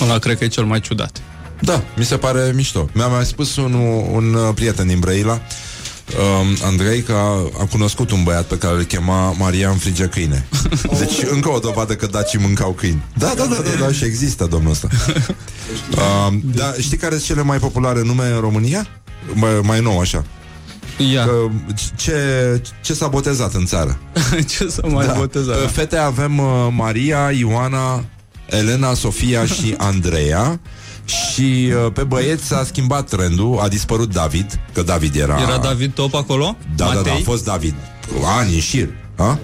Ăla 0.00 0.18
cred 0.18 0.38
că 0.38 0.44
e 0.44 0.48
cel 0.48 0.64
mai 0.64 0.80
ciudat. 0.80 1.20
Da, 1.60 1.82
mi 1.96 2.04
se 2.04 2.16
pare 2.16 2.52
mișto. 2.54 2.88
Mi-a 2.92 3.06
mai 3.06 3.24
spus 3.24 3.56
un, 3.56 3.72
un 4.12 4.34
uh, 4.34 4.54
prieten 4.54 4.86
din 4.86 4.98
Brăila, 4.98 5.40
um, 6.14 6.56
Andrei, 6.62 7.02
că 7.02 7.12
a, 7.12 7.50
a 7.60 7.64
cunoscut 7.70 8.10
un 8.10 8.22
băiat 8.22 8.44
pe 8.44 8.58
care 8.58 8.74
îl 8.74 8.82
chema 8.82 9.32
Marian 9.38 9.76
Frige 9.76 10.04
Câine. 10.04 10.48
Deci 10.98 11.22
încă 11.30 11.50
o 11.50 11.58
dovadă 11.58 11.94
că 11.94 12.06
dacii 12.06 12.38
mâncau 12.38 12.70
câini. 12.70 13.02
Da, 13.14 13.32
da, 13.36 13.44
da, 13.44 13.56
da, 13.56 13.84
da 13.84 13.92
și 13.92 14.04
există 14.04 14.44
domnul 14.44 14.70
ăsta. 14.70 14.88
Um, 16.28 16.42
da, 16.54 16.72
știi 16.78 16.96
care 16.96 17.14
sunt 17.14 17.26
cele 17.26 17.42
mai 17.42 17.58
populare 17.58 18.02
nume 18.02 18.30
în 18.30 18.40
România? 18.40 18.86
Mai, 19.34 19.60
mai 19.62 19.80
nou, 19.80 20.00
așa. 20.00 20.24
Ia. 21.12 21.24
Că, 21.24 21.32
ce, 21.96 22.20
ce 22.82 22.94
s-a 22.94 23.06
botezat 23.06 23.54
în 23.54 23.64
țară? 23.64 23.98
Ce 24.56 24.68
să 24.68 24.82
mai 24.88 25.06
da. 25.06 25.12
boteza? 25.12 25.52
Uh, 25.52 25.68
Fete 25.68 25.96
avem 25.96 26.38
uh, 26.38 26.68
Maria, 26.70 27.30
Ioana, 27.30 28.04
Elena, 28.46 28.94
Sofia 28.94 29.46
și 29.46 29.74
Andreea 29.78 30.60
și 31.06 31.72
uh, 31.84 31.92
pe 31.92 32.04
băieți 32.04 32.46
s-a 32.46 32.64
schimbat 32.64 33.08
trendul, 33.08 33.58
a 33.62 33.68
dispărut 33.68 34.12
David, 34.12 34.60
că 34.72 34.82
David 34.82 35.16
era... 35.16 35.40
Era 35.40 35.58
David 35.58 35.92
Top 35.94 36.14
acolo? 36.14 36.56
Da, 36.76 36.84
da, 36.84 36.90
da, 36.90 36.96
Matei? 36.96 37.12
a 37.12 37.24
fost 37.24 37.44
David. 37.44 37.74
Cu 38.06 38.24
ani 38.38 38.54
în 38.54 38.60
șir. 38.60 38.88
A? 39.16 39.38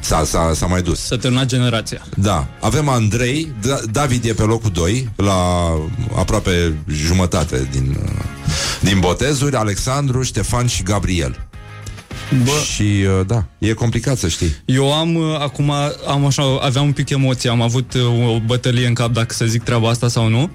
S-a, 0.00 0.24
s-a, 0.24 0.52
s-a 0.54 0.66
mai 0.66 0.82
dus. 0.82 1.00
S-a 1.00 1.16
terminat 1.16 1.46
generația. 1.46 2.06
Da. 2.16 2.46
Avem 2.60 2.88
Andrei, 2.88 3.52
da, 3.66 3.78
David 3.90 4.24
e 4.24 4.32
pe 4.32 4.42
locul 4.42 4.70
2, 4.70 5.08
la 5.16 5.70
aproape 6.16 6.74
jumătate 6.88 7.68
din, 7.70 7.96
uh, 8.02 8.10
din 8.80 9.00
botezuri, 9.00 9.56
Alexandru, 9.56 10.22
Ștefan 10.22 10.66
și 10.66 10.82
Gabriel. 10.82 11.46
Bă. 12.44 12.50
Și 12.74 12.82
uh, 12.82 13.26
da, 13.26 13.44
e 13.58 13.72
complicat 13.72 14.18
să 14.18 14.28
știi. 14.28 14.54
Eu 14.64 14.92
am 14.92 15.14
uh, 15.14 15.36
acum, 15.38 15.72
am 16.06 16.26
așa, 16.26 16.58
aveam 16.60 16.84
un 16.84 16.92
pic 16.92 17.10
emoție, 17.10 17.50
am 17.50 17.62
avut 17.62 17.94
uh, 17.94 18.34
o 18.34 18.38
bătălie 18.46 18.86
în 18.86 18.94
cap 18.94 19.12
dacă 19.12 19.34
să 19.34 19.44
zic 19.44 19.62
treaba 19.62 19.88
asta 19.88 20.08
sau 20.08 20.28
nu. 20.28 20.50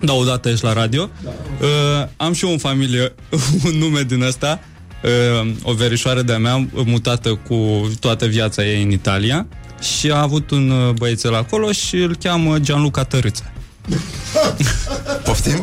Da, 0.00 0.12
odată 0.12 0.48
ești 0.48 0.64
la 0.64 0.72
radio. 0.72 1.10
Da. 1.22 1.30
Uh, 1.60 2.08
am 2.16 2.32
și 2.32 2.44
eu 2.44 2.50
în 2.50 2.58
familie 2.58 3.14
un 3.64 3.78
nume 3.78 4.02
din 4.02 4.22
ăsta, 4.22 4.60
uh, 5.02 5.50
o 5.62 5.72
verișoară 5.72 6.22
de-a 6.22 6.38
mea 6.38 6.68
mutată 6.72 7.40
cu 7.48 7.90
toată 8.00 8.26
viața 8.26 8.64
ei 8.64 8.82
în 8.82 8.90
Italia 8.90 9.46
și 9.80 10.10
a 10.10 10.20
avut 10.20 10.50
un 10.50 10.70
uh, 10.70 10.94
băiețel 10.94 11.34
acolo 11.34 11.72
și 11.72 11.96
îl 11.96 12.16
cheamă 12.16 12.58
Gianluca 12.58 13.04
Tărâță. 13.04 13.52
Poftim? 15.24 15.58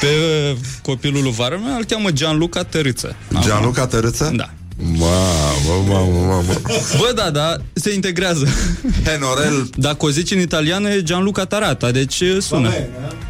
Pe 0.00 0.06
uh, 0.50 0.56
copilul 0.82 1.22
lui 1.22 1.32
vară 1.32 1.60
mea 1.64 1.76
îl 1.76 1.84
cheamă 1.84 2.10
Gianluca 2.10 2.64
Tărâță. 2.64 3.16
Gianluca 3.40 3.86
Tărâță? 3.86 4.32
Da. 4.36 4.50
Mamă, 4.76 5.84
mamă, 5.88 6.18
mamă. 6.26 6.52
Bă, 6.98 7.12
da, 7.14 7.30
da, 7.30 7.56
se 7.72 7.94
integrează. 7.94 8.48
Henorel. 9.04 9.70
Dacă 9.76 10.04
o 10.04 10.10
zici 10.10 10.30
în 10.30 10.40
italiană 10.40 10.90
e 10.90 11.02
Gianluca 11.02 11.44
Tarata, 11.44 11.90
deci 11.90 12.22
sună. 12.40 12.72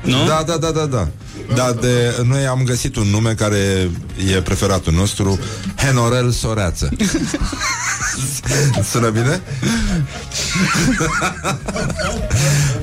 Nu? 0.02 0.26
Da, 0.26 0.44
da, 0.46 0.56
da, 0.56 0.70
da, 0.70 0.86
da. 0.86 1.08
Da, 1.54 1.72
de, 1.80 2.22
noi 2.26 2.46
am 2.46 2.62
găsit 2.64 2.96
un 2.96 3.06
nume 3.06 3.34
care 3.34 3.90
e 4.34 4.40
preferatul 4.40 4.92
nostru, 4.92 5.38
Henorel 5.76 6.30
Soreață. 6.30 6.88
Sună 8.90 9.08
bine? 9.08 9.42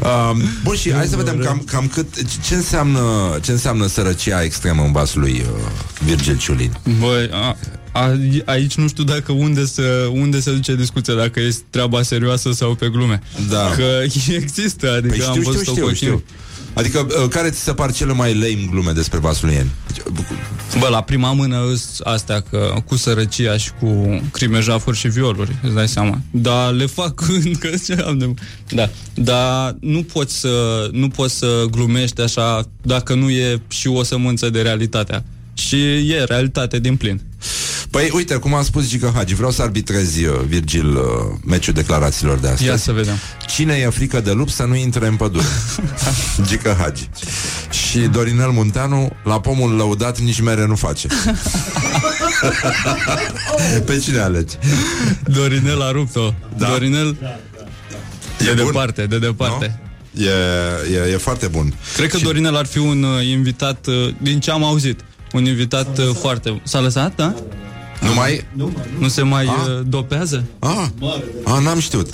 um, 0.03 0.41
bun, 0.63 0.75
și 0.75 0.93
hai 0.93 1.07
să 1.07 1.15
vedem 1.15 1.37
cam, 1.37 1.63
cam 1.65 1.87
cât, 1.87 2.07
ce 2.47 2.55
înseamnă, 2.55 2.99
ce 3.41 3.51
înseamnă 3.51 3.87
sărăcia 3.87 4.43
extremă 4.43 4.83
în 4.83 4.91
vasul 4.91 5.19
lui 5.19 5.45
uh, 5.45 5.71
Virgil 6.05 6.37
Ciulin. 6.37 6.77
Băi, 6.99 7.29
a, 7.31 7.57
a, 7.91 8.19
aici 8.45 8.75
nu 8.75 8.87
știu 8.87 9.03
dacă 9.03 9.31
unde 9.31 9.65
să, 9.65 10.09
unde 10.11 10.39
se 10.39 10.51
duce 10.51 10.75
discuția, 10.75 11.13
dacă 11.13 11.39
e 11.39 11.55
treaba 11.69 12.01
serioasă 12.01 12.51
sau 12.51 12.75
pe 12.75 12.89
glume. 12.89 13.21
Da. 13.49 13.71
Că 13.75 14.01
există, 14.41 14.91
adică 14.91 15.15
Păi 15.15 15.25
am 15.25 15.31
știu, 15.31 15.41
știu, 15.41 15.51
văzut-o 15.51 15.71
știu, 15.71 15.85
cu 15.85 15.93
știu. 15.93 16.13
ochii. 16.13 16.25
Adică, 16.73 17.07
uh, 17.09 17.29
care 17.29 17.49
ți 17.49 17.59
se 17.59 17.73
par 17.73 17.91
cele 17.91 18.13
mai 18.13 18.33
lame 18.33 18.67
glume 18.69 18.91
despre 18.91 19.19
vasulieni? 19.19 19.69
Bă, 20.79 20.87
la 20.87 21.01
prima 21.01 21.31
mână 21.31 21.69
îs 21.71 21.99
astea 22.03 22.39
că 22.39 22.73
cu 22.85 22.95
sărăcia 22.95 23.57
și 23.57 23.71
cu 23.79 24.21
crime, 24.31 24.59
jafuri 24.59 24.97
și 24.97 25.07
violuri, 25.07 25.55
îți 25.61 25.73
dai 25.73 25.87
seama. 25.87 26.21
Dar 26.31 26.71
le 26.71 26.85
fac 26.85 27.21
încă 27.45 27.69
ce 27.85 27.93
am 27.93 28.17
de... 28.17 28.33
Da, 28.69 28.89
dar 29.13 29.75
nu 29.79 30.03
poți 30.03 30.39
să 30.39 30.89
nu 30.91 31.07
poți 31.07 31.37
să 31.37 31.65
glumești 31.71 32.21
așa 32.21 32.63
dacă 32.81 33.13
nu 33.13 33.29
e 33.29 33.61
și 33.67 33.87
o 33.87 34.03
sămânță 34.03 34.49
de 34.49 34.61
realitatea. 34.61 35.23
Și 35.53 36.11
e 36.11 36.23
realitate 36.23 36.79
din 36.79 36.95
plin. 36.95 37.21
Păi, 37.91 38.09
uite, 38.13 38.35
cum 38.35 38.53
am 38.53 38.63
spus 38.63 38.87
Gică 38.87 39.11
Hagi, 39.15 39.35
vreau 39.35 39.51
să 39.51 39.61
arbitrezi, 39.61 40.25
uh, 40.25 40.39
Virgil, 40.47 40.95
uh, 40.95 41.01
meciul 41.45 41.73
declarațiilor 41.73 42.37
de 42.37 42.47
astăzi. 42.47 42.69
Ia 42.69 42.77
să 42.77 42.91
vedem. 42.91 43.15
Cine 43.47 43.73
e 43.73 43.89
frică 43.89 44.19
de 44.19 44.31
lup 44.31 44.49
să 44.49 44.63
nu 44.63 44.75
intre 44.75 45.07
în 45.07 45.15
pădure? 45.15 45.45
Gică 46.47 46.75
Hagi. 46.79 47.09
Și 47.71 47.99
Dorinel 47.99 48.49
Munteanu, 48.49 49.09
la 49.23 49.39
pomul 49.39 49.75
lăudat 49.75 50.19
nici 50.19 50.41
mere 50.41 50.65
nu 50.65 50.75
face. 50.75 51.07
Pe 53.85 53.97
cine 53.97 54.19
alegi? 54.19 54.55
Dorinel 55.23 55.81
a 55.81 55.91
rupt-o. 55.91 56.33
Da. 56.57 56.67
Dorinel 56.67 57.17
de 58.37 58.49
E 58.49 58.53
bun? 58.53 58.65
departe, 58.65 59.05
de 59.05 59.19
departe. 59.19 59.79
E, 60.17 60.29
e, 60.93 61.11
e 61.11 61.17
foarte 61.17 61.47
bun. 61.47 61.73
Cred 61.95 62.09
că 62.09 62.17
Dorinel 62.23 62.55
ar 62.55 62.65
fi 62.65 62.77
un 62.77 63.03
uh, 63.03 63.25
invitat, 63.25 63.87
uh, 63.87 64.13
din 64.17 64.39
ce 64.39 64.51
am 64.51 64.63
auzit, 64.63 64.99
un 65.33 65.45
invitat 65.45 65.97
uh, 65.97 66.09
foarte... 66.19 66.61
S-a 66.63 66.79
lăsat, 66.79 67.15
da? 67.15 67.33
Nu 68.01 68.13
mai... 68.13 68.45
Nu 68.99 69.07
se 69.07 69.21
mai 69.21 69.45
uh, 69.45 69.81
dopează? 69.85 70.43
Ah, 70.59 70.85
ah, 71.43 71.63
n-am 71.63 71.79
știut. 71.79 72.09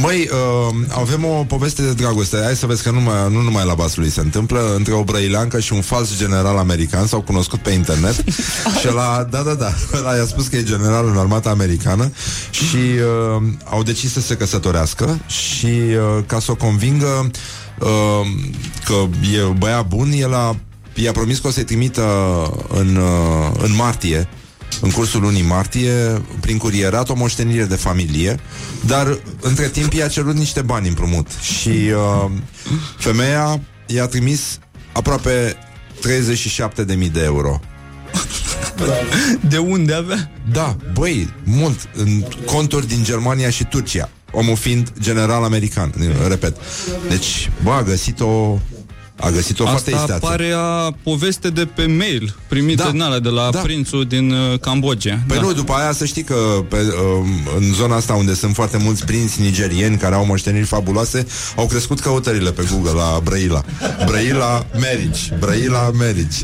Măi, 0.00 0.28
uh, 0.32 0.74
avem 0.98 1.24
o 1.24 1.44
poveste 1.44 1.82
de 1.82 1.92
dragoste. 1.92 2.40
Hai 2.42 2.56
să 2.56 2.66
vezi 2.66 2.82
că 2.82 2.90
nu, 2.90 3.00
mai, 3.00 3.14
nu 3.30 3.40
numai 3.40 3.64
la 3.66 3.74
Vaslui 3.74 4.10
se 4.10 4.20
întâmplă. 4.20 4.74
Între 4.76 4.92
o 4.92 5.04
brăileancă 5.04 5.60
și 5.60 5.72
un 5.72 5.80
fals 5.80 6.16
general 6.16 6.56
american 6.56 7.06
s-au 7.06 7.20
cunoscut 7.20 7.58
pe 7.58 7.70
internet. 7.70 8.24
și 8.80 8.86
la 8.94 9.26
da, 9.30 9.42
da, 9.42 9.54
da. 9.54 9.72
Ăla 9.94 10.16
i-a 10.16 10.24
spus 10.24 10.46
că 10.46 10.56
e 10.56 10.62
general 10.62 11.06
în 11.08 11.18
armata 11.18 11.50
americană 11.50 12.12
și 12.50 12.76
uh, 12.76 13.42
au 13.64 13.82
decis 13.82 14.12
să 14.12 14.20
se 14.20 14.36
căsătorească 14.36 15.20
și 15.26 15.66
uh, 15.66 16.24
ca 16.26 16.38
să 16.38 16.50
o 16.50 16.54
convingă 16.54 17.30
uh, 17.80 17.88
că 18.84 18.94
e 19.36 19.54
băiat 19.58 19.86
bun, 19.86 20.10
el 20.12 20.34
a, 20.34 20.56
i-a 20.94 21.12
promis 21.12 21.38
că 21.38 21.46
o 21.46 21.50
să-i 21.50 21.64
trimită 21.64 22.02
în, 22.68 22.96
uh, 22.96 23.50
în 23.62 23.74
martie 23.74 24.28
în 24.80 24.90
cursul 24.90 25.20
lunii 25.20 25.42
martie, 25.42 26.22
prin 26.40 26.58
curierat, 26.58 27.08
o 27.08 27.14
moștenire 27.14 27.64
de 27.64 27.74
familie, 27.74 28.40
dar 28.86 29.18
între 29.40 29.68
timp 29.68 29.92
i-a 29.92 30.08
cerut 30.08 30.36
niște 30.36 30.62
bani 30.62 30.88
împrumut 30.88 31.28
și 31.40 31.68
uh, 31.68 32.30
femeia 32.98 33.60
i-a 33.86 34.06
trimis 34.06 34.58
aproape 34.92 35.56
37.000 36.96 37.12
de 37.12 37.22
euro. 37.22 37.60
De 39.48 39.58
unde 39.58 39.94
avea? 39.94 40.30
Da, 40.52 40.76
băi, 40.92 41.34
mult, 41.44 41.88
în 41.94 42.24
conturi 42.46 42.88
din 42.88 43.04
Germania 43.04 43.50
și 43.50 43.64
Turcia, 43.64 44.10
omul 44.30 44.56
fiind 44.56 44.92
general 45.00 45.44
american, 45.44 45.94
repet. 46.28 46.56
Deci, 47.08 47.50
bă, 47.62 47.70
a 47.70 47.82
găsit 47.82 48.20
o 48.20 48.58
a 49.16 49.30
găsit 49.30 49.60
o 49.60 49.64
foarte 49.64 49.90
Asta 49.94 50.00
isteață. 50.02 50.26
apare 50.26 50.52
a 50.56 50.94
poveste 51.02 51.48
de 51.50 51.64
pe 51.64 51.86
mail 51.86 52.36
primită 52.48 52.82
Da. 52.82 52.90
din 52.90 53.00
alea 53.00 53.18
de 53.18 53.28
la 53.28 53.48
Da. 53.50 53.58
prințul 53.60 54.04
din 54.04 54.30
uh, 54.32 54.58
Cambodgia. 54.60 55.18
Păi 55.26 55.36
da. 55.36 55.42
nu, 55.42 55.52
după 55.52 55.72
aia 55.72 55.92
să 55.92 56.04
știi 56.04 56.22
că 56.22 56.34
pe, 56.68 56.76
um, 56.76 57.26
în 57.56 57.72
zona 57.72 57.96
asta 57.96 58.12
unde 58.14 58.34
sunt 58.34 58.54
foarte 58.54 58.76
mulți 58.76 59.04
prinți 59.04 59.40
nigerieni 59.40 59.96
care 59.96 60.14
au 60.14 60.24
moșteniri 60.26 60.64
fabuloase, 60.66 61.26
au 61.56 61.66
crescut 61.66 62.00
căutările 62.00 62.52
pe 62.52 62.68
Google 62.72 62.90
la 62.92 63.20
Brăila. 63.24 63.62
Brăila 64.06 64.66
marriage, 64.72 65.34
Brăila 65.38 65.90
marriage. 65.94 66.36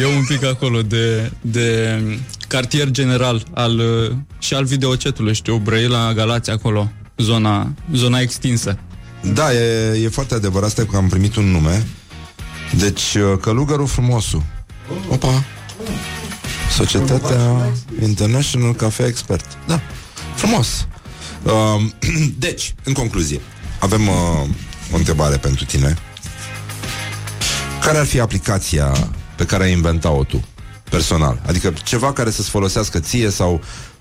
E 0.00 0.06
un 0.06 0.24
pic 0.28 0.44
acolo 0.44 0.82
de, 0.82 1.30
de 1.40 1.98
cartier 2.48 2.90
general 2.90 3.42
al, 3.54 3.78
uh, 3.78 4.10
și 4.38 4.54
al 4.54 4.64
videocetului, 4.64 5.34
știu, 5.34 5.56
Brăila, 5.56 6.12
Galați, 6.12 6.50
acolo, 6.50 6.90
zona, 7.16 7.72
zona 7.94 8.18
extinsă. 8.20 8.78
Da, 9.34 9.52
e, 9.52 10.00
e 10.02 10.08
foarte 10.08 10.34
adevărat 10.34 10.68
asta 10.68 10.84
că 10.90 10.96
am 10.96 11.08
primit 11.08 11.36
un 11.36 11.44
nume. 11.44 11.86
Deci, 12.76 13.14
uh, 13.14 13.38
călugărul 13.40 13.86
frumosul. 13.86 14.42
Opa! 15.10 15.44
Societatea 16.76 17.68
International 18.02 18.74
Cafe 18.74 19.04
Expert. 19.04 19.44
Da, 19.66 19.80
frumos. 20.34 20.86
Um, 21.42 21.92
deci, 22.38 22.74
în 22.84 22.92
concluzie, 22.92 23.40
avem 23.78 24.08
uh, 24.08 24.14
o 24.92 24.96
întrebare 24.96 25.36
pentru 25.36 25.64
tine. 25.64 25.96
Care 27.80 27.98
ar 27.98 28.06
fi 28.06 28.20
aplicația 28.20 28.92
pe 29.36 29.44
care 29.44 29.64
ai 29.64 29.72
inventat-o 29.72 30.24
tu, 30.24 30.44
personal? 30.90 31.42
Adică 31.46 31.72
ceva 31.84 32.12
care 32.12 32.30
să-ți 32.30 32.48
folosească 32.50 32.98
ție 32.98 33.30
sau 33.30 33.60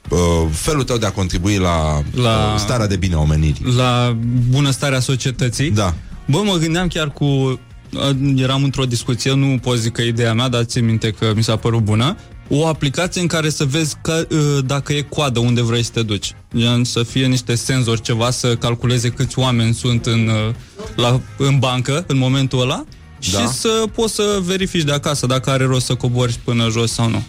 uh, 0.10 0.20
felul 0.52 0.84
tău 0.84 0.98
de 0.98 1.06
a 1.06 1.12
contribui 1.12 1.58
la, 1.58 1.94
La- 1.94 2.22
la... 2.22 2.54
Uh, 2.54 2.60
starea 2.60 2.88
de 2.88 2.96
bine 2.96 3.16
a 3.16 3.20
omenirii. 3.20 3.74
La 3.76 4.18
bunăstarea 4.50 5.00
societății. 5.00 5.72
Da. 5.72 5.94
Bă, 6.26 6.42
mă 6.44 6.56
gândeam 6.56 6.88
chiar 6.88 7.12
cu... 7.12 7.60
uh, 7.94 8.10
Eram 8.36 8.64
într-o 8.64 8.86
discuție, 8.86 9.34
nu 9.34 9.58
pot 9.62 9.78
zic 9.78 9.92
că 9.94 10.02
e 10.02 10.08
ideea 10.08 10.34
mea, 10.34 10.48
dar 10.48 10.64
țin 10.64 10.86
minte 10.86 11.12
că 11.12 11.32
mi 11.36 11.44
s-a 11.44 11.56
părut 11.56 11.84
bună. 11.84 12.16
O 12.50 12.68
aplicație 12.68 13.22
în 13.22 13.28
care 13.28 13.50
să 13.50 13.66
vezi 13.66 13.96
că, 14.02 14.28
uh, 14.32 14.58
dacă 14.66 14.94
e 14.94 15.02
coadă 15.02 15.40
unde 15.40 15.62
vrei 15.62 15.84
să 15.84 15.92
te 15.94 16.02
duci. 16.04 16.34
Gen 16.58 16.84
să 16.84 17.04
fie 17.04 17.26
niște 17.26 17.56
senzori, 17.56 18.02
ceva 18.02 18.32
să 18.32 18.56
calculeze 18.56 19.10
câți 19.10 19.40
oameni 19.40 19.74
sunt 19.74 20.06
în, 20.06 20.28
uh, 20.48 20.54
la, 20.96 21.20
în 21.38 21.60
bancă 21.60 22.04
în 22.08 22.18
momentul 22.18 22.62
ăla 22.62 22.84
Da. 23.32 23.40
și 23.40 23.48
să 23.48 23.84
poți 23.96 24.14
să 24.14 24.40
verifici 24.44 24.84
de 24.84 24.92
acasă 24.92 25.26
dacă 25.26 25.50
are 25.50 25.66
rost 25.66 25.86
să 25.86 25.96
cobori 25.96 26.40
până 26.44 26.68
jos 26.70 26.92
sau 26.92 27.10
nu. 27.10 27.24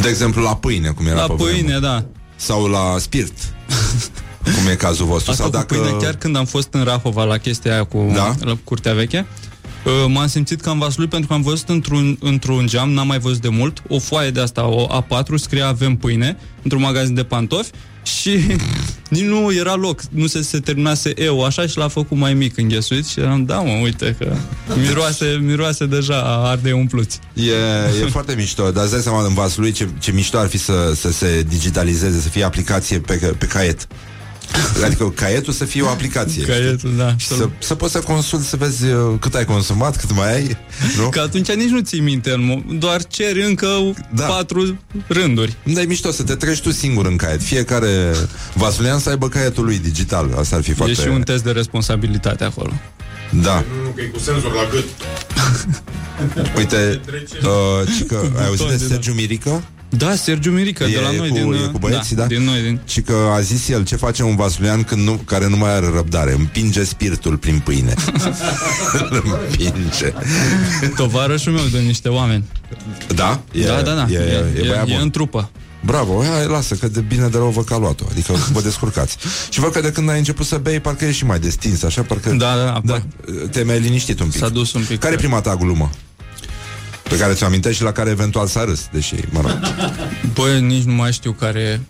De 0.00 0.08
exemplu, 0.08 0.42
la 0.42 0.56
pâine, 0.56 0.88
cum 0.88 1.06
era 1.06 1.14
La 1.16 1.26
pe 1.26 1.32
pâine, 1.32 1.52
vremuri. 1.62 1.80
da. 1.80 2.04
Sau 2.36 2.66
la 2.66 2.94
spirit, 2.98 3.32
cum 4.42 4.70
e 4.70 4.74
cazul 4.74 5.06
vostru. 5.06 5.30
Asta 5.30 5.42
sau 5.42 5.50
cu 5.52 5.56
dacă... 5.56 5.74
pâine, 5.74 5.96
chiar 6.02 6.14
când 6.16 6.36
am 6.36 6.44
fost 6.44 6.68
în 6.70 6.84
Rahova 6.84 7.24
la 7.24 7.36
chestia 7.36 7.72
aia 7.72 7.84
cu 7.84 8.10
Da? 8.14 8.34
la 8.40 8.56
curtea 8.64 8.94
veche, 8.94 9.26
uh, 9.30 9.52
m-am 10.08 10.26
simțit 10.26 10.60
ca 10.60 10.70
în 10.70 10.78
vasul 10.78 11.08
pentru 11.08 11.28
că 11.28 11.34
am 11.34 11.42
văzut 11.42 11.68
într-un, 11.68 12.16
într-un 12.20 12.66
geam, 12.66 12.90
n-am 12.90 13.06
mai 13.06 13.18
văzut 13.18 13.40
de 13.40 13.48
mult, 13.48 13.82
o 13.88 13.98
foaie 13.98 14.30
de 14.30 14.40
asta, 14.40 14.66
o 14.66 15.02
A4, 15.02 15.34
scria 15.34 15.66
avem 15.66 15.96
pâine, 15.96 16.36
într-un 16.62 16.80
magazin 16.80 17.14
de 17.14 17.24
pantofi 17.24 17.70
și 18.02 18.38
nici 19.14 19.24
nu 19.24 19.52
era 19.52 19.74
loc, 19.74 20.00
nu 20.10 20.26
se, 20.26 20.42
se 20.42 20.60
terminase 20.60 21.12
eu 21.16 21.44
așa 21.44 21.66
și 21.66 21.78
l-a 21.78 21.88
făcut 21.88 22.16
mai 22.16 22.34
mic 22.34 22.56
înghesuit 22.56 23.06
și 23.06 23.20
eram, 23.20 23.44
da 23.44 23.60
mă, 23.60 23.80
uite 23.82 24.16
că 24.18 24.36
miroase, 24.76 25.38
miroase 25.42 25.86
deja 25.86 26.22
a 26.22 26.48
ardei 26.48 26.72
umpluți. 26.72 27.18
E, 27.34 28.04
e 28.04 28.08
foarte 28.10 28.34
mișto, 28.34 28.70
dar 28.70 28.82
îți 28.82 28.92
dai 28.92 29.00
seama 29.00 29.26
în 29.26 29.34
vasul 29.34 29.62
lui 29.62 29.72
ce, 29.72 29.88
ce 29.98 30.12
mișto 30.12 30.38
ar 30.38 30.48
fi 30.48 30.58
să, 30.58 30.92
să 30.94 31.12
se 31.12 31.44
digitalizeze, 31.48 32.20
să 32.20 32.28
fie 32.28 32.44
aplicație 32.44 32.98
pe, 32.98 33.34
pe 33.38 33.46
caiet. 33.46 33.86
Adică 34.84 35.10
caietul 35.10 35.52
să 35.52 35.64
fie 35.64 35.82
o 35.82 35.88
aplicație. 35.88 36.44
Caietul, 36.44 36.92
da. 36.96 37.14
Și 37.16 37.26
să, 37.26 37.48
să 37.58 37.74
poți 37.74 37.92
să 37.92 37.98
consulti, 37.98 38.46
să 38.46 38.56
vezi 38.56 38.84
uh, 38.86 39.14
cât 39.20 39.34
ai 39.34 39.44
consumat, 39.44 39.96
cât 39.96 40.14
mai 40.14 40.34
ai, 40.34 40.56
nu? 40.98 41.08
Că 41.08 41.20
atunci 41.20 41.52
nici 41.52 41.68
nu 41.68 41.80
ții 41.80 42.00
minte, 42.00 42.30
în 42.30 42.52
mo- 42.52 42.78
doar 42.78 43.04
ceri 43.06 43.44
încă 43.44 43.92
Da. 44.14 44.24
patru 44.24 44.78
rânduri. 45.06 45.56
Da, 45.64 45.80
e 45.80 45.84
mișto 45.84 46.10
să 46.10 46.22
te 46.22 46.34
treci 46.34 46.60
tu 46.60 46.70
singur 46.70 47.06
în 47.06 47.16
caiet. 47.16 47.42
Fiecare 47.42 48.12
vasulian 48.54 48.98
să 48.98 49.08
aibă 49.10 49.28
caietul 49.28 49.64
lui 49.64 49.78
digital. 49.78 50.34
Asta 50.38 50.56
ar 50.56 50.62
fi 50.62 50.72
foarte... 50.72 50.92
E 51.00 51.02
și 51.04 51.08
un 51.08 51.22
test 51.22 51.44
de 51.44 51.50
responsabilitate 51.50 52.44
acolo. 52.44 52.72
Da. 53.42 53.64
Nu, 53.84 53.90
că 53.90 54.00
e 54.00 54.04
cu 54.04 54.18
senzor 54.18 54.52
la 54.52 54.68
gât. 54.70 54.84
Uite, 56.58 57.00
uh, 57.42 57.98
ci 57.98 58.06
că, 58.06 58.20
ai 58.38 58.46
auzit 58.46 58.66
de 58.66 58.72
Buton 58.72 58.88
de 58.88 58.94
Sergiu 58.94 59.12
Mirică? 59.12 59.62
Da, 59.88 60.14
Sergiu 60.14 60.50
Mirică, 60.50 60.84
de 60.84 61.00
la 61.02 61.12
e 61.12 61.16
noi, 61.16 61.28
cu, 61.28 61.34
din, 61.34 61.52
e 61.52 61.68
cu 61.72 61.78
băieții, 61.78 62.16
da? 62.16 62.26
din 62.26 62.42
noi, 62.42 62.62
din... 62.62 62.80
Și 62.86 63.00
că 63.00 63.14
a 63.34 63.40
zis 63.40 63.68
el, 63.68 63.84
ce 63.84 63.96
face 63.96 64.22
un 64.22 64.36
vasulian 64.36 64.82
când 64.82 65.02
nu, 65.02 65.12
care 65.12 65.48
nu 65.48 65.56
mai 65.56 65.74
are 65.74 65.90
răbdare? 65.94 66.32
Împinge 66.32 66.84
spiritul 66.84 67.36
prin 67.36 67.58
pâine. 67.58 67.94
Îl 69.10 69.22
Împinge. 69.48 70.12
Tovarășul 70.96 71.52
meu 71.52 71.64
de 71.64 71.78
niște 71.78 72.08
oameni. 72.08 72.44
Da? 73.14 73.40
E, 73.52 73.64
da, 73.64 73.82
da, 73.82 73.94
da. 73.94 74.06
E, 74.10 74.16
e, 74.16 74.60
e, 74.60 74.66
băiat 74.66 74.88
e, 74.88 74.90
e 74.90 74.94
bun. 74.94 75.02
în 75.02 75.10
trupă. 75.10 75.50
Bravo, 75.84 76.22
hai, 76.22 76.46
lasă, 76.46 76.74
că 76.74 76.88
de 76.88 77.00
bine 77.00 77.28
de 77.28 77.36
rău 77.36 77.48
vă 77.48 77.62
ca 77.62 77.76
luat-o. 77.76 78.04
Adică 78.10 78.32
vă 78.52 78.60
descurcați. 78.68 79.16
Și 79.50 79.60
văd 79.60 79.72
că 79.72 79.80
de 79.80 79.92
când 79.92 80.10
ai 80.10 80.18
început 80.18 80.46
să 80.46 80.56
bei, 80.56 80.80
parcă 80.80 81.04
ești 81.04 81.16
și 81.16 81.24
mai 81.24 81.38
destins, 81.38 81.82
așa? 81.82 82.02
Parcă 82.02 82.30
Da, 82.30 82.56
da, 82.56 82.64
da. 82.64 82.80
da 82.84 83.02
te 83.50 83.62
mai 83.62 83.80
liniștit 83.80 84.20
un 84.20 84.28
pic. 84.28 84.38
S-a 84.40 84.48
dus 84.48 84.72
un 84.72 84.84
pic. 84.88 84.98
Care 84.98 85.14
e 85.14 85.16
prima 85.16 85.40
ta 85.40 85.56
glumă? 85.56 85.90
Pe 87.08 87.16
care 87.16 87.32
ți-o 87.32 87.46
amintești 87.46 87.76
și 87.78 87.82
la 87.82 87.92
care 87.92 88.10
eventual 88.10 88.46
s-a 88.46 88.64
râs, 88.64 88.88
deși, 88.92 89.14
mă 89.30 89.40
rog. 89.40 89.58
Băi, 90.34 90.60
nici 90.72 90.82
nu 90.82 90.92
mai 90.92 91.12
știu 91.12 91.32
care 91.32 91.60
e. 91.60 91.80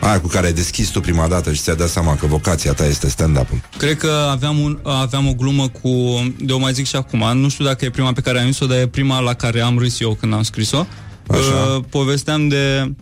Aia 0.00 0.20
cu 0.20 0.26
care 0.28 0.46
ai 0.46 0.52
deschis 0.52 0.88
tu 0.88 1.00
prima 1.00 1.28
dată 1.28 1.52
și 1.52 1.60
ți-ai 1.60 1.76
dat 1.76 1.88
seama 1.88 2.16
că 2.16 2.26
vocația 2.26 2.72
ta 2.72 2.86
este 2.86 3.08
stand-up-ul. 3.08 3.60
Cred 3.76 3.96
că 3.96 4.28
aveam, 4.30 4.58
un, 4.58 4.78
aveam 4.82 5.28
o 5.28 5.32
glumă 5.32 5.68
cu, 5.68 5.90
de 6.38 6.52
o 6.52 6.58
mai 6.58 6.72
zic 6.72 6.86
și 6.86 6.96
acum, 6.96 7.38
nu 7.38 7.48
știu 7.48 7.64
dacă 7.64 7.84
e 7.84 7.90
prima 7.90 8.12
pe 8.12 8.20
care 8.20 8.40
am 8.40 8.46
zis-o, 8.50 8.66
dar 8.66 8.78
e 8.78 8.86
prima 8.86 9.20
la 9.20 9.34
care 9.34 9.60
am 9.60 9.78
râs 9.78 10.00
eu 10.00 10.14
când 10.20 10.32
am 10.34 10.42
scris-o. 10.42 10.86
Așa. 11.30 11.74
Uh, 11.76 11.84
povesteam 11.90 12.48
de, 12.48 12.92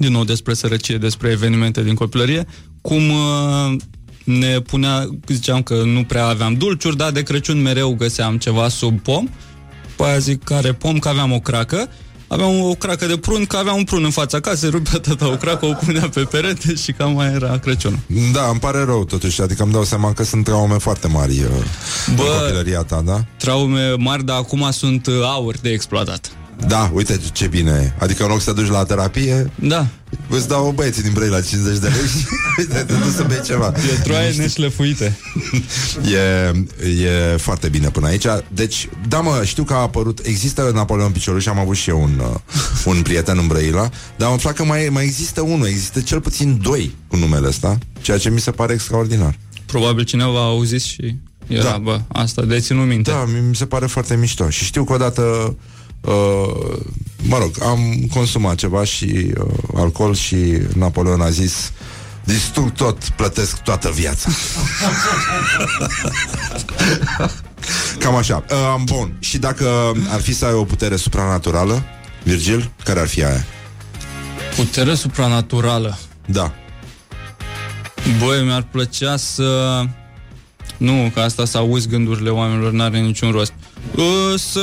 din 0.00 0.12
nou 0.12 0.24
despre 0.24 0.54
sărăcie, 0.54 0.98
despre 0.98 1.30
evenimente 1.30 1.82
din 1.82 1.94
copilărie, 1.94 2.46
cum 2.80 3.10
uh, 3.10 3.76
ne 4.24 4.60
punea, 4.60 5.08
ziceam 5.26 5.62
că 5.62 5.82
nu 5.84 6.04
prea 6.04 6.26
aveam 6.26 6.54
dulciuri, 6.54 6.96
dar 6.96 7.10
de 7.10 7.22
Crăciun 7.22 7.62
mereu 7.62 7.94
găseam 7.94 8.36
ceva 8.36 8.68
sub 8.68 9.00
pom. 9.00 9.28
Pe 9.96 10.04
aia 10.04 10.18
zic 10.18 10.44
care 10.44 10.72
pom, 10.72 10.98
că 10.98 11.08
aveam 11.08 11.32
o 11.32 11.40
cracă. 11.40 11.88
Aveam 12.26 12.60
o 12.60 12.74
cracă 12.74 13.06
de 13.06 13.16
prun, 13.16 13.46
că 13.46 13.56
aveam 13.56 13.76
un 13.76 13.84
prun 13.84 14.04
în 14.04 14.10
fața 14.10 14.40
casei, 14.40 14.70
rupea 14.70 14.98
tata 14.98 15.28
o 15.28 15.36
cracă, 15.36 15.66
o 15.66 15.72
punea 15.72 16.08
pe 16.08 16.20
perete 16.20 16.74
și 16.74 16.92
cam 16.92 17.12
mai 17.12 17.32
era 17.32 17.58
Crăciunul. 17.58 17.98
Da, 18.32 18.48
îmi 18.50 18.60
pare 18.60 18.84
rău 18.84 19.04
totuși, 19.04 19.42
adică 19.42 19.62
îmi 19.62 19.72
dau 19.72 19.84
seama 19.84 20.12
că 20.12 20.24
sunt 20.24 20.44
traume 20.44 20.78
foarte 20.78 21.06
mari 21.06 21.38
uh, 21.38 21.46
Bă. 22.14 22.22
în 22.22 22.38
copilăria 22.38 22.82
ta, 22.82 23.02
da? 23.04 23.24
Traume 23.36 23.94
mari, 23.98 24.24
dar 24.24 24.36
acum 24.36 24.70
sunt 24.70 25.06
uh, 25.06 25.14
aur 25.22 25.56
de 25.56 25.70
exploatat. 25.70 26.39
Da, 26.66 26.90
uite 26.94 27.20
ce 27.32 27.46
bine 27.46 27.70
e. 27.70 28.02
Adică 28.04 28.22
în 28.22 28.28
loc 28.28 28.40
să 28.40 28.52
te 28.52 28.60
duci 28.60 28.70
la 28.70 28.84
terapie, 28.84 29.50
Da, 29.54 29.86
îți 30.28 30.48
dau 30.48 30.70
băieții 30.74 31.02
din 31.02 31.12
Brăila 31.12 31.40
50 31.40 31.78
de 31.78 31.86
lei 31.86 32.06
și 32.08 32.26
uite, 32.58 32.74
te 32.78 32.92
duci 32.92 33.12
să 33.14 33.24
bei 33.28 33.40
ceva. 33.44 33.72
e 33.96 34.00
troaie 34.02 34.30
neșlefuite. 34.36 35.16
E, 36.12 36.52
e 37.02 37.36
foarte 37.36 37.68
bine 37.68 37.88
până 37.88 38.06
aici. 38.06 38.24
Deci, 38.54 38.88
da 39.08 39.20
mă, 39.20 39.40
știu 39.44 39.62
că 39.64 39.72
a 39.72 39.76
apărut, 39.76 40.20
există 40.22 40.70
Napoleon 40.74 41.10
Piciorul 41.10 41.40
și 41.40 41.48
am 41.48 41.58
avut 41.58 41.76
și 41.76 41.90
eu 41.90 42.02
un, 42.02 42.18
uh, 42.32 42.38
un 42.84 43.02
prieten 43.02 43.38
în 43.38 43.46
Brăila, 43.46 43.88
dar 44.16 44.28
am 44.28 44.34
aflat 44.34 44.54
că 44.54 44.64
mai, 44.64 44.88
mai 44.90 45.04
există 45.04 45.40
unul, 45.40 45.66
există 45.66 46.00
cel 46.00 46.20
puțin 46.20 46.58
doi 46.62 46.94
cu 47.08 47.16
numele 47.16 47.46
ăsta, 47.46 47.78
ceea 48.00 48.18
ce 48.18 48.30
mi 48.30 48.40
se 48.40 48.50
pare 48.50 48.72
extraordinar. 48.72 49.38
Probabil 49.66 50.04
cineva 50.04 50.38
a 50.40 50.44
auzit 50.44 50.82
și 50.82 51.14
era, 51.46 51.62
Da. 51.62 51.70
da. 51.70 51.78
bă, 51.78 52.00
asta 52.08 52.42
de 52.42 52.58
ținut 52.60 52.86
minte. 52.86 53.10
Da, 53.10 53.24
mi 53.24 53.48
mi 53.48 53.56
se 53.56 53.66
pare 53.66 53.86
foarte 53.86 54.16
mișto. 54.16 54.48
Și 54.50 54.64
știu 54.64 54.84
că 54.84 54.92
odată, 54.92 55.56
uh, 56.00 56.78
mă 57.22 57.38
rog, 57.38 57.50
am 57.62 58.06
consumat 58.14 58.54
ceva 58.54 58.84
și 58.84 59.32
uh, 59.38 59.52
alcool 59.74 60.14
și 60.14 60.36
Napoleon 60.74 61.20
a 61.20 61.30
zis 61.30 61.72
distrug 62.24 62.72
tot, 62.72 63.08
plătesc 63.08 63.58
toată 63.58 63.90
viața. 63.90 64.30
Cam 67.98 68.14
așa. 68.14 68.44
Uh, 68.50 68.74
bun. 68.84 69.16
Și 69.18 69.38
dacă 69.38 69.92
ar 70.08 70.20
fi 70.20 70.34
să 70.34 70.44
ai 70.44 70.52
o 70.52 70.64
putere 70.64 70.96
supranaturală, 70.96 71.82
Virgil, 72.22 72.70
care 72.84 73.00
ar 73.00 73.08
fi 73.08 73.24
aia? 73.24 73.44
Putere 74.56 74.94
supranaturală. 74.94 75.98
Da. 76.26 76.54
Băi, 78.18 78.44
mi-ar 78.44 78.62
plăcea 78.62 79.16
să... 79.16 79.82
Nu, 80.76 81.10
că 81.14 81.20
asta 81.20 81.44
să 81.44 81.58
auzi 81.58 81.88
gândurile 81.88 82.30
oamenilor 82.30 82.72
n-are 82.72 82.98
niciun 82.98 83.30
rost. 83.30 83.52
Uh, 83.52 83.69
să... 84.36 84.60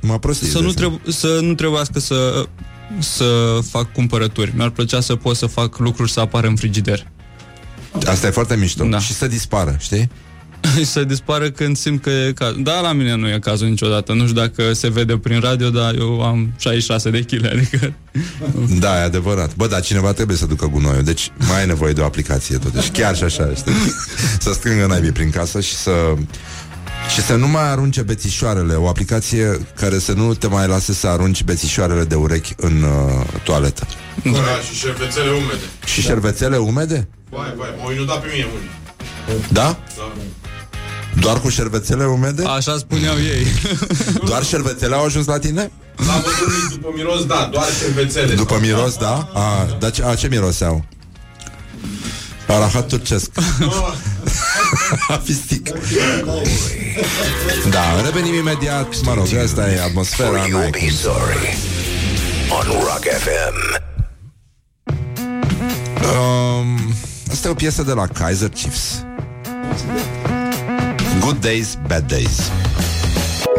Mă 0.00 0.18
prostii. 0.18 0.46
Să 0.46 0.58
nu, 0.58 0.72
trebu- 0.72 1.00
să 1.08 1.38
nu 1.42 1.54
trebuiască 1.54 1.98
să 1.98 2.46
să 2.98 3.58
fac 3.70 3.92
cumpărături. 3.92 4.52
Mi-ar 4.56 4.70
plăcea 4.70 5.00
să 5.00 5.14
pot 5.14 5.36
să 5.36 5.46
fac 5.46 5.78
lucruri 5.78 6.10
să 6.10 6.20
apară 6.20 6.46
în 6.46 6.56
frigider. 6.56 7.06
Asta 8.06 8.26
e 8.26 8.30
foarte 8.30 8.56
mișto. 8.56 8.84
Da. 8.84 8.98
Și 8.98 9.12
să 9.12 9.26
dispară, 9.26 9.76
știi? 9.78 10.10
să 10.92 11.04
dispară 11.04 11.50
când 11.50 11.76
simt 11.76 12.02
că 12.02 12.10
e 12.10 12.32
caz. 12.32 12.54
Da, 12.58 12.80
la 12.80 12.92
mine 12.92 13.14
nu 13.14 13.28
e 13.28 13.38
cazul 13.38 13.68
niciodată. 13.68 14.12
Nu 14.12 14.26
știu 14.26 14.40
dacă 14.40 14.72
se 14.72 14.90
vede 14.90 15.18
prin 15.18 15.40
radio, 15.40 15.70
dar 15.70 15.94
eu 15.94 16.22
am 16.22 16.52
66 16.58 17.10
de 17.10 17.20
kg, 17.20 17.44
adică... 17.44 17.92
Da, 18.78 19.00
e 19.00 19.02
adevărat. 19.02 19.54
Bă, 19.54 19.66
dar 19.66 19.80
cineva 19.80 20.12
trebuie 20.12 20.36
să 20.36 20.46
ducă 20.46 20.66
gunoiul, 20.66 21.02
deci 21.02 21.30
mai 21.48 21.60
ai 21.60 21.66
nevoie 21.66 21.92
de 21.92 22.00
o 22.00 22.04
aplicație 22.04 22.56
totuși. 22.56 22.90
Chiar 22.90 23.16
și 23.16 23.22
așa, 23.22 23.52
știi? 23.54 23.72
să 24.44 24.52
strângă 24.52 24.86
naibii 24.86 25.12
prin 25.12 25.30
casă 25.30 25.60
și 25.60 25.74
să... 25.74 25.90
Și 27.14 27.22
să 27.22 27.34
nu 27.34 27.48
mai 27.48 27.70
arunce 27.70 28.02
bețișoarele 28.02 28.74
O 28.74 28.88
aplicație 28.88 29.66
care 29.76 29.98
să 29.98 30.12
nu 30.12 30.34
te 30.34 30.46
mai 30.46 30.66
lase 30.66 30.92
să 30.92 31.06
arunci 31.06 31.44
bețișoarele 31.44 32.04
de 32.04 32.14
urechi 32.14 32.54
în 32.56 32.82
uh, 32.82 33.26
toaletă 33.44 33.86
Da, 34.24 34.30
și 34.68 34.74
șervețele 34.74 35.30
umede. 35.30 35.64
Și 35.84 36.00
șervețele 36.00 36.56
umede? 36.56 37.08
Vai, 37.30 37.54
vai, 37.56 37.68
m-au 37.78 37.92
inundat 37.92 38.20
pe 38.20 38.26
mine 38.32 38.46
unii. 38.54 38.70
Da? 39.48 39.62
Da. 39.96 40.12
Doar 41.20 41.40
cu 41.40 41.48
șervețele 41.48 42.04
umede? 42.04 42.44
Așa 42.44 42.76
spuneau 42.78 43.16
ei. 43.16 43.46
Doar 44.28 44.44
șervețele 44.44 44.94
au 44.94 45.04
ajuns 45.04 45.26
la 45.26 45.38
tine? 45.38 45.70
La 45.96 46.22
bătrânii 46.24 46.68
după 46.70 46.88
miros, 46.94 47.24
da, 47.26 47.48
doar 47.52 47.66
șervețele. 47.80 48.34
După 48.34 48.58
miros, 48.60 48.96
da? 48.96 49.30
A, 49.34 49.76
dar 49.78 49.90
ce, 49.90 50.04
a, 50.04 50.14
ce 50.14 50.28
miroseau? 50.28 50.84
Arahat 52.48 52.88
turcesc. 52.88 53.30
Fistic. 55.24 55.68
Da, 57.70 58.00
revenim 58.04 58.34
imediat. 58.34 59.00
Mă 59.02 59.14
rog, 59.14 59.26
asta 59.44 59.70
e 59.70 59.80
atmosfera. 59.82 60.28
Or 60.30 60.36
you'll 60.36 60.50
n-ai 60.50 60.70
be 60.70 60.78
cum. 60.78 60.88
sorry. 60.88 61.56
On 62.50 62.66
Rock 62.72 63.04
FM. 63.04 63.84
Um, 66.18 66.94
asta 67.30 67.48
e 67.48 67.50
o 67.50 67.54
piesă 67.54 67.82
de 67.82 67.92
la 67.92 68.06
Kaiser 68.06 68.48
Chiefs. 68.48 69.04
Good 71.20 71.40
days, 71.40 71.78
bad 71.86 72.06
days. 72.08 72.50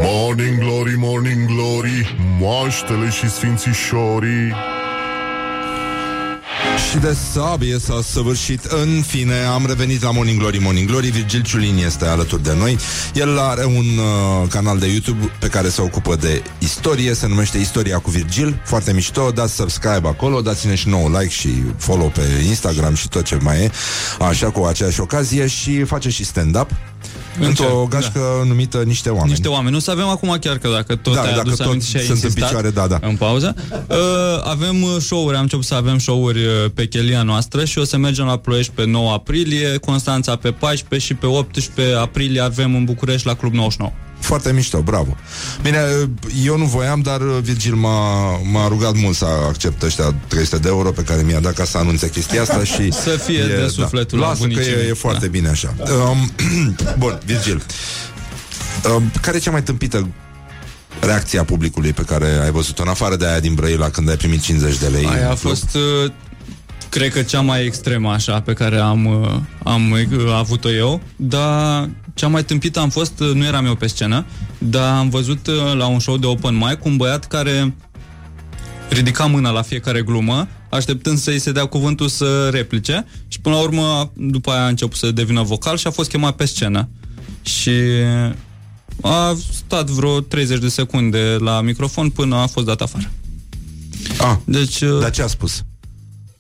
Morning 0.01 0.59
glory, 0.59 0.95
morning 0.97 1.45
glory 1.45 2.15
Moaștele 2.39 3.09
și 3.09 3.29
sfințișorii 3.29 4.53
Și 6.89 6.97
de 6.97 7.17
sabie 7.31 7.79
s-a 7.79 8.01
săvârșit. 8.01 8.63
În 8.63 9.01
fine, 9.07 9.33
am 9.43 9.65
revenit 9.65 10.01
la 10.01 10.11
Morning 10.11 10.39
Glory. 10.39 10.57
Morning 10.57 10.87
Glory 10.87 11.09
Virgil 11.09 11.41
Ciulin 11.41 11.77
este 11.85 12.05
alături 12.05 12.43
de 12.43 12.53
noi. 12.53 12.77
El 13.13 13.39
are 13.39 13.65
un 13.65 13.85
uh, 13.97 14.47
canal 14.49 14.77
de 14.77 14.87
YouTube 14.87 15.31
Pe 15.39 15.47
care 15.47 15.69
se 15.69 15.81
ocupă 15.81 16.15
de 16.15 16.43
istorie. 16.59 17.13
Se 17.13 17.27
numește 17.27 17.57
Istoria 17.57 17.99
cu 17.99 18.09
Virgil. 18.09 18.61
Foarte 18.63 18.93
mișto, 18.93 19.31
dați 19.31 19.55
subscribe 19.55 20.07
acolo 20.07 20.41
Dați-ne 20.41 20.75
și 20.75 20.87
nou 20.87 21.09
like 21.09 21.29
și 21.29 21.49
follow 21.77 22.07
pe 22.07 22.21
Instagram 22.45 22.95
Și 22.95 23.07
tot 23.07 23.23
ce 23.23 23.37
mai 23.41 23.57
e. 23.57 23.71
Așa, 24.19 24.49
cu 24.49 24.63
aceeași 24.63 24.99
ocazie. 24.99 25.47
Și 25.47 25.83
face 25.83 26.09
și 26.09 26.25
stand-up 26.25 26.69
Într-o 27.39 27.65
Încerc, 27.65 27.89
gașcă 27.89 28.19
numită 28.47 28.83
Niște 28.85 29.09
Oameni 29.09 29.29
Niște 29.29 29.47
oameni. 29.47 29.73
Nu 29.73 29.79
să 29.79 29.91
avem 29.91 30.07
acum 30.07 30.37
chiar 30.41 30.57
că 30.57 30.69
dacă 30.73 30.95
tot 30.95 31.13
Da, 31.13 31.21
ai 31.21 31.27
dacă 31.27 31.39
adus 31.39 31.55
tot 31.55 31.65
aminte 31.65 31.85
și 31.85 31.97
ai 31.97 32.03
sunt 32.03 32.17
în 32.17 32.23
insistat 32.23 32.47
picioare, 32.47 32.69
da, 32.69 32.87
da. 32.87 32.99
în 33.01 33.15
pauză. 33.15 33.55
Uh, 33.87 33.95
avem 34.43 34.81
uh, 34.81 34.95
show-uri, 34.99 35.35
am 35.35 35.41
început 35.41 35.65
să 35.65 35.75
avem 35.75 35.97
show-uri 35.97 36.39
uh, 36.45 36.51
pe 36.73 36.87
chelia 36.87 37.23
noastră 37.23 37.65
și 37.65 37.77
o 37.77 37.83
să 37.83 37.97
mergem 37.97 38.25
la 38.25 38.37
Ploiești 38.37 38.71
pe 38.75 38.85
9 38.85 39.11
aprilie, 39.11 39.77
Constanța 39.77 40.35
pe 40.35 40.51
14 40.51 41.07
și 41.07 41.13
pe 41.13 41.25
18 41.25 41.95
aprilie 41.95 42.41
avem 42.41 42.75
în 42.75 42.83
București 42.83 43.27
la 43.27 43.33
Club 43.33 43.53
99. 43.53 43.91
Foarte 44.27 44.53
mișto, 44.53 44.81
bravo. 44.81 45.17
Bine, 45.61 45.77
eu 46.45 46.57
nu 46.57 46.65
voiam, 46.65 46.99
dar 47.01 47.21
Virgil 47.21 47.73
m-a, 47.75 48.37
m-a 48.51 48.67
rugat 48.67 48.95
mult 48.95 49.15
să 49.15 49.25
accept 49.47 49.81
ăștia 49.83 50.15
300 50.27 50.57
de 50.57 50.67
euro 50.67 50.91
pe 50.91 51.01
care 51.01 51.21
mi-a 51.21 51.39
dat 51.39 51.53
ca 51.53 51.63
să 51.65 51.77
anunțe 51.77 52.09
chestia 52.09 52.41
asta 52.41 52.63
și... 52.63 52.91
Să 53.03 53.09
fie 53.09 53.45
de 53.45 53.67
sufletul 53.67 54.19
da. 54.19 54.23
la 54.25 54.29
Lasă 54.31 54.41
că 54.41 54.47
bunicii 54.47 54.71
e, 54.71 54.75
mei. 54.75 54.87
e 54.89 54.93
foarte 54.93 55.25
Da. 55.25 55.31
bine 55.31 55.49
așa. 55.49 55.73
Um, 55.79 56.31
bun, 56.97 57.19
Virgil. 57.25 57.61
Um, 58.95 59.11
care 59.21 59.37
e 59.37 59.39
cea 59.39 59.51
mai 59.51 59.63
tâmpită 59.63 60.07
reacția 60.99 61.43
publicului 61.43 61.93
pe 61.93 62.01
care 62.01 62.39
ai 62.43 62.51
văzut-o, 62.51 62.81
în 62.81 62.87
afară 62.87 63.15
de 63.15 63.27
aia 63.27 63.39
din 63.39 63.53
Brăila 63.53 63.89
când 63.89 64.09
ai 64.09 64.17
primit 64.17 64.41
50 64.41 64.77
de 64.77 64.87
lei? 64.87 65.05
Aia 65.05 65.17
în 65.17 65.23
a 65.23 65.27
club? 65.27 65.37
fost, 65.37 65.75
uh, 65.75 66.11
cred 66.89 67.11
că 67.11 67.21
cea 67.21 67.41
mai 67.41 67.65
extremă 67.65 68.09
așa 68.11 68.41
pe 68.41 68.53
care 68.53 68.77
am, 68.77 69.05
uh, 69.05 69.39
am 69.63 69.91
uh, 69.91 70.33
avut-o 70.37 70.69
eu, 70.71 71.01
dar 71.15 71.89
cea 72.17 72.27
mai 72.27 72.43
tâmpită 72.43 72.79
am 72.79 72.89
fost, 72.89 73.19
uh, 73.19 73.31
nu 73.33 73.45
eram 73.45 73.65
eu 73.65 73.75
pe 73.75 73.87
scenă, 73.87 74.25
dar 74.57 74.97
am 74.97 75.09
văzut 75.09 75.47
uh, 75.47 75.73
la 75.77 75.87
un 75.87 75.99
show 75.99 76.17
de 76.17 76.25
open 76.25 76.55
mic 76.55 76.85
un 76.85 76.97
băiat 76.97 77.27
care 77.27 77.75
ridica 78.89 79.25
mâna 79.25 79.49
la 79.49 79.61
fiecare 79.61 80.01
glumă, 80.01 80.47
așteptând 80.69 81.17
să-i 81.17 81.39
se 81.39 81.51
dea 81.51 81.65
cuvântul 81.65 82.07
să 82.07 82.49
replice 82.51 83.05
și 83.27 83.39
până 83.39 83.55
la 83.55 83.61
urmă, 83.61 84.11
după 84.13 84.51
aia 84.51 84.63
a 84.63 84.67
început 84.67 84.97
să 84.97 85.11
devină 85.11 85.41
vocal 85.41 85.77
și 85.77 85.87
a 85.87 85.91
fost 85.91 86.09
chemat 86.09 86.35
pe 86.35 86.45
scenă. 86.45 86.89
Și 87.41 87.71
a 89.01 89.37
stat 89.51 89.89
vreo 89.89 90.19
30 90.19 90.59
de 90.59 90.67
secunde 90.67 91.35
la 91.39 91.61
microfon 91.61 92.09
până 92.09 92.35
a 92.35 92.47
fost 92.47 92.65
dat 92.65 92.81
afară. 92.81 93.11
Ah, 94.17 94.35
Deci, 94.43 94.81
uh, 94.81 94.99
dar 94.99 95.11
ce 95.11 95.21
a 95.21 95.27
spus? 95.27 95.63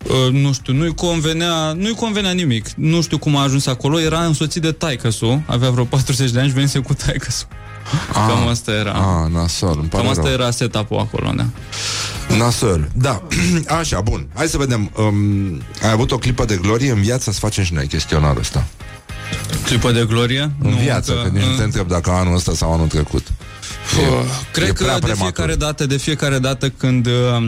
Uh, 0.05 0.31
nu 0.31 0.53
știu, 0.53 0.73
nu-i 0.73 0.93
convenea, 0.93 1.71
nu-i 1.73 1.93
convenea 1.95 2.31
nimic. 2.31 2.69
Nu 2.75 3.01
știu 3.01 3.17
cum 3.17 3.35
a 3.35 3.41
ajuns 3.43 3.65
acolo, 3.65 3.99
era 3.99 4.25
însoțit 4.25 4.61
de 4.61 4.71
taicăsu, 4.71 5.43
avea 5.45 5.69
vreo 5.69 5.83
40 5.83 6.31
de 6.31 6.39
ani 6.39 6.47
și 6.47 6.53
venise 6.53 6.79
cu 6.79 6.93
taicăsu. 6.93 7.45
Cam 8.13 8.47
asta 8.47 8.71
era. 8.71 8.91
Ah, 8.91 9.31
nasol, 9.31 9.77
îmi 9.79 9.87
pare 9.89 10.03
Cam 10.03 10.11
asta 10.11 10.23
rău. 10.23 10.31
era 10.31 10.51
setup-ul 10.51 10.99
acolo, 10.99 11.33
da. 11.35 11.45
Nasol, 12.37 12.89
da. 12.95 13.23
Așa, 13.79 14.01
bun. 14.01 14.27
Hai 14.35 14.47
să 14.47 14.57
vedem. 14.57 14.91
Um, 14.97 15.61
ai 15.83 15.91
avut 15.91 16.11
o 16.11 16.17
clipă 16.17 16.45
de 16.45 16.55
glorie 16.61 16.91
în 16.91 17.01
viață 17.01 17.31
să 17.31 17.39
facem 17.39 17.63
și 17.63 17.73
noi 17.73 17.87
chestionarul 17.87 18.39
ăsta. 18.39 18.65
Clipă 19.65 19.91
de 19.91 20.05
glorie? 20.07 20.51
În 20.63 20.75
viață, 20.75 21.11
că 21.11 21.29
nici 21.33 21.41
nu 21.43 21.47
te 21.49 21.55
în- 21.57 21.63
întreb 21.63 21.87
dacă 21.87 22.09
anul 22.11 22.35
ăsta 22.35 22.53
sau 22.53 22.73
anul 22.73 22.87
trecut. 22.87 23.27
Puh, 23.95 24.03
Cred 24.51 24.67
e 24.67 24.71
că 24.71 24.83
prea 24.83 24.93
de 24.93 25.05
prematur. 25.05 25.23
fiecare 25.23 25.55
dată, 25.55 25.85
de 25.85 25.97
fiecare 25.97 26.39
dată 26.39 26.69
când 26.69 27.05
uh, 27.05 27.47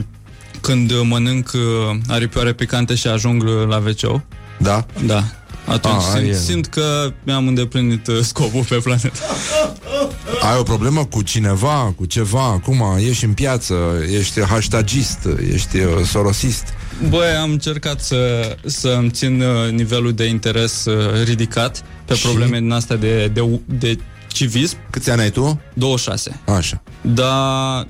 când 0.62 0.92
uh, 0.92 1.00
mănânc 1.04 1.52
uh, 1.54 1.98
aripioare 2.08 2.54
picante 2.54 2.96
și 2.96 3.08
ajung 3.08 3.44
uh, 3.44 3.68
la 3.68 3.78
wc 3.78 4.22
Da? 4.58 4.86
Da. 5.06 5.24
Atunci 5.66 5.94
Ah, 6.14 6.20
simt, 6.20 6.30
e. 6.30 6.38
simt 6.38 6.66
că 6.68 7.14
mi-am 7.24 7.48
îndeplinit 7.48 8.08
uh, 8.08 8.20
scopul 8.22 8.64
pe 8.70 8.76
planetă. 8.76 9.12
Ai 10.52 10.58
o 10.60 10.64
problemă 10.64 11.06
cu 11.06 11.22
cineva, 11.22 11.94
cu 11.98 12.06
ceva, 12.06 12.44
acum 12.44 12.84
ești 13.10 13.26
în 13.26 13.34
piață, 13.34 13.76
ești 14.18 14.42
hashtagist, 14.42 15.28
ești 15.54 15.78
uh, 15.78 16.04
sorosist. 16.06 16.64
Băi, 17.10 17.30
am 17.42 17.52
încercat 17.52 18.02
să, 18.02 18.18
să 18.66 18.88
îmi 19.00 19.10
țin 19.10 19.42
uh, 19.42 19.72
nivelul 19.72 20.14
de 20.14 20.26
interes 20.26 20.86
uh, 20.86 21.24
ridicat 21.24 21.84
pe 22.06 22.14
Și? 22.14 22.22
probleme 22.26 22.60
din 22.60 22.72
astea 22.72 22.96
de, 22.96 23.28
de, 23.28 23.60
de 23.66 23.98
civism. 24.28 24.78
Câți 24.90 25.10
ani 25.10 25.22
ai 25.22 25.30
tu? 25.30 25.62
26. 25.74 26.40
Așa. 26.58 26.82
Dar... 27.02 27.88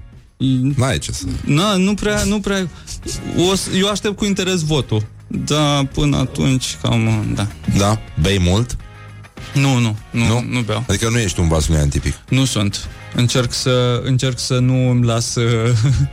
N-ai 0.76 0.98
ce 1.00 1.12
să... 1.12 1.24
Na, 1.46 1.76
nu 1.76 1.94
prea, 1.94 2.24
nu 2.24 2.40
prea... 2.40 2.68
O, 3.50 3.56
să- 3.56 3.70
eu 3.78 3.88
aștept 3.90 4.16
cu 4.16 4.26
interes 4.26 4.62
votul. 4.64 5.06
Da, 5.28 5.84
până 5.94 6.18
atunci, 6.18 6.78
cam, 6.82 7.32
da. 7.36 7.48
Da? 7.78 8.00
Bei 8.22 8.40
mult? 8.40 8.78
Nu, 9.54 9.74
nu, 9.78 9.98
nu, 10.12 10.26
Nu? 10.28 10.28
nu, 10.28 10.46
nu 10.50 10.60
beau. 10.62 10.84
Adică 10.88 11.10
nu 11.10 11.18
ești 11.20 11.40
un 11.40 11.48
vasulian 11.48 11.90
tipic. 11.90 12.14
Nu 12.30 12.46
sunt. 12.46 12.88
Încerc 13.16 13.54
să, 13.54 14.02
încerc 14.06 14.40
să 14.40 14.54
nu 14.60 14.90
îmi 14.90 15.06
las 15.06 15.36
uh, 15.36 15.44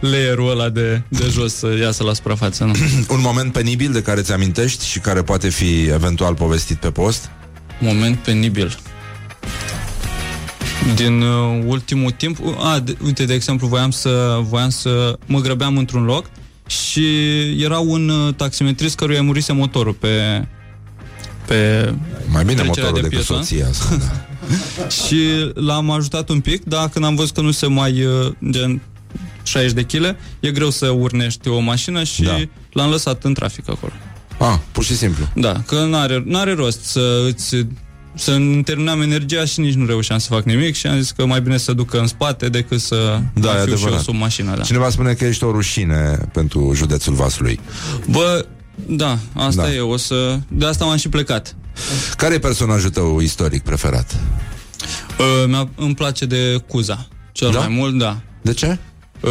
layerul 0.01 0.51
ăla 0.51 0.69
de, 0.69 1.03
de 1.09 1.28
jos 1.31 1.55
să 1.55 1.77
iasă 1.81 2.03
la 2.03 2.12
suprafață, 2.12 2.65
nu. 2.65 2.73
Un 3.16 3.20
moment 3.20 3.53
penibil 3.53 3.93
de 3.93 4.03
care 4.03 4.20
ți 4.23 4.32
amintești 4.32 4.86
și 4.86 4.98
care 4.98 5.23
poate 5.23 5.48
fi 5.48 5.82
eventual 5.82 6.35
povestit 6.35 6.77
pe 6.77 6.90
post? 6.90 7.31
Moment 7.81 8.16
penibil. 8.19 8.78
Din 10.94 11.20
uh, 11.23 11.62
ultimul 11.66 12.11
timp, 12.11 12.39
uh, 12.44 12.65
a, 12.73 12.78
de, 12.78 12.97
uite, 13.05 13.24
de 13.24 13.35
exemplu, 13.35 13.66
voiam 13.66 13.90
să, 13.90 14.39
voiam 14.43 14.70
să 14.70 15.19
mă 15.27 15.40
grăbeam 15.40 15.77
într-un 15.77 16.05
loc 16.05 16.31
și 16.66 17.07
era 17.62 17.78
un 17.78 18.09
uh, 18.09 18.35
taximetrist 18.35 18.97
căruia 18.97 19.19
îi 19.20 19.24
murise 19.27 19.53
motorul 19.53 19.93
pe 19.93 20.44
pe 21.47 21.94
Mai 22.28 22.44
bine 22.44 22.61
trecerea 22.61 22.65
motorul 22.65 22.94
de 22.94 23.01
decât 23.01 23.11
pieton. 23.27 23.36
soția 23.44 23.66
asta. 23.69 23.97
Da. 24.78 24.89
și 24.89 25.19
l-am 25.55 25.90
ajutat 25.90 26.28
un 26.28 26.40
pic, 26.40 26.65
dar 26.65 26.89
când 26.89 27.05
am 27.05 27.15
văzut 27.15 27.35
că 27.35 27.40
nu 27.40 27.51
se 27.51 27.66
mai 27.66 28.05
uh, 28.05 28.32
gen 28.51 28.81
60 29.43 29.73
de 29.73 29.82
kg, 29.82 30.16
e 30.40 30.51
greu 30.51 30.70
să 30.70 30.86
urnești 30.89 31.48
o 31.48 31.59
mașină 31.59 32.05
și 32.05 32.23
Da. 32.23 32.36
l-am 32.73 32.90
lăsat 32.90 33.24
în 33.24 33.35
trafic 33.35 33.69
acolo. 33.70 33.93
Ah, 34.39 34.59
pur 34.73 34.85
și 34.85 34.97
simplu. 34.97 35.28
Da, 35.35 35.62
că 35.66 35.85
n-are, 35.85 36.23
n-are 36.27 36.55
rost 36.55 36.85
să 36.85 37.24
îți 37.28 37.57
să 38.17 38.31
îmi 38.31 38.63
terminam 38.63 39.01
energia 39.01 39.45
și 39.45 39.61
nici 39.61 39.75
nu 39.75 39.87
reușeam 39.87 40.19
să 40.19 40.27
fac 40.31 40.45
nimic 40.45 40.75
și 40.75 40.87
am 40.87 40.99
zis 40.99 41.11
că 41.11 41.27
mai 41.27 41.41
bine 41.41 41.57
să 41.57 41.73
ducă 41.73 41.99
în 42.01 42.07
spate 42.07 42.49
decât 42.49 42.81
să 42.81 43.21
Da, 43.35 43.53
mai 43.53 43.61
e 43.61 43.65
fiu 43.65 43.65
și 43.65 43.69
eu 43.71 43.75
adevărat. 43.75 44.01
sub 44.03 44.15
mașină. 44.15 44.55
Da. 44.57 44.63
Cineva 44.63 44.91
spune 44.91 45.13
că 45.13 45.25
ești 45.25 45.45
o 45.45 45.51
rușine 45.51 46.29
pentru 46.33 46.73
județul 46.75 47.15
Vaslui. 47.15 47.61
Bă, 48.11 48.47
da, 48.89 49.19
asta 49.35 49.63
Da. 49.63 49.73
e, 49.75 49.81
o 49.81 49.97
să... 49.97 50.39
De 50.49 50.67
asta 50.67 50.85
m-am 50.85 50.97
și 50.97 51.09
plecat. 51.09 51.57
Care 52.17 52.35
e 52.35 52.39
personajul 52.39 52.91
tău 52.91 53.21
istoric 53.21 53.63
preferat? 53.63 54.17
Uh, 55.19 55.45
mi-a, 55.47 55.69
îmi 55.77 55.95
place 55.95 56.25
de 56.27 56.63
Cuza. 56.69 57.09
Cel 57.33 57.51
Da? 57.51 57.59
mai 57.59 57.69
mult, 57.69 57.99
da. 57.99 58.21
De 58.43 58.53
ce? 58.53 58.79
Uh, 59.21 59.31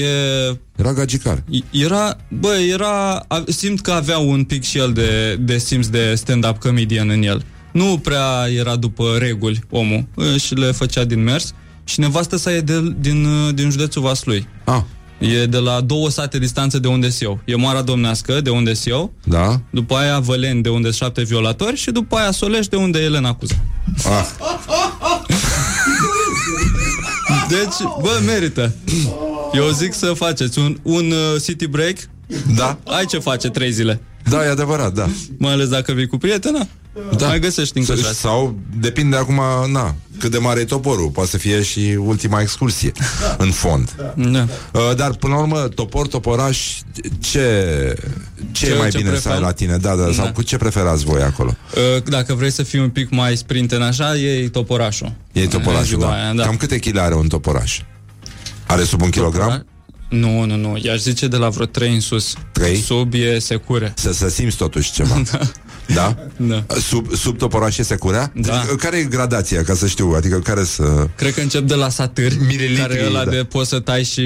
e... 0.00 0.58
Era 0.76 0.92
gagicar. 0.92 1.42
Era, 1.70 2.16
bă, 2.28 2.54
era, 2.72 3.24
a- 3.28 3.44
simt 3.46 3.80
că 3.80 3.90
avea 3.90 4.18
un 4.18 4.44
pic 4.44 4.62
și 4.64 4.78
el 4.78 4.92
de, 4.92 5.36
de 5.40 5.58
simț 5.58 5.86
de 5.86 6.14
stand-up 6.14 6.58
comedian 6.58 7.08
în 7.10 7.22
el. 7.22 7.44
Nu 7.72 7.98
prea 8.02 8.46
era 8.56 8.76
după 8.76 9.16
reguli 9.18 9.60
omul 9.70 10.06
uh, 10.14 10.40
și 10.40 10.54
le 10.54 10.70
făcea 10.72 11.04
din 11.04 11.22
mers. 11.22 11.52
Și 11.84 12.00
nevastă 12.00 12.36
sa 12.36 12.52
e 12.54 12.60
de, 12.60 12.94
din, 13.00 13.24
uh, 13.24 13.54
din 13.54 13.70
județul 13.70 14.02
Vaslui. 14.02 14.48
Ah, 14.64 14.80
E 15.18 15.46
de 15.46 15.58
la 15.58 15.80
două 15.80 16.10
sate 16.10 16.38
distanță 16.38 16.78
de 16.78 16.88
unde 16.88 17.08
eu. 17.20 17.40
E 17.44 17.56
Moara 17.56 17.82
Domnească, 17.82 18.40
de 18.40 18.50
unde 18.50 18.72
eu. 18.84 19.12
da? 19.24 19.60
După 19.70 19.94
aia 19.94 20.18
Vălen, 20.18 20.62
de 20.62 20.68
unde 20.68 20.86
sunt 20.90 20.94
șapte 20.94 21.22
violatori. 21.22 21.76
Și 21.76 21.90
după 21.90 22.16
aia 22.16 22.30
Solești, 22.30 22.70
de 22.70 22.76
unde 22.76 22.98
e 22.98 23.02
Elena 23.02 23.34
Cuza. 23.34 23.54
Ah, 24.04 24.26
Deci, 27.48 27.88
bă, 28.00 28.20
merită. 28.26 28.74
Eu 29.52 29.68
zic 29.68 29.92
să 29.94 30.06
faceți 30.06 30.58
un, 30.58 30.76
un 30.82 31.10
uh, 31.10 31.40
city 31.42 31.66
break. 31.66 31.96
da? 32.56 32.78
Ai 32.86 33.04
ce 33.06 33.18
face 33.18 33.48
trei 33.48 33.72
zile. 33.72 34.00
Da, 34.30 34.44
e 34.44 34.48
adevărat, 34.48 34.92
da. 34.92 35.08
Mai 35.38 35.52
ales 35.52 35.68
dacă 35.68 35.92
vii 35.92 36.06
cu 36.06 36.16
prietena. 36.18 36.66
Da. 37.16 37.26
Mai 37.26 37.40
găsești 37.40 37.78
încă 37.78 37.94
S- 37.94 38.00
șase. 38.00 38.12
Sau 38.14 38.58
depinde 38.80 39.16
acum, 39.16 39.40
na, 39.72 39.94
cât 40.18 40.30
de 40.30 40.38
mare 40.38 40.60
e 40.60 40.64
toporul. 40.64 41.08
Poate 41.08 41.30
să 41.30 41.38
fie 41.38 41.62
și 41.62 41.96
ultima 41.98 42.40
excursie, 42.40 42.92
în 43.38 43.50
fond. 43.50 44.12
Da. 44.16 44.46
Uh, 44.72 44.96
dar, 44.96 45.14
până 45.14 45.34
la 45.34 45.40
urmă, 45.40 45.58
topor, 45.74 46.06
toporaș, 46.06 46.58
ce, 47.20 47.94
ce, 48.52 48.66
Ce- 48.66 48.70
e 48.70 48.74
mai 48.76 48.88
ce 48.90 48.96
bine 48.96 49.08
să 49.08 49.14
prefer? 49.20 49.32
ai 49.32 49.40
la 49.40 49.52
tine? 49.52 49.76
Da, 49.76 49.94
da, 49.94 50.12
sau 50.12 50.24
Da. 50.24 50.32
cu 50.32 50.42
ce 50.42 50.56
preferați 50.56 51.04
voi 51.04 51.22
acolo? 51.22 51.56
Uh, 51.96 52.02
Dacă 52.02 52.34
vrei 52.34 52.50
să 52.50 52.62
fii 52.62 52.78
un 52.78 52.90
pic 52.90 53.10
mai 53.10 53.36
sprinten 53.36 53.82
așa, 53.82 54.16
e 54.16 54.48
toporașul. 54.48 55.12
E 55.32 55.46
toporașul, 55.46 55.84
ziua 55.86 56.00
da. 56.06 56.12
aia, 56.14 56.32
da. 56.32 56.42
Cam 56.44 56.56
câte 56.56 56.78
kg 56.78 56.96
are 56.96 57.14
un 57.14 57.28
toporaș? 57.28 57.80
Are 58.66 58.82
sub 58.84 59.02
un 59.02 59.10
kilogram? 59.10 59.66
Nu, 60.08 60.44
nu, 60.44 60.56
nu. 60.56 60.78
I-aș 60.82 60.98
zice 60.98 61.26
de 61.28 61.36
la 61.36 61.48
vreo 61.48 61.66
3 61.66 61.92
în 61.94 62.00
sus. 62.00 62.34
Trei? 62.52 62.76
Sub 62.76 63.12
e 63.14 63.38
secure. 63.38 63.92
Să, 63.96 64.12
să 64.12 64.28
simți 64.28 64.56
totuși 64.56 64.92
ceva. 64.92 65.22
da? 65.32 65.38
Da. 65.94 66.16
Sub, 66.80 67.14
sub 67.14 67.38
toporaș 67.38 67.78
e 67.78 67.82
securea? 67.82 68.32
Da. 68.34 68.62
Deci, 68.66 68.76
care 68.76 68.96
e 68.96 69.04
gradația, 69.04 69.62
ca 69.62 69.74
să 69.74 69.86
știu? 69.86 70.12
Adică 70.16 70.38
care 70.38 70.64
să... 70.64 71.06
Cred 71.16 71.34
că 71.34 71.40
încep 71.40 71.62
de 71.62 71.74
la 71.74 71.88
satâr, 71.88 72.32
Mililitri, 72.46 72.80
care 72.80 72.94
e 72.94 73.06
ăla 73.06 73.24
da. 73.24 73.30
de 73.30 73.36
poți 73.36 73.68
să 73.68 73.80
tai 73.80 74.04
și 74.04 74.22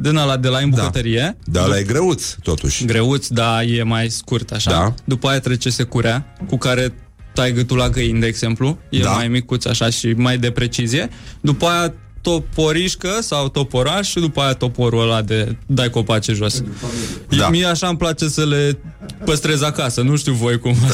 din 0.00 0.16
ăla 0.16 0.36
de 0.36 0.48
la 0.48 0.58
în 0.58 0.70
bucătărie. 0.70 1.36
Da, 1.44 1.64
ăla 1.64 1.78
e 1.78 1.82
greuț, 1.82 2.24
totuși. 2.42 2.84
Greuț, 2.84 3.26
da, 3.26 3.62
e 3.62 3.82
mai 3.82 4.08
scurt 4.10 4.50
așa. 4.50 4.70
Da. 4.70 4.94
După 5.04 5.28
aia 5.28 5.40
trece 5.40 5.70
securea, 5.70 6.34
cu 6.48 6.56
care 6.58 6.94
tai 7.32 7.52
gâtul 7.52 7.76
la 7.76 7.88
găini, 7.88 8.20
de 8.20 8.26
exemplu. 8.26 8.78
E 8.90 9.00
Da. 9.00 9.10
mai 9.10 9.28
micuț 9.28 9.64
așa 9.64 9.90
și 9.90 10.12
mai 10.16 10.38
de 10.38 10.50
precizie. 10.50 11.08
După 11.40 11.66
aia 11.66 11.94
toporișcă 12.20 13.08
sau 13.20 13.48
toporaș 13.48 14.08
și 14.08 14.18
după 14.20 14.40
aia 14.40 14.52
toporul 14.52 15.02
ăla 15.02 15.22
de 15.22 15.56
dai 15.66 15.90
copace 15.90 16.32
jos. 16.32 16.60
Da. 16.60 17.36
Da. 17.36 17.48
Mie 17.48 17.64
așa 17.64 17.88
îmi 17.88 17.96
place 17.98 18.28
să 18.28 18.44
le 18.46 18.78
păstrez 19.24 19.62
acasă, 19.62 20.00
nu 20.02 20.16
știu 20.16 20.32
voi 20.32 20.58
cum. 20.58 20.74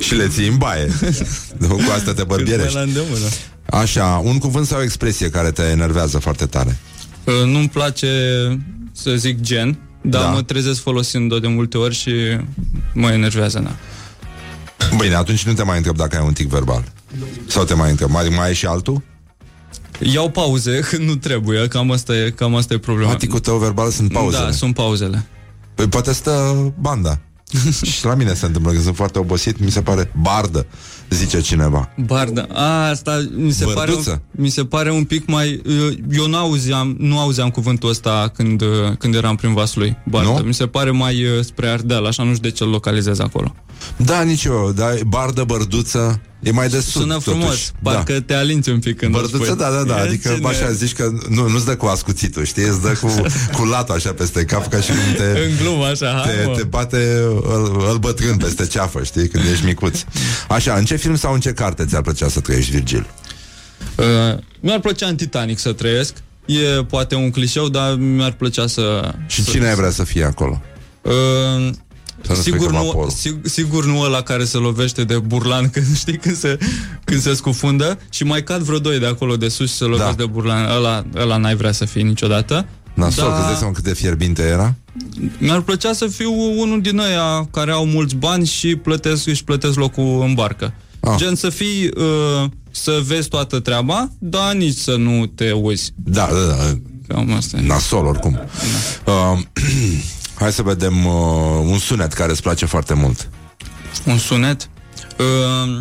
și 0.00 0.14
le 0.14 0.28
ții 0.28 0.48
în 0.48 0.56
baie. 0.56 0.86
cu 1.68 1.80
asta 1.94 1.96
te 1.96 2.04
Cât 2.04 2.16
mai 2.16 2.24
bărbierești. 2.26 2.74
la 2.74 2.80
îndemână. 2.80 3.26
Așa, 3.70 4.20
un 4.24 4.38
cuvânt 4.38 4.66
sau 4.66 4.78
o 4.78 4.82
expresie 4.82 5.28
care 5.30 5.50
te 5.50 5.62
enervează 5.62 6.18
foarte 6.18 6.46
tare. 6.46 6.78
Uh, 7.24 7.34
Nu-mi 7.44 7.68
place 7.68 8.08
să 8.92 9.14
zic 9.16 9.40
gen, 9.40 9.78
dar 10.02 10.20
Da. 10.20 10.26
da. 10.26 10.32
mă 10.32 10.42
trezesc 10.42 10.80
folosind-o 10.82 11.38
de 11.38 11.46
multe 11.48 11.78
ori 11.78 11.94
și 11.94 12.12
mă 12.92 13.10
enervează, 13.10 13.58
da. 13.58 13.74
Bine, 15.00 15.14
atunci 15.14 15.44
nu 15.44 15.52
te 15.52 15.62
mai 15.62 15.76
întreb 15.76 15.96
dacă 15.96 16.16
ai 16.16 16.26
un 16.26 16.32
tic 16.32 16.48
verbal. 16.48 16.84
Sau 17.46 17.64
te 17.64 17.74
mai 17.74 17.90
întreb, 17.90 18.10
mai, 18.10 18.28
mai 18.28 18.46
ai 18.46 18.54
și 18.54 18.66
altul? 18.66 19.02
Iau 20.00 20.30
pauze 20.30 20.80
când 20.80 21.02
nu 21.08 21.16
trebuie, 21.16 21.68
cam 21.68 21.90
asta 21.90 22.16
e, 22.16 22.30
cam 22.30 22.54
asta 22.54 22.74
e 22.74 22.78
problema. 22.78 23.14
Ticul 23.14 23.38
tău 23.38 23.58
verbal 23.58 23.90
sunt 23.90 24.12
pauzele. 24.12 24.44
Da, 24.44 24.50
sunt 24.50 24.74
pauzele. 24.74 25.26
Păi 25.74 25.88
poate 25.88 26.12
stă 26.12 26.54
banda. 26.80 27.20
și 27.92 28.04
la 28.04 28.14
mine 28.14 28.34
se 28.34 28.46
întâmplă 28.46 28.72
că 28.72 28.80
sunt 28.80 28.96
foarte 28.96 29.18
obosit, 29.18 29.58
mi 29.58 29.70
se 29.70 29.82
pare 29.82 30.10
bardă, 30.22 30.66
zice 31.10 31.40
cineva. 31.40 31.90
Bardă. 32.06 32.46
A, 32.52 32.88
asta 32.88 33.26
mi 33.36 33.50
se, 33.50 33.64
pare 33.64 33.78
un, 33.78 33.84
Bărduță. 33.86 34.22
mi 34.30 34.48
se 34.48 34.64
pare 34.64 34.90
un 34.90 35.04
pic 35.04 35.26
mai... 35.26 35.62
uh, 35.66 35.96
Eu 36.10 36.26
nu 36.26 36.36
auzeam, 36.36 36.96
nu 36.98 37.18
auzeam 37.18 37.50
cuvântul 37.50 37.88
ăsta 37.88 38.30
când, 38.34 38.60
uh, 38.60 38.68
când 38.98 39.14
eram 39.14 39.36
prin 39.36 39.54
Vaslui. 39.54 39.96
Bardă. 40.04 40.30
Nu? 40.30 40.46
Mi 40.46 40.54
se 40.54 40.66
pare 40.66 40.90
mai 40.90 41.24
uh, 41.24 41.44
spre 41.44 41.68
Ardeal, 41.68 42.06
așa 42.06 42.22
nu 42.22 42.34
știu 42.34 42.48
de 42.48 42.54
ce 42.54 42.64
îl 42.64 42.70
localizez 42.70 43.18
acolo. 43.18 43.54
Da, 43.96 44.22
nici 44.22 44.44
eu, 44.44 44.72
dar 44.76 44.94
bardă, 45.06 45.44
bărduță, 45.44 46.20
e 46.42 46.50
mai 46.50 46.68
de 46.68 46.80
sud, 46.80 47.00
Sună 47.02 47.18
frumos, 47.18 47.44
totuși. 47.44 47.70
parcă 47.82 48.20
te 48.20 48.34
alinți 48.34 48.68
un 48.70 48.78
pic 48.78 48.96
când 48.96 49.14
o 49.14 49.18
Bărduță, 49.18 49.44
spui. 49.44 49.56
da, 49.56 49.70
da, 49.70 49.82
da, 49.82 49.96
E 49.98 50.00
adică 50.06 50.32
cine- 50.34 50.48
așa 50.48 50.70
zici 50.72 50.92
că 50.92 51.10
nu, 51.28 51.48
nu-ți 51.48 51.64
dă 51.64 51.76
cu 51.76 51.86
ascuțitul, 51.86 52.44
știi, 52.44 52.62
îți 52.68 52.80
dă 52.82 52.92
cu, 53.00 53.08
cu 53.52 53.64
latul 53.64 53.94
așa 53.94 54.12
peste 54.12 54.44
cap, 54.44 54.66
ca 54.68 54.80
și 54.80 54.88
cum 54.90 55.14
te, 55.16 55.22
În 55.48 55.56
glumă, 55.60 55.84
așa, 55.84 56.22
hai, 56.24 56.34
te, 56.34 56.44
mă. 56.46 56.52
te 56.56 56.62
bate 56.62 57.20
îl, 57.42 57.86
îl 57.90 57.96
bătrân 57.98 58.36
peste 58.36 58.66
ceafă, 58.66 59.02
știi, 59.02 59.28
când 59.28 59.44
ești 59.52 59.64
micuț. 59.64 59.98
Așa, 60.48 60.74
în 60.74 60.84
ce 60.84 60.96
film 60.96 61.16
sau 61.16 61.34
în 61.34 61.40
ce 61.40 61.52
carte 61.52 61.84
ți-ar 61.84 62.02
plăcea 62.02 62.28
să 62.28 62.40
trăiești, 62.40 62.70
Virgil? 62.70 63.06
Uh, 63.96 64.38
mi-ar 64.60 64.80
plăcea 64.80 65.06
în 65.06 65.16
Titanic 65.16 65.58
să 65.58 65.72
trăiesc. 65.72 66.12
E 66.46 66.84
poate 66.84 67.14
un 67.14 67.30
clișeu, 67.30 67.68
dar 67.68 67.94
mi-ar 67.94 68.32
plăcea 68.32 68.66
să... 68.66 69.14
Și 69.26 69.42
să, 69.44 69.50
cine 69.50 69.68
ai 69.68 69.74
vrea 69.74 69.90
să 69.90 70.04
fie 70.04 70.24
acolo? 70.24 70.62
Uh, 71.02 71.70
Să 72.26 72.32
nu 72.32 72.38
sigur, 72.42 72.58
strică 72.60 72.76
nu, 72.78 72.84
vaporul. 72.86 73.10
sig, 73.10 73.36
sigur 73.42 73.84
nu 73.86 74.00
ăla 74.00 74.22
care 74.22 74.44
se 74.44 74.56
lovește 74.56 75.04
de 75.04 75.18
burlan 75.18 75.68
când, 75.74 75.96
știi, 75.96 76.16
când 76.18 76.36
se, 76.36 76.58
când 77.04 77.20
se 77.20 77.34
scufundă 77.34 77.98
și 78.10 78.24
mai 78.24 78.42
cad 78.42 78.60
vreo 78.62 78.78
doi 78.78 78.98
de 78.98 79.06
acolo 79.06 79.36
de 79.36 79.48
sus 79.48 79.70
și 79.70 79.76
se 79.76 79.84
lovesc 79.84 80.04
Da. 80.08 80.12
de 80.12 80.26
burlan. 80.26 80.70
Ăla, 80.76 81.04
ăla 81.16 81.36
n-ai 81.36 81.56
vrea 81.56 81.72
să 81.72 81.84
fii 81.84 82.02
niciodată. 82.02 82.66
Nasol, 82.94 83.24
Da. 83.24 83.30
că 83.32 83.38
îți 83.38 83.46
dai 83.46 83.56
seama 83.56 83.72
cât 83.72 83.84
de 83.84 83.94
fierbinte 83.94 84.42
era? 84.42 84.74
Mi-ar 85.38 85.60
plăcea 85.60 85.92
să 85.92 86.06
fiu 86.06 86.32
unul 86.60 86.80
din 86.80 86.98
ăia 86.98 87.48
care 87.50 87.70
au 87.70 87.86
mulți 87.86 88.14
bani 88.14 88.46
și 88.46 88.76
plătesc, 88.76 89.26
își 89.26 89.44
plătesc 89.44 89.74
locul 89.76 90.22
în 90.26 90.34
barcă. 90.34 90.74
Ah. 91.00 91.14
Gen 91.16 91.34
să 91.34 91.48
fii, 91.48 91.90
uh, 91.96 92.50
să 92.70 93.00
vezi 93.06 93.28
toată 93.28 93.60
treaba, 93.60 94.10
dar 94.18 94.54
nici 94.54 94.76
să 94.76 94.96
nu 94.96 95.26
te 95.26 95.50
uiți. 95.52 95.92
Da, 95.94 96.28
da, 96.32 96.54
da. 96.54 96.78
Cam 97.08 97.32
asta 97.32 97.56
e. 97.56 97.66
Nasol, 97.66 98.06
oricum. 98.06 98.38
Uh, 99.06 99.38
hai 100.34 100.52
să 100.52 100.62
vedem 100.62 101.06
uh, 101.06 101.12
un 101.62 101.78
sunet 101.78 102.12
care 102.12 102.30
îți 102.30 102.42
place 102.42 102.66
foarte 102.66 102.94
mult. 102.94 103.28
Un 104.06 104.18
sunet. 104.18 104.68
Uh, 105.18 105.78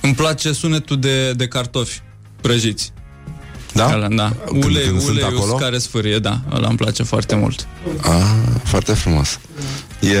îmi 0.00 0.14
place 0.14 0.52
sunetul 0.52 0.98
de, 1.00 1.32
de 1.32 1.48
cartofi 1.48 2.00
prăjiți. 2.40 2.92
Da? 3.72 3.90
Ăla, 3.94 4.08
da. 4.08 4.32
Când- 4.46 4.64
Ulei, 4.64 4.84
când 4.86 5.00
sunt 5.00 5.10
uleiul 5.16 5.36
acolo? 5.36 5.54
care 5.54 5.78
sfârie, 5.78 6.18
da. 6.18 6.40
Ăla 6.52 6.68
îmi 6.68 6.76
place 6.76 7.02
foarte 7.02 7.34
mult. 7.34 7.66
Ah, 8.02 8.22
foarte 8.64 8.92
frumos. 8.92 9.38
E, 10.00 10.18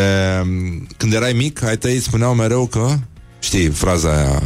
când 0.96 1.12
erai 1.12 1.32
mic, 1.32 1.62
ai 1.62 1.76
tăi 1.76 1.94
îți 1.94 2.04
spuneau 2.04 2.34
mereu 2.34 2.66
că, 2.66 2.94
știi, 3.38 3.68
fraza 3.68 4.10
aia 4.16 4.42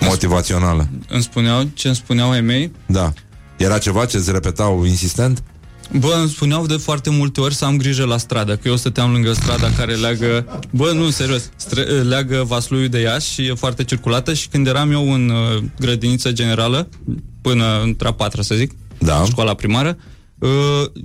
motivațională. 0.00 0.88
Îmi 1.08 1.22
spuneau, 1.22 1.68
ce 1.74 1.86
îmi 1.86 1.96
spuneau 1.96 2.30
ai 2.30 2.40
mei, 2.40 2.72
Da. 2.86 3.12
Era 3.56 3.78
ceva 3.78 4.04
ce 4.04 4.16
îți 4.16 4.32
repetau 4.32 4.84
insistent? 4.84 5.42
Bă, 5.92 6.16
îmi 6.20 6.28
spuneau 6.28 6.66
de 6.66 6.76
foarte 6.76 7.10
multe 7.10 7.40
ori 7.40 7.54
să 7.54 7.64
am 7.64 7.76
grijă 7.76 8.04
la 8.04 8.16
stradă, 8.16 8.56
că 8.56 8.68
eu 8.68 8.76
stăteam 8.76 9.12
lângă 9.12 9.32
strada 9.32 9.70
care 9.70 9.94
leagă, 9.94 10.60
bă, 10.70 10.92
nu, 10.92 11.10
serios, 11.10 11.50
stre- 11.56 11.82
leagă 11.82 12.44
Vasluiul 12.46 12.88
de 12.88 13.00
Iași 13.00 13.32
și 13.32 13.46
e 13.46 13.54
foarte 13.54 13.84
circulată 13.84 14.32
și 14.34 14.48
când 14.48 14.66
eram 14.66 14.92
eu 14.92 15.12
în 15.12 15.28
uh, 15.28 15.62
grădiniță 15.78 16.32
generală, 16.32 16.88
până 17.40 17.80
între 17.82 18.08
a 18.08 18.12
patra, 18.12 18.42
să 18.42 18.54
zic, 18.54 18.72
Da. 18.98 19.24
școala 19.24 19.54
primară, 19.54 19.96
uh, 20.38 20.50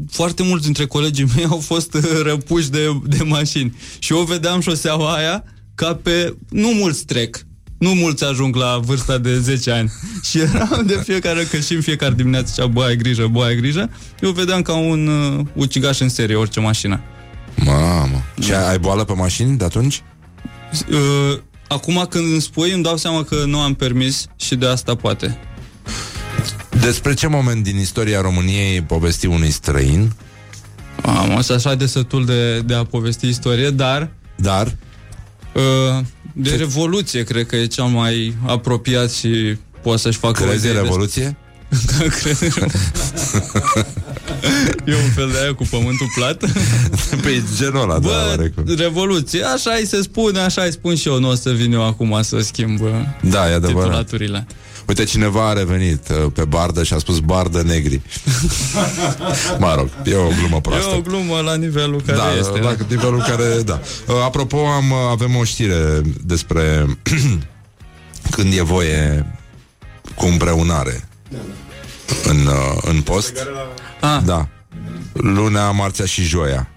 foarte 0.09 0.43
mulți 0.43 0.63
dintre 0.63 0.85
colegii 0.85 1.27
mei 1.35 1.45
au 1.45 1.57
fost 1.59 1.93
uh, 1.93 2.01
răpuși 2.23 2.69
de, 2.69 2.99
de 3.05 3.23
mașini 3.23 3.77
și 3.99 4.13
eu 4.13 4.19
vedeam 4.23 4.59
șoseaua 4.59 5.13
aia 5.15 5.43
ca 5.75 5.95
pe, 5.95 6.35
nu 6.49 6.67
mulți 6.69 7.05
trec, 7.05 7.45
nu 7.79 7.93
mulți 7.93 8.23
ajung 8.23 8.55
la 8.55 8.79
vârsta 8.83 9.17
de 9.17 9.39
10 9.39 9.71
ani 9.71 9.91
și 10.29 10.39
eram 10.39 10.83
de 10.85 11.01
fiecare, 11.03 11.43
că 11.43 11.59
și 11.59 11.73
în 11.73 11.81
fiecare 11.81 12.13
dimineață 12.13 12.47
zicea, 12.47 12.65
bă, 12.65 12.83
ai 12.83 12.95
grijă, 12.95 13.27
bă, 13.27 13.43
ai 13.43 13.55
grijă, 13.55 13.89
eu 14.21 14.31
vedeam 14.31 14.61
ca 14.61 14.73
un 14.73 15.07
uh, 15.07 15.45
ucigaș 15.53 15.99
în 15.99 16.09
serie, 16.09 16.35
orice 16.35 16.59
mașină. 16.59 17.01
Mamă. 17.55 18.23
Și 18.41 18.53
ai, 18.53 18.69
ai 18.69 18.79
boală 18.79 19.03
pe 19.03 19.13
mașini 19.13 19.57
de 19.57 19.63
atunci? 19.63 20.03
Uh, 20.89 21.39
acum 21.67 22.05
când 22.09 22.31
îmi 22.31 22.41
spui, 22.41 22.71
îmi 22.71 22.83
dau 22.83 22.97
seama 22.97 23.23
că 23.23 23.43
nu 23.45 23.59
am 23.59 23.73
permis 23.73 24.25
și 24.35 24.55
de 24.55 24.67
asta 24.67 24.95
poate. 24.95 25.37
Despre 26.81 27.13
ce 27.13 27.27
moment 27.27 27.63
din 27.63 27.79
istoria 27.79 28.21
României 28.21 28.81
povesti 28.81 29.25
unui 29.25 29.51
străin, 29.51 30.11
Am 31.03 31.29
fost 31.35 31.51
așa 31.51 31.75
de 31.75 31.85
sătul 31.85 32.25
de, 32.25 32.59
de 32.59 32.73
a 32.73 32.83
povesti 32.83 33.27
istorie, 33.27 33.69
dar 33.69 34.09
dar 34.35 34.65
uh, 34.65 34.73
de 36.33 36.55
revoluție 36.55 37.23
cred 37.23 37.45
că 37.45 37.55
e 37.55 37.65
cel 37.65 37.83
mai 37.83 38.35
apropiat 38.45 39.11
și 39.11 39.57
poate 39.81 39.99
să-și 40.01 40.17
facă 40.17 40.43
o 40.43 40.45
crezi 40.45 40.65
în 40.65 40.71
idee 40.71 40.81
Revoluție? 40.81 41.37
Cred. 42.21 42.37
e 44.85 44.95
un 44.95 45.09
fel 45.15 45.29
de 45.31 45.39
aia 45.41 45.53
cu 45.53 45.63
pământul 45.69 46.07
plat. 46.15 46.43
Pe 47.23 47.43
genul 47.57 47.81
ăla, 47.81 47.99
da, 47.99 48.07
Bă, 48.07 48.25
oarecum. 48.27 48.63
revoluție, 48.77 49.43
așa 49.43 49.71
îi 49.79 49.85
se 49.85 50.01
spune, 50.01 50.39
așa 50.39 50.61
îi 50.61 50.71
spun 50.71 50.95
și 50.95 51.07
eu, 51.07 51.19
nu 51.19 51.29
o 51.29 51.35
să 51.35 51.51
vin 51.51 51.73
eu 51.73 51.85
acum 51.85 52.19
să 52.21 52.39
schimb 52.39 52.81
uh, 52.81 52.89
Da, 53.21 53.49
e 53.49 53.53
adevărat. 53.53 54.09
Titulaturile. 54.93 54.97
Uite, 54.97 55.03
cineva 55.03 55.49
a 55.49 55.53
revenit 55.53 56.09
uh, 56.09 56.31
pe 56.33 56.45
bardă 56.45 56.83
și 56.83 56.93
a 56.93 56.97
spus 56.97 57.19
bardă 57.19 57.61
negri. 57.61 58.01
mă 59.59 59.73
rog, 59.75 59.89
e 60.03 60.15
o 60.15 60.27
glumă 60.39 60.61
proastă. 60.61 60.89
E 60.89 60.97
o 60.97 61.01
glumă 61.01 61.39
la 61.39 61.55
nivelul 61.55 62.01
care 62.05 62.17
da, 62.17 62.35
este. 62.39 62.59
la 62.59 62.75
nivelul 62.87 63.21
care, 63.21 63.61
da. 63.61 63.79
Uh, 64.07 64.15
Apropo, 64.23 64.65
am, 64.65 64.93
avem 64.93 65.35
o 65.35 65.43
știre 65.43 66.01
despre 66.25 66.85
când 68.35 68.53
e 68.53 68.61
voie 68.61 69.25
cu 70.15 70.25
împreunare 70.25 71.07
în, 72.23 72.45
uh, 72.45 72.77
în 72.81 73.01
post. 73.01 73.33
Ah, 74.01 74.21
Da. 74.25 74.47
Lunea, 75.13 75.71
marțea 75.71 76.05
și 76.05 76.23
joia. 76.23 76.67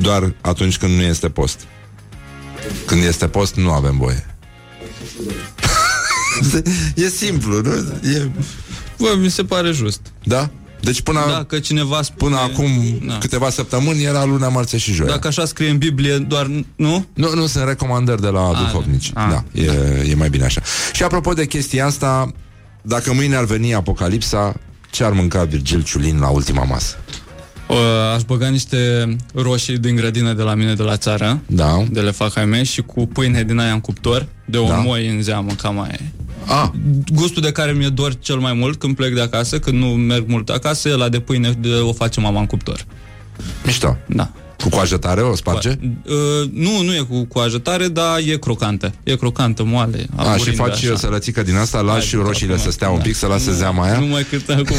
Doar 0.00 0.34
atunci 0.40 0.78
când 0.78 0.94
nu 0.94 1.02
este 1.02 1.28
post. 1.28 1.60
Când 2.86 3.04
este 3.04 3.28
post, 3.28 3.54
nu 3.54 3.72
avem 3.72 3.98
voie. 3.98 4.36
E 6.94 7.08
simplu, 7.08 7.60
nu? 7.60 7.72
E... 8.10 8.30
Bă, 8.98 9.14
mi 9.20 9.30
se 9.30 9.44
pare 9.44 9.70
just. 9.70 10.00
Da? 10.24 10.50
Deci 10.80 11.00
până, 11.00 11.20
Dacă 11.32 11.58
cineva 11.58 12.02
spune... 12.02 12.34
până 12.36 12.42
acum 12.52 12.98
Da. 13.06 13.18
câteva 13.18 13.50
săptămâni 13.50 14.04
era 14.04 14.24
luna, 14.24 14.48
marțea 14.48 14.78
și 14.78 14.92
joia. 14.92 15.08
Dacă 15.10 15.26
așa 15.26 15.44
scrie 15.44 15.68
în 15.70 15.78
Biblie, 15.78 16.16
doar... 16.18 16.50
Nu? 16.76 17.06
Nu, 17.14 17.34
nu, 17.34 17.46
sunt 17.46 17.64
recomandări 17.68 18.20
de 18.20 18.28
la 18.28 18.52
duhovnici. 18.58 19.10
a. 19.14 19.28
Da, 19.30 19.60
e, 19.62 19.70
e 20.10 20.14
mai 20.14 20.28
bine 20.28 20.44
așa. 20.44 20.60
Și 20.92 21.02
apropo 21.02 21.32
de 21.32 21.46
chestia 21.46 21.86
asta, 21.86 22.32
dacă 22.82 23.12
mâine 23.14 23.36
ar 23.36 23.44
veni 23.44 23.74
apocalipsa, 23.74 24.54
ce 24.90 25.04
ar 25.04 25.12
mânca 25.12 25.44
Virgil 25.44 25.82
Ciulin 25.82 26.18
la 26.18 26.28
ultima 26.28 26.64
masă? 26.64 26.96
Uh, 27.68 27.76
aș 28.14 28.22
băga 28.22 28.48
niște 28.48 28.76
roșii 29.34 29.78
din 29.78 29.96
grădină 29.96 30.32
de 30.32 30.42
la 30.42 30.54
mine 30.54 30.74
de 30.74 30.82
la 30.82 30.96
țară, 30.96 31.40
Da. 31.46 31.84
de 31.90 32.00
le 32.00 32.10
fac 32.10 32.36
ai 32.36 32.44
mei, 32.44 32.64
și 32.64 32.82
cu 32.82 33.06
pâine 33.06 33.42
din 33.42 33.58
aia 33.58 33.72
în 33.72 33.80
cuptor, 33.80 34.26
de 34.44 34.58
o 34.58 34.68
Da. 34.68 34.74
moi 34.74 35.08
în 35.08 35.22
zeamă, 35.22 35.52
cam 35.62 35.80
aia 35.80 35.94
e. 36.00 36.04
Ah, 36.46 36.68
Gustul 37.14 37.42
de 37.42 37.52
care 37.52 37.72
mi-e 37.72 37.88
dor 37.88 38.18
cel 38.18 38.36
mai 38.36 38.52
mult 38.52 38.78
când 38.78 38.96
plec 38.96 39.14
de 39.14 39.20
acasă, 39.20 39.58
când 39.58 39.78
nu 39.78 39.86
merg 39.86 40.24
mult 40.28 40.48
acasă, 40.48 40.88
e 40.88 40.94
la 40.94 41.08
de 41.08 41.20
pâine 41.20 41.54
de 41.60 41.68
o 41.68 41.92
face 41.92 42.20
mama 42.20 42.40
în 42.40 42.46
cuptor. 42.46 42.84
mișto. 43.64 43.96
Da. 44.06 44.30
Cu 44.62 44.68
coajă 44.68 44.96
tare 44.96 45.20
o 45.20 45.36
sparge? 45.36 45.68
Uh, 45.68 46.50
nu, 46.52 46.82
nu 46.82 46.94
e 46.94 47.06
cu 47.08 47.24
coajă 47.24 47.58
tare, 47.58 47.88
dar 47.88 48.18
e 48.26 48.36
crocantă. 48.36 48.92
E 49.02 49.16
crocantă, 49.16 49.64
moale. 49.64 50.06
A, 50.16 50.22
și 50.22 50.28
aburindă, 50.28 50.62
faci 50.62 50.84
așa. 50.84 50.96
sălățică 50.96 51.42
din 51.42 51.56
asta, 51.56 51.80
lași 51.80 52.14
Hai, 52.16 52.24
roșiile 52.24 52.52
acum, 52.52 52.64
să 52.64 52.70
stea 52.70 52.88
un 52.88 52.96
da. 52.96 53.02
pic, 53.02 53.14
să 53.14 53.26
lase 53.26 53.50
Nu, 53.50 53.56
zeama 53.56 53.84
aia? 53.84 53.98
Nu 53.98 54.06
mai 54.06 54.26
cât 54.30 54.48
acum. 54.48 54.76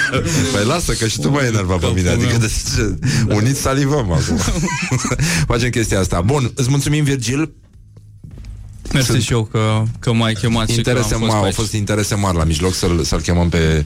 Păi 0.54 0.64
lasă 0.66 0.92
că 0.92 1.06
și 1.06 1.20
tu 1.20 1.30
mai 1.30 1.46
enerva 1.46 1.76
pe 1.76 1.86
mine 1.94 2.08
Adică 2.08 2.36
de 2.38 2.50
ce? 2.76 2.98
Uniți 3.34 3.60
salivăm 3.60 4.12
acum 4.12 4.36
Facem 5.52 5.70
chestia 5.70 6.00
asta 6.00 6.20
Bun, 6.20 6.52
îți 6.54 6.70
mulțumim 6.70 7.04
Virgil 7.04 7.52
Mersi 8.92 9.10
Sunt- 9.10 9.22
și 9.22 9.32
eu 9.32 9.44
că, 9.44 9.82
că 9.98 10.12
m-ai 10.12 10.32
chemat 10.34 10.68
și 10.68 10.72
că 10.74 10.90
Interese 10.90 11.14
am 11.14 11.20
fost 11.20 11.20
mari, 11.20 11.30
pe 11.32 11.36
au 11.36 11.44
aici. 11.44 11.54
fost 11.54 11.72
interese 11.72 12.14
mari 12.14 12.36
la 12.36 12.44
mijloc 12.44 12.74
să-l, 12.74 13.02
să-l 13.02 13.20
chemăm 13.20 13.48
pe 13.48 13.82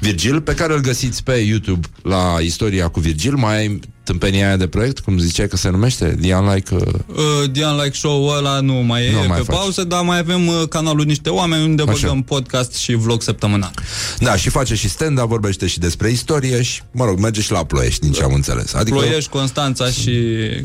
Virgil 0.00 0.40
Pe 0.40 0.54
care 0.54 0.72
îl 0.72 0.80
găsiți 0.80 1.22
pe 1.22 1.32
YouTube 1.32 1.86
La 2.02 2.36
istoria 2.40 2.88
cu 2.88 3.00
Virgil 3.00 3.34
Mai 3.34 3.56
ai 3.56 3.80
tâmpenia 4.08 4.46
aia 4.46 4.56
de 4.56 4.66
proiect 4.66 4.98
Cum 4.98 5.18
ziceai 5.18 5.48
că 5.48 5.56
se 5.56 5.68
numește 5.70 6.18
The 6.20 6.34
Unlike 6.34 6.74
uh... 6.74 6.82
Uh, 7.06 7.50
Dian 7.50 7.76
Like 7.76 7.96
Show 7.96 8.26
ăla 8.26 8.60
nu 8.60 8.72
mai 8.74 9.06
e 9.06 9.10
Nu 9.10 9.20
nu 9.20 9.28
mai 9.28 9.36
pe 9.38 9.42
faci. 9.44 9.56
pauză, 9.56 9.84
dar 9.84 10.02
mai 10.02 10.18
avem 10.18 10.46
uh, 10.46 10.62
canalul 10.68 11.04
Niște 11.04 11.28
Oameni 11.30 11.64
unde 11.64 11.82
Așa. 11.82 11.92
băgăm 12.00 12.22
podcast 12.22 12.74
și 12.74 12.94
vlog 12.94 13.22
săptămânal. 13.22 13.70
Da, 14.18 14.36
și 14.36 14.48
face 14.48 14.74
și 14.74 14.88
stand-up 14.88 15.28
Vorbește 15.28 15.66
și 15.66 15.78
despre 15.78 16.10
istorie 16.10 16.62
Și, 16.62 16.82
mă 16.92 17.04
rog, 17.04 17.18
merge 17.18 17.40
și 17.40 17.52
la 17.52 17.64
Ploiești 17.64 18.00
Din 18.00 18.12
ce 18.12 18.22
am 18.22 18.32
înțeles 18.34 18.74
Adică 18.74 18.96
Ploiești, 18.96 19.30
Constanța 19.30 19.86
și 19.90 20.12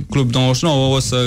Club 0.10 0.34
99 0.34 0.96
o 0.96 1.00
să 1.00 1.18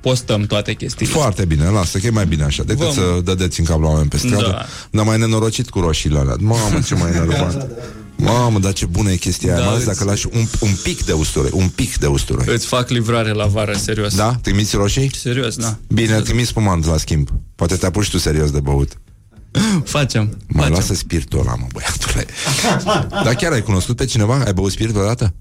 postăm 0.00 0.42
toate 0.42 0.72
chestiile. 0.74 1.12
Foarte 1.12 1.44
bine, 1.44 1.68
lasă, 1.68 1.98
că 1.98 2.06
e 2.06 2.10
mai 2.10 2.26
bine 2.26 2.44
așa 2.44 2.62
Decât 2.62 2.84
Vă- 2.86 2.92
să 2.92 3.20
dădeți 3.24 3.60
în 3.60 3.66
cap 3.66 3.80
la 3.80 3.88
oameni 3.88 4.08
pe 4.08 4.16
stradă 4.16 4.48
Da. 4.50 4.66
Dar 4.90 5.04
mai 5.04 5.18
nenorocit 5.18 5.68
cu 5.70 5.80
roșiile 5.80 6.18
alea 6.18 6.36
Mamă, 6.40 6.80
ce 6.86 6.94
mai 6.94 7.10
enervant 7.16 7.66
Mamă, 8.16 8.58
dar 8.58 8.72
ce 8.72 8.86
bună 8.86 9.10
e 9.10 9.16
chestia 9.16 9.48
aia 9.48 9.58
Da, 9.58 9.64
Mai 9.64 9.74
ales 9.74 9.86
îți- 9.86 9.96
dacă 9.96 10.10
lași 10.10 10.26
un, 10.32 10.44
un 10.60 10.70
pic 10.82 11.04
de 11.04 11.12
usturoi 11.12 11.50
Un 11.52 11.68
pic 11.68 11.96
de 11.98 12.06
usturoi 12.06 12.44
Îți 12.48 12.66
fac 12.66 12.88
livrare 12.88 13.30
la 13.32 13.46
vară, 13.46 13.72
serios. 13.76 14.14
Da? 14.14 14.34
Trimiți 14.42 14.76
roșii? 14.76 15.10
Serios, 15.16 15.56
da. 15.56 15.76
Bine, 15.88 16.20
trimis 16.20 16.48
spumant 16.48 16.84
la 16.86 16.96
schimb 16.96 17.28
Poate 17.54 17.76
te 17.76 17.86
apuci 17.86 18.10
tu 18.10 18.18
serios 18.18 18.50
de 18.50 18.60
băut 18.60 18.92
Facem. 19.84 20.38
Mai 20.48 20.60
facem. 20.62 20.72
lasă 20.72 20.94
spiritul 20.94 21.38
ăla, 21.40 21.54
mă, 21.54 21.66
băiatule 21.72 22.26
Dar 23.24 23.34
chiar 23.34 23.52
ai 23.52 23.62
cunoscut 23.62 23.96
pe 23.96 24.04
cineva? 24.04 24.42
Ai 24.46 24.52
băut 24.52 24.70
spirit 24.72 24.96
odată? 24.96 25.34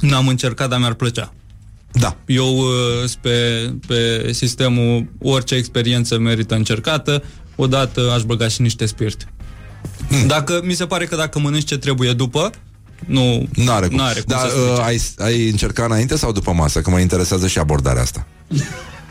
N-am 0.00 0.28
încercat, 0.28 0.68
dar 0.68 0.78
mi-ar 0.78 0.94
plăcea. 0.94 1.34
Da 1.92 2.16
Eu 2.26 2.56
uh, 2.58 2.66
sunt 2.98 3.14
pe, 3.20 3.70
pe 3.86 4.30
sistemul 4.32 5.06
orice 5.22 5.54
experiență 5.54 6.18
merită 6.18 6.54
încercată, 6.54 7.22
odată 7.56 8.10
aș 8.14 8.22
băga 8.22 8.48
și 8.48 8.60
niște 8.62 8.86
spirit. 8.86 9.26
Hmm. 10.08 10.26
Dacă, 10.26 10.60
mi 10.64 10.72
se 10.74 10.86
pare 10.86 11.04
că 11.06 11.16
dacă 11.16 11.38
mănânci 11.38 11.64
ce 11.66 11.78
trebuie 11.78 12.12
după, 12.12 12.50
nu 13.06 13.48
N-are 13.54 13.86
cum, 13.86 13.96
n-are 13.96 14.20
cum 14.20 14.24
Dar 14.36 14.48
să 14.48 14.56
uh, 14.56 14.62
strice. 14.96 15.22
ai, 15.22 15.26
ai 15.28 15.48
încercat 15.48 15.86
înainte 15.86 16.16
sau 16.16 16.32
după 16.32 16.52
masă? 16.52 16.80
Că 16.80 16.90
mă 16.90 16.98
interesează 16.98 17.46
și 17.46 17.58
abordarea 17.58 18.02
asta 18.02 18.26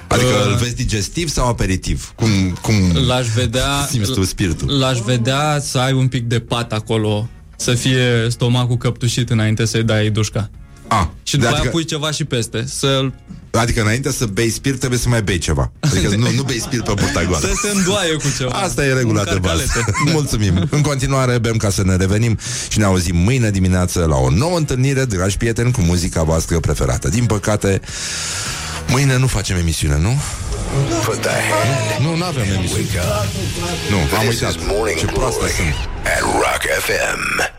Adică 0.07 0.29
Uh. 0.29 0.45
îl 0.47 0.55
vezi 0.55 0.75
digestiv 0.75 1.29
sau 1.29 1.47
aperitiv? 1.47 2.11
Cum, 2.15 2.29
cum 2.61 2.75
L-aș 3.07 3.27
vedea 3.27 3.67
simți 3.91 4.11
tu 4.11 4.23
spiritul? 4.23 4.79
L-aș 4.79 4.99
vedea 4.99 5.59
să 5.61 5.77
ai 5.77 5.93
un 5.93 6.07
pic 6.07 6.23
de 6.23 6.39
pat 6.39 6.71
acolo 6.73 7.29
Să 7.55 7.73
fie 7.73 8.27
stomacul 8.29 8.77
căptușit 8.77 9.29
înainte 9.29 9.65
să-i 9.65 9.83
dai 9.83 10.09
dușca 10.09 10.49
A, 10.93 11.09
Și 11.23 11.35
după 11.35 11.47
adică, 11.47 11.61
aia 11.61 11.71
pui 11.71 11.85
ceva 11.85 12.11
și 12.11 12.23
peste 12.23 12.65
să 12.67 13.05
adică 13.51 13.81
înainte 13.81 14.11
să 14.11 14.25
bei 14.25 14.49
spirit 14.49 14.79
trebuie 14.79 14.99
să 14.99 15.09
mai 15.09 15.21
bei 15.21 15.37
ceva 15.37 15.71
Adică 15.79 16.15
nu, 16.15 16.31
nu 16.31 16.41
bei 16.43 16.59
spirit 16.59 16.83
pe 16.85 16.93
burta 16.95 17.23
goală 17.23 17.47
Să 17.47 17.53
se 17.61 17.77
îndoaie 17.77 18.13
cu 18.13 18.23
ceva 18.37 18.51
Asta 18.51 18.85
e 18.85 18.93
regula 18.93 19.19
Un 19.19 19.25
de 19.31 19.39
bază. 19.39 19.63
carcalete. 19.73 19.91
Mulțumim. 20.17 20.67
În 20.69 20.81
continuare 20.81 21.37
bem 21.37 21.57
ca 21.57 21.69
să 21.69 21.83
ne 21.83 21.95
revenim 21.95 22.37
și 22.69 22.77
ne 22.79 22.83
auzim 22.85 23.15
mâine 23.15 23.49
dimineață 23.51 24.05
la 24.05 24.15
o 24.15 24.29
nouă 24.29 24.57
întâlnire, 24.57 25.05
dragi 25.05 25.37
prieteni, 25.37 25.71
cu 25.71 25.81
muzica 25.81 26.23
voastră 26.23 26.59
preferată. 26.59 27.09
Din 27.09 27.25
păcate, 27.25 27.81
mâine 28.87 29.17
nu 29.17 29.27
facem 29.27 29.57
emisiune, 29.57 29.97
nu? 29.97 30.21
Put 31.05 31.21
the 31.21 31.29
hand 31.29 32.05
Nu, 32.05 32.15
nu 32.15 32.23
avem 32.23 32.43
emisiune. 32.43 32.83
wake 32.93 32.99
up. 33.07 33.91
Nu, 33.91 33.97
am 34.17 34.25
This 34.27 34.41
uitat. 34.41 34.55
is 34.55 34.61
Morning 34.67 34.97
Ce 34.99 35.05
proastă 35.05 35.37
Glory 35.39 35.53
sunt. 35.53 35.89
at 36.03 36.21
Rock 36.21 36.61
FM. 36.85 37.53